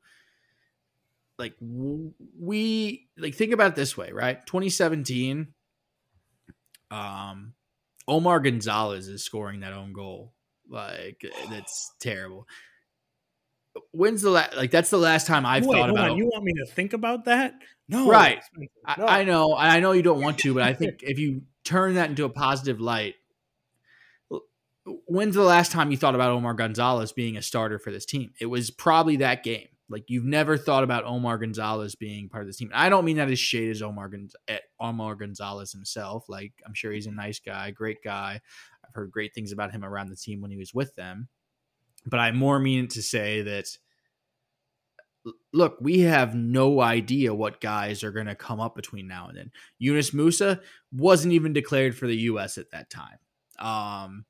Like 1.39 1.55
we 1.61 3.09
like 3.17 3.35
think 3.35 3.53
about 3.53 3.73
it 3.73 3.77
this 3.77 3.97
way 3.97 4.13
right? 4.13 4.45
2017 4.47 5.49
um 6.91 7.55
Omar 8.09 8.41
Gonzalez 8.41 9.07
is 9.09 9.23
scoring 9.23 9.61
that 9.61 9.73
own 9.73 9.93
goal. 9.93 10.33
Like 10.69 11.25
that's 11.51 11.93
terrible. 12.01 12.47
When's 13.93 14.23
the 14.23 14.31
last 14.31 14.57
like 14.57 14.71
that's 14.71 14.91
the 14.91 14.99
last 14.99 15.27
time 15.27 15.47
I've 15.47 15.67
Wait, 15.67 15.77
thought 15.77 15.91
about 15.91 16.11
on. 16.11 16.17
you 16.17 16.27
want 16.27 16.45
me 16.45 16.53
to 16.55 16.67
think 16.67 16.95
about 16.95 17.27
that? 17.27 17.55
No. 17.89 18.09
Right. 18.09 18.41
No. 18.57 19.07
I, 19.07 19.21
I, 19.21 19.25
know. 19.25 19.55
I 19.57 19.81
know 19.81 19.93
you 19.93 20.03
don't 20.03 20.21
want 20.21 20.39
to 20.39 20.55
but 20.55 20.63
I 20.63 20.75
think 20.75 21.03
if 21.03 21.19
you 21.19 21.43
turn 21.65 21.95
that 21.95 22.09
into 22.11 22.25
a 22.25 22.31
positive 22.31 22.81
light 22.81 23.15
when's 25.07 25.35
the 25.35 25.43
last 25.43 25.73
time 25.73 25.91
you 25.91 25.97
thought 25.97 26.15
about 26.15 26.31
Omar 26.31 26.55
Gonzalez 26.55 27.13
being 27.13 27.37
a 27.37 27.43
starter 27.43 27.79
for 27.79 27.91
this 27.91 28.07
team 28.07 28.33
it 28.41 28.47
was 28.47 28.71
probably 28.71 29.17
that 29.17 29.43
game 29.43 29.69
like 29.91 30.05
you've 30.09 30.25
never 30.25 30.59
thought 30.59 30.85
about 30.85 31.05
Omar 31.05 31.39
Gonzalez 31.39 31.95
being 31.95 32.29
part 32.29 32.43
of 32.43 32.49
this 32.49 32.57
team 32.57 32.71
I 32.75 32.89
don't 32.89 33.05
mean 33.05 33.17
that 33.17 33.31
as 33.31 33.39
shade 33.39 33.71
as 33.71 33.83
Omar, 33.83 34.11
Gonz- 34.11 34.35
eh, 34.49 34.59
Omar 34.81 35.15
Gonzalez 35.15 35.73
himself 35.73 36.29
like 36.29 36.53
I'm 36.67 36.75
sure 36.75 36.93
he's 36.93 37.07
a 37.07 37.13
nice 37.13 37.39
guy 37.39 37.71
great 37.71 38.03
guy 38.03 38.41
I've 38.85 38.95
heard 38.95 39.11
great 39.11 39.35
things 39.35 39.53
about 39.53 39.73
him 39.73 39.85
around 39.85 40.09
the 40.09 40.17
team 40.17 40.41
when 40.41 40.51
he 40.51 40.59
was 40.59 40.75
with 40.75 40.95
them 40.95 41.29
but 42.07 42.21
I 42.21 42.33
more 42.33 42.59
mean 42.59 42.89
to 42.89 43.03
say 43.03 43.43
that 43.43 43.67
look, 45.53 45.79
we 45.81 46.01
have 46.01 46.35
no 46.35 46.81
idea 46.81 47.35
what 47.35 47.61
guys 47.61 48.03
are 48.03 48.13
going 48.13 48.27
to 48.27 48.35
come 48.35 48.61
up 48.61 48.75
between 48.75 49.09
now 49.09 49.29
and 49.29 49.37
then. 49.37 49.51
Yunus 49.79 50.11
Musah 50.13 50.61
wasn't 50.93 51.35
even 51.35 51.53
declared 51.53 51.97
for 51.97 52.07
the 52.07 52.17
U.S. 52.17 52.59
at 52.59 52.71
that 52.71 52.91
time. 52.91 53.19
Um, 53.59 54.25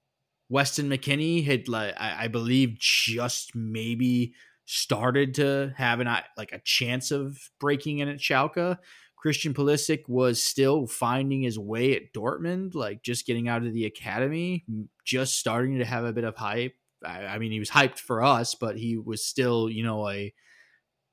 Weston 0.49 0.89
McKennie 0.89 1.45
had, 1.45 1.69
like, 1.69 1.95
I, 1.99 2.25
I 2.25 2.29
believe, 2.29 2.79
just 2.79 3.55
maybe 3.55 4.35
started 4.65 5.35
to 5.35 5.73
have 5.77 6.01
an 6.01 6.09
like 6.37 6.53
a 6.53 6.59
chance 6.59 7.11
of 7.11 7.39
breaking 7.59 8.01
in 8.01 8.09
at 8.09 8.19
Schalke. 8.19 8.77
Christian 9.17 9.55
Pulisic 9.55 10.09
was 10.09 10.43
still 10.43 10.87
finding 10.87 11.43
his 11.43 11.59
way 11.59 11.97
at 11.97 12.13
Dortmund, 12.13 12.75
like 12.75 13.03
just 13.03 13.27
getting 13.27 13.49
out 13.49 13.65
of 13.65 13.73
the 13.73 13.87
academy, 13.87 14.65
just 15.05 15.39
starting 15.39 15.79
to 15.79 15.85
have 15.85 16.05
a 16.05 16.13
bit 16.13 16.25
of 16.25 16.37
hype. 16.37 16.75
I, 17.05 17.25
I 17.25 17.39
mean, 17.39 17.51
he 17.51 17.59
was 17.59 17.71
hyped 17.71 17.99
for 17.99 18.23
us, 18.23 18.55
but 18.55 18.77
he 18.77 18.97
was 18.97 19.25
still, 19.25 19.69
you 19.69 19.83
know, 19.83 20.09
a 20.09 20.33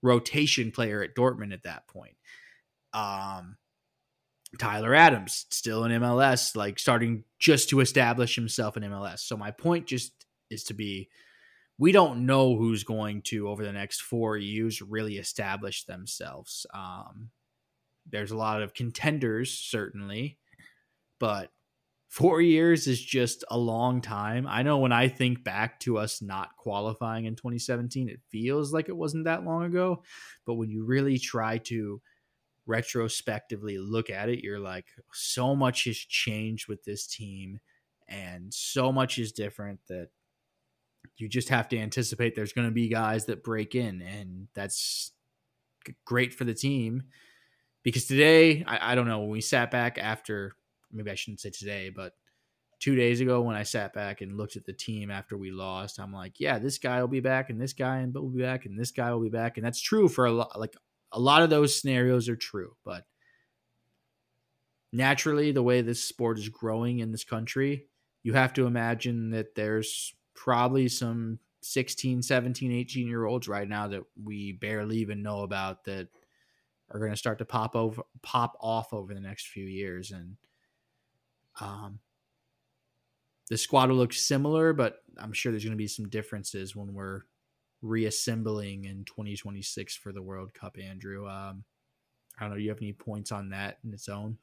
rotation 0.03 0.71
player 0.71 1.01
at 1.01 1.15
Dortmund 1.15 1.53
at 1.53 1.63
that 1.63 1.87
point. 1.87 2.15
Um, 2.93 3.57
Tyler 4.57 4.93
Adams 4.93 5.45
still 5.49 5.83
in 5.83 5.91
MLS, 6.01 6.55
like 6.55 6.79
starting 6.79 7.23
just 7.39 7.69
to 7.69 7.79
establish 7.79 8.35
himself 8.35 8.77
in 8.77 8.83
MLS. 8.83 9.19
So 9.19 9.37
my 9.37 9.51
point 9.51 9.87
just 9.87 10.25
is 10.49 10.63
to 10.65 10.73
be 10.73 11.09
we 11.77 11.91
don't 11.91 12.25
know 12.25 12.55
who's 12.55 12.83
going 12.83 13.21
to 13.21 13.49
over 13.49 13.63
the 13.63 13.73
next 13.73 14.01
four 14.01 14.37
years 14.37 14.81
really 14.81 15.17
establish 15.17 15.83
themselves. 15.83 16.65
Um, 16.73 17.31
there's 18.09 18.31
a 18.31 18.37
lot 18.37 18.61
of 18.61 18.73
contenders 18.73 19.51
certainly, 19.51 20.37
but 21.19 21.51
four 22.07 22.39
years 22.39 22.87
is 22.87 23.01
just 23.01 23.43
a 23.49 23.57
long 23.57 23.99
time. 23.99 24.47
I 24.47 24.63
know 24.63 24.77
when 24.77 24.93
I 24.93 25.09
think 25.09 25.43
back 25.43 25.81
to 25.81 25.97
us 25.97 26.21
not 26.21 26.55
qualifying 26.55 27.25
in 27.25 27.35
2017, 27.35 28.07
it 28.07 28.21
feels 28.29 28.71
like 28.71 28.87
it 28.87 28.95
wasn't 28.95 29.25
that 29.25 29.43
long 29.43 29.65
ago. 29.65 30.03
But 30.45 30.53
when 30.53 30.69
you 30.69 30.85
really 30.85 31.19
try 31.19 31.57
to 31.57 32.01
retrospectively 32.67 33.77
look 33.77 34.09
at 34.09 34.29
it, 34.29 34.43
you're 34.43 34.59
like, 34.59 34.85
so 35.13 35.55
much 35.55 35.85
has 35.85 35.97
changed 35.97 36.67
with 36.67 36.83
this 36.83 37.07
team, 37.07 37.59
and 38.07 38.53
so 38.53 38.91
much 38.91 39.17
is 39.17 39.31
different 39.31 39.79
that 39.87 40.09
you 41.17 41.29
just 41.29 41.49
have 41.49 41.69
to 41.69 41.77
anticipate 41.77 42.35
there's 42.35 42.53
going 42.53 42.67
to 42.67 42.73
be 42.73 42.89
guys 42.89 43.25
that 43.25 43.43
break 43.43 43.75
in, 43.75 44.01
and 44.01 44.47
that's 44.53 45.11
great 46.05 46.33
for 46.33 46.43
the 46.43 46.53
team. 46.53 47.03
Because 47.83 48.05
today, 48.05 48.63
I, 48.67 48.93
I 48.93 48.95
don't 48.95 49.07
know, 49.07 49.19
when 49.19 49.29
we 49.29 49.41
sat 49.41 49.69
back 49.69 49.99
after 49.99 50.55
maybe 50.91 51.11
I 51.11 51.15
shouldn't 51.15 51.41
say 51.41 51.51
today, 51.51 51.91
but 51.95 52.13
two 52.79 52.95
days 52.95 53.21
ago 53.21 53.41
when 53.41 53.55
I 53.55 53.63
sat 53.63 53.93
back 53.93 54.21
and 54.21 54.37
looked 54.37 54.55
at 54.55 54.65
the 54.65 54.73
team 54.73 55.11
after 55.11 55.37
we 55.37 55.51
lost, 55.51 55.99
I'm 55.99 56.13
like, 56.13 56.39
yeah, 56.39 56.57
this 56.59 56.77
guy 56.77 56.99
will 57.01 57.07
be 57.07 57.19
back, 57.19 57.49
and 57.49 57.61
this 57.61 57.73
guy 57.73 58.05
will 58.13 58.29
be 58.29 58.41
back, 58.41 58.65
and 58.65 58.79
this 58.79 58.91
guy 58.91 59.11
will 59.11 59.21
be 59.21 59.29
back, 59.29 59.57
and 59.57 59.65
that's 59.65 59.81
true 59.81 60.07
for 60.07 60.25
a 60.25 60.31
lot. 60.31 60.59
Like 60.59 60.75
a 61.11 61.19
lot 61.19 61.43
of 61.43 61.49
those 61.49 61.79
scenarios 61.79 62.27
are 62.29 62.35
true, 62.35 62.75
but 62.83 63.05
naturally, 64.91 65.51
the 65.51 65.63
way 65.63 65.81
this 65.81 66.03
sport 66.03 66.39
is 66.39 66.49
growing 66.49 66.99
in 66.99 67.11
this 67.11 67.23
country, 67.23 67.87
you 68.23 68.33
have 68.33 68.53
to 68.53 68.65
imagine 68.65 69.29
that 69.31 69.55
there's 69.55 70.15
probably 70.33 70.87
some 70.87 71.39
16, 71.61 72.21
17, 72.21 72.71
18 72.71 73.07
year 73.07 73.25
olds 73.25 73.47
right 73.47 73.67
now 73.67 73.87
that 73.87 74.03
we 74.21 74.53
barely 74.53 74.97
even 74.97 75.21
know 75.21 75.41
about 75.41 75.83
that 75.85 76.07
are 76.91 76.99
going 76.99 77.11
to 77.11 77.17
start 77.17 77.39
to 77.39 77.45
pop 77.45 77.75
over, 77.75 78.03
pop 78.21 78.55
off 78.59 78.93
over 78.93 79.13
the 79.13 79.19
next 79.19 79.47
few 79.47 79.65
years, 79.65 80.11
and 80.11 80.37
um, 81.59 81.99
the 83.49 83.57
squad 83.57 83.89
will 83.89 83.97
look 83.97 84.13
similar, 84.13 84.73
but 84.73 85.03
I'm 85.17 85.33
sure 85.33 85.51
there's 85.51 85.63
going 85.63 85.71
to 85.71 85.77
be 85.77 85.87
some 85.87 86.09
differences 86.09 86.75
when 86.75 86.93
we're 86.93 87.21
reassembling 87.85 88.85
in 88.85 89.05
2026 89.05 89.95
for 89.95 90.11
the 90.11 90.21
World 90.21 90.53
Cup. 90.53 90.77
Andrew, 90.81 91.27
um, 91.27 91.63
I 92.37 92.43
don't 92.43 92.51
know. 92.51 92.57
Do 92.57 92.63
you 92.63 92.69
have 92.69 92.81
any 92.81 92.93
points 92.93 93.31
on 93.31 93.49
that 93.49 93.77
in 93.83 93.93
its 93.93 94.09
own? 94.09 94.37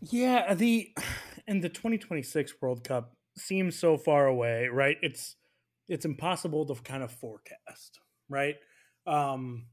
Yeah, 0.00 0.54
the 0.54 0.92
and 1.46 1.62
the 1.62 1.68
2026 1.68 2.54
World 2.60 2.84
Cup 2.84 3.14
seems 3.36 3.78
so 3.78 3.96
far 3.96 4.26
away, 4.26 4.68
right? 4.68 4.96
It's 5.02 5.36
it's 5.88 6.04
impossible 6.04 6.66
to 6.66 6.82
kind 6.82 7.02
of 7.02 7.12
forecast, 7.12 8.00
right? 8.28 8.56
Um 9.06 9.66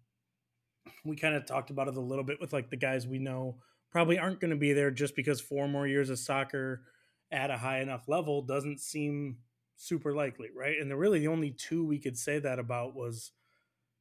we 1.04 1.16
kind 1.16 1.36
of 1.36 1.46
talked 1.46 1.72
about 1.72 1.88
it 1.88 1.98
a 1.98 2.02
little 2.02 2.24
bit 2.24 2.40
with 2.40 2.54
like 2.54 2.70
the 2.70 2.78
guys 2.78 3.08
we 3.08 3.20
know 3.20 3.58
probably 3.92 4.20
aren't 4.20 4.40
going 4.40 4.52
to 4.52 4.58
be 4.58 4.74
there 4.74 4.92
just 4.92 5.16
because 5.16 5.42
four 5.42 5.68
more 5.68 5.88
years 5.88 6.10
of 6.10 6.20
soccer 6.20 6.84
at 7.32 7.50
a 7.50 7.58
high 7.58 7.80
enough 7.80 8.08
level 8.08 8.42
doesn't 8.42 8.80
seem 8.80 9.38
super 9.76 10.14
likely, 10.14 10.50
right? 10.56 10.78
And 10.80 10.90
the 10.90 10.96
really 10.96 11.20
the 11.20 11.28
only 11.28 11.52
two 11.52 11.86
we 11.86 12.00
could 12.00 12.18
say 12.18 12.40
that 12.40 12.60
about 12.60 12.96
was 12.96 13.32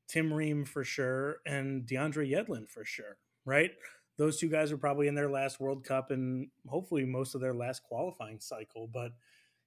Tim 0.09 0.33
Ream 0.33 0.65
for 0.65 0.85
sure 0.85 1.37
and 1.47 1.87
DeAndre 1.87 2.31
Yedlin 2.31 2.69
for 2.69 2.85
sure, 2.85 3.17
right? 3.45 3.71
Those 4.17 4.39
two 4.39 4.49
guys 4.49 4.71
are 4.71 4.79
probably 4.79 5.09
in 5.09 5.15
their 5.15 5.31
last 5.31 5.59
World 5.59 5.85
Cup 5.85 6.11
and 6.11 6.49
hopefully 6.69 7.05
most 7.05 7.35
of 7.35 7.41
their 7.41 7.55
last 7.55 7.83
qualifying 7.83 8.39
cycle. 8.41 8.89
But 8.93 9.13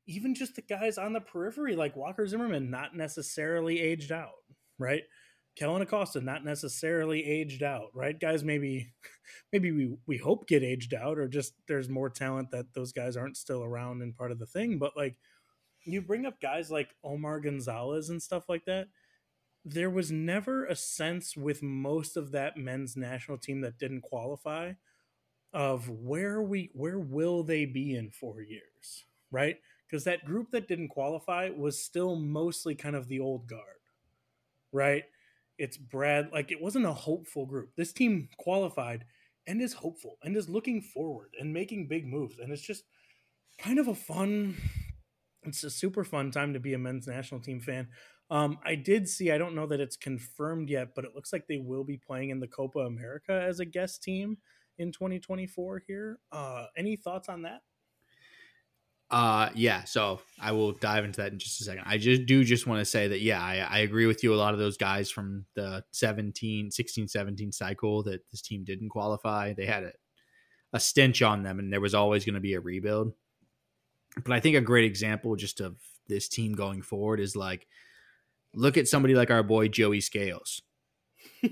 even 0.07 0.33
just 0.33 0.55
the 0.55 0.61
guys 0.61 0.97
on 0.97 1.13
the 1.13 1.19
periphery 1.19 1.75
like 1.75 1.95
Walker 1.95 2.25
Zimmerman, 2.25 2.71
not 2.71 2.95
necessarily 2.95 3.79
aged 3.79 4.11
out, 4.11 4.35
right? 4.79 5.03
Kellyn 5.57 5.81
Acosta, 5.81 6.21
not 6.21 6.45
necessarily 6.45 7.25
aged 7.25 7.63
out, 7.63 7.89
right? 7.93 8.17
Guys, 8.17 8.43
maybe, 8.43 8.93
maybe 9.51 9.71
we 9.71 9.97
we 10.05 10.17
hope 10.17 10.47
get 10.47 10.63
aged 10.63 10.93
out, 10.93 11.17
or 11.17 11.27
just 11.27 11.53
there's 11.67 11.89
more 11.89 12.09
talent 12.09 12.51
that 12.51 12.73
those 12.73 12.93
guys 12.93 13.17
aren't 13.17 13.37
still 13.37 13.63
around 13.63 14.01
and 14.01 14.15
part 14.15 14.31
of 14.31 14.37
the 14.39 14.45
thing. 14.45 14.77
But 14.77 14.95
like, 14.95 15.15
you 15.93 16.01
bring 16.01 16.25
up 16.25 16.41
guys 16.41 16.69
like 16.71 16.89
Omar 17.03 17.39
Gonzalez 17.39 18.09
and 18.09 18.21
stuff 18.21 18.49
like 18.49 18.65
that. 18.65 18.87
There 19.65 19.89
was 19.89 20.11
never 20.11 20.65
a 20.65 20.75
sense 20.75 21.35
with 21.35 21.61
most 21.61 22.15
of 22.15 22.31
that 22.31 22.57
men's 22.57 22.95
national 22.95 23.37
team 23.37 23.61
that 23.61 23.77
didn't 23.77 24.01
qualify 24.01 24.73
of 25.53 25.89
where 25.89 26.41
we 26.41 26.69
where 26.73 26.99
will 26.99 27.43
they 27.43 27.65
be 27.65 27.95
in 27.95 28.11
four 28.11 28.41
years, 28.41 29.05
right? 29.31 29.57
Because 29.89 30.03
that 30.03 30.25
group 30.25 30.51
that 30.51 30.67
didn't 30.67 30.89
qualify 30.89 31.49
was 31.49 31.81
still 31.83 32.15
mostly 32.15 32.75
kind 32.75 32.95
of 32.95 33.07
the 33.07 33.19
old 33.19 33.47
guard, 33.47 33.63
right? 34.71 35.03
It's 35.57 35.77
Brad. 35.77 36.29
Like 36.31 36.51
it 36.51 36.61
wasn't 36.61 36.85
a 36.85 36.93
hopeful 36.93 37.45
group. 37.45 37.71
This 37.75 37.93
team 37.93 38.29
qualified 38.37 39.05
and 39.47 39.61
is 39.61 39.73
hopeful 39.73 40.17
and 40.23 40.35
is 40.35 40.49
looking 40.49 40.81
forward 40.81 41.29
and 41.39 41.53
making 41.53 41.87
big 41.87 42.05
moves. 42.05 42.37
And 42.37 42.51
it's 42.51 42.61
just 42.61 42.83
kind 43.57 43.79
of 43.79 43.87
a 43.87 43.95
fun. 43.95 44.55
It's 45.47 45.63
a 45.63 45.69
super 45.69 46.03
fun 46.03 46.31
time 46.31 46.53
to 46.53 46.59
be 46.59 46.73
a 46.73 46.77
men's 46.77 47.07
national 47.07 47.41
team 47.41 47.59
fan. 47.59 47.87
Um, 48.29 48.59
I 48.65 48.75
did 48.75 49.07
see. 49.07 49.31
I 49.31 49.37
don't 49.37 49.55
know 49.55 49.67
that 49.67 49.79
it's 49.79 49.95
confirmed 49.95 50.69
yet, 50.69 50.89
but 50.95 51.05
it 51.05 51.15
looks 51.15 51.31
like 51.31 51.47
they 51.47 51.59
will 51.59 51.83
be 51.83 51.97
playing 51.97 52.29
in 52.29 52.39
the 52.39 52.47
Copa 52.47 52.79
America 52.79 53.31
as 53.47 53.59
a 53.59 53.65
guest 53.65 54.03
team 54.03 54.37
in 54.77 54.91
2024. 54.91 55.83
Here, 55.87 56.19
uh, 56.31 56.65
any 56.75 56.95
thoughts 56.95 57.29
on 57.29 57.43
that? 57.43 57.61
Uh 59.09 59.49
yeah, 59.55 59.85
so 59.85 60.19
I 60.37 60.51
will 60.51 60.73
dive 60.73 61.05
into 61.05 61.21
that 61.21 61.31
in 61.31 61.39
just 61.39 61.61
a 61.61 61.63
second. 61.63 61.83
I 61.85 61.97
just 61.97 62.25
do 62.25 62.43
just 62.43 62.67
want 62.67 62.79
to 62.79 62.85
say 62.85 63.07
that 63.07 63.21
yeah, 63.21 63.41
I, 63.41 63.59
I 63.59 63.79
agree 63.79 64.05
with 64.05 64.21
you. 64.21 64.33
A 64.33 64.35
lot 64.35 64.53
of 64.53 64.59
those 64.59 64.75
guys 64.75 65.09
from 65.09 65.45
the 65.55 65.81
17, 65.91 66.71
16, 66.71 67.07
17 67.07 67.51
cycle 67.53 68.03
that 68.03 68.29
this 68.31 68.41
team 68.41 68.65
didn't 68.65 68.89
qualify, 68.89 69.53
they 69.53 69.65
had 69.65 69.83
a, 69.83 69.91
a 70.73 70.79
stench 70.79 71.21
on 71.21 71.41
them 71.41 71.57
and 71.57 71.71
there 71.71 71.79
was 71.79 71.93
always 71.93 72.25
going 72.25 72.35
to 72.35 72.41
be 72.41 72.55
a 72.55 72.59
rebuild. 72.59 73.13
But 74.23 74.33
I 74.33 74.39
think 74.39 74.55
a 74.55 74.61
great 74.61 74.85
example 74.85 75.35
just 75.35 75.61
of 75.61 75.77
this 76.07 76.27
team 76.27 76.53
going 76.53 76.81
forward 76.81 77.19
is 77.19 77.35
like 77.35 77.67
look 78.53 78.77
at 78.77 78.87
somebody 78.87 79.13
like 79.13 79.29
our 79.29 79.43
boy 79.43 79.67
Joe 79.67 79.97
Scally. 79.99 80.41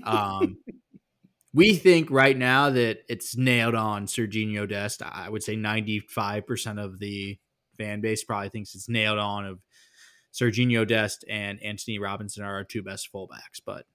Um 0.02 0.58
we 1.54 1.74
think 1.74 2.10
right 2.10 2.36
now 2.36 2.70
that 2.70 2.98
it's 3.08 3.36
nailed 3.36 3.74
on 3.74 4.06
Sergiño 4.06 4.68
Dest. 4.68 5.02
I 5.02 5.28
would 5.28 5.42
say 5.42 5.56
95% 5.56 6.82
of 6.82 6.98
the 6.98 7.38
fan 7.78 8.00
base 8.00 8.24
probably 8.24 8.50
thinks 8.50 8.74
it's 8.74 8.90
nailed 8.90 9.18
on 9.18 9.46
of 9.46 9.60
Sergiño 10.34 10.86
Dest 10.86 11.24
and 11.28 11.62
Antonee 11.64 11.98
Robinson 11.98 12.44
are 12.44 12.56
our 12.56 12.64
two 12.64 12.82
best 12.82 13.08
fullbacks. 13.12 13.60
But 13.64 13.86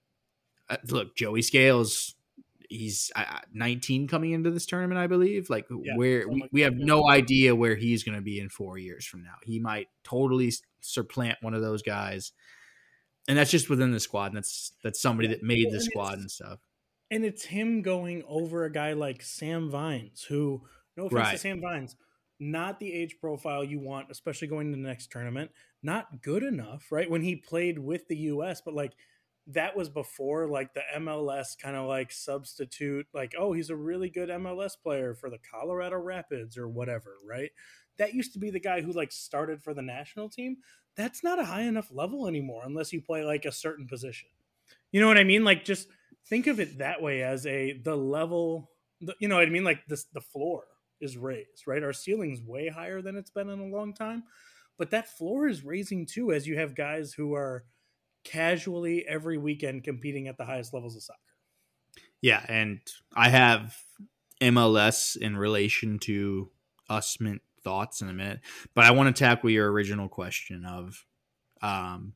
uh, 0.70 0.78
look, 0.90 1.16
Joe 1.16 1.40
Scally, 1.42 1.86
he's 2.72 3.12
uh, 3.16 3.40
19 3.54 4.08
coming 4.08 4.32
into 4.32 4.50
this 4.50 4.66
tournament, 4.66 5.00
I 5.00 5.08
believe. 5.08 5.50
Like 5.50 5.66
yeah, 5.70 5.96
where 5.96 6.28
we, 6.28 6.48
we 6.52 6.62
have 6.62 6.76
no 6.76 7.08
idea 7.10 7.56
where 7.56 7.76
he's 7.76 8.04
going 8.04 8.16
to 8.16 8.22
be 8.22 8.40
in 8.40 8.50
four 8.50 8.78
years 8.78 9.06
from 9.06 9.24
now. 9.24 9.36
He 9.44 9.60
might 9.60 9.88
totally 10.04 10.52
supplant 10.80 11.38
one 11.42 11.54
of 11.54 11.62
those 11.62 11.82
guys. 11.82 12.32
And 13.28 13.38
that's 13.38 13.52
just 13.52 13.70
within 13.70 13.92
the 13.92 14.00
squad. 14.00 14.28
And 14.28 14.38
that's 14.38 14.74
that's 14.84 15.02
somebody 15.02 15.28
that 15.30 15.44
made 15.44 15.72
the 15.72 15.82
squad 15.82 16.18
and 16.18 16.32
stuff. 16.32 16.60
And 17.12 17.26
it's 17.26 17.44
him 17.44 17.82
going 17.82 18.24
over 18.28 18.64
a 18.64 18.72
guy 18.72 18.94
like 18.94 19.22
Sam 19.22 19.70
Vines, 19.70 20.24
who 20.24 20.62
no 20.96 21.06
offense 21.06 21.20
right. 21.20 21.32
to 21.34 21.38
Sam 21.38 21.62
Vines, 21.62 21.96
not 22.40 22.80
the 22.80 22.92
age 22.92 23.18
profile 23.20 23.64
you 23.64 23.80
want, 23.80 24.08
especially 24.10 24.48
going 24.48 24.72
to 24.72 24.78
the 24.78 24.88
next 24.88 25.12
tournament. 25.12 25.52
Not 25.84 26.22
good 26.22 26.44
enough, 26.44 26.88
right? 26.92 27.10
When 27.10 27.22
he 27.22 27.36
played 27.36 27.78
with 27.78 28.08
the 28.08 28.18
US, 28.18 28.62
but 28.62 28.74
like 28.74 28.94
that 29.48 29.76
was 29.76 29.90
before 29.90 30.48
like 30.48 30.74
the 30.74 30.84
MLS 30.98 31.58
kind 31.60 31.76
of 31.76 31.88
like 31.88 32.12
substitute, 32.12 33.08
like, 33.14 33.34
oh, 33.38 33.54
he's 33.54 33.70
a 33.70 33.76
really 33.76 34.10
good 34.10 34.30
MLS 34.30 34.74
player 34.82 35.14
for 35.14 35.30
the 35.30 35.40
Colorado 35.40 35.98
Rapids 35.98 36.58
or 36.58 36.68
whatever, 36.68 37.16
right? 37.28 37.52
That 37.98 38.14
used 38.14 38.34
to 38.34 38.40
be 38.40 38.52
the 38.52 38.60
guy 38.60 38.82
who 38.82 38.92
like 38.92 39.12
started 39.12 39.62
for 39.62 39.74
the 39.74 39.82
national 39.82 40.30
team. 40.30 40.58
That's 40.96 41.24
not 41.24 41.40
a 41.40 41.46
high 41.46 41.64
enough 41.64 41.90
level 41.92 42.28
anymore 42.28 42.64
unless 42.66 42.94
you 42.94 43.02
play 43.02 43.24
like 43.24 43.46
a 43.46 43.52
certain 43.52 43.88
position. 43.88 44.30
You 44.92 45.02
know 45.02 45.08
what 45.08 45.18
I 45.18 45.24
mean? 45.24 45.44
Like 45.44 45.66
just 45.66 45.88
think 46.28 46.48
of 46.48 46.60
it 46.60 46.78
that 46.78 47.02
way 47.02 47.24
as 47.24 47.46
a 47.46 47.74
the 47.84 47.96
level, 47.96 48.70
you 49.20 49.28
know 49.28 49.36
what 49.36 49.48
I 49.48 49.52
mean? 49.52 49.64
Like 49.64 49.86
this 49.88 50.06
the 50.14 50.22
floor 50.22 50.64
is 51.00 51.18
raised, 51.18 51.66
right? 51.66 51.84
Our 51.84 51.94
ceiling's 51.94 52.42
way 52.42 52.70
higher 52.70 53.02
than 53.02 53.16
it's 53.16 53.32
been 53.32 53.50
in 53.50 53.60
a 53.60 53.76
long 53.76 53.94
time, 53.94 54.24
but 54.78 54.92
that 54.92 55.18
floor 55.18 55.48
is 55.48 55.66
raising 55.66 56.06
too 56.06 56.32
as 56.32 56.48
you 56.48 56.58
have 56.58 56.76
guys 56.76 57.14
who 57.14 57.34
are 57.34 57.66
casually 58.24 59.06
every 59.08 59.38
weekend 59.38 59.84
competing 59.84 60.28
at 60.28 60.38
the 60.38 60.46
highest 60.46 60.74
levels 60.74 60.96
of 60.96 61.04
soccer. 61.04 61.20
Yeah, 62.22 62.44
and 62.48 62.80
I 63.16 63.30
have 63.30 63.76
MLS 64.42 65.16
in 65.18 65.36
relation 65.36 66.00
to 66.00 66.50
USMNT 66.90 67.40
thoughts 67.64 68.02
in 68.02 68.10
a 68.10 68.14
minute, 68.14 68.40
but 68.74 68.86
I 68.86 68.92
want 68.92 69.16
to 69.16 69.24
tackle 69.24 69.50
your 69.50 69.72
original 69.72 70.10
question 70.10 70.66
of 70.66 71.06
um, 71.62 72.14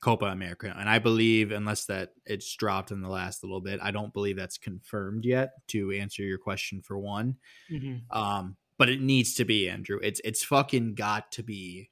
Copa 0.00 0.26
America. 0.26 0.74
And 0.76 0.88
I 0.88 0.98
believe, 0.98 1.52
unless 1.52 1.86
that 1.86 2.10
it's 2.26 2.54
dropped 2.56 2.90
in 2.90 3.00
the 3.00 3.08
last 3.08 3.42
little 3.42 3.60
bit, 3.60 3.80
I 3.82 3.90
don't 3.90 4.12
believe 4.12 4.36
that's 4.36 4.58
confirmed 4.58 5.24
yet. 5.24 5.50
To 5.68 5.92
answer 5.92 6.22
your 6.22 6.38
question 6.38 6.82
for 6.82 6.98
one, 6.98 7.36
mm-hmm. 7.70 8.16
um, 8.16 8.56
but 8.76 8.88
it 8.88 9.00
needs 9.00 9.34
to 9.34 9.44
be 9.44 9.68
Andrew. 9.68 9.98
It's 10.02 10.20
it's 10.24 10.44
fucking 10.44 10.94
got 10.94 11.32
to 11.32 11.42
be. 11.42 11.90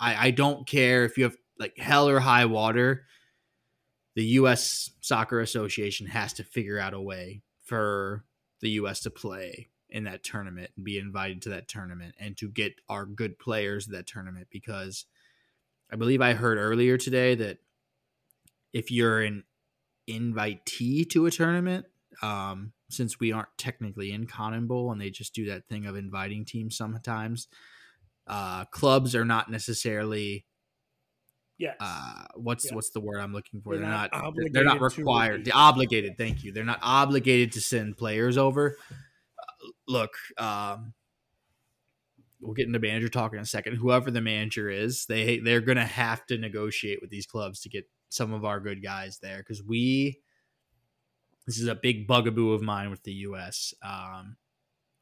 I 0.00 0.28
I 0.28 0.30
don't 0.30 0.66
care 0.66 1.04
if 1.04 1.18
you 1.18 1.24
have 1.24 1.36
like 1.62 1.78
hell 1.78 2.08
or 2.08 2.18
high 2.18 2.44
water. 2.44 3.04
The 4.16 4.24
U.S. 4.24 4.90
Soccer 5.00 5.40
Association 5.40 6.08
has 6.08 6.32
to 6.34 6.44
figure 6.44 6.78
out 6.78 6.92
a 6.92 7.00
way 7.00 7.42
for 7.64 8.24
the 8.60 8.70
U.S. 8.70 9.00
to 9.00 9.10
play 9.10 9.68
in 9.88 10.04
that 10.04 10.24
tournament 10.24 10.70
and 10.74 10.84
be 10.84 10.98
invited 10.98 11.42
to 11.42 11.50
that 11.50 11.68
tournament 11.68 12.16
and 12.18 12.36
to 12.38 12.48
get 12.48 12.74
our 12.88 13.06
good 13.06 13.38
players 13.38 13.86
that 13.86 14.06
tournament 14.06 14.48
because 14.50 15.06
I 15.92 15.96
believe 15.96 16.20
I 16.20 16.32
heard 16.32 16.58
earlier 16.58 16.96
today 16.96 17.36
that 17.36 17.58
if 18.72 18.90
you're 18.90 19.20
an 19.20 19.44
invitee 20.10 21.08
to 21.10 21.26
a 21.26 21.30
tournament, 21.30 21.86
um, 22.22 22.72
since 22.90 23.20
we 23.20 23.30
aren't 23.30 23.56
technically 23.56 24.12
in 24.12 24.26
CONMEBOL 24.26 24.90
and 24.90 25.00
they 25.00 25.10
just 25.10 25.34
do 25.34 25.46
that 25.46 25.68
thing 25.68 25.86
of 25.86 25.94
inviting 25.94 26.44
teams 26.44 26.76
sometimes, 26.76 27.46
uh, 28.26 28.64
clubs 28.66 29.14
are 29.14 29.24
not 29.24 29.50
necessarily. 29.50 30.46
Yes. 31.58 31.76
Uh, 31.80 32.24
what's 32.34 32.64
yes. 32.64 32.74
what's 32.74 32.90
the 32.90 33.00
word 33.00 33.20
I'm 33.20 33.32
looking 33.32 33.60
for? 33.60 33.74
They're, 33.74 33.82
they're 33.82 33.90
not, 33.90 34.10
not 34.12 34.34
they're 34.52 34.64
not 34.64 34.80
required. 34.80 35.44
They're 35.44 35.56
obligated. 35.56 36.16
Thank 36.18 36.42
you. 36.42 36.52
They're 36.52 36.64
not 36.64 36.80
obligated 36.82 37.52
to 37.52 37.60
send 37.60 37.96
players 37.96 38.36
over. 38.36 38.76
Uh, 38.90 39.68
look, 39.86 40.10
um, 40.38 40.92
we'll 42.40 42.54
get 42.54 42.66
into 42.66 42.78
manager 42.78 43.08
talk 43.08 43.32
in 43.32 43.38
a 43.38 43.46
second. 43.46 43.76
Whoever 43.76 44.10
the 44.10 44.20
manager 44.20 44.70
is, 44.70 45.06
they 45.06 45.38
they're 45.38 45.60
gonna 45.60 45.86
have 45.86 46.26
to 46.26 46.38
negotiate 46.38 47.00
with 47.00 47.10
these 47.10 47.26
clubs 47.26 47.60
to 47.60 47.68
get 47.68 47.88
some 48.08 48.32
of 48.32 48.44
our 48.44 48.60
good 48.60 48.82
guys 48.82 49.18
there 49.18 49.38
because 49.38 49.62
we. 49.62 50.20
This 51.44 51.58
is 51.58 51.66
a 51.66 51.74
big 51.74 52.06
bugaboo 52.06 52.52
of 52.52 52.62
mine 52.62 52.88
with 52.88 53.02
the 53.02 53.12
U.S. 53.14 53.74
Um, 53.84 54.36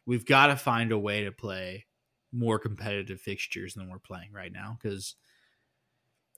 we've 0.07 0.25
got 0.25 0.47
to 0.47 0.57
find 0.57 0.91
a 0.91 0.99
way 0.99 1.25
to 1.25 1.33
play 1.33 1.85
more 2.33 2.59
competitive 2.59 3.21
fixtures 3.21 3.75
than 3.75 3.91
we're 3.91 3.99
playing 3.99 4.33
right 4.33 4.51
now 4.51 4.79
because 4.81 5.17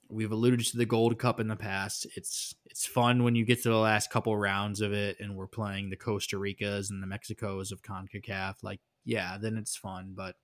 we've 0.09 0.31
alluded 0.31 0.65
to 0.67 0.77
the 0.77 0.85
Gold 0.85 1.17
Cup 1.17 1.39
in 1.39 1.47
the 1.47 1.55
past. 1.55 2.07
It's 2.15 2.55
it's 2.65 2.85
fun 2.85 3.23
when 3.23 3.35
you 3.35 3.45
get 3.45 3.63
to 3.63 3.69
the 3.69 3.77
last 3.77 4.09
couple 4.09 4.35
rounds 4.37 4.81
of 4.81 4.93
it, 4.93 5.17
and 5.19 5.35
we're 5.35 5.47
playing 5.47 5.89
the 5.89 5.95
Costa 5.95 6.37
Ricas 6.37 6.89
and 6.89 7.01
the 7.01 7.07
Mexicos 7.07 7.71
of 7.71 7.81
Concacaf. 7.81 8.55
Like, 8.61 8.79
yeah, 9.05 9.37
then 9.39 9.57
it's 9.57 9.75
fun. 9.75 10.13
But 10.15 10.35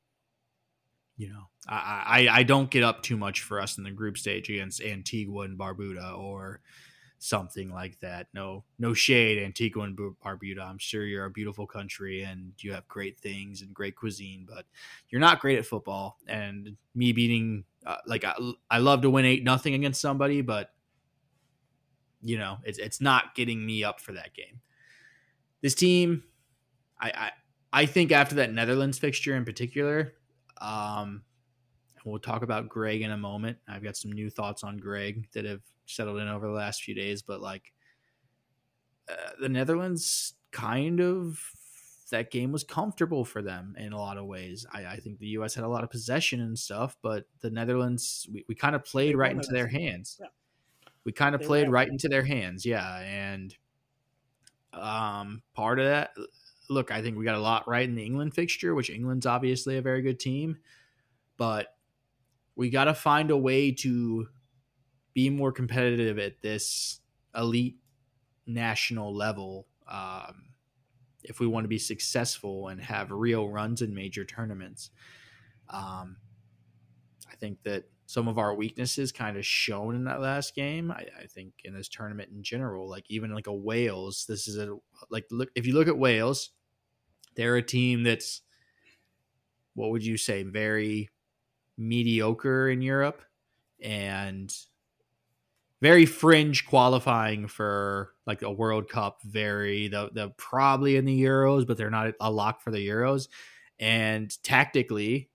you 1.18 1.30
know, 1.30 1.50
I, 1.68 2.28
I, 2.30 2.40
I 2.40 2.44
don't 2.44 2.70
get 2.70 2.84
up 2.84 3.04
too 3.04 3.18
much 3.18 3.42
for 3.42 3.60
us 3.60 3.78
in 3.78 3.84
the 3.84 3.92
group 3.92 4.18
stage 4.18 4.50
against 4.50 4.82
Antigua 4.82 5.42
and 5.42 5.60
Barbuda 5.60 6.18
or 6.18 6.62
something 7.20 7.72
like 7.72 8.00
that. 8.00 8.28
No, 8.34 8.64
no 8.80 8.94
shade, 8.94 9.44
Antigua 9.44 9.84
and 9.84 9.98
Barbuda. 9.98 10.66
I'm 10.66 10.78
sure 10.78 11.06
you're 11.06 11.26
a 11.26 11.30
beautiful 11.30 11.68
country 11.68 12.24
and 12.24 12.54
you 12.60 12.74
have 12.74 12.88
great 12.88 13.20
things 13.20 13.62
and 13.62 13.74
great 13.74 13.96
cuisine, 13.96 14.48
but 14.50 14.66
you're 15.10 15.22
not 15.22 15.42
great 15.42 15.60
at 15.60 15.66
football. 15.66 16.18
And 16.28 16.78
me 16.96 17.12
beating, 17.12 17.66
uh, 17.86 17.98
like, 18.08 18.24
I, 18.24 18.36
I 18.72 18.80
love 18.80 19.02
to 19.02 19.10
win 19.10 19.26
eight 19.26 19.44
nothing 19.44 19.74
against 19.74 20.02
somebody, 20.02 20.42
but 20.42 20.72
you 22.22 22.38
know, 22.38 22.58
it's 22.64 22.80
it's 22.80 23.00
not 23.00 23.36
getting 23.36 23.66
me 23.66 23.84
up 23.84 24.00
for 24.00 24.14
that 24.14 24.34
game. 24.34 24.60
This 25.62 25.76
team, 25.76 26.24
I 27.00 27.12
I, 27.12 27.32
I 27.72 27.86
think 27.86 28.12
after 28.12 28.36
that 28.36 28.52
Netherlands 28.52 28.98
fixture 28.98 29.36
in 29.36 29.46
particular, 29.46 30.14
um, 30.60 31.22
we'll 32.04 32.20
talk 32.20 32.42
about 32.42 32.68
Greg 32.68 33.02
in 33.02 33.12
a 33.12 33.18
moment. 33.18 33.58
I've 33.68 33.84
got 33.84 33.96
some 33.96 34.12
new 34.12 34.30
thoughts 34.30 34.64
on 34.64 34.78
Greg 34.78 35.28
that 35.34 35.46
have 35.46 35.62
settled 35.96 36.20
in 36.20 36.28
over 36.28 36.48
the 36.48 36.54
last 36.54 36.84
few 36.84 36.96
days, 36.96 37.22
but 37.22 37.42
like 37.42 37.74
uh, 39.10 39.32
the 39.40 39.50
Netherlands 39.50 40.34
kind 40.52 41.00
of 41.00 41.40
that 42.12 42.32
game 42.32 42.52
was 42.52 42.64
comfortable 42.64 43.24
for 43.24 43.42
them 43.42 43.76
in 43.78 43.94
a 43.94 43.98
lot 43.98 44.18
of 44.18 44.26
ways. 44.26 44.66
I, 44.72 44.86
I, 44.86 44.98
think 44.98 45.20
the 45.20 45.28
U.S. 45.28 45.54
had 45.54 45.64
a 45.64 45.68
lot 45.68 45.84
of 45.84 45.92
possession 45.92 46.42
and 46.42 46.58
stuff, 46.58 46.98
but 47.04 47.26
the 47.42 47.52
Netherlands 47.52 48.28
we, 48.32 48.46
we 48.48 48.56
kind 48.56 48.76
of 48.76 48.84
played 48.84 49.16
right 49.16 49.32
into 49.32 49.52
their 49.52 49.68
hands. 49.68 50.18
Yeah. 50.20 50.28
We 51.04 51.12
kind 51.12 51.36
of 51.36 51.42
played 51.42 51.70
right 51.70 51.88
into 51.88 52.08
their 52.08 52.24
hands, 52.24 52.66
yeah. 52.66 53.00
And 53.00 53.56
um, 54.74 55.42
part 55.54 55.80
of 55.80 55.86
that, 55.86 56.12
look, 56.70 56.92
I 56.92 57.02
think 57.02 57.18
we 57.18 57.26
got 57.26 57.36
a 57.36 57.40
lot 57.40 57.68
right 57.68 57.88
in 57.88 57.96
the 57.96 58.06
England 58.06 58.34
fixture, 58.34 58.76
which 58.76 58.90
England's 58.90 59.26
obviously 59.26 59.78
a 59.78 59.82
very 59.82 60.02
good 60.02 60.20
team, 60.20 60.58
but 61.38 61.68
we 62.56 62.70
got 62.70 62.86
to 62.86 62.94
find 62.94 63.32
a 63.32 63.38
way 63.38 63.72
to 63.72 64.28
be 65.20 65.30
more 65.30 65.52
competitive 65.52 66.18
at 66.18 66.42
this 66.42 67.02
elite 67.36 67.76
national 68.48 69.14
level 69.14 69.68
um, 69.86 70.46
if 71.24 71.42
we 71.42 71.48
want 71.48 71.66
to 71.66 71.68
be 71.68 71.78
successful 71.78 72.70
and 72.70 72.80
have 72.80 73.12
real 73.12 73.50
runs 73.50 73.82
in 73.82 73.94
major 73.94 74.24
tournaments. 74.24 74.92
Um, 75.70 76.16
I 77.30 77.36
think 77.36 77.62
that 77.64 77.84
some 78.06 78.30
of 78.30 78.38
our 78.38 78.56
weaknesses 78.56 79.12
kind 79.12 79.36
of 79.36 79.46
shown 79.46 79.94
in 79.94 80.06
that 80.06 80.22
last 80.22 80.56
game. 80.56 80.90
I, 80.90 81.06
I, 81.22 81.26
think 81.28 81.52
in 81.66 81.74
this 81.74 81.90
tournament 81.90 82.30
in 82.34 82.42
general, 82.42 82.90
like 82.90 83.04
even 83.10 83.36
like 83.36 83.48
a 83.48 83.54
Wales, 83.54 84.26
this 84.28 84.48
is 84.48 84.58
a 84.58 84.78
like 85.10 85.26
look 85.32 85.50
if 85.54 85.68
you 85.68 85.74
look 85.74 85.90
at 85.90 85.98
Wales, 85.98 86.52
they're 87.36 87.58
a 87.58 87.62
team 87.62 88.04
that's 88.04 88.42
what 89.76 89.92
would 89.92 90.06
you 90.06 90.16
say 90.16 90.44
very 90.44 91.10
mediocre 91.78 92.70
in 92.70 92.82
Europe 92.82 93.22
and 93.82 94.56
very 95.82 96.06
fringe 96.06 96.66
qualifying 96.66 97.48
for 97.48 98.14
like 98.26 98.42
a 98.42 98.52
World 98.52 98.90
Cup. 98.90 99.22
Very 99.24 99.88
the 99.88 100.10
the 100.14 100.30
probably 100.38 100.98
in 100.98 101.06
the 101.06 101.24
Euros, 101.24 101.66
but 101.66 101.78
they're 101.78 101.90
not 101.90 102.14
a 102.20 102.32
lock 102.32 102.62
for 102.62 102.72
the 102.72 102.86
Euros. 102.86 103.28
And 103.80 104.32
tactically, 104.44 105.30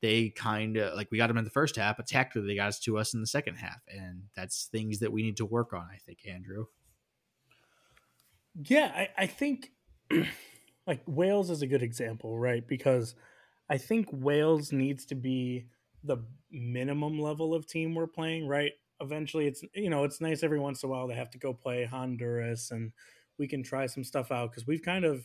they 0.00 0.30
kind 0.30 0.76
of 0.76 0.94
like 0.94 1.10
we 1.10 1.18
got 1.18 1.26
them 1.26 1.36
in 1.36 1.44
the 1.44 1.50
first 1.50 1.76
half, 1.76 1.96
but 1.96 2.06
tactically 2.06 2.48
they 2.48 2.56
got 2.56 2.68
us 2.68 2.80
to 2.80 2.98
us 2.98 3.14
in 3.14 3.20
the 3.20 3.26
second 3.26 3.56
half, 3.56 3.80
and 3.88 4.22
that's 4.34 4.68
things 4.72 5.00
that 5.00 5.12
we 5.12 5.22
need 5.22 5.36
to 5.36 5.46
work 5.46 5.72
on. 5.72 5.86
I 5.92 5.98
think, 5.98 6.20
Andrew. 6.26 6.66
Yeah, 8.64 8.90
I, 8.94 9.08
I 9.16 9.26
think 9.26 9.72
like 10.86 11.02
Wales 11.06 11.50
is 11.50 11.62
a 11.62 11.66
good 11.66 11.82
example, 11.82 12.38
right? 12.38 12.66
Because 12.66 13.14
I 13.68 13.78
think 13.78 14.08
Wales 14.10 14.72
needs 14.72 15.04
to 15.06 15.14
be 15.14 15.66
the 16.02 16.18
minimum 16.50 17.20
level 17.20 17.54
of 17.54 17.66
team 17.66 17.94
we're 17.94 18.06
playing, 18.06 18.48
right? 18.48 18.72
Eventually, 19.00 19.46
it's 19.46 19.62
you 19.74 19.90
know 19.90 20.04
it's 20.04 20.20
nice 20.20 20.42
every 20.42 20.60
once 20.60 20.82
in 20.82 20.88
a 20.88 20.92
while 20.92 21.08
to 21.08 21.14
have 21.14 21.30
to 21.30 21.38
go 21.38 21.52
play 21.52 21.84
Honduras, 21.84 22.70
and 22.70 22.92
we 23.38 23.48
can 23.48 23.62
try 23.62 23.86
some 23.86 24.04
stuff 24.04 24.30
out 24.30 24.50
because 24.50 24.66
we've 24.66 24.82
kind 24.82 25.04
of 25.04 25.24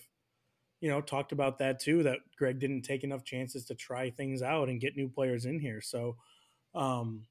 you 0.81 0.89
know, 0.89 1.01
talked 1.01 1.31
about 1.31 1.57
that 1.59 1.79
too. 1.79 2.03
That 2.03 2.19
Greg 2.37 2.59
didn't 2.59 2.83
take 2.83 3.03
enough 3.03 3.23
chances 3.23 3.65
to 3.65 3.75
try 3.75 4.09
things 4.09 4.41
out 4.41 4.69
and 4.69 4.79
get 4.79 4.95
new 4.95 5.09
players 5.09 5.45
in 5.45 5.59
here. 5.59 5.81
So, 5.81 6.17
um, 6.73 7.23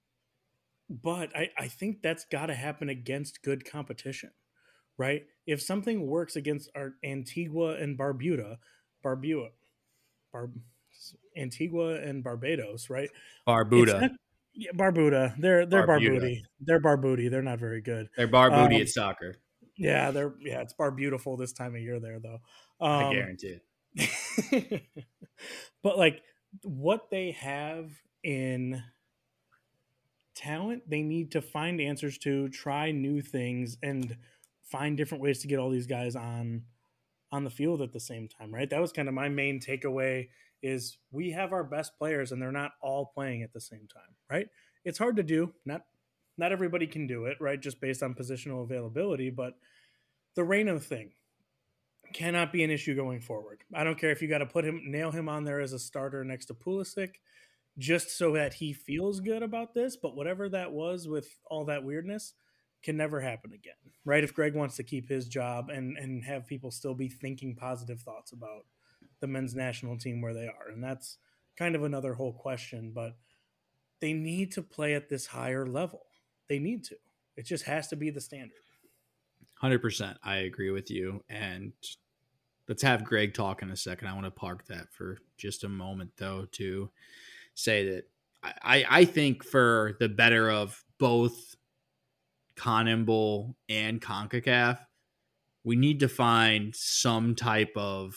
but 0.88 1.30
I, 1.36 1.50
I 1.56 1.68
think 1.68 2.02
that's 2.02 2.24
got 2.24 2.46
to 2.46 2.54
happen 2.54 2.88
against 2.88 3.42
good 3.42 3.64
competition, 3.64 4.30
right? 4.98 5.26
If 5.46 5.62
something 5.62 6.06
works 6.06 6.36
against 6.36 6.70
our 6.74 6.94
Antigua 7.04 7.76
and 7.76 7.98
Barbuda, 7.98 8.56
Barbuda, 9.04 9.50
Bar, 10.32 10.50
Antigua 11.36 11.96
and 11.96 12.24
Barbados, 12.24 12.90
right? 12.90 13.10
Barbuda. 13.46 14.10
Yeah, 14.54 14.70
Barbuda. 14.72 15.34
They're 15.38 15.66
they're 15.66 15.86
Barbuda. 15.86 16.20
Barbudi. 16.20 16.42
They're 16.60 16.80
Barbudi. 16.80 17.30
They're 17.30 17.42
not 17.42 17.58
very 17.58 17.80
good. 17.80 18.08
They're 18.16 18.28
Barbudi 18.28 18.76
um, 18.76 18.82
at 18.82 18.88
soccer. 18.88 19.36
Yeah, 19.76 20.10
they're 20.10 20.34
yeah, 20.40 20.60
it's 20.60 20.72
bar 20.72 20.90
beautiful 20.90 21.36
this 21.36 21.52
time 21.52 21.74
of 21.74 21.80
year 21.80 21.98
there 21.98 22.20
though. 22.20 22.38
Um, 22.80 23.06
I 23.06 23.12
guarantee. 23.12 23.60
but 25.82 25.98
like 25.98 26.22
what 26.62 27.10
they 27.10 27.32
have 27.32 27.90
in 28.22 28.82
talent, 30.34 30.88
they 30.88 31.02
need 31.02 31.32
to 31.32 31.42
find 31.42 31.80
answers 31.80 32.18
to, 32.18 32.48
try 32.48 32.90
new 32.92 33.20
things, 33.20 33.76
and 33.82 34.16
find 34.62 34.96
different 34.96 35.22
ways 35.22 35.40
to 35.40 35.48
get 35.48 35.58
all 35.58 35.70
these 35.70 35.86
guys 35.86 36.16
on 36.16 36.62
on 37.32 37.42
the 37.42 37.50
field 37.50 37.82
at 37.82 37.92
the 37.92 38.00
same 38.00 38.28
time. 38.28 38.54
Right. 38.54 38.70
That 38.70 38.80
was 38.80 38.92
kind 38.92 39.08
of 39.08 39.14
my 39.14 39.28
main 39.28 39.60
takeaway. 39.60 40.28
Is 40.62 40.98
we 41.10 41.30
have 41.32 41.52
our 41.52 41.64
best 41.64 41.98
players 41.98 42.32
and 42.32 42.40
they're 42.40 42.52
not 42.52 42.72
all 42.80 43.10
playing 43.14 43.42
at 43.42 43.52
the 43.52 43.60
same 43.60 43.86
time. 43.92 44.14
Right. 44.30 44.48
It's 44.84 44.98
hard 44.98 45.16
to 45.16 45.22
do. 45.22 45.52
Not 45.64 45.82
not 46.36 46.52
everybody 46.52 46.86
can 46.86 47.06
do 47.06 47.26
it, 47.26 47.36
right? 47.40 47.60
Just 47.60 47.80
based 47.80 48.02
on 48.02 48.14
positional 48.14 48.64
availability, 48.64 49.30
but 49.30 49.54
the 50.34 50.44
Reyna 50.44 50.80
thing 50.80 51.12
cannot 52.12 52.52
be 52.52 52.64
an 52.64 52.70
issue 52.70 52.94
going 52.94 53.20
forward. 53.20 53.62
I 53.72 53.84
don't 53.84 53.98
care 53.98 54.10
if 54.10 54.20
you 54.20 54.28
got 54.28 54.38
to 54.38 54.46
put 54.46 54.64
him, 54.64 54.82
nail 54.86 55.10
him 55.10 55.28
on 55.28 55.44
there 55.44 55.60
as 55.60 55.72
a 55.72 55.78
starter 55.78 56.24
next 56.24 56.46
to 56.46 56.54
Pulisic, 56.54 57.14
just 57.78 58.16
so 58.16 58.32
that 58.32 58.54
he 58.54 58.72
feels 58.72 59.20
good 59.20 59.42
about 59.42 59.74
this. 59.74 59.96
But 59.96 60.16
whatever 60.16 60.48
that 60.48 60.72
was 60.72 61.08
with 61.08 61.28
all 61.46 61.64
that 61.66 61.84
weirdness, 61.84 62.34
can 62.82 62.96
never 62.98 63.20
happen 63.20 63.52
again, 63.52 63.74
right? 64.04 64.22
If 64.22 64.34
Greg 64.34 64.54
wants 64.54 64.76
to 64.76 64.82
keep 64.82 65.08
his 65.08 65.26
job 65.26 65.70
and 65.70 65.96
and 65.96 66.22
have 66.24 66.46
people 66.46 66.70
still 66.70 66.94
be 66.94 67.08
thinking 67.08 67.56
positive 67.56 68.00
thoughts 68.00 68.32
about 68.32 68.66
the 69.24 69.28
men's 69.28 69.54
national 69.54 69.96
team 69.98 70.20
where 70.20 70.34
they 70.34 70.46
are, 70.46 70.68
and 70.70 70.84
that's 70.84 71.18
kind 71.56 71.74
of 71.74 71.84
another 71.84 72.14
whole 72.14 72.32
question. 72.32 72.92
But 72.94 73.16
they 74.00 74.12
need 74.12 74.52
to 74.52 74.62
play 74.62 74.94
at 74.94 75.08
this 75.08 75.26
higher 75.26 75.66
level 75.66 76.02
they 76.48 76.58
need 76.58 76.84
to. 76.84 76.96
It 77.36 77.46
just 77.46 77.64
has 77.64 77.88
to 77.88 77.96
be 77.96 78.10
the 78.10 78.20
standard. 78.20 78.52
100%. 79.62 80.16
I 80.22 80.36
agree 80.38 80.70
with 80.70 80.90
you. 80.90 81.22
And 81.28 81.72
let's 82.68 82.82
have 82.82 83.04
Greg 83.04 83.34
talk 83.34 83.62
in 83.62 83.70
a 83.70 83.76
second. 83.76 84.08
I 84.08 84.14
want 84.14 84.26
to 84.26 84.30
park 84.30 84.66
that 84.66 84.92
for 84.92 85.18
just 85.36 85.64
a 85.64 85.68
moment, 85.68 86.10
though, 86.16 86.46
to 86.52 86.90
say 87.54 87.88
that 87.88 88.04
I, 88.62 88.84
I 88.88 89.04
think 89.04 89.42
for 89.42 89.96
the 90.00 90.08
better 90.08 90.50
of 90.50 90.82
both 90.98 91.56
CONMEBOL 92.56 93.54
and 93.68 94.00
CONCACAF, 94.00 94.78
we 95.64 95.76
need 95.76 96.00
to 96.00 96.08
find 96.08 96.74
some 96.76 97.34
type 97.34 97.72
of 97.74 98.14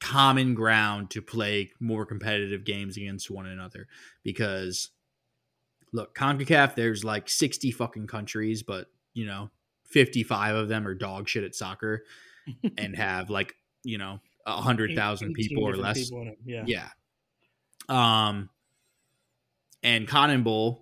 common 0.00 0.54
ground 0.54 1.10
to 1.10 1.22
play 1.22 1.70
more 1.78 2.06
competitive 2.06 2.64
games 2.64 2.96
against 2.96 3.30
one 3.30 3.46
another 3.46 3.86
because 4.22 4.90
look, 5.92 6.14
CONCACAF, 6.16 6.74
there's 6.74 7.04
like 7.04 7.28
60 7.28 7.70
fucking 7.72 8.06
countries, 8.06 8.62
but 8.62 8.86
you 9.14 9.26
know, 9.26 9.50
55 9.86 10.54
of 10.56 10.68
them 10.68 10.86
are 10.86 10.94
dog 10.94 11.28
shit 11.28 11.44
at 11.44 11.54
soccer 11.54 12.04
and 12.78 12.96
have 12.96 13.30
like, 13.30 13.54
you 13.82 13.98
know, 13.98 14.20
a 14.46 14.60
hundred 14.60 14.94
thousand 14.94 15.34
people 15.34 15.64
or 15.64 15.76
less. 15.76 16.10
People 16.10 16.32
yeah. 16.44 16.64
Yeah. 16.66 16.88
Um, 17.88 18.48
and 19.82 20.06
CONMEBOL, 20.06 20.80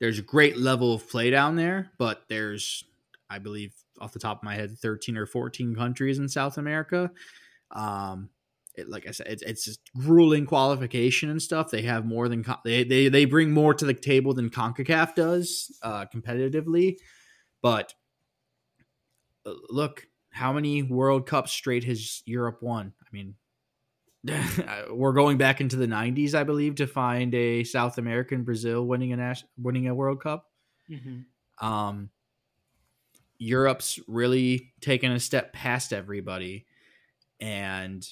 there's 0.00 0.18
a 0.18 0.22
great 0.22 0.58
level 0.58 0.92
of 0.92 1.08
play 1.08 1.30
down 1.30 1.56
there, 1.56 1.90
but 1.98 2.24
there's, 2.28 2.84
I 3.30 3.38
believe, 3.38 3.72
off 4.00 4.12
the 4.12 4.18
top 4.18 4.38
of 4.38 4.42
my 4.42 4.54
head, 4.54 4.78
13 4.78 5.16
or 5.16 5.26
14 5.26 5.74
countries 5.74 6.18
in 6.18 6.28
South 6.28 6.58
America. 6.58 7.10
Um, 7.70 8.28
it, 8.76 8.88
like 8.88 9.06
I 9.08 9.10
said, 9.10 9.28
it's, 9.28 9.42
it's 9.42 9.64
just 9.64 9.80
grueling 9.96 10.46
qualification 10.46 11.30
and 11.30 11.40
stuff. 11.40 11.70
They 11.70 11.82
have 11.82 12.04
more 12.04 12.28
than 12.28 12.44
they, 12.64 12.84
they 12.84 13.08
they 13.08 13.24
bring 13.24 13.50
more 13.50 13.74
to 13.74 13.84
the 13.84 13.94
table 13.94 14.34
than 14.34 14.50
Concacaf 14.50 15.14
does 15.14 15.76
uh, 15.82 16.06
competitively. 16.14 16.96
But 17.62 17.94
uh, 19.46 19.54
look, 19.70 20.06
how 20.30 20.52
many 20.52 20.82
World 20.82 21.26
Cups 21.26 21.52
straight 21.52 21.84
has 21.84 22.22
Europe 22.26 22.58
won? 22.62 22.92
I 23.00 23.08
mean, 23.12 23.34
we're 24.90 25.14
going 25.14 25.38
back 25.38 25.60
into 25.60 25.76
the 25.76 25.86
'90s, 25.86 26.34
I 26.34 26.44
believe, 26.44 26.76
to 26.76 26.86
find 26.86 27.34
a 27.34 27.64
South 27.64 27.98
American 27.98 28.44
Brazil 28.44 28.84
winning 28.86 29.12
a 29.12 29.34
winning 29.56 29.88
a 29.88 29.94
World 29.94 30.20
Cup. 30.20 30.46
Mm-hmm. 30.90 31.66
Um, 31.66 32.10
Europe's 33.38 33.98
really 34.06 34.72
taken 34.80 35.12
a 35.12 35.20
step 35.20 35.52
past 35.52 35.92
everybody, 35.92 36.66
and 37.40 38.06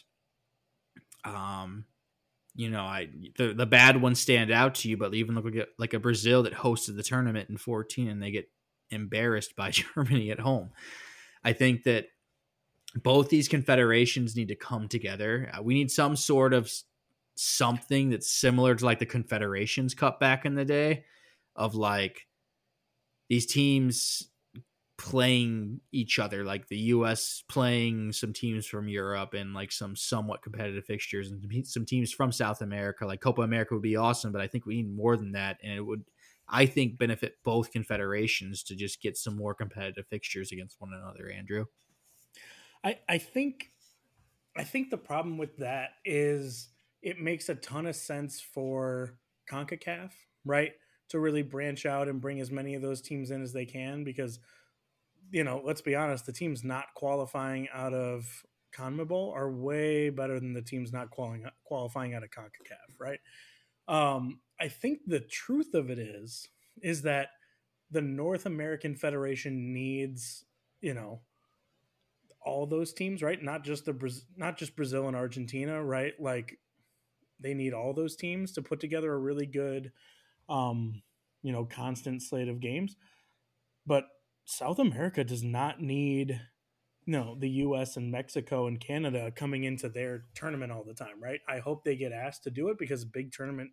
um, 1.24 1.84
you 2.54 2.70
know, 2.70 2.82
I 2.82 3.08
the 3.36 3.52
the 3.52 3.66
bad 3.66 4.00
ones 4.00 4.20
stand 4.20 4.50
out 4.50 4.76
to 4.76 4.88
you, 4.88 4.96
but 4.96 5.14
even 5.14 5.34
look 5.34 5.44
like 5.44 5.54
a, 5.56 5.66
like 5.78 5.94
a 5.94 5.98
Brazil 5.98 6.44
that 6.44 6.54
hosted 6.54 6.96
the 6.96 7.02
tournament 7.02 7.50
in 7.50 7.56
14 7.56 8.08
and 8.08 8.22
they 8.22 8.30
get 8.30 8.48
embarrassed 8.90 9.56
by 9.56 9.70
Germany 9.96 10.30
at 10.30 10.40
home. 10.40 10.70
I 11.42 11.52
think 11.52 11.84
that 11.84 12.06
both 12.94 13.28
these 13.28 13.48
confederations 13.48 14.36
need 14.36 14.48
to 14.48 14.56
come 14.56 14.88
together. 14.88 15.50
Uh, 15.52 15.62
we 15.62 15.74
need 15.74 15.90
some 15.90 16.14
sort 16.14 16.54
of 16.54 16.70
something 17.34 18.10
that's 18.10 18.30
similar 18.30 18.74
to 18.76 18.84
like 18.84 19.00
the 19.00 19.06
Confederations 19.06 19.94
Cup 19.94 20.20
back 20.20 20.46
in 20.46 20.54
the 20.54 20.64
day 20.64 21.04
of 21.56 21.74
like 21.74 22.26
these 23.28 23.46
teams 23.46 24.28
playing 24.96 25.80
each 25.90 26.18
other 26.20 26.44
like 26.44 26.68
the 26.68 26.76
US 26.76 27.42
playing 27.48 28.12
some 28.12 28.32
teams 28.32 28.64
from 28.64 28.88
Europe 28.88 29.34
and 29.34 29.52
like 29.52 29.72
some 29.72 29.96
somewhat 29.96 30.42
competitive 30.42 30.84
fixtures 30.84 31.30
and 31.30 31.66
some 31.66 31.84
teams 31.84 32.12
from 32.12 32.30
South 32.30 32.60
America. 32.60 33.04
Like 33.04 33.20
Copa 33.20 33.42
America 33.42 33.74
would 33.74 33.82
be 33.82 33.96
awesome 33.96 34.30
but 34.30 34.40
I 34.40 34.46
think 34.46 34.66
we 34.66 34.76
need 34.76 34.94
more 34.94 35.16
than 35.16 35.32
that 35.32 35.58
and 35.62 35.72
it 35.72 35.80
would 35.80 36.04
I 36.48 36.66
think 36.66 36.98
benefit 36.98 37.38
both 37.42 37.72
confederations 37.72 38.62
to 38.64 38.76
just 38.76 39.00
get 39.00 39.16
some 39.16 39.36
more 39.36 39.54
competitive 39.54 40.06
fixtures 40.08 40.52
against 40.52 40.80
one 40.80 40.92
another 40.92 41.28
Andrew. 41.28 41.66
I 42.84 42.98
I 43.08 43.18
think 43.18 43.72
I 44.56 44.62
think 44.62 44.90
the 44.90 44.96
problem 44.96 45.38
with 45.38 45.56
that 45.56 45.90
is 46.04 46.68
it 47.02 47.20
makes 47.20 47.48
a 47.48 47.54
ton 47.54 47.86
of 47.86 47.96
sense 47.96 48.40
for 48.40 49.18
CONCACAF 49.50 50.12
right 50.44 50.72
to 51.08 51.18
really 51.18 51.42
branch 51.42 51.84
out 51.84 52.08
and 52.08 52.20
bring 52.20 52.40
as 52.40 52.50
many 52.50 52.74
of 52.74 52.82
those 52.82 53.00
teams 53.00 53.30
in 53.30 53.42
as 53.42 53.52
they 53.52 53.66
can 53.66 54.04
because 54.04 54.38
you 55.30 55.44
know, 55.44 55.60
let's 55.64 55.80
be 55.80 55.94
honest, 55.94 56.26
the 56.26 56.32
teams 56.32 56.64
not 56.64 56.86
qualifying 56.94 57.68
out 57.72 57.94
of 57.94 58.44
CONMEBOL 58.74 59.34
are 59.34 59.50
way 59.50 60.10
better 60.10 60.38
than 60.40 60.52
the 60.52 60.62
teams 60.62 60.92
not 60.92 61.10
qualifying 61.10 61.46
qualifying 61.64 62.14
out 62.14 62.22
of 62.22 62.30
CONCACAF, 62.30 62.98
right? 62.98 63.20
Um, 63.88 64.40
I 64.60 64.68
think 64.68 65.00
the 65.06 65.20
truth 65.20 65.74
of 65.74 65.90
it 65.90 65.98
is 65.98 66.48
is 66.82 67.02
that 67.02 67.28
the 67.90 68.02
North 68.02 68.46
American 68.46 68.94
Federation 68.94 69.72
needs, 69.72 70.44
you 70.80 70.94
know, 70.94 71.20
all 72.44 72.66
those 72.66 72.92
teams, 72.92 73.22
right? 73.22 73.42
Not 73.42 73.64
just 73.64 73.84
the 73.84 74.22
not 74.36 74.58
just 74.58 74.76
Brazil 74.76 75.08
and 75.08 75.16
Argentina, 75.16 75.82
right? 75.82 76.14
Like 76.18 76.58
they 77.40 77.54
need 77.54 77.72
all 77.72 77.92
those 77.92 78.16
teams 78.16 78.52
to 78.52 78.62
put 78.62 78.80
together 78.80 79.12
a 79.12 79.18
really 79.18 79.46
good 79.46 79.92
um, 80.48 81.02
you 81.42 81.52
know, 81.52 81.64
constant 81.64 82.22
slate 82.22 82.48
of 82.48 82.60
games. 82.60 82.96
But 83.86 84.06
South 84.44 84.78
America 84.78 85.24
does 85.24 85.42
not 85.42 85.80
need 85.80 86.40
no 87.06 87.36
the 87.38 87.50
US 87.50 87.96
and 87.96 88.10
Mexico 88.10 88.66
and 88.66 88.80
Canada 88.80 89.30
coming 89.30 89.64
into 89.64 89.88
their 89.88 90.24
tournament 90.34 90.72
all 90.72 90.84
the 90.84 90.94
time, 90.94 91.22
right? 91.22 91.40
I 91.48 91.58
hope 91.58 91.84
they 91.84 91.96
get 91.96 92.12
asked 92.12 92.44
to 92.44 92.50
do 92.50 92.68
it 92.68 92.78
because 92.78 93.04
big 93.04 93.32
tournament 93.32 93.70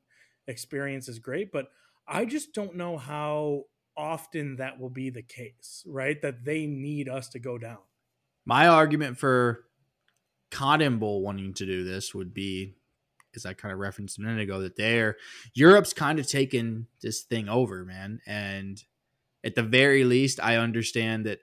experience 0.48 1.08
is 1.08 1.20
great, 1.20 1.52
but 1.52 1.68
I 2.08 2.26
just 2.26 2.54
don't 2.54 2.76
know 2.76 2.98
how 2.98 3.66
often 3.96 4.58
that 4.58 4.80
will 4.80 4.90
be 4.90 5.10
the 5.10 5.22
case, 5.22 5.84
right? 5.86 6.22
That 6.22 6.44
they 6.44 6.66
need 6.66 7.08
us 7.08 7.30
to 7.30 7.40
go 7.40 7.58
down. 7.58 7.80
My 8.46 8.68
argument 8.68 9.18
for 9.18 9.66
CONMEBOL 10.52 11.22
wanting 11.22 11.54
to 11.56 11.66
do 11.66 11.84
this 11.84 12.14
would 12.14 12.34
be, 12.34 12.76
as 13.36 13.46
I 13.46 13.54
kind 13.54 13.72
of 13.72 13.80
referenced 13.80 14.18
a 14.18 14.22
minute 14.22 14.42
ago, 14.42 14.62
that 14.62 14.76
they're 14.76 15.18
Europe's 15.54 15.94
kind 15.94 16.20
of 16.20 16.28
taken 16.28 16.88
this 17.02 17.22
thing 17.22 17.48
over, 17.48 17.86
man, 17.86 18.20
and 18.26 18.84
at 19.44 19.56
the 19.56 19.64
very 19.64 20.04
least, 20.04 20.40
I 20.42 20.58
understand 20.58 21.26
that 21.26 21.40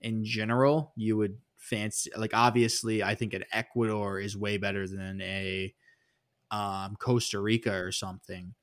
in 0.00 0.24
general, 0.24 0.92
you 0.96 1.16
would 1.16 1.38
fancy 1.56 2.10
like 2.16 2.32
obviously 2.32 3.02
I 3.02 3.14
think 3.14 3.34
an 3.34 3.44
Ecuador 3.52 4.18
is 4.18 4.36
way 4.36 4.56
better 4.56 4.88
than 4.88 5.20
a 5.20 5.74
um, 6.50 6.96
Costa 6.98 7.38
Rica 7.40 7.72
or 7.72 7.92
something. 7.92 8.54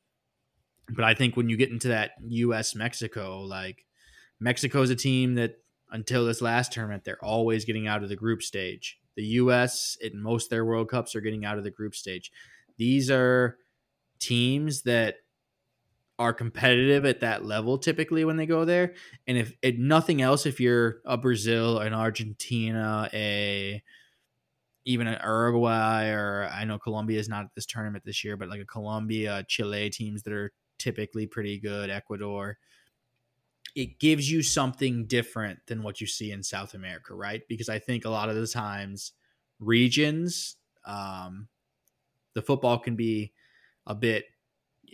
But 0.89 1.05
I 1.05 1.13
think 1.13 1.37
when 1.37 1.49
you 1.49 1.57
get 1.57 1.69
into 1.69 1.89
that 1.89 2.11
US 2.27 2.75
Mexico, 2.75 3.41
like 3.41 3.85
Mexico 4.39 4.81
is 4.81 4.89
a 4.89 4.95
team 4.95 5.35
that 5.35 5.55
until 5.91 6.25
this 6.25 6.41
last 6.41 6.71
tournament, 6.71 7.03
they're 7.03 7.23
always 7.23 7.65
getting 7.65 7.87
out 7.87 8.03
of 8.03 8.09
the 8.09 8.15
group 8.15 8.41
stage. 8.41 8.99
The 9.15 9.23
US 9.23 9.97
in 10.01 10.21
most 10.21 10.49
their 10.49 10.65
World 10.65 10.89
Cups 10.89 11.15
are 11.15 11.21
getting 11.21 11.45
out 11.45 11.57
of 11.57 11.63
the 11.63 11.71
group 11.71 11.95
stage. 11.95 12.31
These 12.77 13.09
are 13.09 13.57
teams 14.19 14.83
that 14.83 15.15
are 16.19 16.33
competitive 16.33 17.05
at 17.05 17.19
that 17.19 17.45
level 17.45 17.77
typically 17.77 18.25
when 18.25 18.37
they 18.37 18.45
go 18.45 18.65
there. 18.65 18.93
And 19.27 19.37
if, 19.37 19.53
if 19.61 19.77
nothing 19.77 20.21
else, 20.21 20.45
if 20.45 20.59
you're 20.59 21.01
a 21.05 21.17
Brazil, 21.17 21.79
an 21.79 21.93
Argentina, 21.93 23.09
a 23.13 23.81
even 24.85 25.05
an 25.07 25.19
Uruguay, 25.23 26.07
or 26.07 26.49
I 26.51 26.63
know 26.63 26.79
Colombia 26.79 27.19
is 27.19 27.27
not 27.27 27.43
at 27.43 27.55
this 27.55 27.65
tournament 27.65 28.05
this 28.05 28.23
year, 28.23 28.37
but 28.37 28.47
like 28.47 28.61
a 28.61 28.65
Colombia, 28.65 29.45
Chile 29.47 29.89
teams 29.89 30.23
that 30.23 30.33
are 30.33 30.53
typically 30.79 31.27
pretty 31.27 31.59
good, 31.59 31.89
Ecuador. 31.89 32.57
It 33.75 33.99
gives 33.99 34.31
you 34.31 34.41
something 34.41 35.05
different 35.05 35.59
than 35.67 35.83
what 35.83 35.99
you 35.99 36.07
see 36.07 36.31
in 36.31 36.41
South 36.41 36.73
America, 36.73 37.13
right? 37.13 37.41
Because 37.49 37.67
I 37.67 37.79
think 37.79 38.05
a 38.05 38.09
lot 38.09 38.29
of 38.29 38.37
the 38.37 38.47
times 38.47 39.11
regions, 39.59 40.55
um, 40.85 41.49
the 42.33 42.41
football 42.41 42.79
can 42.79 42.95
be 42.95 43.33
a 43.85 43.93
bit 43.93 44.25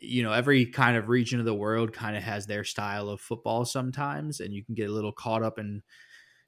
you 0.04 0.24
know 0.24 0.34
every 0.34 0.66
kind 0.66 0.98
of 0.98 1.10
region 1.10 1.40
of 1.40 1.46
the 1.46 1.54
world 1.54 1.94
kind 1.94 2.18
of 2.18 2.24
has 2.24 2.46
their 2.46 2.64
style 2.64 3.10
of 3.10 3.22
football 3.22 3.66
sometimes 3.66 4.40
and 4.40 4.54
you 4.54 4.64
can 4.64 4.76
get 4.76 4.90
a 4.90 4.94
little 4.94 5.12
caught 5.12 5.44
up 5.44 5.58
in 5.58 5.82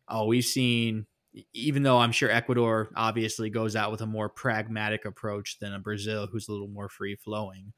oh 0.09 0.25
we've 0.25 0.45
seen 0.45 1.05
even 1.53 1.83
though 1.83 1.97
i'm 1.97 2.11
sure 2.11 2.29
ecuador 2.29 2.89
obviously 2.95 3.49
goes 3.49 3.75
out 3.75 3.91
with 3.91 4.01
a 4.01 4.05
more 4.05 4.29
pragmatic 4.29 5.05
approach 5.05 5.57
than 5.59 5.73
a 5.73 5.79
brazil 5.79 6.27
who's 6.27 6.47
a 6.47 6.51
little 6.51 6.67
more 6.67 6.89
free 6.89 7.15
flowing 7.15 7.73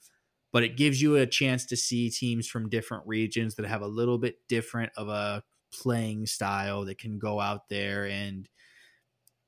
but 0.51 0.63
it 0.63 0.77
gives 0.77 1.01
you 1.01 1.15
a 1.15 1.25
chance 1.25 1.65
to 1.65 1.77
see 1.77 2.09
teams 2.09 2.47
from 2.47 2.69
different 2.69 3.03
regions 3.05 3.55
that 3.55 3.65
have 3.65 3.81
a 3.81 3.87
little 3.87 4.17
bit 4.17 4.35
different 4.47 4.91
of 4.97 5.09
a 5.09 5.43
playing 5.73 6.25
style 6.25 6.85
that 6.85 6.97
can 6.97 7.19
go 7.19 7.39
out 7.39 7.69
there 7.69 8.05
and 8.05 8.49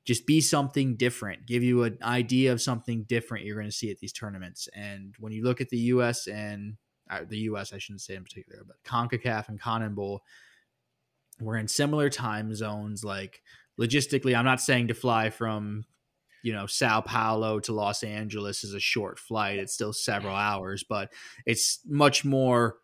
just 0.10 0.26
be 0.26 0.42
something 0.42 0.96
different, 0.96 1.46
give 1.46 1.62
you 1.62 1.84
an 1.84 1.96
idea 2.02 2.52
of 2.52 2.60
something 2.60 3.04
different 3.04 3.46
you're 3.46 3.56
going 3.56 3.70
to 3.70 3.72
see 3.72 3.92
at 3.92 4.00
these 4.00 4.12
tournaments. 4.12 4.68
And 4.74 5.14
when 5.20 5.32
you 5.32 5.44
look 5.44 5.62
at 5.62 5.70
the 5.70 5.78
U.S. 5.78 6.26
and 6.26 6.78
uh, 7.12 7.20
the 7.30 7.38
U.S., 7.42 7.74
I 7.74 7.78
shouldn't 7.78 8.02
say 8.02 8.16
in 8.16 8.24
particular, 8.24 8.64
but 8.66 8.78
CONCACAF 8.84 9.50
and 9.50 9.62
CONMEBOL, 9.62 10.18
we're 11.40 11.58
in 11.58 11.68
similar 11.68 12.10
time 12.10 12.56
zones. 12.56 13.04
Like 13.04 13.44
logistically, 13.80 14.36
I'm 14.36 14.46
not 14.46 14.60
saying 14.60 14.88
to 14.88 14.96
fly 14.96 15.30
from 15.30 15.86
you 16.42 16.54
know 16.54 16.66
Sao 16.66 17.02
Paulo 17.02 17.60
to 17.60 17.72
Los 17.72 18.02
Angeles 18.02 18.64
is 18.64 18.74
a 18.74 18.80
short 18.80 19.20
flight. 19.20 19.60
It's 19.60 19.76
still 19.76 19.94
several 19.94 20.36
hours, 20.36 20.84
but 20.84 21.14
it's 21.46 21.82
much 21.86 22.26
more 22.26 22.78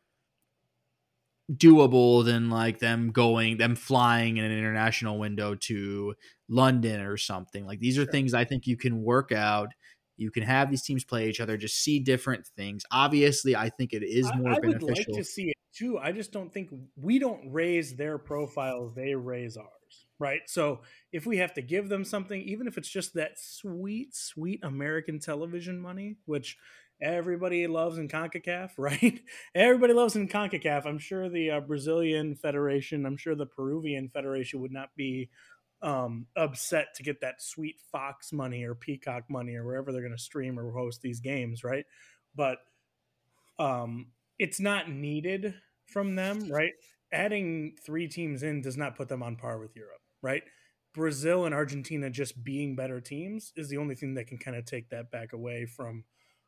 doable 1.51 2.25
than 2.25 2.49
like 2.49 2.79
them 2.79 3.11
going 3.11 3.57
them 3.57 3.75
flying 3.75 4.37
in 4.37 4.45
an 4.45 4.51
international 4.51 5.19
window 5.19 5.55
to 5.55 6.15
London 6.49 7.01
or 7.01 7.17
something. 7.17 7.65
Like 7.65 7.79
these 7.79 7.97
are 7.97 8.03
sure. 8.03 8.11
things 8.11 8.33
I 8.33 8.45
think 8.45 8.67
you 8.67 8.77
can 8.77 9.03
work 9.03 9.31
out. 9.31 9.69
You 10.17 10.31
can 10.31 10.43
have 10.43 10.69
these 10.69 10.81
teams 10.81 11.03
play 11.03 11.27
each 11.29 11.41
other, 11.41 11.57
just 11.57 11.83
see 11.83 11.99
different 11.99 12.47
things. 12.55 12.83
Obviously, 12.89 13.55
I 13.55 13.69
think 13.69 13.93
it 13.93 14.01
is 14.01 14.31
more 14.35 14.51
I, 14.51 14.55
I 14.55 14.59
beneficial. 14.59 14.87
would 14.87 14.97
like 14.97 15.07
to 15.07 15.23
see 15.23 15.49
it 15.49 15.57
too. 15.73 15.97
I 15.97 16.13
just 16.13 16.31
don't 16.31 16.51
think 16.53 16.69
we 16.95 17.19
don't 17.19 17.51
raise 17.51 17.95
their 17.95 18.17
profiles; 18.17 18.95
they 18.95 19.13
raise 19.13 19.57
ours, 19.57 20.05
right? 20.17 20.41
So 20.47 20.81
if 21.11 21.25
we 21.25 21.37
have 21.37 21.53
to 21.55 21.61
give 21.61 21.89
them 21.89 22.05
something, 22.05 22.41
even 22.41 22.65
if 22.65 22.77
it's 22.77 22.89
just 22.89 23.13
that 23.15 23.37
sweet, 23.37 24.15
sweet 24.15 24.61
American 24.63 25.19
television 25.19 25.79
money, 25.79 26.15
which 26.25 26.57
everybody 27.05 27.67
loves 27.67 27.97
in 27.97 28.07
CONCACAF, 28.07 28.71
right? 28.77 29.21
everybody 29.53 29.93
loves 29.93 30.15
in 30.15 30.27
CONCACAF. 30.27 30.85
I'm 30.85 30.97
sure 30.97 31.29
the 31.29 31.51
uh, 31.51 31.59
Brazilian 31.61 32.35
Federation, 32.35 33.05
I'm 33.05 33.17
sure 33.17 33.35
the 33.35 33.45
Peruvian 33.45 34.09
Federation 34.09 34.59
would 34.61 34.71
not 34.71 34.89
be 34.95 35.29
um, 35.81 36.25
upset 36.35 36.95
to 36.95 37.03
get 37.03 37.21
that 37.21 37.41
sweet 37.41 37.75
Fox 37.91 38.33
money 38.33 38.63
or 38.63 38.73
Peacock 38.73 39.29
money 39.29 39.55
or 39.55 39.63
wherever 39.63 39.91
they're 39.91 40.01
going 40.01 40.15
to 40.15 40.17
stream 40.17 40.59
or 40.59 40.71
host 40.71 41.01
these 41.01 41.19
games, 41.19 41.63
right? 41.63 41.85
But 42.35 42.57
um, 43.59 44.07
it's 44.39 44.59
not 44.59 44.89
needed 44.89 45.53
from 45.85 46.15
them, 46.15 46.51
right? 46.51 46.71
Adding 47.13 47.75
three 47.85 48.07
teams 48.07 48.41
in 48.41 48.61
does 48.61 48.77
not 48.77 48.95
put 48.95 49.09
them 49.09 49.21
on 49.21 49.35
par 49.35 49.59
with 49.59 49.75
Europe, 49.75 50.01
right? 50.23 50.41
Brazil 50.93 51.45
and 51.45 51.53
Argentina 51.53 52.09
just 52.09 52.41
being 52.43 52.75
better 52.75 52.99
teams 52.99 53.51
is 53.55 53.69
the 53.69 53.77
only 53.77 53.95
thing 53.95 54.15
that 54.15 54.27
can 54.27 54.37
kind 54.37 54.57
of 54.57 54.65
take 54.65 54.89
that 54.89 55.11
back 55.11 55.33
away 55.33 55.65
from 55.65 56.03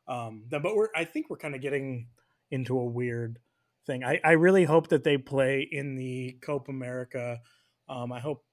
um. 0.08 0.44
But 0.50 0.62
we're, 0.62 0.88
I 0.96 1.04
think 1.04 1.30
we're 1.30 1.36
kind 1.36 1.54
of 1.54 1.60
getting 1.60 2.08
into 2.50 2.78
a 2.78 2.84
weird 2.84 3.38
thing. 3.86 4.04
I, 4.04 4.20
I 4.24 4.32
really 4.32 4.64
hope 4.64 4.88
that 4.88 5.04
they 5.04 5.18
play 5.18 5.68
in 5.70 5.96
the 5.96 6.38
Copa 6.42 6.70
America. 6.70 7.40
Um, 7.88 8.12
I 8.12 8.20
hope 8.20 8.44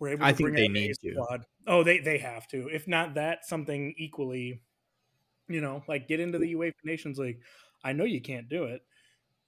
we're 0.00 0.08
able 0.08 0.24
I 0.24 0.32
think 0.32 0.54
they 0.54 0.66
need 0.66 0.94
to. 1.02 1.12
Squad. 1.12 1.44
Oh, 1.66 1.84
they 1.84 1.98
they 1.98 2.18
have 2.18 2.48
to. 2.48 2.68
If 2.68 2.88
not 2.88 3.14
that, 3.14 3.46
something 3.46 3.94
equally, 3.96 4.62
you 5.48 5.60
know, 5.60 5.84
like 5.86 6.08
get 6.08 6.18
into 6.18 6.38
the 6.38 6.54
UEFA 6.54 6.72
Nations 6.84 7.18
League. 7.18 7.40
I 7.84 7.92
know 7.92 8.04
you 8.04 8.20
can't 8.20 8.48
do 8.48 8.64
it, 8.64 8.82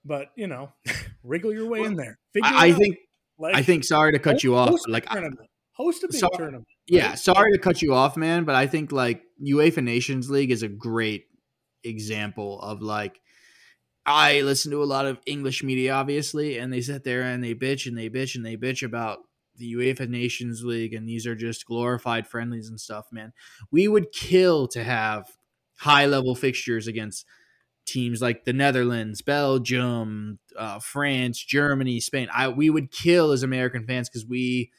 but 0.05 0.29
you 0.37 0.47
know, 0.47 0.73
wriggle 1.25 1.53
your 1.53 1.67
way 1.67 1.81
well, 1.81 1.91
in 1.91 1.97
there. 1.97 2.19
I, 2.43 2.69
I 2.69 2.73
think. 2.73 2.97
Like, 3.39 3.57
I 3.57 3.63
think. 3.63 3.85
Sorry 3.85 4.13
to 4.13 4.19
cut 4.19 4.35
host, 4.35 4.45
you 4.45 4.55
off. 4.55 4.81
Like 4.87 5.07
host 5.73 6.05
a 6.05 6.09
big 6.11 6.23
tournament. 6.35 6.67
Yeah, 6.87 7.15
sorry 7.15 7.53
to 7.53 7.59
cut 7.59 7.83
you 7.83 7.95
off, 7.95 8.17
man, 8.17 8.45
but 8.45 8.55
I 8.55 8.67
think 8.67 8.93
like 8.93 9.23
UEFA 9.43 9.83
Nations 9.83 10.31
League 10.31 10.51
is 10.51 10.63
a 10.63 10.69
great 10.69 11.25
example 11.85 12.61
of 12.61 12.83
like 12.83 13.21
I 14.05 14.41
listen 14.41 14.73
to 14.73 14.83
a 14.83 14.85
lot 14.85 15.07
of 15.07 15.21
English 15.27 15.63
media, 15.63 15.93
obviously, 15.93 16.59
and 16.59 16.73
they 16.73 16.81
sit 16.81 17.05
there 17.05 17.23
and 17.23 17.43
they 17.43 17.55
bitch 17.55 17.87
and 17.87 17.97
they 17.97 18.11
bitch 18.11 18.35
and 18.35 18.45
they 18.45 18.57
bitch 18.57 18.83
about 18.83 19.21
the 19.57 19.75
UEFA 19.75 20.09
Nations 20.09 20.65
League, 20.65 20.95
and 20.95 21.09
these 21.09 21.27
are 21.27 21.35
just 21.35 21.67
glorified 21.67 22.27
friendlies 22.27 22.69
and 22.69 22.81
stuff, 22.81 23.07
man. 23.13 23.33
We 23.71 23.87
would 23.87 24.11
kill 24.11 24.67
to 24.69 24.83
have 24.83 25.27
high 25.77 26.07
level 26.07 26.35
fixtures 26.35 26.87
against 26.87 27.27
teams 27.85 28.23
like 28.23 28.45
the 28.45 28.53
Netherlands, 28.53 29.23
Belgium, 29.23 30.39
uh, 30.57 30.79
France, 30.79 31.39
Germany, 31.39 32.01
Spain. 32.01 32.29
I 32.33 32.49
we 32.49 32.71
would 32.71 32.91
kill 32.91 33.33
as 33.33 33.43
American 33.43 33.87
fans 33.87 34.09
because 34.09 34.27
we 34.27 34.71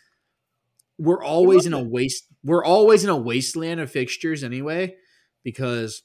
we're 0.98 1.24
always 1.24 1.66
in 1.66 1.74
a 1.74 1.84
waste. 1.84 2.26
We're 2.44 2.64
always 2.64 3.04
in 3.04 3.10
a 3.10 3.18
wasteland 3.18 3.80
of 3.80 3.92
fixtures 3.92 4.44
anyway. 4.44 4.96
Because 5.44 6.04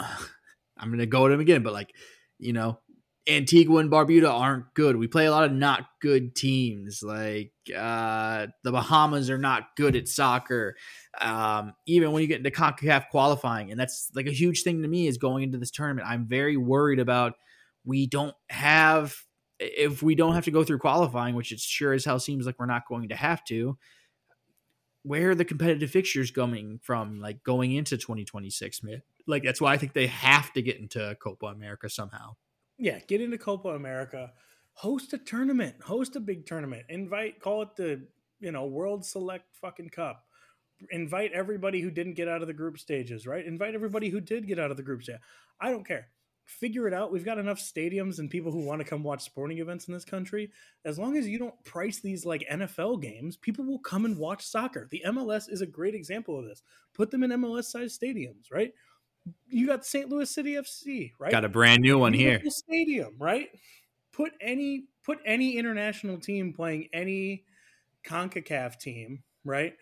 I'm 0.76 0.90
gonna 0.90 1.06
go 1.06 1.26
at 1.26 1.30
them 1.30 1.40
again, 1.40 1.62
but 1.62 1.72
like 1.72 1.94
you 2.38 2.52
know, 2.52 2.80
Antigua 3.26 3.78
and 3.78 3.90
Barbuda 3.90 4.30
aren't 4.30 4.74
good. 4.74 4.96
We 4.96 5.06
play 5.06 5.26
a 5.26 5.30
lot 5.30 5.44
of 5.44 5.52
not 5.52 5.86
good 6.02 6.34
teams. 6.34 7.02
Like 7.02 7.52
uh, 7.74 8.48
the 8.64 8.72
Bahamas 8.72 9.30
are 9.30 9.38
not 9.38 9.76
good 9.76 9.96
at 9.96 10.08
soccer. 10.08 10.76
Um, 11.20 11.72
even 11.86 12.12
when 12.12 12.22
you 12.22 12.28
get 12.28 12.38
into 12.38 12.50
CONCACAF 12.50 13.08
qualifying, 13.08 13.70
and 13.70 13.80
that's 13.80 14.10
like 14.14 14.26
a 14.26 14.32
huge 14.32 14.62
thing 14.62 14.82
to 14.82 14.88
me 14.88 15.06
is 15.06 15.16
going 15.16 15.42
into 15.42 15.58
this 15.58 15.70
tournament. 15.70 16.06
I'm 16.06 16.26
very 16.26 16.56
worried 16.56 16.98
about 16.98 17.34
we 17.84 18.06
don't 18.06 18.34
have 18.50 19.14
if 19.58 20.02
we 20.02 20.14
don't 20.14 20.34
have 20.34 20.44
to 20.44 20.50
go 20.50 20.64
through 20.64 20.78
qualifying, 20.78 21.34
which 21.34 21.52
it 21.52 21.60
sure 21.60 21.94
as 21.94 22.04
hell 22.04 22.18
seems 22.18 22.44
like 22.44 22.56
we're 22.58 22.66
not 22.66 22.88
going 22.88 23.08
to 23.08 23.16
have 23.16 23.44
to. 23.44 23.78
Where 25.02 25.30
are 25.30 25.34
the 25.34 25.44
competitive 25.44 25.90
fixtures 25.90 26.30
coming 26.30 26.80
from? 26.82 27.20
Like 27.20 27.42
going 27.42 27.72
into 27.72 27.96
2026, 27.96 28.82
man. 28.82 29.02
Like 29.26 29.42
that's 29.42 29.60
why 29.60 29.72
I 29.72 29.78
think 29.78 29.92
they 29.92 30.06
have 30.06 30.52
to 30.52 30.62
get 30.62 30.78
into 30.78 31.16
Copa 31.20 31.46
America 31.46 31.88
somehow 31.88 32.34
yeah, 32.78 32.98
get 33.06 33.20
into 33.20 33.38
Copa 33.38 33.70
America, 33.70 34.32
host 34.72 35.12
a 35.12 35.18
tournament, 35.18 35.76
host 35.82 36.16
a 36.16 36.20
big 36.20 36.46
tournament, 36.46 36.84
invite, 36.88 37.40
call 37.40 37.62
it 37.62 37.76
the 37.76 38.06
you 38.40 38.52
know 38.52 38.66
World 38.66 39.04
Select 39.04 39.46
fucking 39.60 39.90
Cup. 39.90 40.24
Invite 40.90 41.32
everybody 41.32 41.80
who 41.80 41.90
didn't 41.90 42.14
get 42.14 42.28
out 42.28 42.42
of 42.42 42.48
the 42.48 42.52
group 42.52 42.78
stages, 42.78 43.26
right? 43.26 43.46
Invite 43.46 43.74
everybody 43.74 44.08
who 44.08 44.20
did 44.20 44.48
get 44.48 44.58
out 44.58 44.70
of 44.70 44.76
the 44.76 44.82
group 44.82 45.02
stage. 45.02 45.16
I 45.60 45.70
don't 45.70 45.86
care. 45.86 46.08
Figure 46.44 46.86
it 46.86 46.92
out. 46.92 47.10
We've 47.10 47.24
got 47.24 47.38
enough 47.38 47.58
stadiums 47.58 48.18
and 48.18 48.28
people 48.28 48.52
who 48.52 48.66
want 48.66 48.80
to 48.80 48.86
come 48.86 49.02
watch 49.02 49.22
sporting 49.22 49.58
events 49.58 49.88
in 49.88 49.94
this 49.94 50.04
country. 50.04 50.50
As 50.84 50.98
long 50.98 51.16
as 51.16 51.26
you 51.26 51.38
don't 51.38 51.64
price 51.64 52.00
these 52.00 52.26
like 52.26 52.46
NFL 52.50 53.00
games, 53.00 53.36
people 53.38 53.64
will 53.64 53.78
come 53.78 54.04
and 54.04 54.18
watch 54.18 54.44
soccer. 54.44 54.88
The 54.90 55.04
MLS 55.06 55.48
is 55.48 55.62
a 55.62 55.66
great 55.66 55.94
example 55.94 56.38
of 56.38 56.44
this. 56.44 56.60
Put 56.92 57.10
them 57.10 57.22
in 57.22 57.30
MLS 57.30 57.64
sized 57.64 57.98
stadiums, 57.98 58.52
right? 58.52 58.72
You 59.48 59.66
got 59.66 59.84
St. 59.84 60.08
Louis 60.08 60.30
City 60.30 60.54
FC, 60.54 61.12
right? 61.18 61.30
Got 61.30 61.44
a 61.44 61.48
brand 61.48 61.80
new 61.80 61.98
one 61.98 62.12
Beautiful 62.12 62.42
here. 62.42 62.50
Stadium, 62.50 63.14
right? 63.18 63.48
Put 64.12 64.32
any 64.40 64.84
put 65.04 65.18
any 65.24 65.56
international 65.56 66.18
team 66.18 66.52
playing 66.52 66.88
any 66.92 67.44
CONCACAF 68.04 68.78
team, 68.78 69.22
right? 69.44 69.74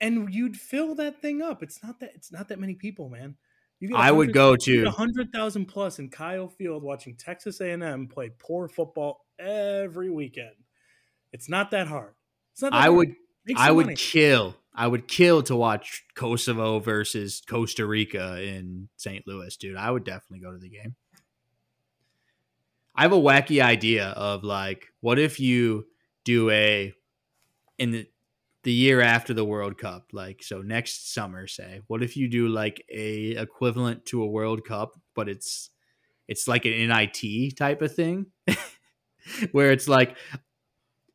And 0.00 0.32
you'd 0.32 0.56
fill 0.56 0.94
that 0.96 1.20
thing 1.20 1.42
up. 1.42 1.62
It's 1.62 1.82
not 1.82 2.00
that 2.00 2.12
it's 2.14 2.32
not 2.32 2.48
that 2.48 2.58
many 2.58 2.74
people, 2.74 3.08
man. 3.08 3.36
You 3.80 3.96
I 3.96 4.10
would 4.10 4.34
go 4.34 4.56
to 4.56 4.84
a 4.84 4.90
hundred 4.90 5.32
thousand 5.32 5.66
plus 5.66 5.98
in 5.98 6.10
Kyle 6.10 6.48
Field 6.48 6.82
watching 6.82 7.16
Texas 7.16 7.60
A 7.60 7.70
and 7.70 7.82
M 7.82 8.08
play 8.08 8.30
poor 8.38 8.68
football 8.68 9.24
every 9.38 10.10
weekend. 10.10 10.54
It's 11.32 11.48
not 11.48 11.70
that 11.70 11.86
hard. 11.86 12.12
It's 12.52 12.62
not. 12.62 12.74
I 12.74 12.82
hard. 12.82 12.94
would. 12.94 13.14
I 13.56 13.70
would 13.70 13.96
kill 13.96 14.54
I 14.74 14.86
would 14.86 15.08
kill 15.08 15.42
to 15.44 15.56
watch 15.56 16.04
Kosovo 16.14 16.78
versus 16.78 17.42
Costa 17.46 17.86
Rica 17.86 18.42
in 18.42 18.88
St. 18.96 19.26
Louis, 19.26 19.56
dude. 19.56 19.76
I 19.76 19.90
would 19.90 20.04
definitely 20.04 20.40
go 20.40 20.52
to 20.52 20.58
the 20.58 20.68
game. 20.68 20.94
I 22.94 23.02
have 23.02 23.12
a 23.12 23.16
wacky 23.16 23.62
idea 23.62 24.08
of 24.08 24.44
like, 24.44 24.88
what 25.00 25.18
if 25.18 25.40
you 25.40 25.86
do 26.24 26.50
a 26.50 26.92
in 27.78 27.90
the 27.92 28.06
the 28.62 28.72
year 28.72 29.00
after 29.00 29.32
the 29.32 29.44
World 29.44 29.78
Cup, 29.78 30.08
like 30.12 30.42
so 30.42 30.60
next 30.60 31.14
summer, 31.14 31.46
say, 31.46 31.80
what 31.86 32.02
if 32.02 32.16
you 32.16 32.28
do 32.28 32.48
like 32.48 32.84
a 32.90 33.30
equivalent 33.30 34.04
to 34.06 34.22
a 34.22 34.26
World 34.26 34.64
Cup, 34.64 35.00
but 35.14 35.28
it's 35.28 35.70
it's 36.28 36.46
like 36.46 36.64
an 36.66 36.88
NIT 36.88 37.56
type 37.56 37.80
of 37.80 37.94
thing, 37.94 38.26
where 39.52 39.72
it's 39.72 39.88
like 39.88 40.16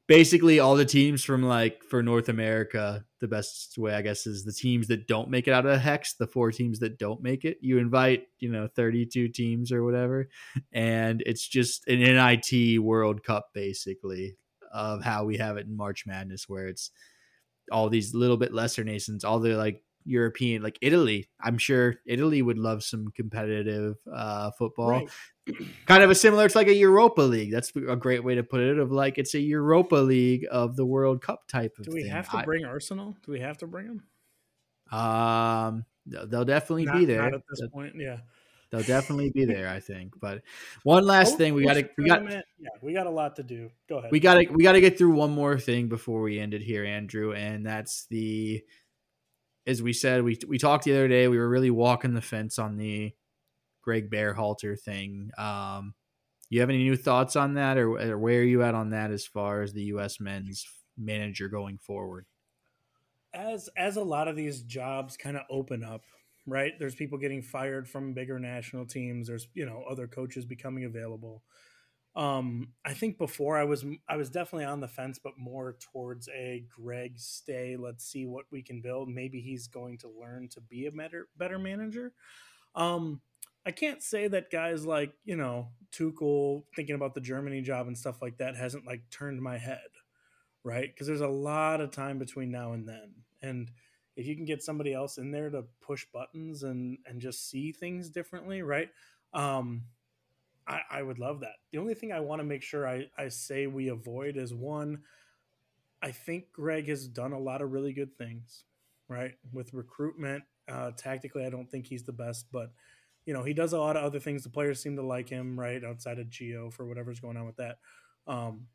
basically 0.07 0.59
all 0.59 0.75
the 0.75 0.85
teams 0.85 1.23
from 1.23 1.43
like 1.43 1.83
for 1.83 2.03
North 2.03 2.29
America, 2.29 3.05
the 3.19 3.27
best 3.27 3.77
way 3.77 3.93
I 3.93 4.01
guess 4.01 4.27
is 4.27 4.43
the 4.43 4.53
teams 4.53 4.87
that 4.87 5.07
don't 5.07 5.29
make 5.29 5.47
it 5.47 5.51
out 5.51 5.65
of 5.65 5.71
the 5.71 5.79
hex, 5.79 6.13
the 6.13 6.27
four 6.27 6.51
teams 6.51 6.79
that 6.79 6.99
don't 6.99 7.21
make 7.21 7.45
it. 7.45 7.57
You 7.61 7.77
invite, 7.79 8.27
you 8.39 8.49
know, 8.49 8.67
32 8.67 9.29
teams 9.29 9.71
or 9.71 9.83
whatever, 9.83 10.29
and 10.71 11.23
it's 11.25 11.47
just 11.47 11.87
an 11.87 11.99
NIT 11.99 12.79
World 12.81 13.23
Cup 13.23 13.49
basically 13.53 14.37
of 14.73 15.03
how 15.03 15.23
we 15.23 15.37
have 15.37 15.57
it 15.57 15.65
in 15.65 15.75
March 15.75 16.05
Madness 16.05 16.49
where 16.49 16.67
it's 16.67 16.91
all 17.71 17.89
these 17.89 18.13
little 18.13 18.37
bit 18.37 18.53
lesser 18.53 18.83
nations, 18.83 19.23
all 19.23 19.39
the 19.39 19.55
like 19.55 19.81
European, 20.05 20.61
like 20.61 20.77
Italy. 20.81 21.27
I'm 21.41 21.57
sure 21.57 21.95
Italy 22.05 22.41
would 22.41 22.57
love 22.57 22.83
some 22.83 23.09
competitive 23.09 23.95
uh, 24.11 24.51
football. 24.51 24.89
Right. 24.89 25.09
kind 25.85 26.03
of 26.03 26.09
a 26.09 26.15
similar 26.15 26.47
to 26.47 26.57
like 26.57 26.67
a 26.67 26.73
Europa 26.73 27.21
League. 27.21 27.51
That's 27.51 27.71
a 27.75 27.95
great 27.95 28.23
way 28.23 28.35
to 28.35 28.43
put 28.43 28.61
it. 28.61 28.79
Of 28.79 28.91
like 28.91 29.17
it's 29.17 29.33
a 29.33 29.39
Europa 29.39 29.95
League 29.95 30.45
of 30.51 30.75
the 30.75 30.85
World 30.85 31.21
Cup 31.21 31.47
type 31.47 31.75
of. 31.79 31.85
Do 31.85 31.91
we 31.91 32.03
thing. 32.03 32.11
have 32.11 32.29
to 32.29 32.43
bring 32.43 32.65
Arsenal? 32.65 33.15
Do 33.25 33.31
we 33.31 33.39
have 33.41 33.57
to 33.59 33.67
bring 33.67 33.87
them? 33.87 34.03
Um, 34.91 35.85
they'll 36.05 36.45
definitely 36.45 36.85
not, 36.85 36.95
be 36.95 37.05
there 37.05 37.23
at 37.23 37.41
this 37.49 37.67
point. 37.69 37.95
Yeah, 37.97 38.17
they'll 38.71 38.83
definitely 38.83 39.31
be 39.31 39.45
there. 39.45 39.69
I 39.69 39.79
think. 39.79 40.19
But 40.19 40.43
one 40.83 41.05
last 41.07 41.37
thing, 41.37 41.53
we 41.53 41.65
got 41.65 41.73
to 41.73 41.89
we 41.97 42.05
got 42.05 42.29
yeah, 42.31 42.41
we 42.81 42.93
got 42.93 43.07
a 43.07 43.11
lot 43.11 43.35
to 43.37 43.43
do. 43.43 43.69
Go 43.89 43.97
ahead. 43.97 44.11
We 44.11 44.19
got 44.19 44.35
to 44.35 44.47
we 44.51 44.63
got 44.63 44.73
to 44.73 44.81
get 44.81 44.97
through 44.97 45.13
one 45.13 45.31
more 45.31 45.59
thing 45.59 45.87
before 45.87 46.21
we 46.21 46.39
end 46.39 46.53
it 46.53 46.61
here, 46.61 46.85
Andrew, 46.85 47.33
and 47.33 47.65
that's 47.65 48.05
the. 48.07 48.63
As 49.67 49.81
we 49.81 49.93
said, 49.93 50.23
we 50.23 50.37
we 50.47 50.57
talked 50.57 50.83
the 50.83 50.93
other 50.93 51.07
day. 51.07 51.27
We 51.27 51.37
were 51.37 51.49
really 51.49 51.71
walking 51.71 52.13
the 52.13 52.21
fence 52.21 52.59
on 52.59 52.77
the 52.77 53.13
Greg 53.81 54.09
Berhalter 54.09 54.79
thing. 54.79 55.31
Um, 55.37 55.93
you 56.49 56.59
have 56.59 56.69
any 56.69 56.83
new 56.83 56.95
thoughts 56.95 57.35
on 57.35 57.55
that, 57.55 57.77
or, 57.77 57.99
or 57.99 58.17
where 58.17 58.39
are 58.39 58.43
you 58.43 58.63
at 58.63 58.75
on 58.75 58.91
that 58.91 59.11
as 59.11 59.25
far 59.25 59.61
as 59.61 59.73
the 59.73 59.83
U.S. 59.83 60.19
men's 60.19 60.65
manager 60.97 61.47
going 61.47 61.77
forward? 61.77 62.25
As 63.33 63.69
as 63.75 63.97
a 63.97 64.03
lot 64.03 64.27
of 64.27 64.35
these 64.35 64.61
jobs 64.61 65.17
kind 65.17 65.35
of 65.35 65.43
open 65.49 65.83
up, 65.83 66.03
right? 66.45 66.73
There's 66.79 66.95
people 66.95 67.17
getting 67.17 67.41
fired 67.41 67.87
from 67.87 68.13
bigger 68.13 68.39
national 68.39 68.85
teams. 68.85 69.27
There's 69.27 69.47
you 69.53 69.65
know 69.65 69.83
other 69.89 70.07
coaches 70.07 70.45
becoming 70.45 70.85
available. 70.85 71.43
Um, 72.15 72.69
I 72.85 72.93
think 72.93 73.17
before 73.17 73.57
I 73.57 73.65
was 73.65 73.85
I 74.07 74.15
was 74.15 74.29
definitely 74.29 74.65
on 74.65 74.79
the 74.79 74.87
fence, 74.87 75.19
but 75.21 75.37
more 75.37 75.75
towards 75.79 76.29
a 76.29 76.63
Greg 76.69 77.19
stay. 77.19 77.75
Let's 77.75 78.05
see 78.05 78.25
what 78.25 78.45
we 78.51 78.61
can 78.61 78.81
build. 78.81 79.09
Maybe 79.09 79.41
he's 79.41 79.67
going 79.67 79.97
to 79.99 80.09
learn 80.09 80.47
to 80.49 80.61
be 80.61 80.85
a 80.85 80.91
better 80.91 81.27
better 81.37 81.59
manager. 81.59 82.13
Um, 82.73 83.21
I 83.65 83.71
can't 83.71 84.01
say 84.01 84.27
that 84.27 84.51
guys 84.51 84.85
like, 84.85 85.13
you 85.25 85.35
know, 85.35 85.69
Tuchel 85.91 86.63
thinking 86.75 86.95
about 86.95 87.15
the 87.15 87.21
Germany 87.21 87.61
job 87.61 87.87
and 87.87 87.97
stuff 87.97 88.21
like 88.21 88.37
that 88.37 88.55
hasn't 88.55 88.85
like 88.85 89.01
turned 89.09 89.41
my 89.41 89.57
head, 89.57 89.79
right? 90.63 90.89
Because 90.93 91.07
there's 91.07 91.21
a 91.21 91.27
lot 91.27 91.81
of 91.81 91.91
time 91.91 92.19
between 92.19 92.51
now 92.51 92.73
and 92.73 92.87
then. 92.87 93.13
And 93.41 93.71
if 94.15 94.25
you 94.25 94.35
can 94.35 94.45
get 94.45 94.63
somebody 94.63 94.93
else 94.93 95.17
in 95.17 95.31
there 95.31 95.49
to 95.49 95.65
push 95.81 96.05
buttons 96.13 96.63
and 96.63 96.97
and 97.05 97.19
just 97.19 97.49
see 97.49 97.73
things 97.73 98.09
differently, 98.09 98.61
right? 98.61 98.89
Um, 99.33 99.83
I, 100.67 100.81
I 100.89 101.01
would 101.03 101.19
love 101.19 101.41
that. 101.41 101.55
The 101.71 101.77
only 101.77 101.93
thing 101.93 102.11
I 102.11 102.19
want 102.19 102.39
to 102.39 102.45
make 102.45 102.63
sure 102.63 102.87
I, 102.87 103.05
I 103.17 103.29
say 103.29 103.67
we 103.67 103.89
avoid 103.89 104.37
is 104.37 104.53
one, 104.53 105.03
I 106.01 106.11
think 106.11 106.51
Greg 106.51 106.87
has 106.87 107.07
done 107.07 107.33
a 107.33 107.39
lot 107.39 107.61
of 107.61 107.71
really 107.71 107.93
good 107.93 108.17
things, 108.17 108.63
right? 109.07 109.33
With 109.53 109.73
recruitment. 109.73 110.43
Uh, 110.67 110.91
tactically, 110.97 111.45
I 111.45 111.49
don't 111.49 111.69
think 111.69 111.85
he's 111.85 112.03
the 112.03 112.11
best, 112.11 112.47
but 112.51 112.71
you 113.25 113.33
know, 113.33 113.43
he 113.43 113.53
does 113.53 113.73
a 113.73 113.79
lot 113.79 113.97
of 113.97 114.03
other 114.03 114.19
things. 114.19 114.43
The 114.43 114.49
players 114.49 114.81
seem 114.81 114.95
to 114.95 115.01
like 115.01 115.29
him, 115.29 115.59
right? 115.59 115.83
Outside 115.83 116.19
of 116.19 116.27
Gio 116.27 116.71
for 116.71 116.85
whatever's 116.85 117.19
going 117.19 117.37
on 117.37 117.45
with 117.45 117.57
that. 117.57 117.77
Um, 118.27 118.67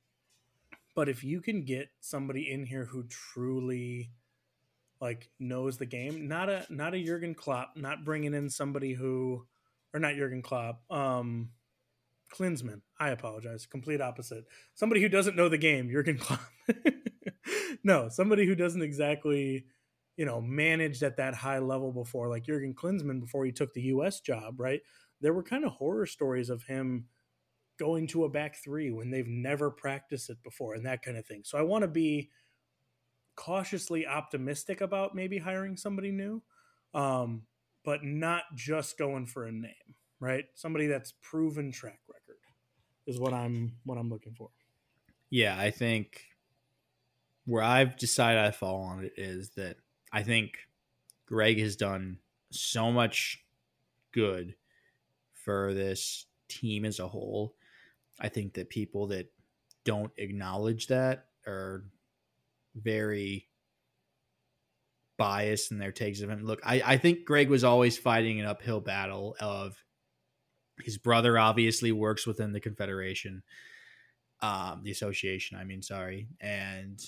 but 0.94 1.08
if 1.08 1.22
you 1.24 1.40
can 1.40 1.64
get 1.64 1.88
somebody 2.00 2.50
in 2.50 2.66
here 2.66 2.84
who 2.84 3.04
truly 3.04 4.10
like 5.00 5.30
knows 5.38 5.78
the 5.78 5.86
game, 5.86 6.28
not 6.28 6.48
a 6.48 6.66
not 6.68 6.94
a 6.94 7.02
Jurgen 7.02 7.34
Klopp, 7.34 7.76
not 7.76 8.04
bringing 8.04 8.34
in 8.34 8.50
somebody 8.50 8.92
who, 8.92 9.46
or 9.94 10.00
not 10.00 10.16
Jurgen 10.16 10.42
Klopp, 10.42 10.82
um, 10.90 11.50
Klinsmann. 12.32 12.81
I 12.98 13.11
apologize. 13.11 13.66
Complete 13.66 14.01
opposite. 14.01 14.44
Somebody 14.74 15.01
who 15.01 15.09
doesn't 15.09 15.36
know 15.36 15.48
the 15.48 15.59
game, 15.59 15.90
Jurgen 15.90 16.19
Klopp. 16.19 16.40
no, 17.85 18.09
somebody 18.09 18.47
who 18.47 18.55
doesn't 18.55 18.82
exactly 18.82 19.66
you 20.20 20.27
know, 20.27 20.39
managed 20.39 21.02
at 21.02 21.16
that 21.16 21.35
high 21.35 21.61
level 21.61 21.93
before, 21.93 22.28
like 22.28 22.44
Jurgen 22.44 22.74
Klinsmann 22.74 23.20
before 23.20 23.47
he 23.47 23.52
took 23.52 23.73
the 23.73 23.85
U.S. 23.85 24.20
job, 24.20 24.61
right? 24.61 24.82
There 25.23 25.32
were 25.32 25.43
kind 25.43 25.65
of 25.65 25.73
horror 25.73 26.05
stories 26.05 26.51
of 26.51 26.62
him 26.65 27.07
going 27.78 28.07
to 28.09 28.24
a 28.24 28.28
back 28.28 28.57
three 28.62 28.90
when 28.90 29.11
they've 29.11 29.27
never 29.27 29.70
practiced 29.70 30.28
it 30.28 30.36
before 30.43 30.74
and 30.74 30.85
that 30.85 31.01
kind 31.01 31.16
of 31.16 31.24
thing. 31.24 31.40
So 31.43 31.57
I 31.57 31.62
want 31.62 31.85
to 31.85 31.89
be 31.89 32.28
cautiously 33.35 34.07
optimistic 34.07 34.82
about 34.82 35.15
maybe 35.15 35.39
hiring 35.39 35.78
somebody 35.78 36.11
new, 36.11 36.43
um, 36.93 37.44
but 37.82 38.05
not 38.05 38.43
just 38.55 38.98
going 38.98 39.24
for 39.24 39.47
a 39.47 39.52
name, 39.52 39.94
right? 40.20 40.44
Somebody 40.55 40.86
that's 40.86 41.14
proven 41.22 41.72
track 41.72 41.98
record 42.09 42.38
is 43.06 43.18
what 43.18 43.32
I'm 43.32 43.72
what 43.84 43.98
I'm 43.98 44.10
looking 44.10 44.34
for. 44.34 44.51
Yeah, 45.30 45.59
I 45.59 45.70
think 45.70 46.24
where 47.47 47.62
I've 47.62 47.97
decided 47.97 48.42
I 48.42 48.51
fall 48.51 48.82
on 48.82 49.05
it 49.05 49.14
is 49.16 49.51
that 49.51 49.76
I 50.12 50.22
think 50.22 50.59
Greg 51.26 51.59
has 51.60 51.76
done 51.76 52.18
so 52.51 52.92
much 52.92 53.44
good 54.12 54.55
for 55.32 55.72
this 55.72 56.26
team 56.48 56.84
as 56.84 56.98
a 56.98 57.09
whole. 57.09 57.55
I 58.20 58.28
think 58.28 58.55
that 58.55 58.68
people 58.68 59.09
that 59.09 59.32
don't 59.84 60.12
acknowledge 60.16 60.88
that 60.88 61.26
are 61.47 61.84
very 62.74 63.48
biased 65.16 65.70
in 65.70 65.78
their 65.78 65.92
takes 65.92 66.20
of 66.20 66.30
him. 66.30 66.44
Look, 66.44 66.60
I, 66.64 66.82
I 66.84 66.97
think 66.97 67.24
Greg 67.24 67.48
was 67.48 67.64
always 67.64 67.97
fighting 67.98 68.40
an 68.40 68.47
uphill 68.47 68.80
battle 68.80 69.36
of 69.40 69.76
his 70.85 70.98
brother 70.98 71.39
obviously 71.39 71.93
works 71.93 72.27
within 72.27 72.52
the 72.52 72.61
Confederation, 72.61 73.43
um, 74.40 74.81
the 74.82 74.90
association, 74.90 75.59
I 75.59 75.65
mean, 75.65 75.82
sorry. 75.82 76.28
And 76.40 77.01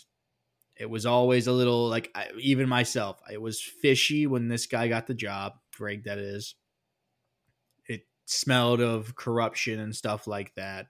it 0.77 0.89
was 0.89 1.07
always 1.07 1.47
a 1.47 1.53
little 1.53 1.89
like 1.89 2.11
I, 2.15 2.29
even 2.39 2.69
myself, 2.69 3.21
it 3.31 3.41
was 3.41 3.61
fishy 3.61 4.27
when 4.27 4.49
this 4.49 4.67
guy 4.67 4.89
got 4.89 5.07
the 5.07 5.15
job, 5.15 5.55
Greg, 5.77 6.05
that 6.05 6.19
is. 6.19 6.55
It 7.87 8.07
smelled 8.27 8.81
of 8.81 9.15
corruption 9.15 9.81
and 9.81 9.95
stuff 9.95 10.27
like 10.27 10.55
that. 10.55 10.87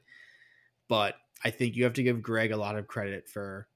But 0.88 1.16
I 1.44 1.50
think 1.50 1.76
you 1.76 1.84
have 1.84 1.94
to 1.94 2.02
give 2.02 2.22
Greg 2.22 2.52
a 2.52 2.56
lot 2.56 2.76
of 2.76 2.86
credit 2.86 3.28
for 3.28 3.66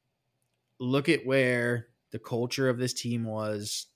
look 0.79 1.09
at 1.09 1.27
where 1.27 1.89
the 2.13 2.19
culture 2.19 2.69
of 2.69 2.79
this 2.79 2.93
team 2.93 3.25
was 3.25 3.87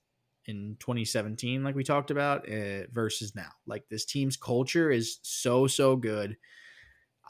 in 0.51 0.77
2017 0.81 1.65
like 1.65 1.75
we 1.75 1.85
talked 1.85 2.11
about 2.11 2.47
uh, 2.49 2.87
versus 2.93 3.35
now. 3.35 3.51
Like 3.67 3.89
this 3.89 4.05
team's 4.05 4.37
culture 4.37 4.91
is 4.91 5.19
so 5.23 5.67
so 5.67 5.97
good. 5.97 6.37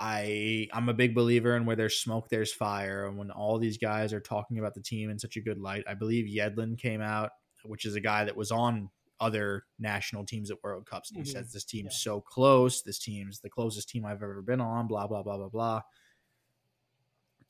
I 0.01 0.67
i'm 0.73 0.89
a 0.89 0.95
big 0.95 1.15
believer 1.15 1.57
in 1.57 1.67
where 1.67 1.77
there's 1.77 1.99
smoke 1.99 2.31
there's 2.31 2.53
fire 2.53 3.07
and 3.07 3.19
when 3.19 3.31
all 3.31 3.59
these 3.59 3.77
guys 3.77 4.15
are 4.15 4.21
talking 4.21 4.59
about 4.59 4.75
the 4.75 4.81
team 4.81 5.11
in 5.11 5.19
such 5.19 5.37
a 5.37 5.43
good 5.43 5.59
light. 5.59 5.85
I 5.87 5.95
believe 5.95 6.25
yedlin 6.25 6.79
came 6.79 7.03
out 7.03 7.31
which 7.65 7.85
is 7.85 7.95
a 7.95 8.01
guy 8.01 8.25
that 8.25 8.37
was 8.37 8.51
on 8.51 8.89
other 9.21 9.67
national 9.79 10.25
teams 10.25 10.51
at 10.51 10.57
world 10.65 10.87
cups 10.87 11.11
and 11.11 11.19
he 11.19 11.31
mm-hmm. 11.31 11.39
says 11.39 11.53
this 11.53 11.65
team's 11.65 11.93
yeah. 11.93 12.13
so 12.13 12.21
close. 12.23 12.81
This 12.81 12.99
team's 12.99 13.41
the 13.41 13.51
closest 13.51 13.91
team 13.91 14.07
i've 14.07 14.23
ever 14.23 14.43
been 14.43 14.61
on 14.61 14.87
blah 14.87 15.07
blah 15.07 15.23
blah 15.23 15.37
blah 15.37 15.51
blah. 15.51 15.83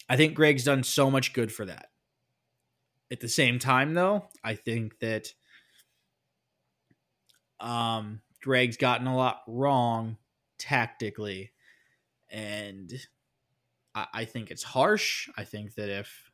I 0.09 0.16
think 0.16 0.34
greg's 0.34 0.64
done 0.64 0.82
so 0.82 1.09
much 1.09 1.32
good 1.32 1.52
for 1.52 1.64
that. 1.66 1.86
At 3.12 3.20
the 3.20 3.28
same 3.28 3.59
time 3.59 3.94
though 3.94 4.28
i 4.44 4.55
think 4.55 4.98
that 5.01 5.34
um, 7.61 8.20
Greg's 8.43 8.77
gotten 8.77 9.07
a 9.07 9.16
lot 9.16 9.43
wrong 9.47 10.16
tactically, 10.59 11.53
and 12.31 12.93
I, 13.95 14.07
I 14.12 14.24
think 14.24 14.51
it's 14.51 14.62
harsh. 14.62 15.28
I 15.37 15.45
think 15.45 15.74
that 15.74 15.89
if 15.89 16.31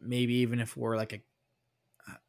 maybe 0.00 0.34
even 0.36 0.60
if 0.60 0.76
we're 0.76 0.96
like 0.96 1.12
a 1.12 1.20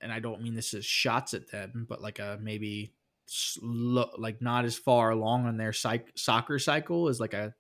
and 0.02 0.12
I 0.12 0.20
don't 0.20 0.42
mean 0.42 0.56
this 0.56 0.74
as 0.74 0.86
shots 0.86 1.34
at 1.34 1.52
them, 1.52 1.86
but 1.88 2.02
like 2.02 2.20
a 2.20 2.40
maybe 2.42 2.94
slow, 3.26 4.10
like 4.18 4.42
not 4.42 4.66
as 4.66 4.78
far 4.78 5.12
along 5.12 5.46
on 5.46 5.58
their 5.58 5.74
psych, 5.74 6.12
soccer 6.16 6.60
cycle 6.60 7.10
as 7.10 7.20
like 7.20 7.34
a 7.34 7.54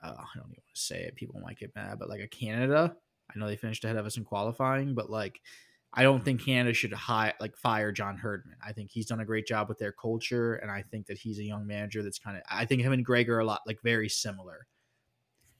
uh, 0.00 0.12
I 0.12 0.24
don't 0.34 0.44
even 0.44 0.50
want 0.50 0.74
to 0.74 0.80
say 0.80 1.00
it. 1.00 1.16
People 1.16 1.40
might 1.40 1.58
get 1.58 1.74
mad, 1.74 1.98
but 1.98 2.08
like 2.08 2.20
a 2.20 2.28
Canada. 2.28 2.94
I 3.34 3.38
know 3.38 3.46
they 3.46 3.56
finished 3.56 3.84
ahead 3.84 3.96
of 3.96 4.06
us 4.06 4.16
in 4.16 4.24
qualifying, 4.24 4.94
but 4.94 5.10
like 5.10 5.40
I 5.92 6.02
don't 6.02 6.24
think 6.24 6.44
Canada 6.44 6.74
should 6.74 6.92
hire 6.92 7.34
like 7.40 7.56
fire 7.56 7.92
John 7.92 8.18
Herdman. 8.18 8.56
I 8.64 8.72
think 8.72 8.90
he's 8.90 9.06
done 9.06 9.20
a 9.20 9.24
great 9.24 9.46
job 9.46 9.68
with 9.68 9.78
their 9.78 9.92
culture, 9.92 10.54
and 10.54 10.70
I 10.70 10.82
think 10.82 11.06
that 11.06 11.18
he's 11.18 11.38
a 11.38 11.44
young 11.44 11.66
manager 11.66 12.02
that's 12.02 12.18
kind 12.18 12.36
of. 12.36 12.42
I 12.50 12.66
think 12.66 12.82
him 12.82 12.92
and 12.92 13.04
Greg 13.04 13.28
are 13.30 13.38
a 13.38 13.44
lot 13.44 13.62
like 13.66 13.80
very 13.82 14.08
similar. 14.08 14.66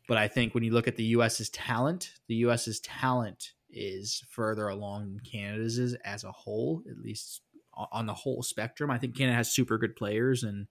But 0.06 0.16
I 0.16 0.28
think 0.28 0.54
when 0.54 0.64
you 0.64 0.72
look 0.72 0.88
at 0.88 0.96
the 0.96 1.04
U.S.'s 1.04 1.50
talent, 1.50 2.12
the 2.28 2.36
U.S.'s 2.36 2.80
talent 2.80 3.52
is 3.70 4.24
further 4.30 4.68
along 4.68 5.06
than 5.08 5.20
Canada's 5.20 5.78
is 5.78 5.94
as 6.04 6.24
a 6.24 6.32
whole, 6.32 6.82
at 6.90 6.98
least 6.98 7.42
on 7.74 8.06
the 8.06 8.14
whole 8.14 8.42
spectrum. 8.42 8.90
I 8.90 8.98
think 8.98 9.16
Canada 9.16 9.36
has 9.36 9.52
super 9.52 9.78
good 9.78 9.96
players 9.96 10.42
and 10.42 10.66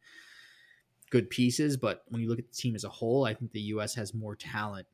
good 1.10 1.30
pieces, 1.30 1.78
but 1.78 2.04
when 2.08 2.22
you 2.22 2.30
look 2.30 2.40
at 2.40 2.50
the 2.50 2.56
team 2.56 2.76
as 2.76 2.84
a 2.84 2.90
whole, 2.90 3.26
I 3.26 3.34
think 3.34 3.52
the 3.52 3.62
U.S. 3.62 3.96
has 3.96 4.14
more 4.14 4.36
talent, 4.36 4.88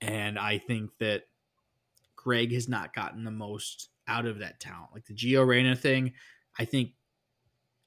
and 0.00 0.38
I 0.38 0.58
think 0.58 0.90
that 0.98 1.24
Greg 2.26 2.52
has 2.52 2.68
not 2.68 2.92
gotten 2.92 3.22
the 3.22 3.30
most 3.30 3.88
out 4.08 4.26
of 4.26 4.40
that 4.40 4.58
talent. 4.58 4.90
Like 4.92 5.06
the 5.06 5.14
Gio 5.14 5.46
Reyna 5.46 5.76
thing, 5.76 6.12
I 6.58 6.64
think 6.64 6.90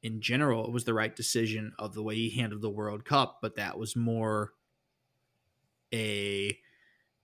in 0.02 0.22
general 0.22 0.64
it 0.66 0.72
was 0.72 0.86
the 0.86 0.94
right 0.94 1.14
decision 1.14 1.74
of 1.78 1.94
the 1.94 2.02
way 2.02 2.16
he 2.16 2.30
handled 2.30 2.62
the 2.62 2.70
World 2.70 3.04
Cup, 3.04 3.40
but 3.42 3.58
that 3.58 3.78
was 3.78 3.98
more 3.98 4.54
a 5.94 6.58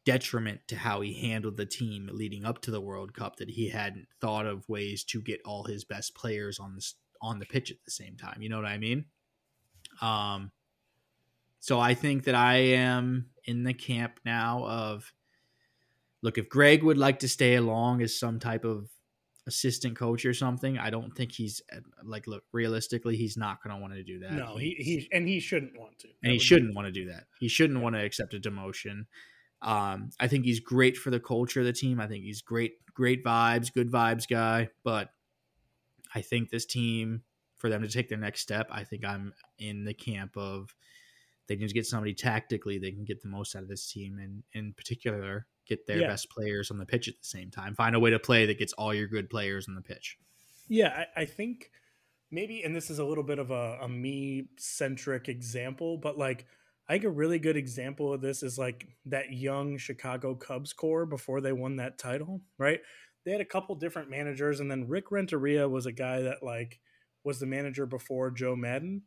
detriment 0.03 0.59
to 0.67 0.75
how 0.75 0.99
he 0.99 1.13
handled 1.13 1.55
the 1.55 1.65
team 1.65 2.09
leading 2.11 2.43
up 2.43 2.61
to 2.63 2.69
the 2.69 2.81
World 2.81 3.13
Cup 3.13 3.37
that 3.37 3.49
he 3.49 3.69
hadn't 3.69 4.09
thought 4.19 4.45
of 4.45 4.67
ways 4.67 5.05
to 5.05 5.21
get 5.21 5.39
all 5.45 5.63
his 5.63 5.85
best 5.85 6.15
players 6.15 6.59
on 6.59 6.75
the 6.75 6.85
on 7.21 7.39
the 7.39 7.45
pitch 7.45 7.71
at 7.71 7.77
the 7.85 7.91
same 7.91 8.17
time. 8.17 8.41
You 8.41 8.49
know 8.49 8.57
what 8.57 8.65
I 8.65 8.77
mean? 8.77 9.05
Um 10.01 10.51
so 11.61 11.79
I 11.79 11.93
think 11.93 12.25
that 12.25 12.35
I 12.35 12.57
am 12.57 13.27
in 13.45 13.63
the 13.63 13.73
camp 13.73 14.19
now 14.25 14.65
of 14.65 15.13
look, 16.25 16.39
if 16.39 16.49
Greg 16.49 16.81
would 16.81 16.97
like 16.97 17.19
to 17.19 17.29
stay 17.29 17.53
along 17.53 18.01
as 18.01 18.17
some 18.17 18.39
type 18.39 18.65
of 18.65 18.89
assistant 19.45 19.95
coach 19.95 20.25
or 20.25 20.33
something, 20.33 20.79
I 20.79 20.89
don't 20.89 21.15
think 21.15 21.31
he's 21.31 21.61
uh, 21.71 21.81
like 22.03 22.25
look 22.25 22.43
realistically, 22.51 23.15
he's 23.15 23.37
not 23.37 23.63
going 23.63 23.75
to 23.75 23.79
want 23.79 23.93
to 23.93 24.03
do 24.03 24.17
that. 24.19 24.31
No, 24.31 24.57
he 24.57 24.75
he 24.79 25.07
and 25.13 25.27
he 25.27 25.39
shouldn't 25.39 25.79
want 25.79 25.99
to. 25.99 26.07
And 26.23 26.33
he 26.33 26.39
shouldn't 26.39 26.71
be- 26.71 26.75
want 26.75 26.87
to 26.87 26.91
do 26.91 27.05
that. 27.09 27.25
He 27.39 27.47
shouldn't 27.47 27.77
yeah. 27.77 27.83
want 27.83 27.95
to 27.95 28.03
accept 28.03 28.33
a 28.33 28.39
demotion. 28.39 29.05
Um, 29.61 30.09
I 30.19 30.27
think 30.27 30.45
he's 30.45 30.59
great 30.59 30.97
for 30.97 31.11
the 31.11 31.19
culture 31.19 31.59
of 31.59 31.67
the 31.67 31.73
team. 31.73 31.99
I 31.99 32.07
think 32.07 32.23
he's 32.23 32.41
great, 32.41 32.73
great 32.93 33.23
vibes, 33.23 33.71
good 33.71 33.91
vibes 33.91 34.27
guy. 34.27 34.69
But 34.83 35.09
I 36.15 36.21
think 36.21 36.49
this 36.49 36.65
team, 36.65 37.21
for 37.57 37.69
them 37.69 37.83
to 37.83 37.87
take 37.87 38.09
their 38.09 38.17
next 38.17 38.41
step, 38.41 38.67
I 38.71 38.83
think 38.83 39.05
I'm 39.05 39.31
in 39.59 39.85
the 39.85 39.93
camp 39.93 40.35
of 40.37 40.75
they 41.47 41.55
need 41.55 41.67
to 41.67 41.73
get 41.73 41.85
somebody 41.85 42.15
tactically 42.15 42.79
they 42.79 42.91
can 42.91 43.05
get 43.05 43.21
the 43.21 43.27
most 43.27 43.55
out 43.55 43.61
of 43.61 43.69
this 43.69 43.91
team, 43.91 44.17
and 44.17 44.41
in 44.53 44.73
particular, 44.73 45.45
get 45.67 45.87
their 45.87 45.99
yeah. 45.99 46.07
best 46.07 46.29
players 46.29 46.71
on 46.71 46.77
the 46.77 46.85
pitch 46.85 47.07
at 47.07 47.19
the 47.19 47.27
same 47.27 47.51
time. 47.51 47.75
Find 47.75 47.95
a 47.95 47.99
way 47.99 48.09
to 48.11 48.19
play 48.19 48.45
that 48.45 48.59
gets 48.59 48.73
all 48.73 48.93
your 48.93 49.07
good 49.07 49.29
players 49.29 49.67
on 49.67 49.75
the 49.75 49.81
pitch. 49.81 50.17
Yeah, 50.67 51.05
I, 51.15 51.21
I 51.21 51.25
think 51.25 51.71
maybe, 52.31 52.63
and 52.63 52.75
this 52.75 52.89
is 52.89 52.99
a 52.99 53.05
little 53.05 53.23
bit 53.23 53.39
of 53.39 53.51
a, 53.51 53.79
a 53.81 53.89
me 53.89 54.47
centric 54.57 55.29
example, 55.29 55.97
but 55.97 56.17
like 56.17 56.45
I 56.87 56.93
think 56.93 57.05
a 57.05 57.09
really 57.09 57.39
good 57.39 57.57
example 57.57 58.13
of 58.13 58.21
this 58.21 58.43
is 58.43 58.57
like 58.57 58.87
that 59.05 59.31
young 59.31 59.77
Chicago 59.77 60.35
Cubs 60.35 60.73
core 60.73 61.05
before 61.05 61.41
they 61.41 61.53
won 61.53 61.77
that 61.77 61.97
title, 61.97 62.41
right? 62.57 62.79
They 63.25 63.31
had 63.31 63.41
a 63.41 63.45
couple 63.45 63.73
different 63.75 64.09
managers, 64.11 64.59
and 64.59 64.69
then 64.69 64.87
Rick 64.87 65.11
Renteria 65.11 65.67
was 65.67 65.87
a 65.87 65.91
guy 65.91 66.21
that 66.21 66.43
like 66.43 66.79
was 67.23 67.39
the 67.39 67.47
manager 67.47 67.87
before 67.87 68.29
Joe 68.29 68.55
Maddon 68.55 69.01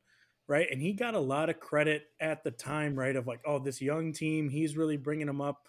right? 0.48 0.66
And 0.70 0.80
he 0.80 0.94
got 0.94 1.14
a 1.14 1.20
lot 1.20 1.51
of 1.51 1.60
credit 1.60 2.05
at 2.18 2.43
the 2.43 2.51
time, 2.51 2.98
right? 2.98 3.14
Of 3.14 3.26
like, 3.26 3.40
oh, 3.47 3.59
this 3.59 3.80
young 3.80 4.12
team, 4.12 4.48
he's 4.48 4.76
really 4.76 4.97
bringing 4.97 5.26
them 5.26 5.40
up 5.40 5.68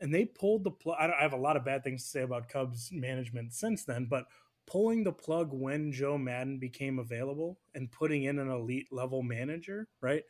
and 0.00 0.12
they 0.12 0.24
pulled 0.24 0.64
the 0.64 0.70
plug. 0.70 0.96
I, 0.98 1.12
I 1.18 1.22
have 1.22 1.32
a 1.32 1.36
lot 1.36 1.56
of 1.56 1.64
bad 1.64 1.84
things 1.84 2.02
to 2.02 2.08
say 2.08 2.22
about 2.22 2.48
Cubs 2.48 2.90
management 2.92 3.52
since 3.52 3.84
then, 3.84 4.06
but 4.06 4.24
pulling 4.66 5.04
the 5.04 5.12
plug 5.12 5.50
when 5.52 5.92
Joe 5.92 6.16
Maddon 6.16 6.58
became 6.58 6.98
available 6.98 7.58
and 7.74 7.90
putting 7.90 8.24
in 8.24 8.38
an 8.38 8.50
elite 8.50 8.88
level 8.90 9.22
manager, 9.22 9.88
right, 10.00 10.22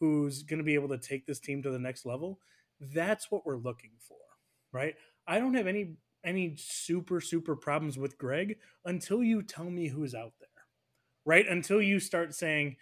who's 0.00 0.42
going 0.42 0.58
to 0.58 0.64
be 0.64 0.74
able 0.74 0.88
to 0.88 0.98
take 0.98 1.26
this 1.26 1.40
team 1.40 1.62
to 1.62 1.70
the 1.70 1.78
next 1.78 2.04
level, 2.04 2.38
that's 2.80 3.30
what 3.30 3.46
we're 3.46 3.56
looking 3.56 3.92
for, 3.98 4.18
right? 4.72 4.94
I 5.26 5.38
don't 5.38 5.54
have 5.54 5.66
any 5.66 5.96
any 6.24 6.54
super 6.56 7.20
super 7.20 7.54
problems 7.54 7.98
with 7.98 8.16
Greg 8.18 8.56
until 8.84 9.22
you 9.22 9.42
tell 9.42 9.70
me 9.70 9.88
who's 9.88 10.14
out 10.14 10.32
there. 10.40 10.48
Right? 11.26 11.46
Until 11.48 11.80
you 11.80 12.00
start 12.00 12.34
saying, 12.34 12.76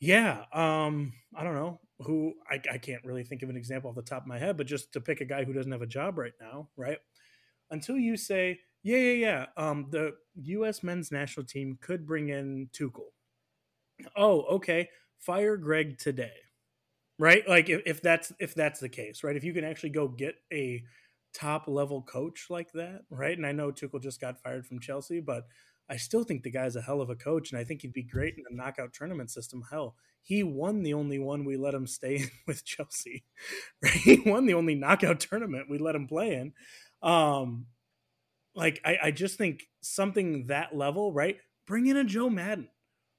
yeah, 0.00 0.44
um, 0.52 1.14
I 1.34 1.44
don't 1.44 1.54
know 1.54 1.80
who 2.00 2.34
I, 2.50 2.60
I 2.72 2.78
can't 2.78 3.04
really 3.04 3.24
think 3.24 3.42
of 3.42 3.48
an 3.48 3.56
example 3.56 3.90
off 3.90 3.96
the 3.96 4.02
top 4.02 4.22
of 4.22 4.28
my 4.28 4.38
head, 4.38 4.56
but 4.56 4.66
just 4.66 4.92
to 4.92 5.00
pick 5.00 5.20
a 5.20 5.24
guy 5.24 5.44
who 5.44 5.52
doesn't 5.52 5.72
have 5.72 5.82
a 5.82 5.86
job 5.86 6.18
right 6.18 6.34
now, 6.40 6.68
right? 6.76 6.98
Until 7.70 7.96
you 7.96 8.16
say, 8.16 8.60
yeah, 8.82 8.98
yeah, 8.98 9.12
yeah, 9.12 9.46
um, 9.56 9.86
the 9.90 10.14
U.S. 10.42 10.82
men's 10.82 11.10
national 11.10 11.46
team 11.46 11.78
could 11.80 12.06
bring 12.06 12.28
in 12.28 12.68
Tuchel. 12.72 13.10
Oh, 14.14 14.42
okay, 14.42 14.88
fire 15.18 15.56
Greg 15.56 15.98
today, 15.98 16.34
right? 17.18 17.48
Like 17.48 17.68
if, 17.68 17.82
if 17.86 18.02
that's 18.02 18.32
if 18.38 18.54
that's 18.54 18.78
the 18.78 18.88
case, 18.88 19.24
right? 19.24 19.34
If 19.34 19.42
you 19.42 19.52
can 19.54 19.64
actually 19.64 19.90
go 19.90 20.06
get 20.06 20.36
a 20.52 20.84
top 21.34 21.66
level 21.66 22.02
coach 22.02 22.46
like 22.50 22.70
that, 22.72 23.02
right? 23.10 23.36
And 23.36 23.46
I 23.46 23.52
know 23.52 23.72
Tuchel 23.72 24.02
just 24.02 24.20
got 24.20 24.40
fired 24.40 24.66
from 24.66 24.80
Chelsea, 24.80 25.20
but 25.20 25.46
I 25.88 25.96
still 25.96 26.24
think 26.24 26.42
the 26.42 26.50
guy's 26.50 26.76
a 26.76 26.82
hell 26.82 27.00
of 27.00 27.10
a 27.10 27.16
coach, 27.16 27.50
and 27.50 27.60
I 27.60 27.64
think 27.64 27.82
he'd 27.82 27.92
be 27.92 28.02
great 28.02 28.34
in 28.36 28.44
the 28.48 28.56
knockout 28.56 28.92
tournament 28.92 29.30
system. 29.30 29.62
Hell, 29.70 29.94
he 30.22 30.42
won 30.42 30.82
the 30.82 30.94
only 30.94 31.18
one 31.18 31.44
we 31.44 31.56
let 31.56 31.74
him 31.74 31.86
stay 31.86 32.16
in 32.16 32.30
with 32.46 32.64
Chelsea. 32.64 33.24
Right? 33.82 33.92
He 33.92 34.22
won 34.26 34.46
the 34.46 34.54
only 34.54 34.74
knockout 34.74 35.20
tournament 35.20 35.70
we 35.70 35.78
let 35.78 35.94
him 35.94 36.06
play 36.06 36.34
in. 36.34 36.52
Um, 37.08 37.66
like 38.54 38.80
I, 38.84 38.98
I 39.04 39.10
just 39.10 39.38
think 39.38 39.68
something 39.80 40.46
that 40.46 40.76
level, 40.76 41.12
right? 41.12 41.38
Bring 41.66 41.86
in 41.86 41.96
a 41.96 42.04
Joe 42.04 42.30
Maddon, 42.30 42.68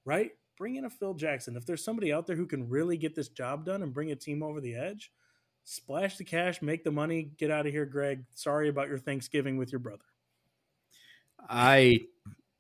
right? 0.03 0.31
bring 0.57 0.75
in 0.75 0.85
a 0.85 0.89
Phil 0.89 1.13
Jackson. 1.13 1.55
If 1.55 1.65
there's 1.65 1.83
somebody 1.83 2.11
out 2.11 2.27
there 2.27 2.35
who 2.35 2.47
can 2.47 2.67
really 2.67 2.97
get 2.97 3.15
this 3.15 3.29
job 3.29 3.65
done 3.65 3.83
and 3.83 3.93
bring 3.93 4.11
a 4.11 4.15
team 4.15 4.43
over 4.43 4.59
the 4.59 4.75
edge, 4.75 5.11
splash 5.63 6.17
the 6.17 6.23
cash, 6.23 6.61
make 6.61 6.83
the 6.83 6.91
money, 6.91 7.31
get 7.37 7.51
out 7.51 7.67
of 7.67 7.71
here, 7.71 7.85
Greg. 7.85 8.25
Sorry 8.33 8.67
about 8.67 8.89
your 8.89 8.97
Thanksgiving 8.97 9.57
with 9.57 9.71
your 9.71 9.79
brother. 9.79 10.03
I 11.47 11.99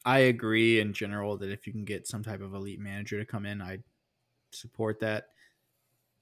I 0.07 0.19
agree 0.19 0.79
in 0.79 0.93
general 0.93 1.35
that 1.37 1.51
if 1.51 1.67
you 1.67 1.73
can 1.73 1.83
get 1.83 2.07
some 2.07 2.23
type 2.23 2.39
of 2.39 2.53
elite 2.53 2.79
manager 2.79 3.19
to 3.19 3.25
come 3.25 3.45
in, 3.45 3.61
I 3.61 3.79
support 4.53 5.01
that 5.01 5.25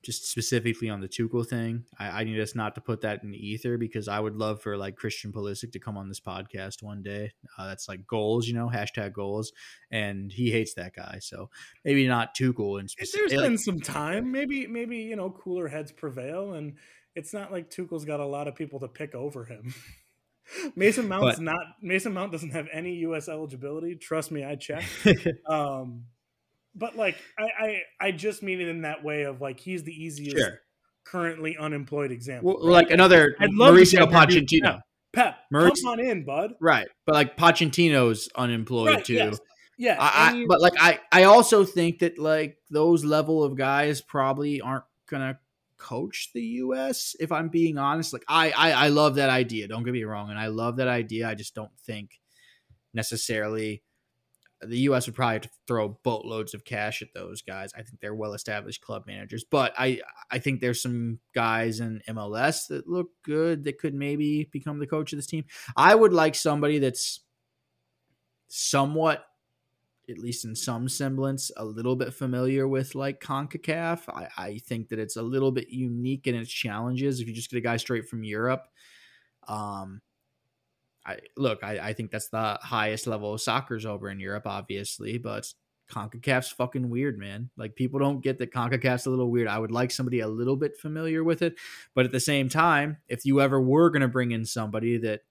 just 0.03 0.27
specifically 0.27 0.89
on 0.89 1.01
the 1.01 1.07
Tuchel 1.07 1.47
thing, 1.47 1.83
I, 1.99 2.21
I, 2.21 2.23
need 2.23 2.39
us 2.39 2.55
not 2.55 2.73
to 2.75 2.81
put 2.81 3.01
that 3.01 3.21
in 3.21 3.35
ether 3.35 3.77
because 3.77 4.07
I 4.07 4.19
would 4.19 4.35
love 4.35 4.59
for 4.59 4.75
like 4.75 4.95
Christian 4.95 5.31
Pulisic 5.31 5.71
to 5.73 5.79
come 5.79 5.97
on 5.97 6.07
this 6.07 6.19
podcast 6.19 6.81
one 6.81 7.03
day. 7.03 7.31
Uh, 7.59 7.67
that's 7.67 7.87
like 7.87 8.07
goals, 8.07 8.47
you 8.47 8.55
know, 8.55 8.71
hashtag 8.73 9.13
goals, 9.13 9.51
and 9.91 10.31
he 10.31 10.49
hates 10.49 10.73
that 10.73 10.95
guy. 10.95 11.19
So 11.21 11.51
maybe 11.83 12.07
not 12.07 12.35
Tuchel. 12.35 12.79
And 12.79 12.89
specific- 12.89 13.29
there's 13.29 13.41
been 13.41 13.57
some 13.59 13.79
time, 13.79 14.31
maybe 14.31 14.65
maybe 14.65 14.97
you 14.97 15.15
know 15.15 15.29
cooler 15.29 15.67
heads 15.67 15.91
prevail, 15.91 16.53
and 16.53 16.73
it's 17.15 17.35
not 17.35 17.51
like 17.51 17.69
Tuchel's 17.69 18.05
got 18.05 18.19
a 18.19 18.25
lot 18.25 18.47
of 18.47 18.55
people 18.55 18.79
to 18.79 18.87
pick 18.87 19.13
over 19.13 19.45
him. 19.45 19.75
Mason 20.75 21.07
Mount's 21.07 21.37
but, 21.37 21.43
not 21.43 21.59
Mason 21.81 22.13
Mount 22.13 22.31
doesn't 22.31 22.51
have 22.51 22.67
any 22.71 22.95
U.S. 22.97 23.29
eligibility. 23.29 23.95
Trust 23.95 24.31
me, 24.31 24.43
I 24.43 24.55
checked. 24.55 24.85
um, 25.47 26.05
but 26.75 26.95
like 26.95 27.17
I, 27.37 27.43
I, 27.43 27.81
I 28.07 28.11
just 28.11 28.43
mean 28.43 28.61
it 28.61 28.67
in 28.67 28.81
that 28.81 29.03
way 29.03 29.23
of 29.23 29.41
like 29.41 29.59
he's 29.59 29.83
the 29.83 29.93
easiest 29.93 30.37
sure. 30.37 30.61
currently 31.05 31.57
unemployed 31.57 32.11
example. 32.11 32.57
Well, 32.57 32.67
right? 32.67 32.85
Like 32.85 32.91
another 32.91 33.35
Mauricio 33.41 34.11
Pochettino. 34.11 34.81
Pep, 35.13 35.37
Mauricio, 35.53 35.83
come 35.83 35.91
on 35.91 35.99
in, 36.01 36.25
bud. 36.25 36.55
Right, 36.59 36.87
but 37.05 37.15
like 37.15 37.37
Pochettino's 37.37 38.29
unemployed 38.35 38.95
right, 38.95 39.05
too. 39.05 39.13
Yes. 39.13 39.39
Yeah, 39.77 39.97
I, 39.99 40.31
I, 40.31 40.45
but 40.47 40.61
like 40.61 40.73
I, 40.79 40.99
I 41.11 41.23
also 41.23 41.65
think 41.65 41.99
that 41.99 42.17
like 42.17 42.57
those 42.69 43.03
level 43.03 43.43
of 43.43 43.57
guys 43.57 44.01
probably 44.01 44.61
aren't 44.61 44.85
gonna 45.09 45.37
coach 45.85 46.31
the 46.33 46.41
U.S. 46.41 47.15
If 47.19 47.31
I'm 47.31 47.49
being 47.49 47.77
honest, 47.77 48.13
like 48.13 48.25
I, 48.27 48.51
I, 48.51 48.71
I 48.71 48.87
love 48.87 49.15
that 49.15 49.29
idea. 49.29 49.67
Don't 49.67 49.83
get 49.83 49.93
me 49.93 50.03
wrong, 50.03 50.29
and 50.29 50.39
I 50.39 50.47
love 50.47 50.77
that 50.77 50.87
idea. 50.87 51.27
I 51.27 51.35
just 51.35 51.53
don't 51.53 51.77
think 51.85 52.19
necessarily 52.93 53.83
the 54.61 54.79
U.S. 54.79 55.05
would 55.05 55.15
probably 55.15 55.47
throw 55.67 55.99
boatloads 56.03 56.53
of 56.53 56.65
cash 56.65 57.01
at 57.01 57.13
those 57.13 57.41
guys. 57.41 57.71
I 57.75 57.81
think 57.83 57.99
they're 57.99 58.15
well-established 58.15 58.81
club 58.81 59.03
managers, 59.05 59.43
but 59.43 59.73
I 59.77 60.01
I 60.31 60.39
think 60.39 60.59
there's 60.59 60.81
some 60.81 61.19
guys 61.33 61.79
in 61.79 62.01
MLS 62.09 62.67
that 62.67 62.87
look 62.87 63.09
good 63.23 63.65
that 63.65 63.77
could 63.77 63.93
maybe 63.93 64.49
become 64.51 64.79
the 64.79 64.87
coach 64.87 65.13
of 65.13 65.17
this 65.17 65.27
team. 65.27 65.45
I 65.77 65.93
would 65.93 66.13
like 66.13 66.35
somebody 66.35 66.79
that's 66.79 67.21
somewhat, 68.47 69.25
at 70.09 70.17
least 70.17 70.45
in 70.45 70.55
some 70.55 70.87
semblance, 70.87 71.51
a 71.57 71.65
little 71.65 71.95
bit 71.95 72.13
familiar 72.13 72.67
with 72.67 72.95
like 72.95 73.19
Concacaf. 73.19 74.01
I, 74.09 74.27
I 74.37 74.57
think 74.59 74.89
that 74.89 74.99
it's 74.99 75.15
a 75.15 75.21
little 75.21 75.51
bit 75.51 75.69
unique 75.69 76.27
in 76.27 76.35
its 76.35 76.51
challenges. 76.51 77.19
If 77.19 77.27
you 77.27 77.33
just 77.33 77.49
get 77.49 77.57
a 77.57 77.61
guy 77.61 77.77
straight 77.77 78.07
from 78.07 78.23
Europe, 78.23 78.67
um, 79.47 80.01
I 81.05 81.19
look, 81.37 81.63
I, 81.63 81.79
I 81.79 81.93
think 81.93 82.11
that's 82.11 82.29
the 82.29 82.57
highest 82.61 83.07
level 83.07 83.33
of 83.33 83.41
soccer's 83.41 83.85
over 83.85 84.09
in 84.09 84.19
Europe, 84.19 84.47
obviously, 84.47 85.17
but 85.17 85.53
CONCACAF's 85.91 86.51
fucking 86.51 86.89
weird, 86.89 87.19
man. 87.19 87.49
Like 87.57 87.75
people 87.75 87.99
don't 87.99 88.21
get 88.21 88.39
that 88.39 88.51
CONCACAF's 88.51 89.05
a 89.05 89.11
little 89.11 89.29
weird. 89.29 89.47
I 89.47 89.59
would 89.59 89.71
like 89.71 89.91
somebody 89.91 90.21
a 90.21 90.27
little 90.27 90.55
bit 90.55 90.77
familiar 90.77 91.23
with 91.23 91.41
it, 91.41 91.55
but 91.93 92.05
at 92.05 92.11
the 92.11 92.19
same 92.19 92.49
time, 92.49 92.97
if 93.07 93.25
you 93.25 93.39
ever 93.41 93.61
were 93.61 93.89
going 93.89 94.01
to 94.01 94.07
bring 94.07 94.31
in 94.31 94.45
somebody 94.45 94.97
that 94.99 95.21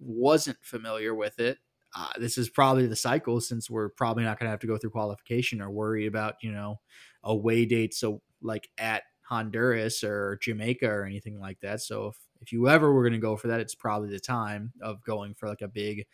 wasn't 0.00 0.58
familiar 0.62 1.14
with 1.14 1.38
it, 1.38 1.58
uh, 1.96 2.08
this 2.18 2.38
is 2.38 2.48
probably 2.48 2.86
the 2.86 2.96
cycle 2.96 3.40
since 3.40 3.68
we're 3.68 3.88
probably 3.88 4.24
not 4.24 4.38
going 4.38 4.46
to 4.46 4.50
have 4.50 4.60
to 4.60 4.66
go 4.66 4.76
through 4.76 4.90
qualification 4.90 5.60
or 5.60 5.70
worry 5.70 6.06
about 6.06 6.36
you 6.42 6.52
know 6.52 6.80
away 7.24 7.64
dates 7.64 7.98
so 7.98 8.22
like 8.42 8.68
at 8.78 9.02
Honduras 9.22 10.02
or 10.02 10.38
Jamaica 10.42 10.86
or 10.86 11.04
anything 11.04 11.38
like 11.38 11.60
that. 11.60 11.80
So 11.80 12.08
if 12.08 12.16
if 12.40 12.52
you 12.52 12.68
ever 12.68 12.92
were 12.92 13.02
going 13.02 13.12
to 13.12 13.18
go 13.18 13.36
for 13.36 13.48
that, 13.48 13.60
it's 13.60 13.74
probably 13.74 14.08
the 14.08 14.18
time 14.18 14.72
of 14.80 15.04
going 15.04 15.34
for 15.34 15.48
like 15.48 15.60
a 15.60 15.68
big 15.68 16.06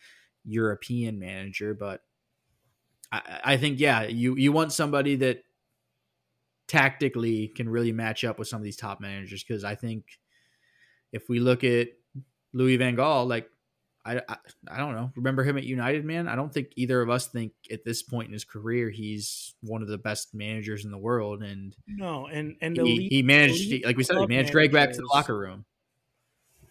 European 0.45 1.17
manager. 1.17 1.73
But 1.73 2.01
I, 3.11 3.39
I 3.43 3.57
think, 3.57 3.79
yeah, 3.79 4.03
you, 4.03 4.35
you 4.35 4.51
want 4.51 4.73
somebody 4.73 5.15
that 5.17 5.43
tactically 6.67 7.47
can 7.47 7.69
really 7.69 7.93
match 7.93 8.25
up 8.25 8.39
with 8.39 8.49
some 8.49 8.57
of 8.57 8.63
these 8.63 8.75
top 8.75 8.99
managers. 8.99 9.43
Cause 9.43 9.63
I 9.63 9.75
think 9.75 10.19
if 11.13 11.29
we 11.29 11.39
look 11.39 11.63
at 11.63 11.87
Louis 12.51 12.75
Van 12.75 12.97
Gaal, 12.97 13.25
like, 13.27 13.49
I, 14.07 14.21
I, 14.29 14.37
I 14.69 14.77
don't 14.77 14.95
know. 14.95 15.11
Remember 15.15 15.43
him 15.43 15.57
at 15.57 15.65
United, 15.65 16.05
man? 16.05 16.27
I 16.27 16.35
don't 16.35 16.53
think 16.53 16.69
either 16.75 17.01
of 17.01 17.09
us 17.09 17.27
think 17.27 17.51
at 17.71 17.83
this 17.83 18.01
point 18.01 18.27
in 18.27 18.33
his 18.33 18.45
career 18.45 18.89
he's 18.89 19.53
one 19.61 19.81
of 19.81 19.87
the 19.87 19.97
best 19.97 20.33
managers 20.33 20.85
in 20.85 20.91
the 20.91 20.97
world. 20.97 21.43
And 21.43 21.75
no, 21.87 22.27
and 22.27 22.55
and 22.61 22.75
he, 22.75 22.81
elite, 22.81 23.11
he 23.11 23.21
managed, 23.23 23.85
like 23.85 23.97
we 23.97 24.03
said, 24.03 24.17
he 24.17 24.27
managed 24.27 24.51
Gregg 24.51 24.71
back 24.71 24.91
to 24.91 24.97
the 24.97 25.09
locker 25.13 25.37
room 25.37 25.65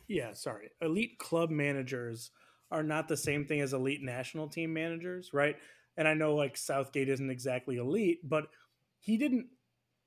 yeah, 0.09 0.33
sorry. 0.33 0.71
Elite 0.81 1.19
club 1.19 1.51
managers 1.51 2.31
are 2.71 2.83
not 2.83 3.09
the 3.09 3.17
same 3.17 3.45
thing 3.45 3.61
as 3.61 3.73
elite 3.73 4.03
national 4.03 4.49
team 4.49 4.73
managers, 4.73 5.33
right? 5.33 5.57
And 5.97 6.07
I 6.07 6.15
know 6.15 6.35
like 6.35 6.57
Southgate 6.57 7.09
isn't 7.09 7.31
exactly 7.31 7.77
elite, 7.77 8.21
but 8.29 8.47
he 8.99 9.17
didn't 9.17 9.47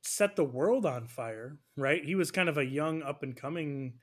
set 0.02 0.36
the 0.36 0.44
world 0.44 0.86
on 0.86 1.08
fire, 1.08 1.58
right? 1.78 2.04
He 2.04 2.16
was 2.16 2.32
kind 2.32 2.50
of 2.50 2.58
a 2.58 2.66
young 2.66 3.02
up 3.02 3.24
and 3.24 3.36
coming 3.36 3.96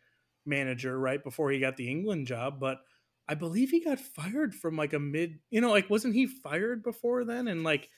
manager 0.44 0.98
right 0.98 1.22
before 1.22 1.50
he 1.50 1.60
got 1.60 1.76
the 1.76 1.90
England 1.90 2.26
job, 2.26 2.60
but 2.60 2.78
I 3.28 3.34
believe 3.34 3.70
he 3.70 3.84
got 3.84 3.98
fired 3.98 4.54
from 4.54 4.76
like 4.76 4.92
a 4.92 4.98
mid, 4.98 5.38
you 5.50 5.60
know, 5.60 5.70
like 5.70 5.90
wasn't 5.90 6.14
he 6.14 6.26
fired 6.26 6.82
before 6.82 7.24
then 7.24 7.48
and 7.48 7.64
like 7.64 7.88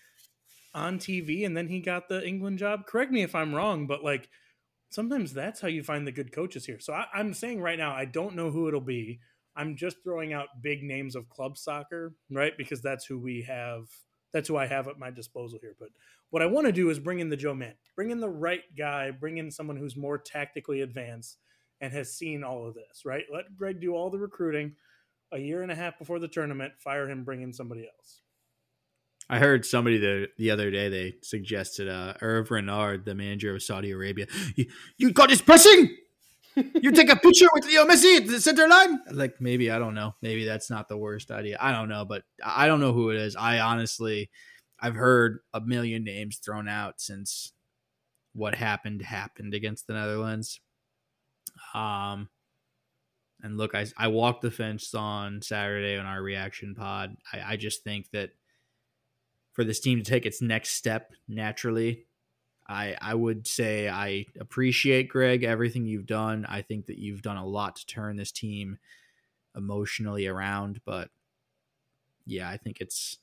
on 0.74 0.98
TV 0.98 1.44
and 1.44 1.56
then 1.56 1.68
he 1.68 1.80
got 1.80 2.08
the 2.08 2.26
England 2.26 2.58
job? 2.58 2.86
Correct 2.86 3.12
me 3.12 3.22
if 3.22 3.34
I'm 3.34 3.54
wrong, 3.54 3.86
but 3.86 4.02
like 4.02 4.28
sometimes 4.90 5.32
that's 5.32 5.60
how 5.60 5.68
you 5.68 5.82
find 5.82 6.06
the 6.06 6.12
good 6.12 6.32
coaches 6.32 6.64
here. 6.64 6.80
So 6.80 6.92
I, 6.92 7.06
am 7.14 7.34
saying 7.34 7.60
right 7.60 7.78
now, 7.78 7.92
I 7.92 8.06
don't 8.06 8.36
know 8.36 8.50
who 8.50 8.68
it'll 8.68 8.80
be. 8.80 9.20
I'm 9.54 9.76
just 9.76 9.96
throwing 10.02 10.32
out 10.32 10.62
big 10.62 10.82
names 10.82 11.16
of 11.16 11.28
club 11.28 11.58
soccer, 11.58 12.14
right? 12.30 12.52
Because 12.56 12.80
that's 12.80 13.04
who 13.04 13.18
we 13.18 13.42
have. 13.42 13.86
That's 14.32 14.48
who 14.48 14.56
I 14.56 14.66
have 14.66 14.88
at 14.88 14.98
my 14.98 15.10
disposal 15.10 15.58
here. 15.60 15.74
But 15.78 15.88
what 16.30 16.42
I 16.42 16.46
want 16.46 16.66
to 16.66 16.72
do 16.72 16.90
is 16.90 16.98
bring 16.98 17.18
in 17.18 17.28
the 17.28 17.36
Joe 17.36 17.54
Man, 17.54 17.74
bring 17.96 18.10
in 18.10 18.20
the 18.20 18.28
right 18.28 18.62
guy, 18.76 19.10
bring 19.10 19.38
in 19.38 19.50
someone 19.50 19.76
who's 19.76 19.96
more 19.96 20.18
tactically 20.18 20.82
advanced 20.82 21.38
and 21.80 21.92
has 21.92 22.14
seen 22.14 22.44
all 22.44 22.66
of 22.66 22.74
this, 22.74 23.04
right? 23.04 23.24
Let 23.32 23.56
Gregg 23.56 23.80
do 23.80 23.94
all 23.94 24.10
the 24.10 24.18
recruiting. 24.18 24.74
A 25.32 25.38
year 25.38 25.62
and 25.62 25.70
a 25.70 25.74
half 25.74 25.98
before 25.98 26.18
the 26.18 26.28
tournament, 26.28 26.72
fire 26.78 27.08
him, 27.08 27.24
bring 27.24 27.42
in 27.42 27.52
somebody 27.52 27.82
else. 27.82 28.20
I 29.30 29.38
heard 29.38 29.66
somebody 29.66 29.98
the 29.98 30.28
the 30.38 30.50
other 30.50 30.70
day 30.70 30.88
they 30.88 31.16
suggested 31.22 31.88
uh 31.88 32.14
Hervé 32.20 32.50
Renard, 32.50 33.04
the 33.04 33.14
manager 33.14 33.54
of 33.54 33.62
Saudi 33.62 33.90
Arabia. 33.90 34.26
You, 34.56 34.66
you 34.96 35.12
got 35.12 35.30
his 35.30 35.42
pressing. 35.42 35.94
you 36.56 36.90
take 36.92 37.10
a 37.10 37.16
picture 37.16 37.46
with 37.52 37.66
Leo 37.66 37.84
Messi 37.84 38.16
at 38.16 38.26
the 38.26 38.40
center 38.40 38.66
line. 38.66 39.00
Like 39.12 39.40
maybe 39.40 39.70
I 39.70 39.78
don't 39.78 39.94
know. 39.94 40.14
Maybe 40.22 40.44
that's 40.44 40.70
not 40.70 40.88
the 40.88 40.96
worst 40.96 41.30
idea. 41.30 41.58
I 41.60 41.72
don't 41.72 41.88
know, 41.88 42.04
but 42.04 42.22
I 42.44 42.66
don't 42.66 42.80
know 42.80 42.92
who 42.92 43.10
it 43.10 43.16
is. 43.16 43.36
I 43.36 43.60
honestly, 43.60 44.30
I've 44.80 44.94
heard 44.94 45.40
a 45.52 45.60
million 45.60 46.04
names 46.04 46.38
thrown 46.38 46.68
out 46.68 47.00
since 47.00 47.52
what 48.32 48.54
happened 48.54 49.02
happened 49.02 49.54
against 49.54 49.86
the 49.86 49.92
Netherlands. 49.92 50.60
Um, 51.74 52.28
and 53.42 53.56
look, 53.56 53.74
I 53.74 53.86
I 53.96 54.08
walked 54.08 54.42
the 54.42 54.50
fence 54.50 54.94
on 54.94 55.42
Saturday 55.42 55.96
on 55.96 56.06
our 56.06 56.22
reaction 56.22 56.74
pod. 56.74 57.16
I, 57.32 57.52
I 57.52 57.56
just 57.56 57.84
think 57.84 58.10
that 58.10 58.30
for 59.52 59.64
this 59.64 59.80
team 59.80 59.98
to 59.98 60.08
take 60.08 60.26
its 60.26 60.40
next 60.40 60.70
step 60.70 61.12
naturally. 61.26 62.06
I 62.68 62.96
I 63.00 63.14
would 63.14 63.46
say 63.46 63.88
I 63.88 64.26
appreciate 64.38 65.08
Gregg 65.08 65.44
everything 65.44 65.84
you've 65.84 66.06
done. 66.06 66.46
I 66.48 66.62
think 66.62 66.86
that 66.86 66.98
you've 66.98 67.22
done 67.22 67.36
a 67.36 67.46
lot 67.46 67.76
to 67.76 67.86
turn 67.86 68.16
this 68.16 68.32
team 68.32 68.78
emotionally 69.56 70.26
around, 70.26 70.80
but 70.84 71.10
yeah, 72.26 72.48
I 72.48 72.56
think 72.56 72.80
it's 72.80 73.18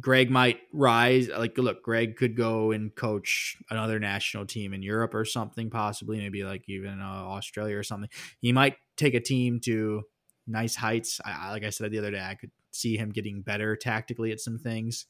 Gregg 0.00 0.30
might 0.30 0.60
rise. 0.72 1.28
Like, 1.28 1.56
look, 1.58 1.82
Gregg 1.82 2.16
could 2.16 2.36
go 2.36 2.70
and 2.70 2.94
coach 2.94 3.56
another 3.70 3.98
national 3.98 4.46
team 4.46 4.72
in 4.72 4.82
Europe 4.82 5.14
or 5.14 5.24
something, 5.24 5.70
possibly, 5.70 6.18
maybe 6.18 6.44
like 6.44 6.64
even 6.68 7.00
uh, 7.00 7.04
Australia 7.04 7.76
or 7.76 7.82
something. 7.82 8.10
He 8.40 8.52
might 8.52 8.76
take 8.96 9.14
a 9.14 9.20
team 9.20 9.60
to 9.60 10.02
nice 10.46 10.76
heights. 10.76 11.20
I, 11.24 11.50
like 11.50 11.64
I 11.64 11.70
said 11.70 11.90
the 11.90 11.98
other 11.98 12.10
day, 12.10 12.22
I 12.22 12.34
could 12.34 12.50
see 12.70 12.96
him 12.96 13.10
getting 13.10 13.42
better 13.42 13.76
tactically 13.76 14.32
at 14.32 14.40
some 14.40 14.58
things. 14.58 15.06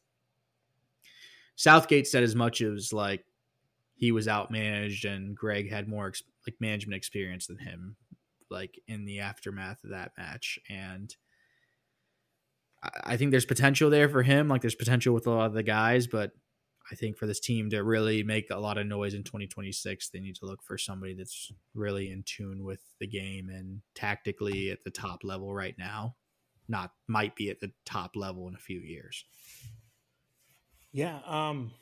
Southgate 1.57 2.07
said 2.07 2.23
as 2.23 2.37
much 2.37 2.61
as 2.61 2.93
like 2.93 3.25
he 3.97 4.13
was 4.13 4.27
outmanaged 4.29 5.05
and 5.05 5.37
Gregg 5.37 5.71
had 5.71 5.89
more 5.89 6.13
like 6.47 6.55
management 6.61 6.97
experience 6.97 7.49
than 7.49 7.59
him, 7.59 7.97
like 8.49 8.81
in 8.87 9.05
the 9.05 9.21
aftermath 9.21 9.83
of 9.83 9.91
that 9.91 10.13
match. 10.17 10.59
And 10.71 11.15
I, 12.83 13.17
think 13.17 13.31
there's 13.31 13.45
potential 13.45 13.91
there 13.91 14.09
for 14.09 14.23
him. 14.23 14.49
Like 14.49 14.61
there's 14.61 14.75
potential 14.75 15.15
with 15.15 15.27
a 15.27 15.31
lot 15.31 15.47
of 15.47 15.53
the 15.55 15.63
guys, 15.63 16.07
but 16.07 16.31
I 16.91 16.95
think 16.95 17.17
for 17.17 17.27
this 17.27 17.41
team 17.41 17.71
to 17.71 17.83
really 17.83 18.23
make 18.23 18.51
a 18.51 18.59
lot 18.59 18.79
of 18.79 18.87
noise 18.87 19.15
in 19.15 19.25
2026, 19.25 20.11
they 20.11 20.21
need 20.21 20.37
to 20.37 20.47
look 20.47 20.63
for 20.63 20.79
somebody 20.79 21.15
that's 21.15 21.51
really 21.75 22.11
in 22.11 22.23
tune 22.25 22.65
with 22.65 22.81
the 23.01 23.07
game 23.07 23.49
and 23.51 23.83
tactically 23.95 24.71
at 24.71 24.85
the 24.85 24.91
top 24.91 25.25
level 25.25 25.53
right 25.53 25.75
now 25.79 26.15
not 26.69 26.93
might 27.07 27.35
be 27.35 27.51
at 27.51 27.61
the 27.61 27.73
top 27.85 28.13
level 28.15 28.47
in 28.49 28.55
a 28.55 28.59
few 28.59 28.81
years. 28.81 29.25
Yeah, 30.93 31.19
um, 31.27 31.73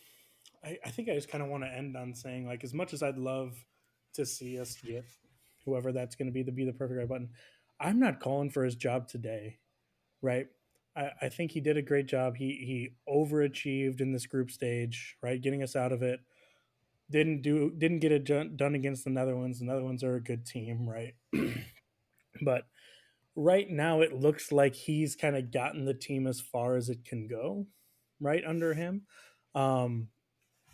I, 0.64 0.78
I 0.84 0.90
think 0.90 1.08
I 1.08 1.14
just 1.14 1.28
kind 1.28 1.42
of 1.42 1.50
want 1.50 1.64
to 1.64 1.72
end 1.72 1.96
on 1.96 2.14
saying 2.14 2.46
like 2.46 2.64
as 2.64 2.72
much 2.72 2.92
as 2.92 3.02
I'd 3.02 3.18
love 3.18 3.54
to 4.14 4.24
see 4.24 4.58
us 4.60 4.76
get 4.84 5.04
whoever 5.64 5.92
that's 5.92 6.14
going 6.14 6.26
to 6.26 6.32
be 6.32 6.44
to 6.44 6.52
be 6.52 6.64
the 6.64 6.72
perfect 6.72 6.98
right 6.98 7.08
button, 7.08 7.30
I'm 7.80 7.98
not 7.98 8.20
calling 8.20 8.50
for 8.50 8.64
his 8.64 8.76
job 8.76 9.08
today, 9.08 9.58
right? 10.22 10.46
I, 10.96 11.28
think 11.28 11.52
he 11.52 11.60
did 11.60 11.76
a 11.76 11.82
great 11.82 12.06
job. 12.06 12.36
He 12.36 12.46
he 12.46 12.90
overachieved 13.12 14.00
in 14.00 14.12
this 14.12 14.26
group 14.26 14.50
stage, 14.50 15.16
right, 15.22 15.40
getting 15.40 15.62
us 15.62 15.76
out 15.76 15.92
of 15.92 16.02
it. 16.02 16.20
Didn't 17.10 17.42
do 17.42 17.70
didn't 17.76 18.00
get 18.00 18.12
it 18.12 18.24
done 18.24 18.74
against 18.74 19.04
the 19.04 19.10
Netherlands. 19.10 19.58
The 19.58 19.66
Netherlands 19.66 20.02
are 20.02 20.16
a 20.16 20.22
good 20.22 20.46
team, 20.46 20.88
right? 20.88 21.14
but 22.42 22.64
right 23.36 23.70
now 23.70 24.00
it 24.00 24.14
looks 24.14 24.50
like 24.50 24.74
he's 24.74 25.14
kind 25.14 25.36
of 25.36 25.52
gotten 25.52 25.84
the 25.84 25.94
team 25.94 26.26
as 26.26 26.40
far 26.40 26.76
as 26.76 26.88
it 26.88 27.04
can 27.04 27.28
go, 27.28 27.66
right 28.20 28.42
under 28.44 28.74
him. 28.74 29.02
Um, 29.54 30.08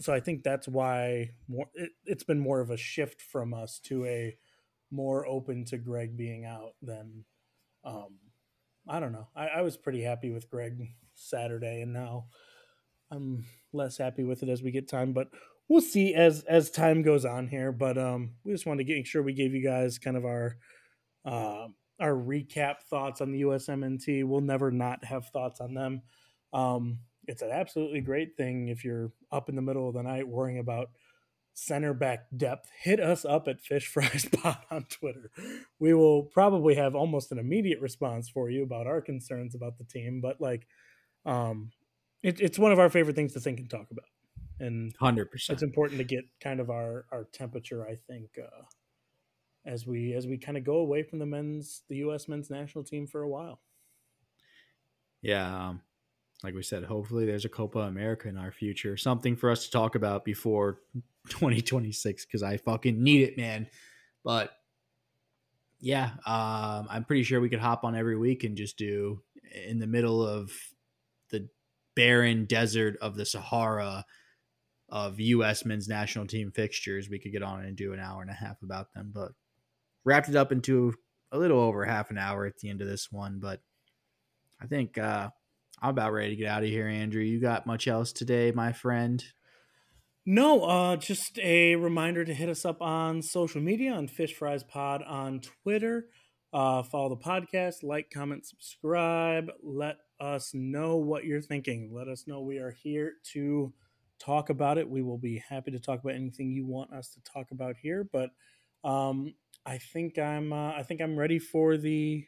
so 0.01 0.13
I 0.13 0.21
think 0.21 0.43
that's 0.43 0.69
why 0.69 1.31
more, 1.49 1.67
it, 1.75 1.91
it's 2.07 2.25
been 2.25 2.41
more 2.41 2.61
of 2.61 2.71
a 2.71 2.77
shift 2.77 3.21
from 3.21 3.53
us 3.53 3.81
to 3.85 4.05
a 4.07 4.37
more 4.91 5.27
open 5.27 5.65
to 5.67 5.79
Gregg 5.79 6.17
being 6.17 6.45
out 6.45 6.75
than 6.81 7.25
um, 7.85 8.19
I 8.89 9.01
don't 9.01 9.13
know. 9.13 9.29
I, 9.37 9.47
I 9.49 9.63
was 9.63 9.77
pretty 9.77 10.03
happy 10.03 10.31
with 10.31 10.51
Gregg 10.51 10.95
Saturday, 11.15 11.83
and 11.83 11.93
now 11.93 12.27
I'm 13.11 13.45
less 13.73 13.97
happy 13.97 14.25
with 14.25 14.43
it 14.43 14.49
as 14.49 14.63
we 14.63 14.71
get 14.71 14.89
time. 14.89 15.13
But 15.13 15.29
we'll 15.69 15.81
see 15.81 16.15
as 16.15 16.43
as 16.45 16.71
time 16.71 17.03
goes 17.03 17.25
on 17.25 17.49
here. 17.49 17.73
But 17.73 17.99
um, 17.99 18.33
we 18.45 18.53
just 18.53 18.67
wanted 18.67 18.87
to 18.87 18.95
make 18.95 19.07
sure 19.07 19.23
we 19.23 19.35
gave 19.35 19.55
you 19.55 19.63
guys 19.63 19.99
kind 19.99 20.17
of 20.17 20.25
our 20.25 20.57
uh, 21.25 21.69
our 22.01 22.15
recap 22.15 22.83
thoughts 22.91 23.21
on 23.21 23.31
the 23.31 23.43
USMNT. 23.43 24.25
We'll 24.25 24.41
never 24.41 24.71
not 24.71 25.05
have 25.05 25.29
thoughts 25.29 25.61
on 25.61 25.75
them. 25.75 26.03
Um, 26.53 26.99
it's 27.29 27.43
an 27.43 27.51
absolutely 27.51 28.01
great 28.01 28.37
thing 28.37 28.69
if 28.69 28.85
you're 28.85 29.13
up 29.31 29.49
in 29.49 29.55
the 29.55 29.63
middle 29.63 29.89
of 29.89 29.95
the 29.95 30.03
night 30.03 30.27
worrying 30.27 30.59
about 30.59 30.91
center 31.55 31.95
back 31.95 32.27
depth, 32.37 32.71
hit 32.83 33.01
us 33.01 33.25
up 33.25 33.49
at 33.49 33.61
Fish 33.61 33.87
Fries 33.87 34.27
Pod 34.33 34.59
on 34.71 34.85
Twitter. 34.85 35.31
We 35.79 35.95
will 35.95 36.25
probably 36.25 36.75
have 36.77 36.95
almost 36.95 37.33
an 37.33 37.39
immediate 37.39 37.81
response 37.81 38.29
for 38.29 38.51
you 38.51 38.63
about 38.63 38.87
our 38.87 39.01
concerns 39.01 39.55
about 39.55 39.79
the 39.79 39.85
team, 39.85 40.21
but 40.21 40.41
like, 40.41 40.67
um, 41.25 41.71
it, 42.23 42.41
it's 42.41 42.59
one 42.59 42.73
of 42.73 42.79
our 42.79 42.89
favorite 42.89 43.17
things 43.17 43.33
to 43.35 43.41
think 43.41 43.59
and 43.59 43.69
talk 43.69 43.87
about, 43.91 44.09
and 44.61 44.95
hundred 44.99 45.31
percent. 45.31 45.57
It's 45.57 45.63
important 45.63 45.99
to 45.99 46.05
get 46.05 46.25
kind 46.41 46.61
of 46.61 46.71
our 46.71 47.07
our 47.11 47.27
temperature. 47.33 47.87
I 47.87 47.97
think 48.07 48.31
uh, 48.39 48.63
as 49.67 49.87
we 49.87 50.15
as 50.15 50.27
we 50.27 50.39
kind 50.39 50.57
of 50.57 50.65
go 50.65 50.77
away 50.77 51.03
from 51.03 51.19
the 51.19 51.27
men's 51.27 51.83
the 51.89 51.97
U.S. 51.97 52.29
men's 52.29 52.51
national 52.51 52.85
team 52.85 53.07
for 53.07 53.23
a 53.23 53.29
while. 53.29 53.61
Yeah, 55.21 55.69
um, 55.69 55.83
like 56.43 56.55
we 56.55 56.63
said, 56.63 56.85
hopefully 56.85 57.27
there's 57.27 57.45
a 57.45 57.49
Copa 57.49 57.81
America 57.81 58.29
in 58.29 58.37
our 58.37 58.53
future, 58.53 58.97
something 58.97 59.37
for 59.37 59.51
us 59.51 59.65
to 59.65 59.71
talk 59.71 59.95
about 59.95 60.25
before 60.25 60.81
2026 61.29 62.27
because 62.27 62.43
I 62.43 62.57
fucking 62.57 63.03
need 63.03 63.23
it, 63.23 63.37
man. 63.37 63.69
But 64.25 64.53
yeah, 65.81 66.11
um, 66.27 66.87
I'm 66.91 67.05
pretty 67.05 67.25
sure 67.25 67.41
we 67.41 67.49
could 67.49 67.59
hop 67.59 67.85
on 67.85 67.97
every 67.97 68.17
week 68.17 68.45
and 68.45 68.57
just 68.57 68.79
do 68.79 69.21
in 69.67 69.79
the 69.79 69.87
middle 69.87 70.27
of 70.27 70.53
the 71.31 71.49
barren 71.97 72.45
desert 72.45 72.97
of 73.01 73.17
the 73.17 73.27
Sahara 73.27 74.05
of 74.89 75.19
U.S. 75.19 75.65
men's 75.65 75.89
national 75.89 76.27
team 76.27 76.53
fixtures. 76.53 77.09
We 77.09 77.19
could 77.19 77.33
get 77.33 77.43
on 77.43 77.65
and 77.65 77.77
do 77.77 77.93
an 77.93 78.01
hour 78.01 78.23
and 78.23 78.31
a 78.31 78.35
half 78.35 78.63
about 78.63 78.93
them, 78.93 79.11
but 79.13 79.33
wrapped 80.05 80.29
it 80.29 80.37
up 80.37 80.53
into 80.53 80.95
a 81.33 81.39
little 81.39 81.59
over 81.59 81.85
half 81.85 82.11
an 82.11 82.19
hour 82.19 82.47
at 82.47 82.59
the 82.59 82.69
end 82.69 82.81
of 82.81 82.89
this 82.89 83.11
one. 83.11 83.39
But 83.41 83.61
I 84.61 84.67
think 84.67 84.99
uh, 84.99 85.31
I'm 85.83 85.91
about 85.91 86.13
ready 86.13 86.31
to 86.31 86.37
get 86.37 86.49
out 86.49 86.63
of 86.63 86.69
here, 86.69 86.87
Andrew. 86.87 87.23
You 87.23 87.41
got 87.41 87.67
much 87.67 87.89
else 87.89 88.13
today, 88.13 88.53
my 88.53 88.73
friend? 88.73 89.23
No, 90.25 90.63
uh, 90.63 90.97
just 90.97 91.41
a 91.41 91.75
reminder 91.75 92.25
to 92.25 92.33
hit 92.33 92.49
us 92.49 92.65
up 92.65 92.81
on 92.81 93.21
social 93.21 93.61
media 93.61 93.93
on 93.93 94.07
Fish 94.07 94.33
Fries 94.33 94.63
Pod 94.63 95.03
on 95.03 95.41
Twitter. 95.41 96.07
Uh, 96.53 96.85
follow 96.85 97.09
the 97.09 97.17
podcast, 97.17 97.83
like, 97.83 98.11
comment, 98.15 98.47
subscribe. 98.47 99.51
Let 99.61 99.97
us 100.21 100.53
know 100.55 100.99
what 100.99 101.25
you're 101.25 101.43
thinking. 101.43 101.91
Let 101.93 102.07
us 102.07 102.29
know 102.29 102.43
we 102.43 102.59
are 102.59 102.71
here 102.71 103.15
to 103.33 103.73
talk 104.21 104.51
about 104.51 104.79
it. 104.79 104.89
We 104.89 105.03
will 105.03 105.19
be 105.19 105.43
happy 105.49 105.73
to 105.73 105.81
talk 105.81 106.01
about 106.01 106.15
anything 106.15 106.53
you 106.53 106.65
want 106.65 106.93
us 106.93 107.09
to 107.15 107.33
talk 107.33 107.51
about 107.51 107.75
here. 107.83 108.09
But 108.13 108.31
um, 108.85 109.35
I 109.67 109.79
think 109.79 110.17
I'm 110.17 110.53
uh, 110.53 110.75
I 110.75 110.85
think 110.85 111.01
I'm 111.01 111.19
ready 111.19 111.41
for 111.41 111.77
the 111.77 112.25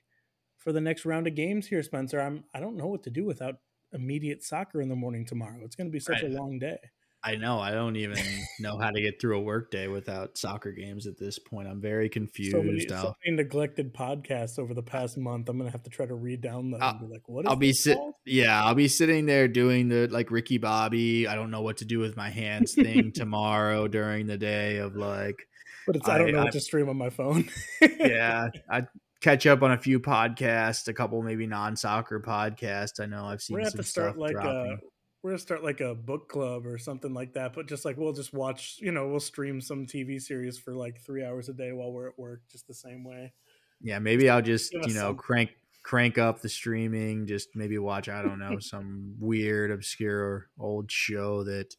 for 0.64 0.72
the 0.72 0.80
next 0.80 1.04
round 1.04 1.26
of 1.26 1.34
games 1.34 1.66
here, 1.66 1.82
Spencer. 1.82 2.20
I'm 2.20 2.44
I 2.54 2.60
don't 2.60 2.76
know 2.76 2.86
what 2.86 3.04
to 3.04 3.10
do 3.10 3.24
without 3.24 3.56
immediate 3.92 4.42
soccer 4.42 4.80
in 4.80 4.88
the 4.88 4.96
morning 4.96 5.24
tomorrow. 5.24 5.60
It's 5.62 5.76
going 5.76 5.86
to 5.86 5.92
be 5.92 6.00
such 6.00 6.22
right. 6.22 6.32
a 6.32 6.34
long 6.34 6.58
day. 6.58 6.78
I 7.26 7.36
know. 7.36 7.58
I 7.58 7.70
don't 7.70 7.96
even 7.96 8.18
know 8.60 8.76
how 8.78 8.90
to 8.90 9.00
get 9.00 9.18
through 9.18 9.38
a 9.38 9.40
workday 9.40 9.88
without 9.88 10.36
soccer 10.36 10.72
games 10.72 11.06
at 11.06 11.16
this 11.18 11.38
point. 11.38 11.68
I'm 11.68 11.80
very 11.80 12.10
confused. 12.10 12.52
So 12.52 12.62
many, 12.62 12.86
so 12.86 13.14
many 13.24 13.36
neglected 13.36 13.94
podcasts 13.94 14.58
over 14.58 14.74
the 14.74 14.82
past 14.82 15.16
month. 15.16 15.48
I'm 15.48 15.56
gonna 15.56 15.70
have 15.70 15.84
to 15.84 15.90
try 15.90 16.04
to 16.04 16.14
read 16.14 16.42
down 16.42 16.74
and 16.74 17.00
be 17.00 17.06
like, 17.06 17.26
"What?" 17.26 17.48
I'll 17.48 17.56
be 17.56 17.72
sit. 17.72 17.96
Yeah, 18.26 18.62
I'll 18.62 18.74
be 18.74 18.88
sitting 18.88 19.24
there 19.24 19.48
doing 19.48 19.88
the 19.88 20.06
like 20.08 20.30
Ricky 20.30 20.58
Bobby. 20.58 21.26
I 21.26 21.34
don't 21.34 21.50
know 21.50 21.62
what 21.62 21.78
to 21.78 21.86
do 21.86 21.98
with 21.98 22.14
my 22.14 22.28
hands 22.28 22.74
thing 22.74 23.10
tomorrow 23.14 23.88
during 23.88 24.26
the 24.26 24.36
day 24.36 24.76
of 24.76 24.94
like. 24.94 25.48
But 25.86 25.96
it's 25.96 26.08
I, 26.08 26.16
I 26.16 26.18
don't 26.18 26.32
know 26.32 26.40
I, 26.40 26.44
what 26.44 26.52
to 26.52 26.60
stream 26.60 26.90
on 26.90 26.98
my 26.98 27.10
phone. 27.10 27.48
yeah, 27.80 28.48
I 28.70 28.82
catch 29.24 29.46
up 29.46 29.62
on 29.62 29.72
a 29.72 29.78
few 29.78 29.98
podcasts, 29.98 30.86
a 30.88 30.92
couple 30.92 31.22
maybe 31.22 31.46
non 31.46 31.74
soccer 31.74 32.20
podcasts. 32.20 33.00
I 33.00 33.06
know 33.06 33.24
I've 33.24 33.40
seen. 33.40 33.54
We're 33.54 33.60
gonna 33.60 33.70
have 33.70 33.80
to 33.80 33.82
start 33.82 34.18
like 34.18 34.36
uh, 34.36 34.42
dropping. 34.42 34.72
a 34.72 34.76
we're 35.22 35.30
gonna 35.30 35.38
start 35.38 35.64
like 35.64 35.80
a 35.80 35.94
book 35.94 36.28
club 36.28 36.66
or 36.66 36.76
something 36.76 37.14
like 37.14 37.32
that. 37.32 37.54
But 37.54 37.66
just 37.66 37.86
like 37.86 37.96
we'll 37.96 38.12
just 38.12 38.34
watch, 38.34 38.76
you 38.80 38.92
know, 38.92 39.08
we'll 39.08 39.20
stream 39.20 39.62
some 39.62 39.86
TV 39.86 40.20
series 40.20 40.58
for 40.58 40.74
like 40.74 41.00
three 41.00 41.24
hours 41.24 41.48
a 41.48 41.54
day 41.54 41.72
while 41.72 41.90
we're 41.90 42.08
at 42.08 42.18
work, 42.18 42.42
just 42.52 42.68
the 42.68 42.74
same 42.74 43.02
way. 43.02 43.32
Yeah, 43.80 43.98
maybe 43.98 44.28
I'll 44.28 44.42
just 44.42 44.72
you 44.72 44.94
know 44.94 45.14
crank 45.14 45.50
crank 45.82 46.18
up 46.18 46.42
the 46.42 46.48
streaming. 46.50 47.26
Just 47.26 47.48
maybe 47.54 47.78
watch 47.78 48.10
I 48.10 48.22
don't 48.22 48.38
know 48.38 48.58
some 48.58 49.14
weird 49.18 49.70
obscure 49.70 50.48
old 50.58 50.92
show 50.92 51.42
that 51.44 51.74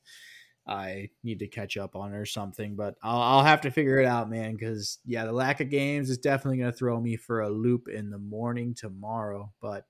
I 0.68 1.10
need 1.24 1.40
to 1.40 1.48
catch 1.48 1.78
up 1.78 1.96
on 1.96 2.14
or 2.14 2.26
something. 2.26 2.76
But 2.76 2.96
I'll, 3.04 3.22
I'll 3.22 3.44
have 3.44 3.62
to 3.62 3.72
figure 3.72 4.00
it 4.00 4.06
out, 4.06 4.30
man. 4.30 4.54
Because 4.54 5.00
yeah, 5.06 5.26
the 5.26 5.32
lack 5.32 5.62
of 5.62 5.70
games 5.70 6.10
is 6.10 6.18
definitely 6.18 6.58
gonna 6.58 6.72
throw 6.72 7.00
me 7.00 7.16
for 7.16 7.42
a 7.42 7.50
loop 7.50 7.88
in 7.88 8.10
the 8.10 8.18
morning 8.18 8.74
tomorrow. 8.74 9.52
But 9.62 9.86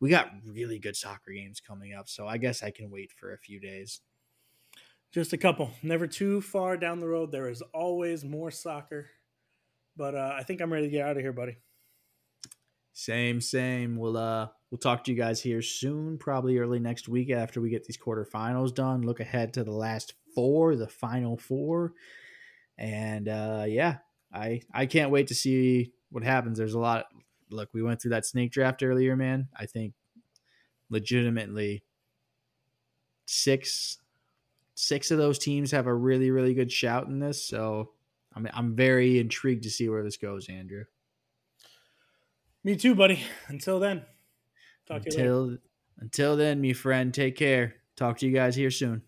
we 0.00 0.10
got 0.10 0.30
really 0.46 0.78
good 0.78 0.96
soccer 0.96 1.32
games 1.32 1.60
coming 1.60 1.94
up, 1.94 2.08
so 2.08 2.26
I 2.26 2.36
guess 2.36 2.62
I 2.62 2.70
can 2.70 2.90
wait 2.90 3.12
for 3.12 3.32
a 3.32 3.38
few 3.38 3.60
days. 3.60 4.00
Just 5.12 5.32
a 5.32 5.38
couple, 5.38 5.70
never 5.82 6.06
too 6.06 6.40
far 6.40 6.76
down 6.76 7.00
the 7.00 7.06
road. 7.06 7.30
There 7.30 7.48
is 7.48 7.62
always 7.72 8.24
more 8.24 8.50
soccer, 8.50 9.06
but 9.96 10.14
uh, 10.14 10.34
I 10.36 10.42
think 10.42 10.60
I'm 10.60 10.72
ready 10.72 10.86
to 10.86 10.90
get 10.90 11.06
out 11.06 11.16
of 11.16 11.22
here, 11.22 11.32
buddy. 11.32 11.56
Same, 12.92 13.40
same. 13.40 13.96
We'll 13.96 14.16
uh 14.16 14.48
we'll 14.74 14.78
talk 14.78 15.04
to 15.04 15.12
you 15.12 15.16
guys 15.16 15.40
here 15.40 15.62
soon, 15.62 16.18
probably 16.18 16.58
early 16.58 16.80
next 16.80 17.08
week 17.08 17.30
after 17.30 17.60
we 17.60 17.70
get 17.70 17.84
these 17.84 17.96
quarterfinals 17.96 18.74
done. 18.74 19.02
Look 19.02 19.20
ahead 19.20 19.54
to 19.54 19.62
the 19.62 19.70
last 19.70 20.14
four, 20.34 20.74
the 20.74 20.88
final 20.88 21.36
four, 21.36 21.92
and 22.76 23.28
uh 23.28 23.66
yeah, 23.68 23.98
I 24.32 24.62
I 24.72 24.86
can't 24.86 25.12
wait 25.12 25.28
to 25.28 25.34
see 25.36 25.92
what 26.10 26.24
happens. 26.24 26.58
There's 26.58 26.74
a 26.74 26.80
lot 26.80 27.04
look, 27.50 27.68
we 27.72 27.84
went 27.84 28.02
through 28.02 28.10
that 28.10 28.26
snake 28.26 28.50
draft 28.50 28.82
earlier, 28.82 29.14
man. 29.14 29.46
I 29.56 29.66
think 29.66 29.94
legitimately 30.90 31.84
six 33.26 33.98
six 34.74 35.12
of 35.12 35.18
those 35.18 35.38
teams 35.38 35.70
have 35.70 35.86
a 35.86 35.94
really 35.94 36.32
really 36.32 36.52
good 36.52 36.72
shout 36.72 37.06
in 37.06 37.20
this. 37.20 37.46
So 37.46 37.92
I'm 38.34 38.48
I'm 38.52 38.74
very 38.74 39.20
intrigued 39.20 39.62
to 39.62 39.70
see 39.70 39.88
where 39.88 40.02
this 40.02 40.16
goes, 40.16 40.48
Andrew. 40.48 40.82
Me 42.64 42.74
too, 42.74 42.96
buddy. 42.96 43.22
Until 43.46 43.78
then, 43.78 44.02
talk 44.86 45.06
until 45.06 45.58
until 45.98 46.36
then, 46.36 46.60
me 46.60 46.72
friend. 46.72 47.12
Take 47.12 47.36
care. 47.36 47.76
Talk 47.96 48.18
to 48.18 48.26
you 48.26 48.32
guys 48.32 48.56
here 48.56 48.70
soon. 48.70 49.02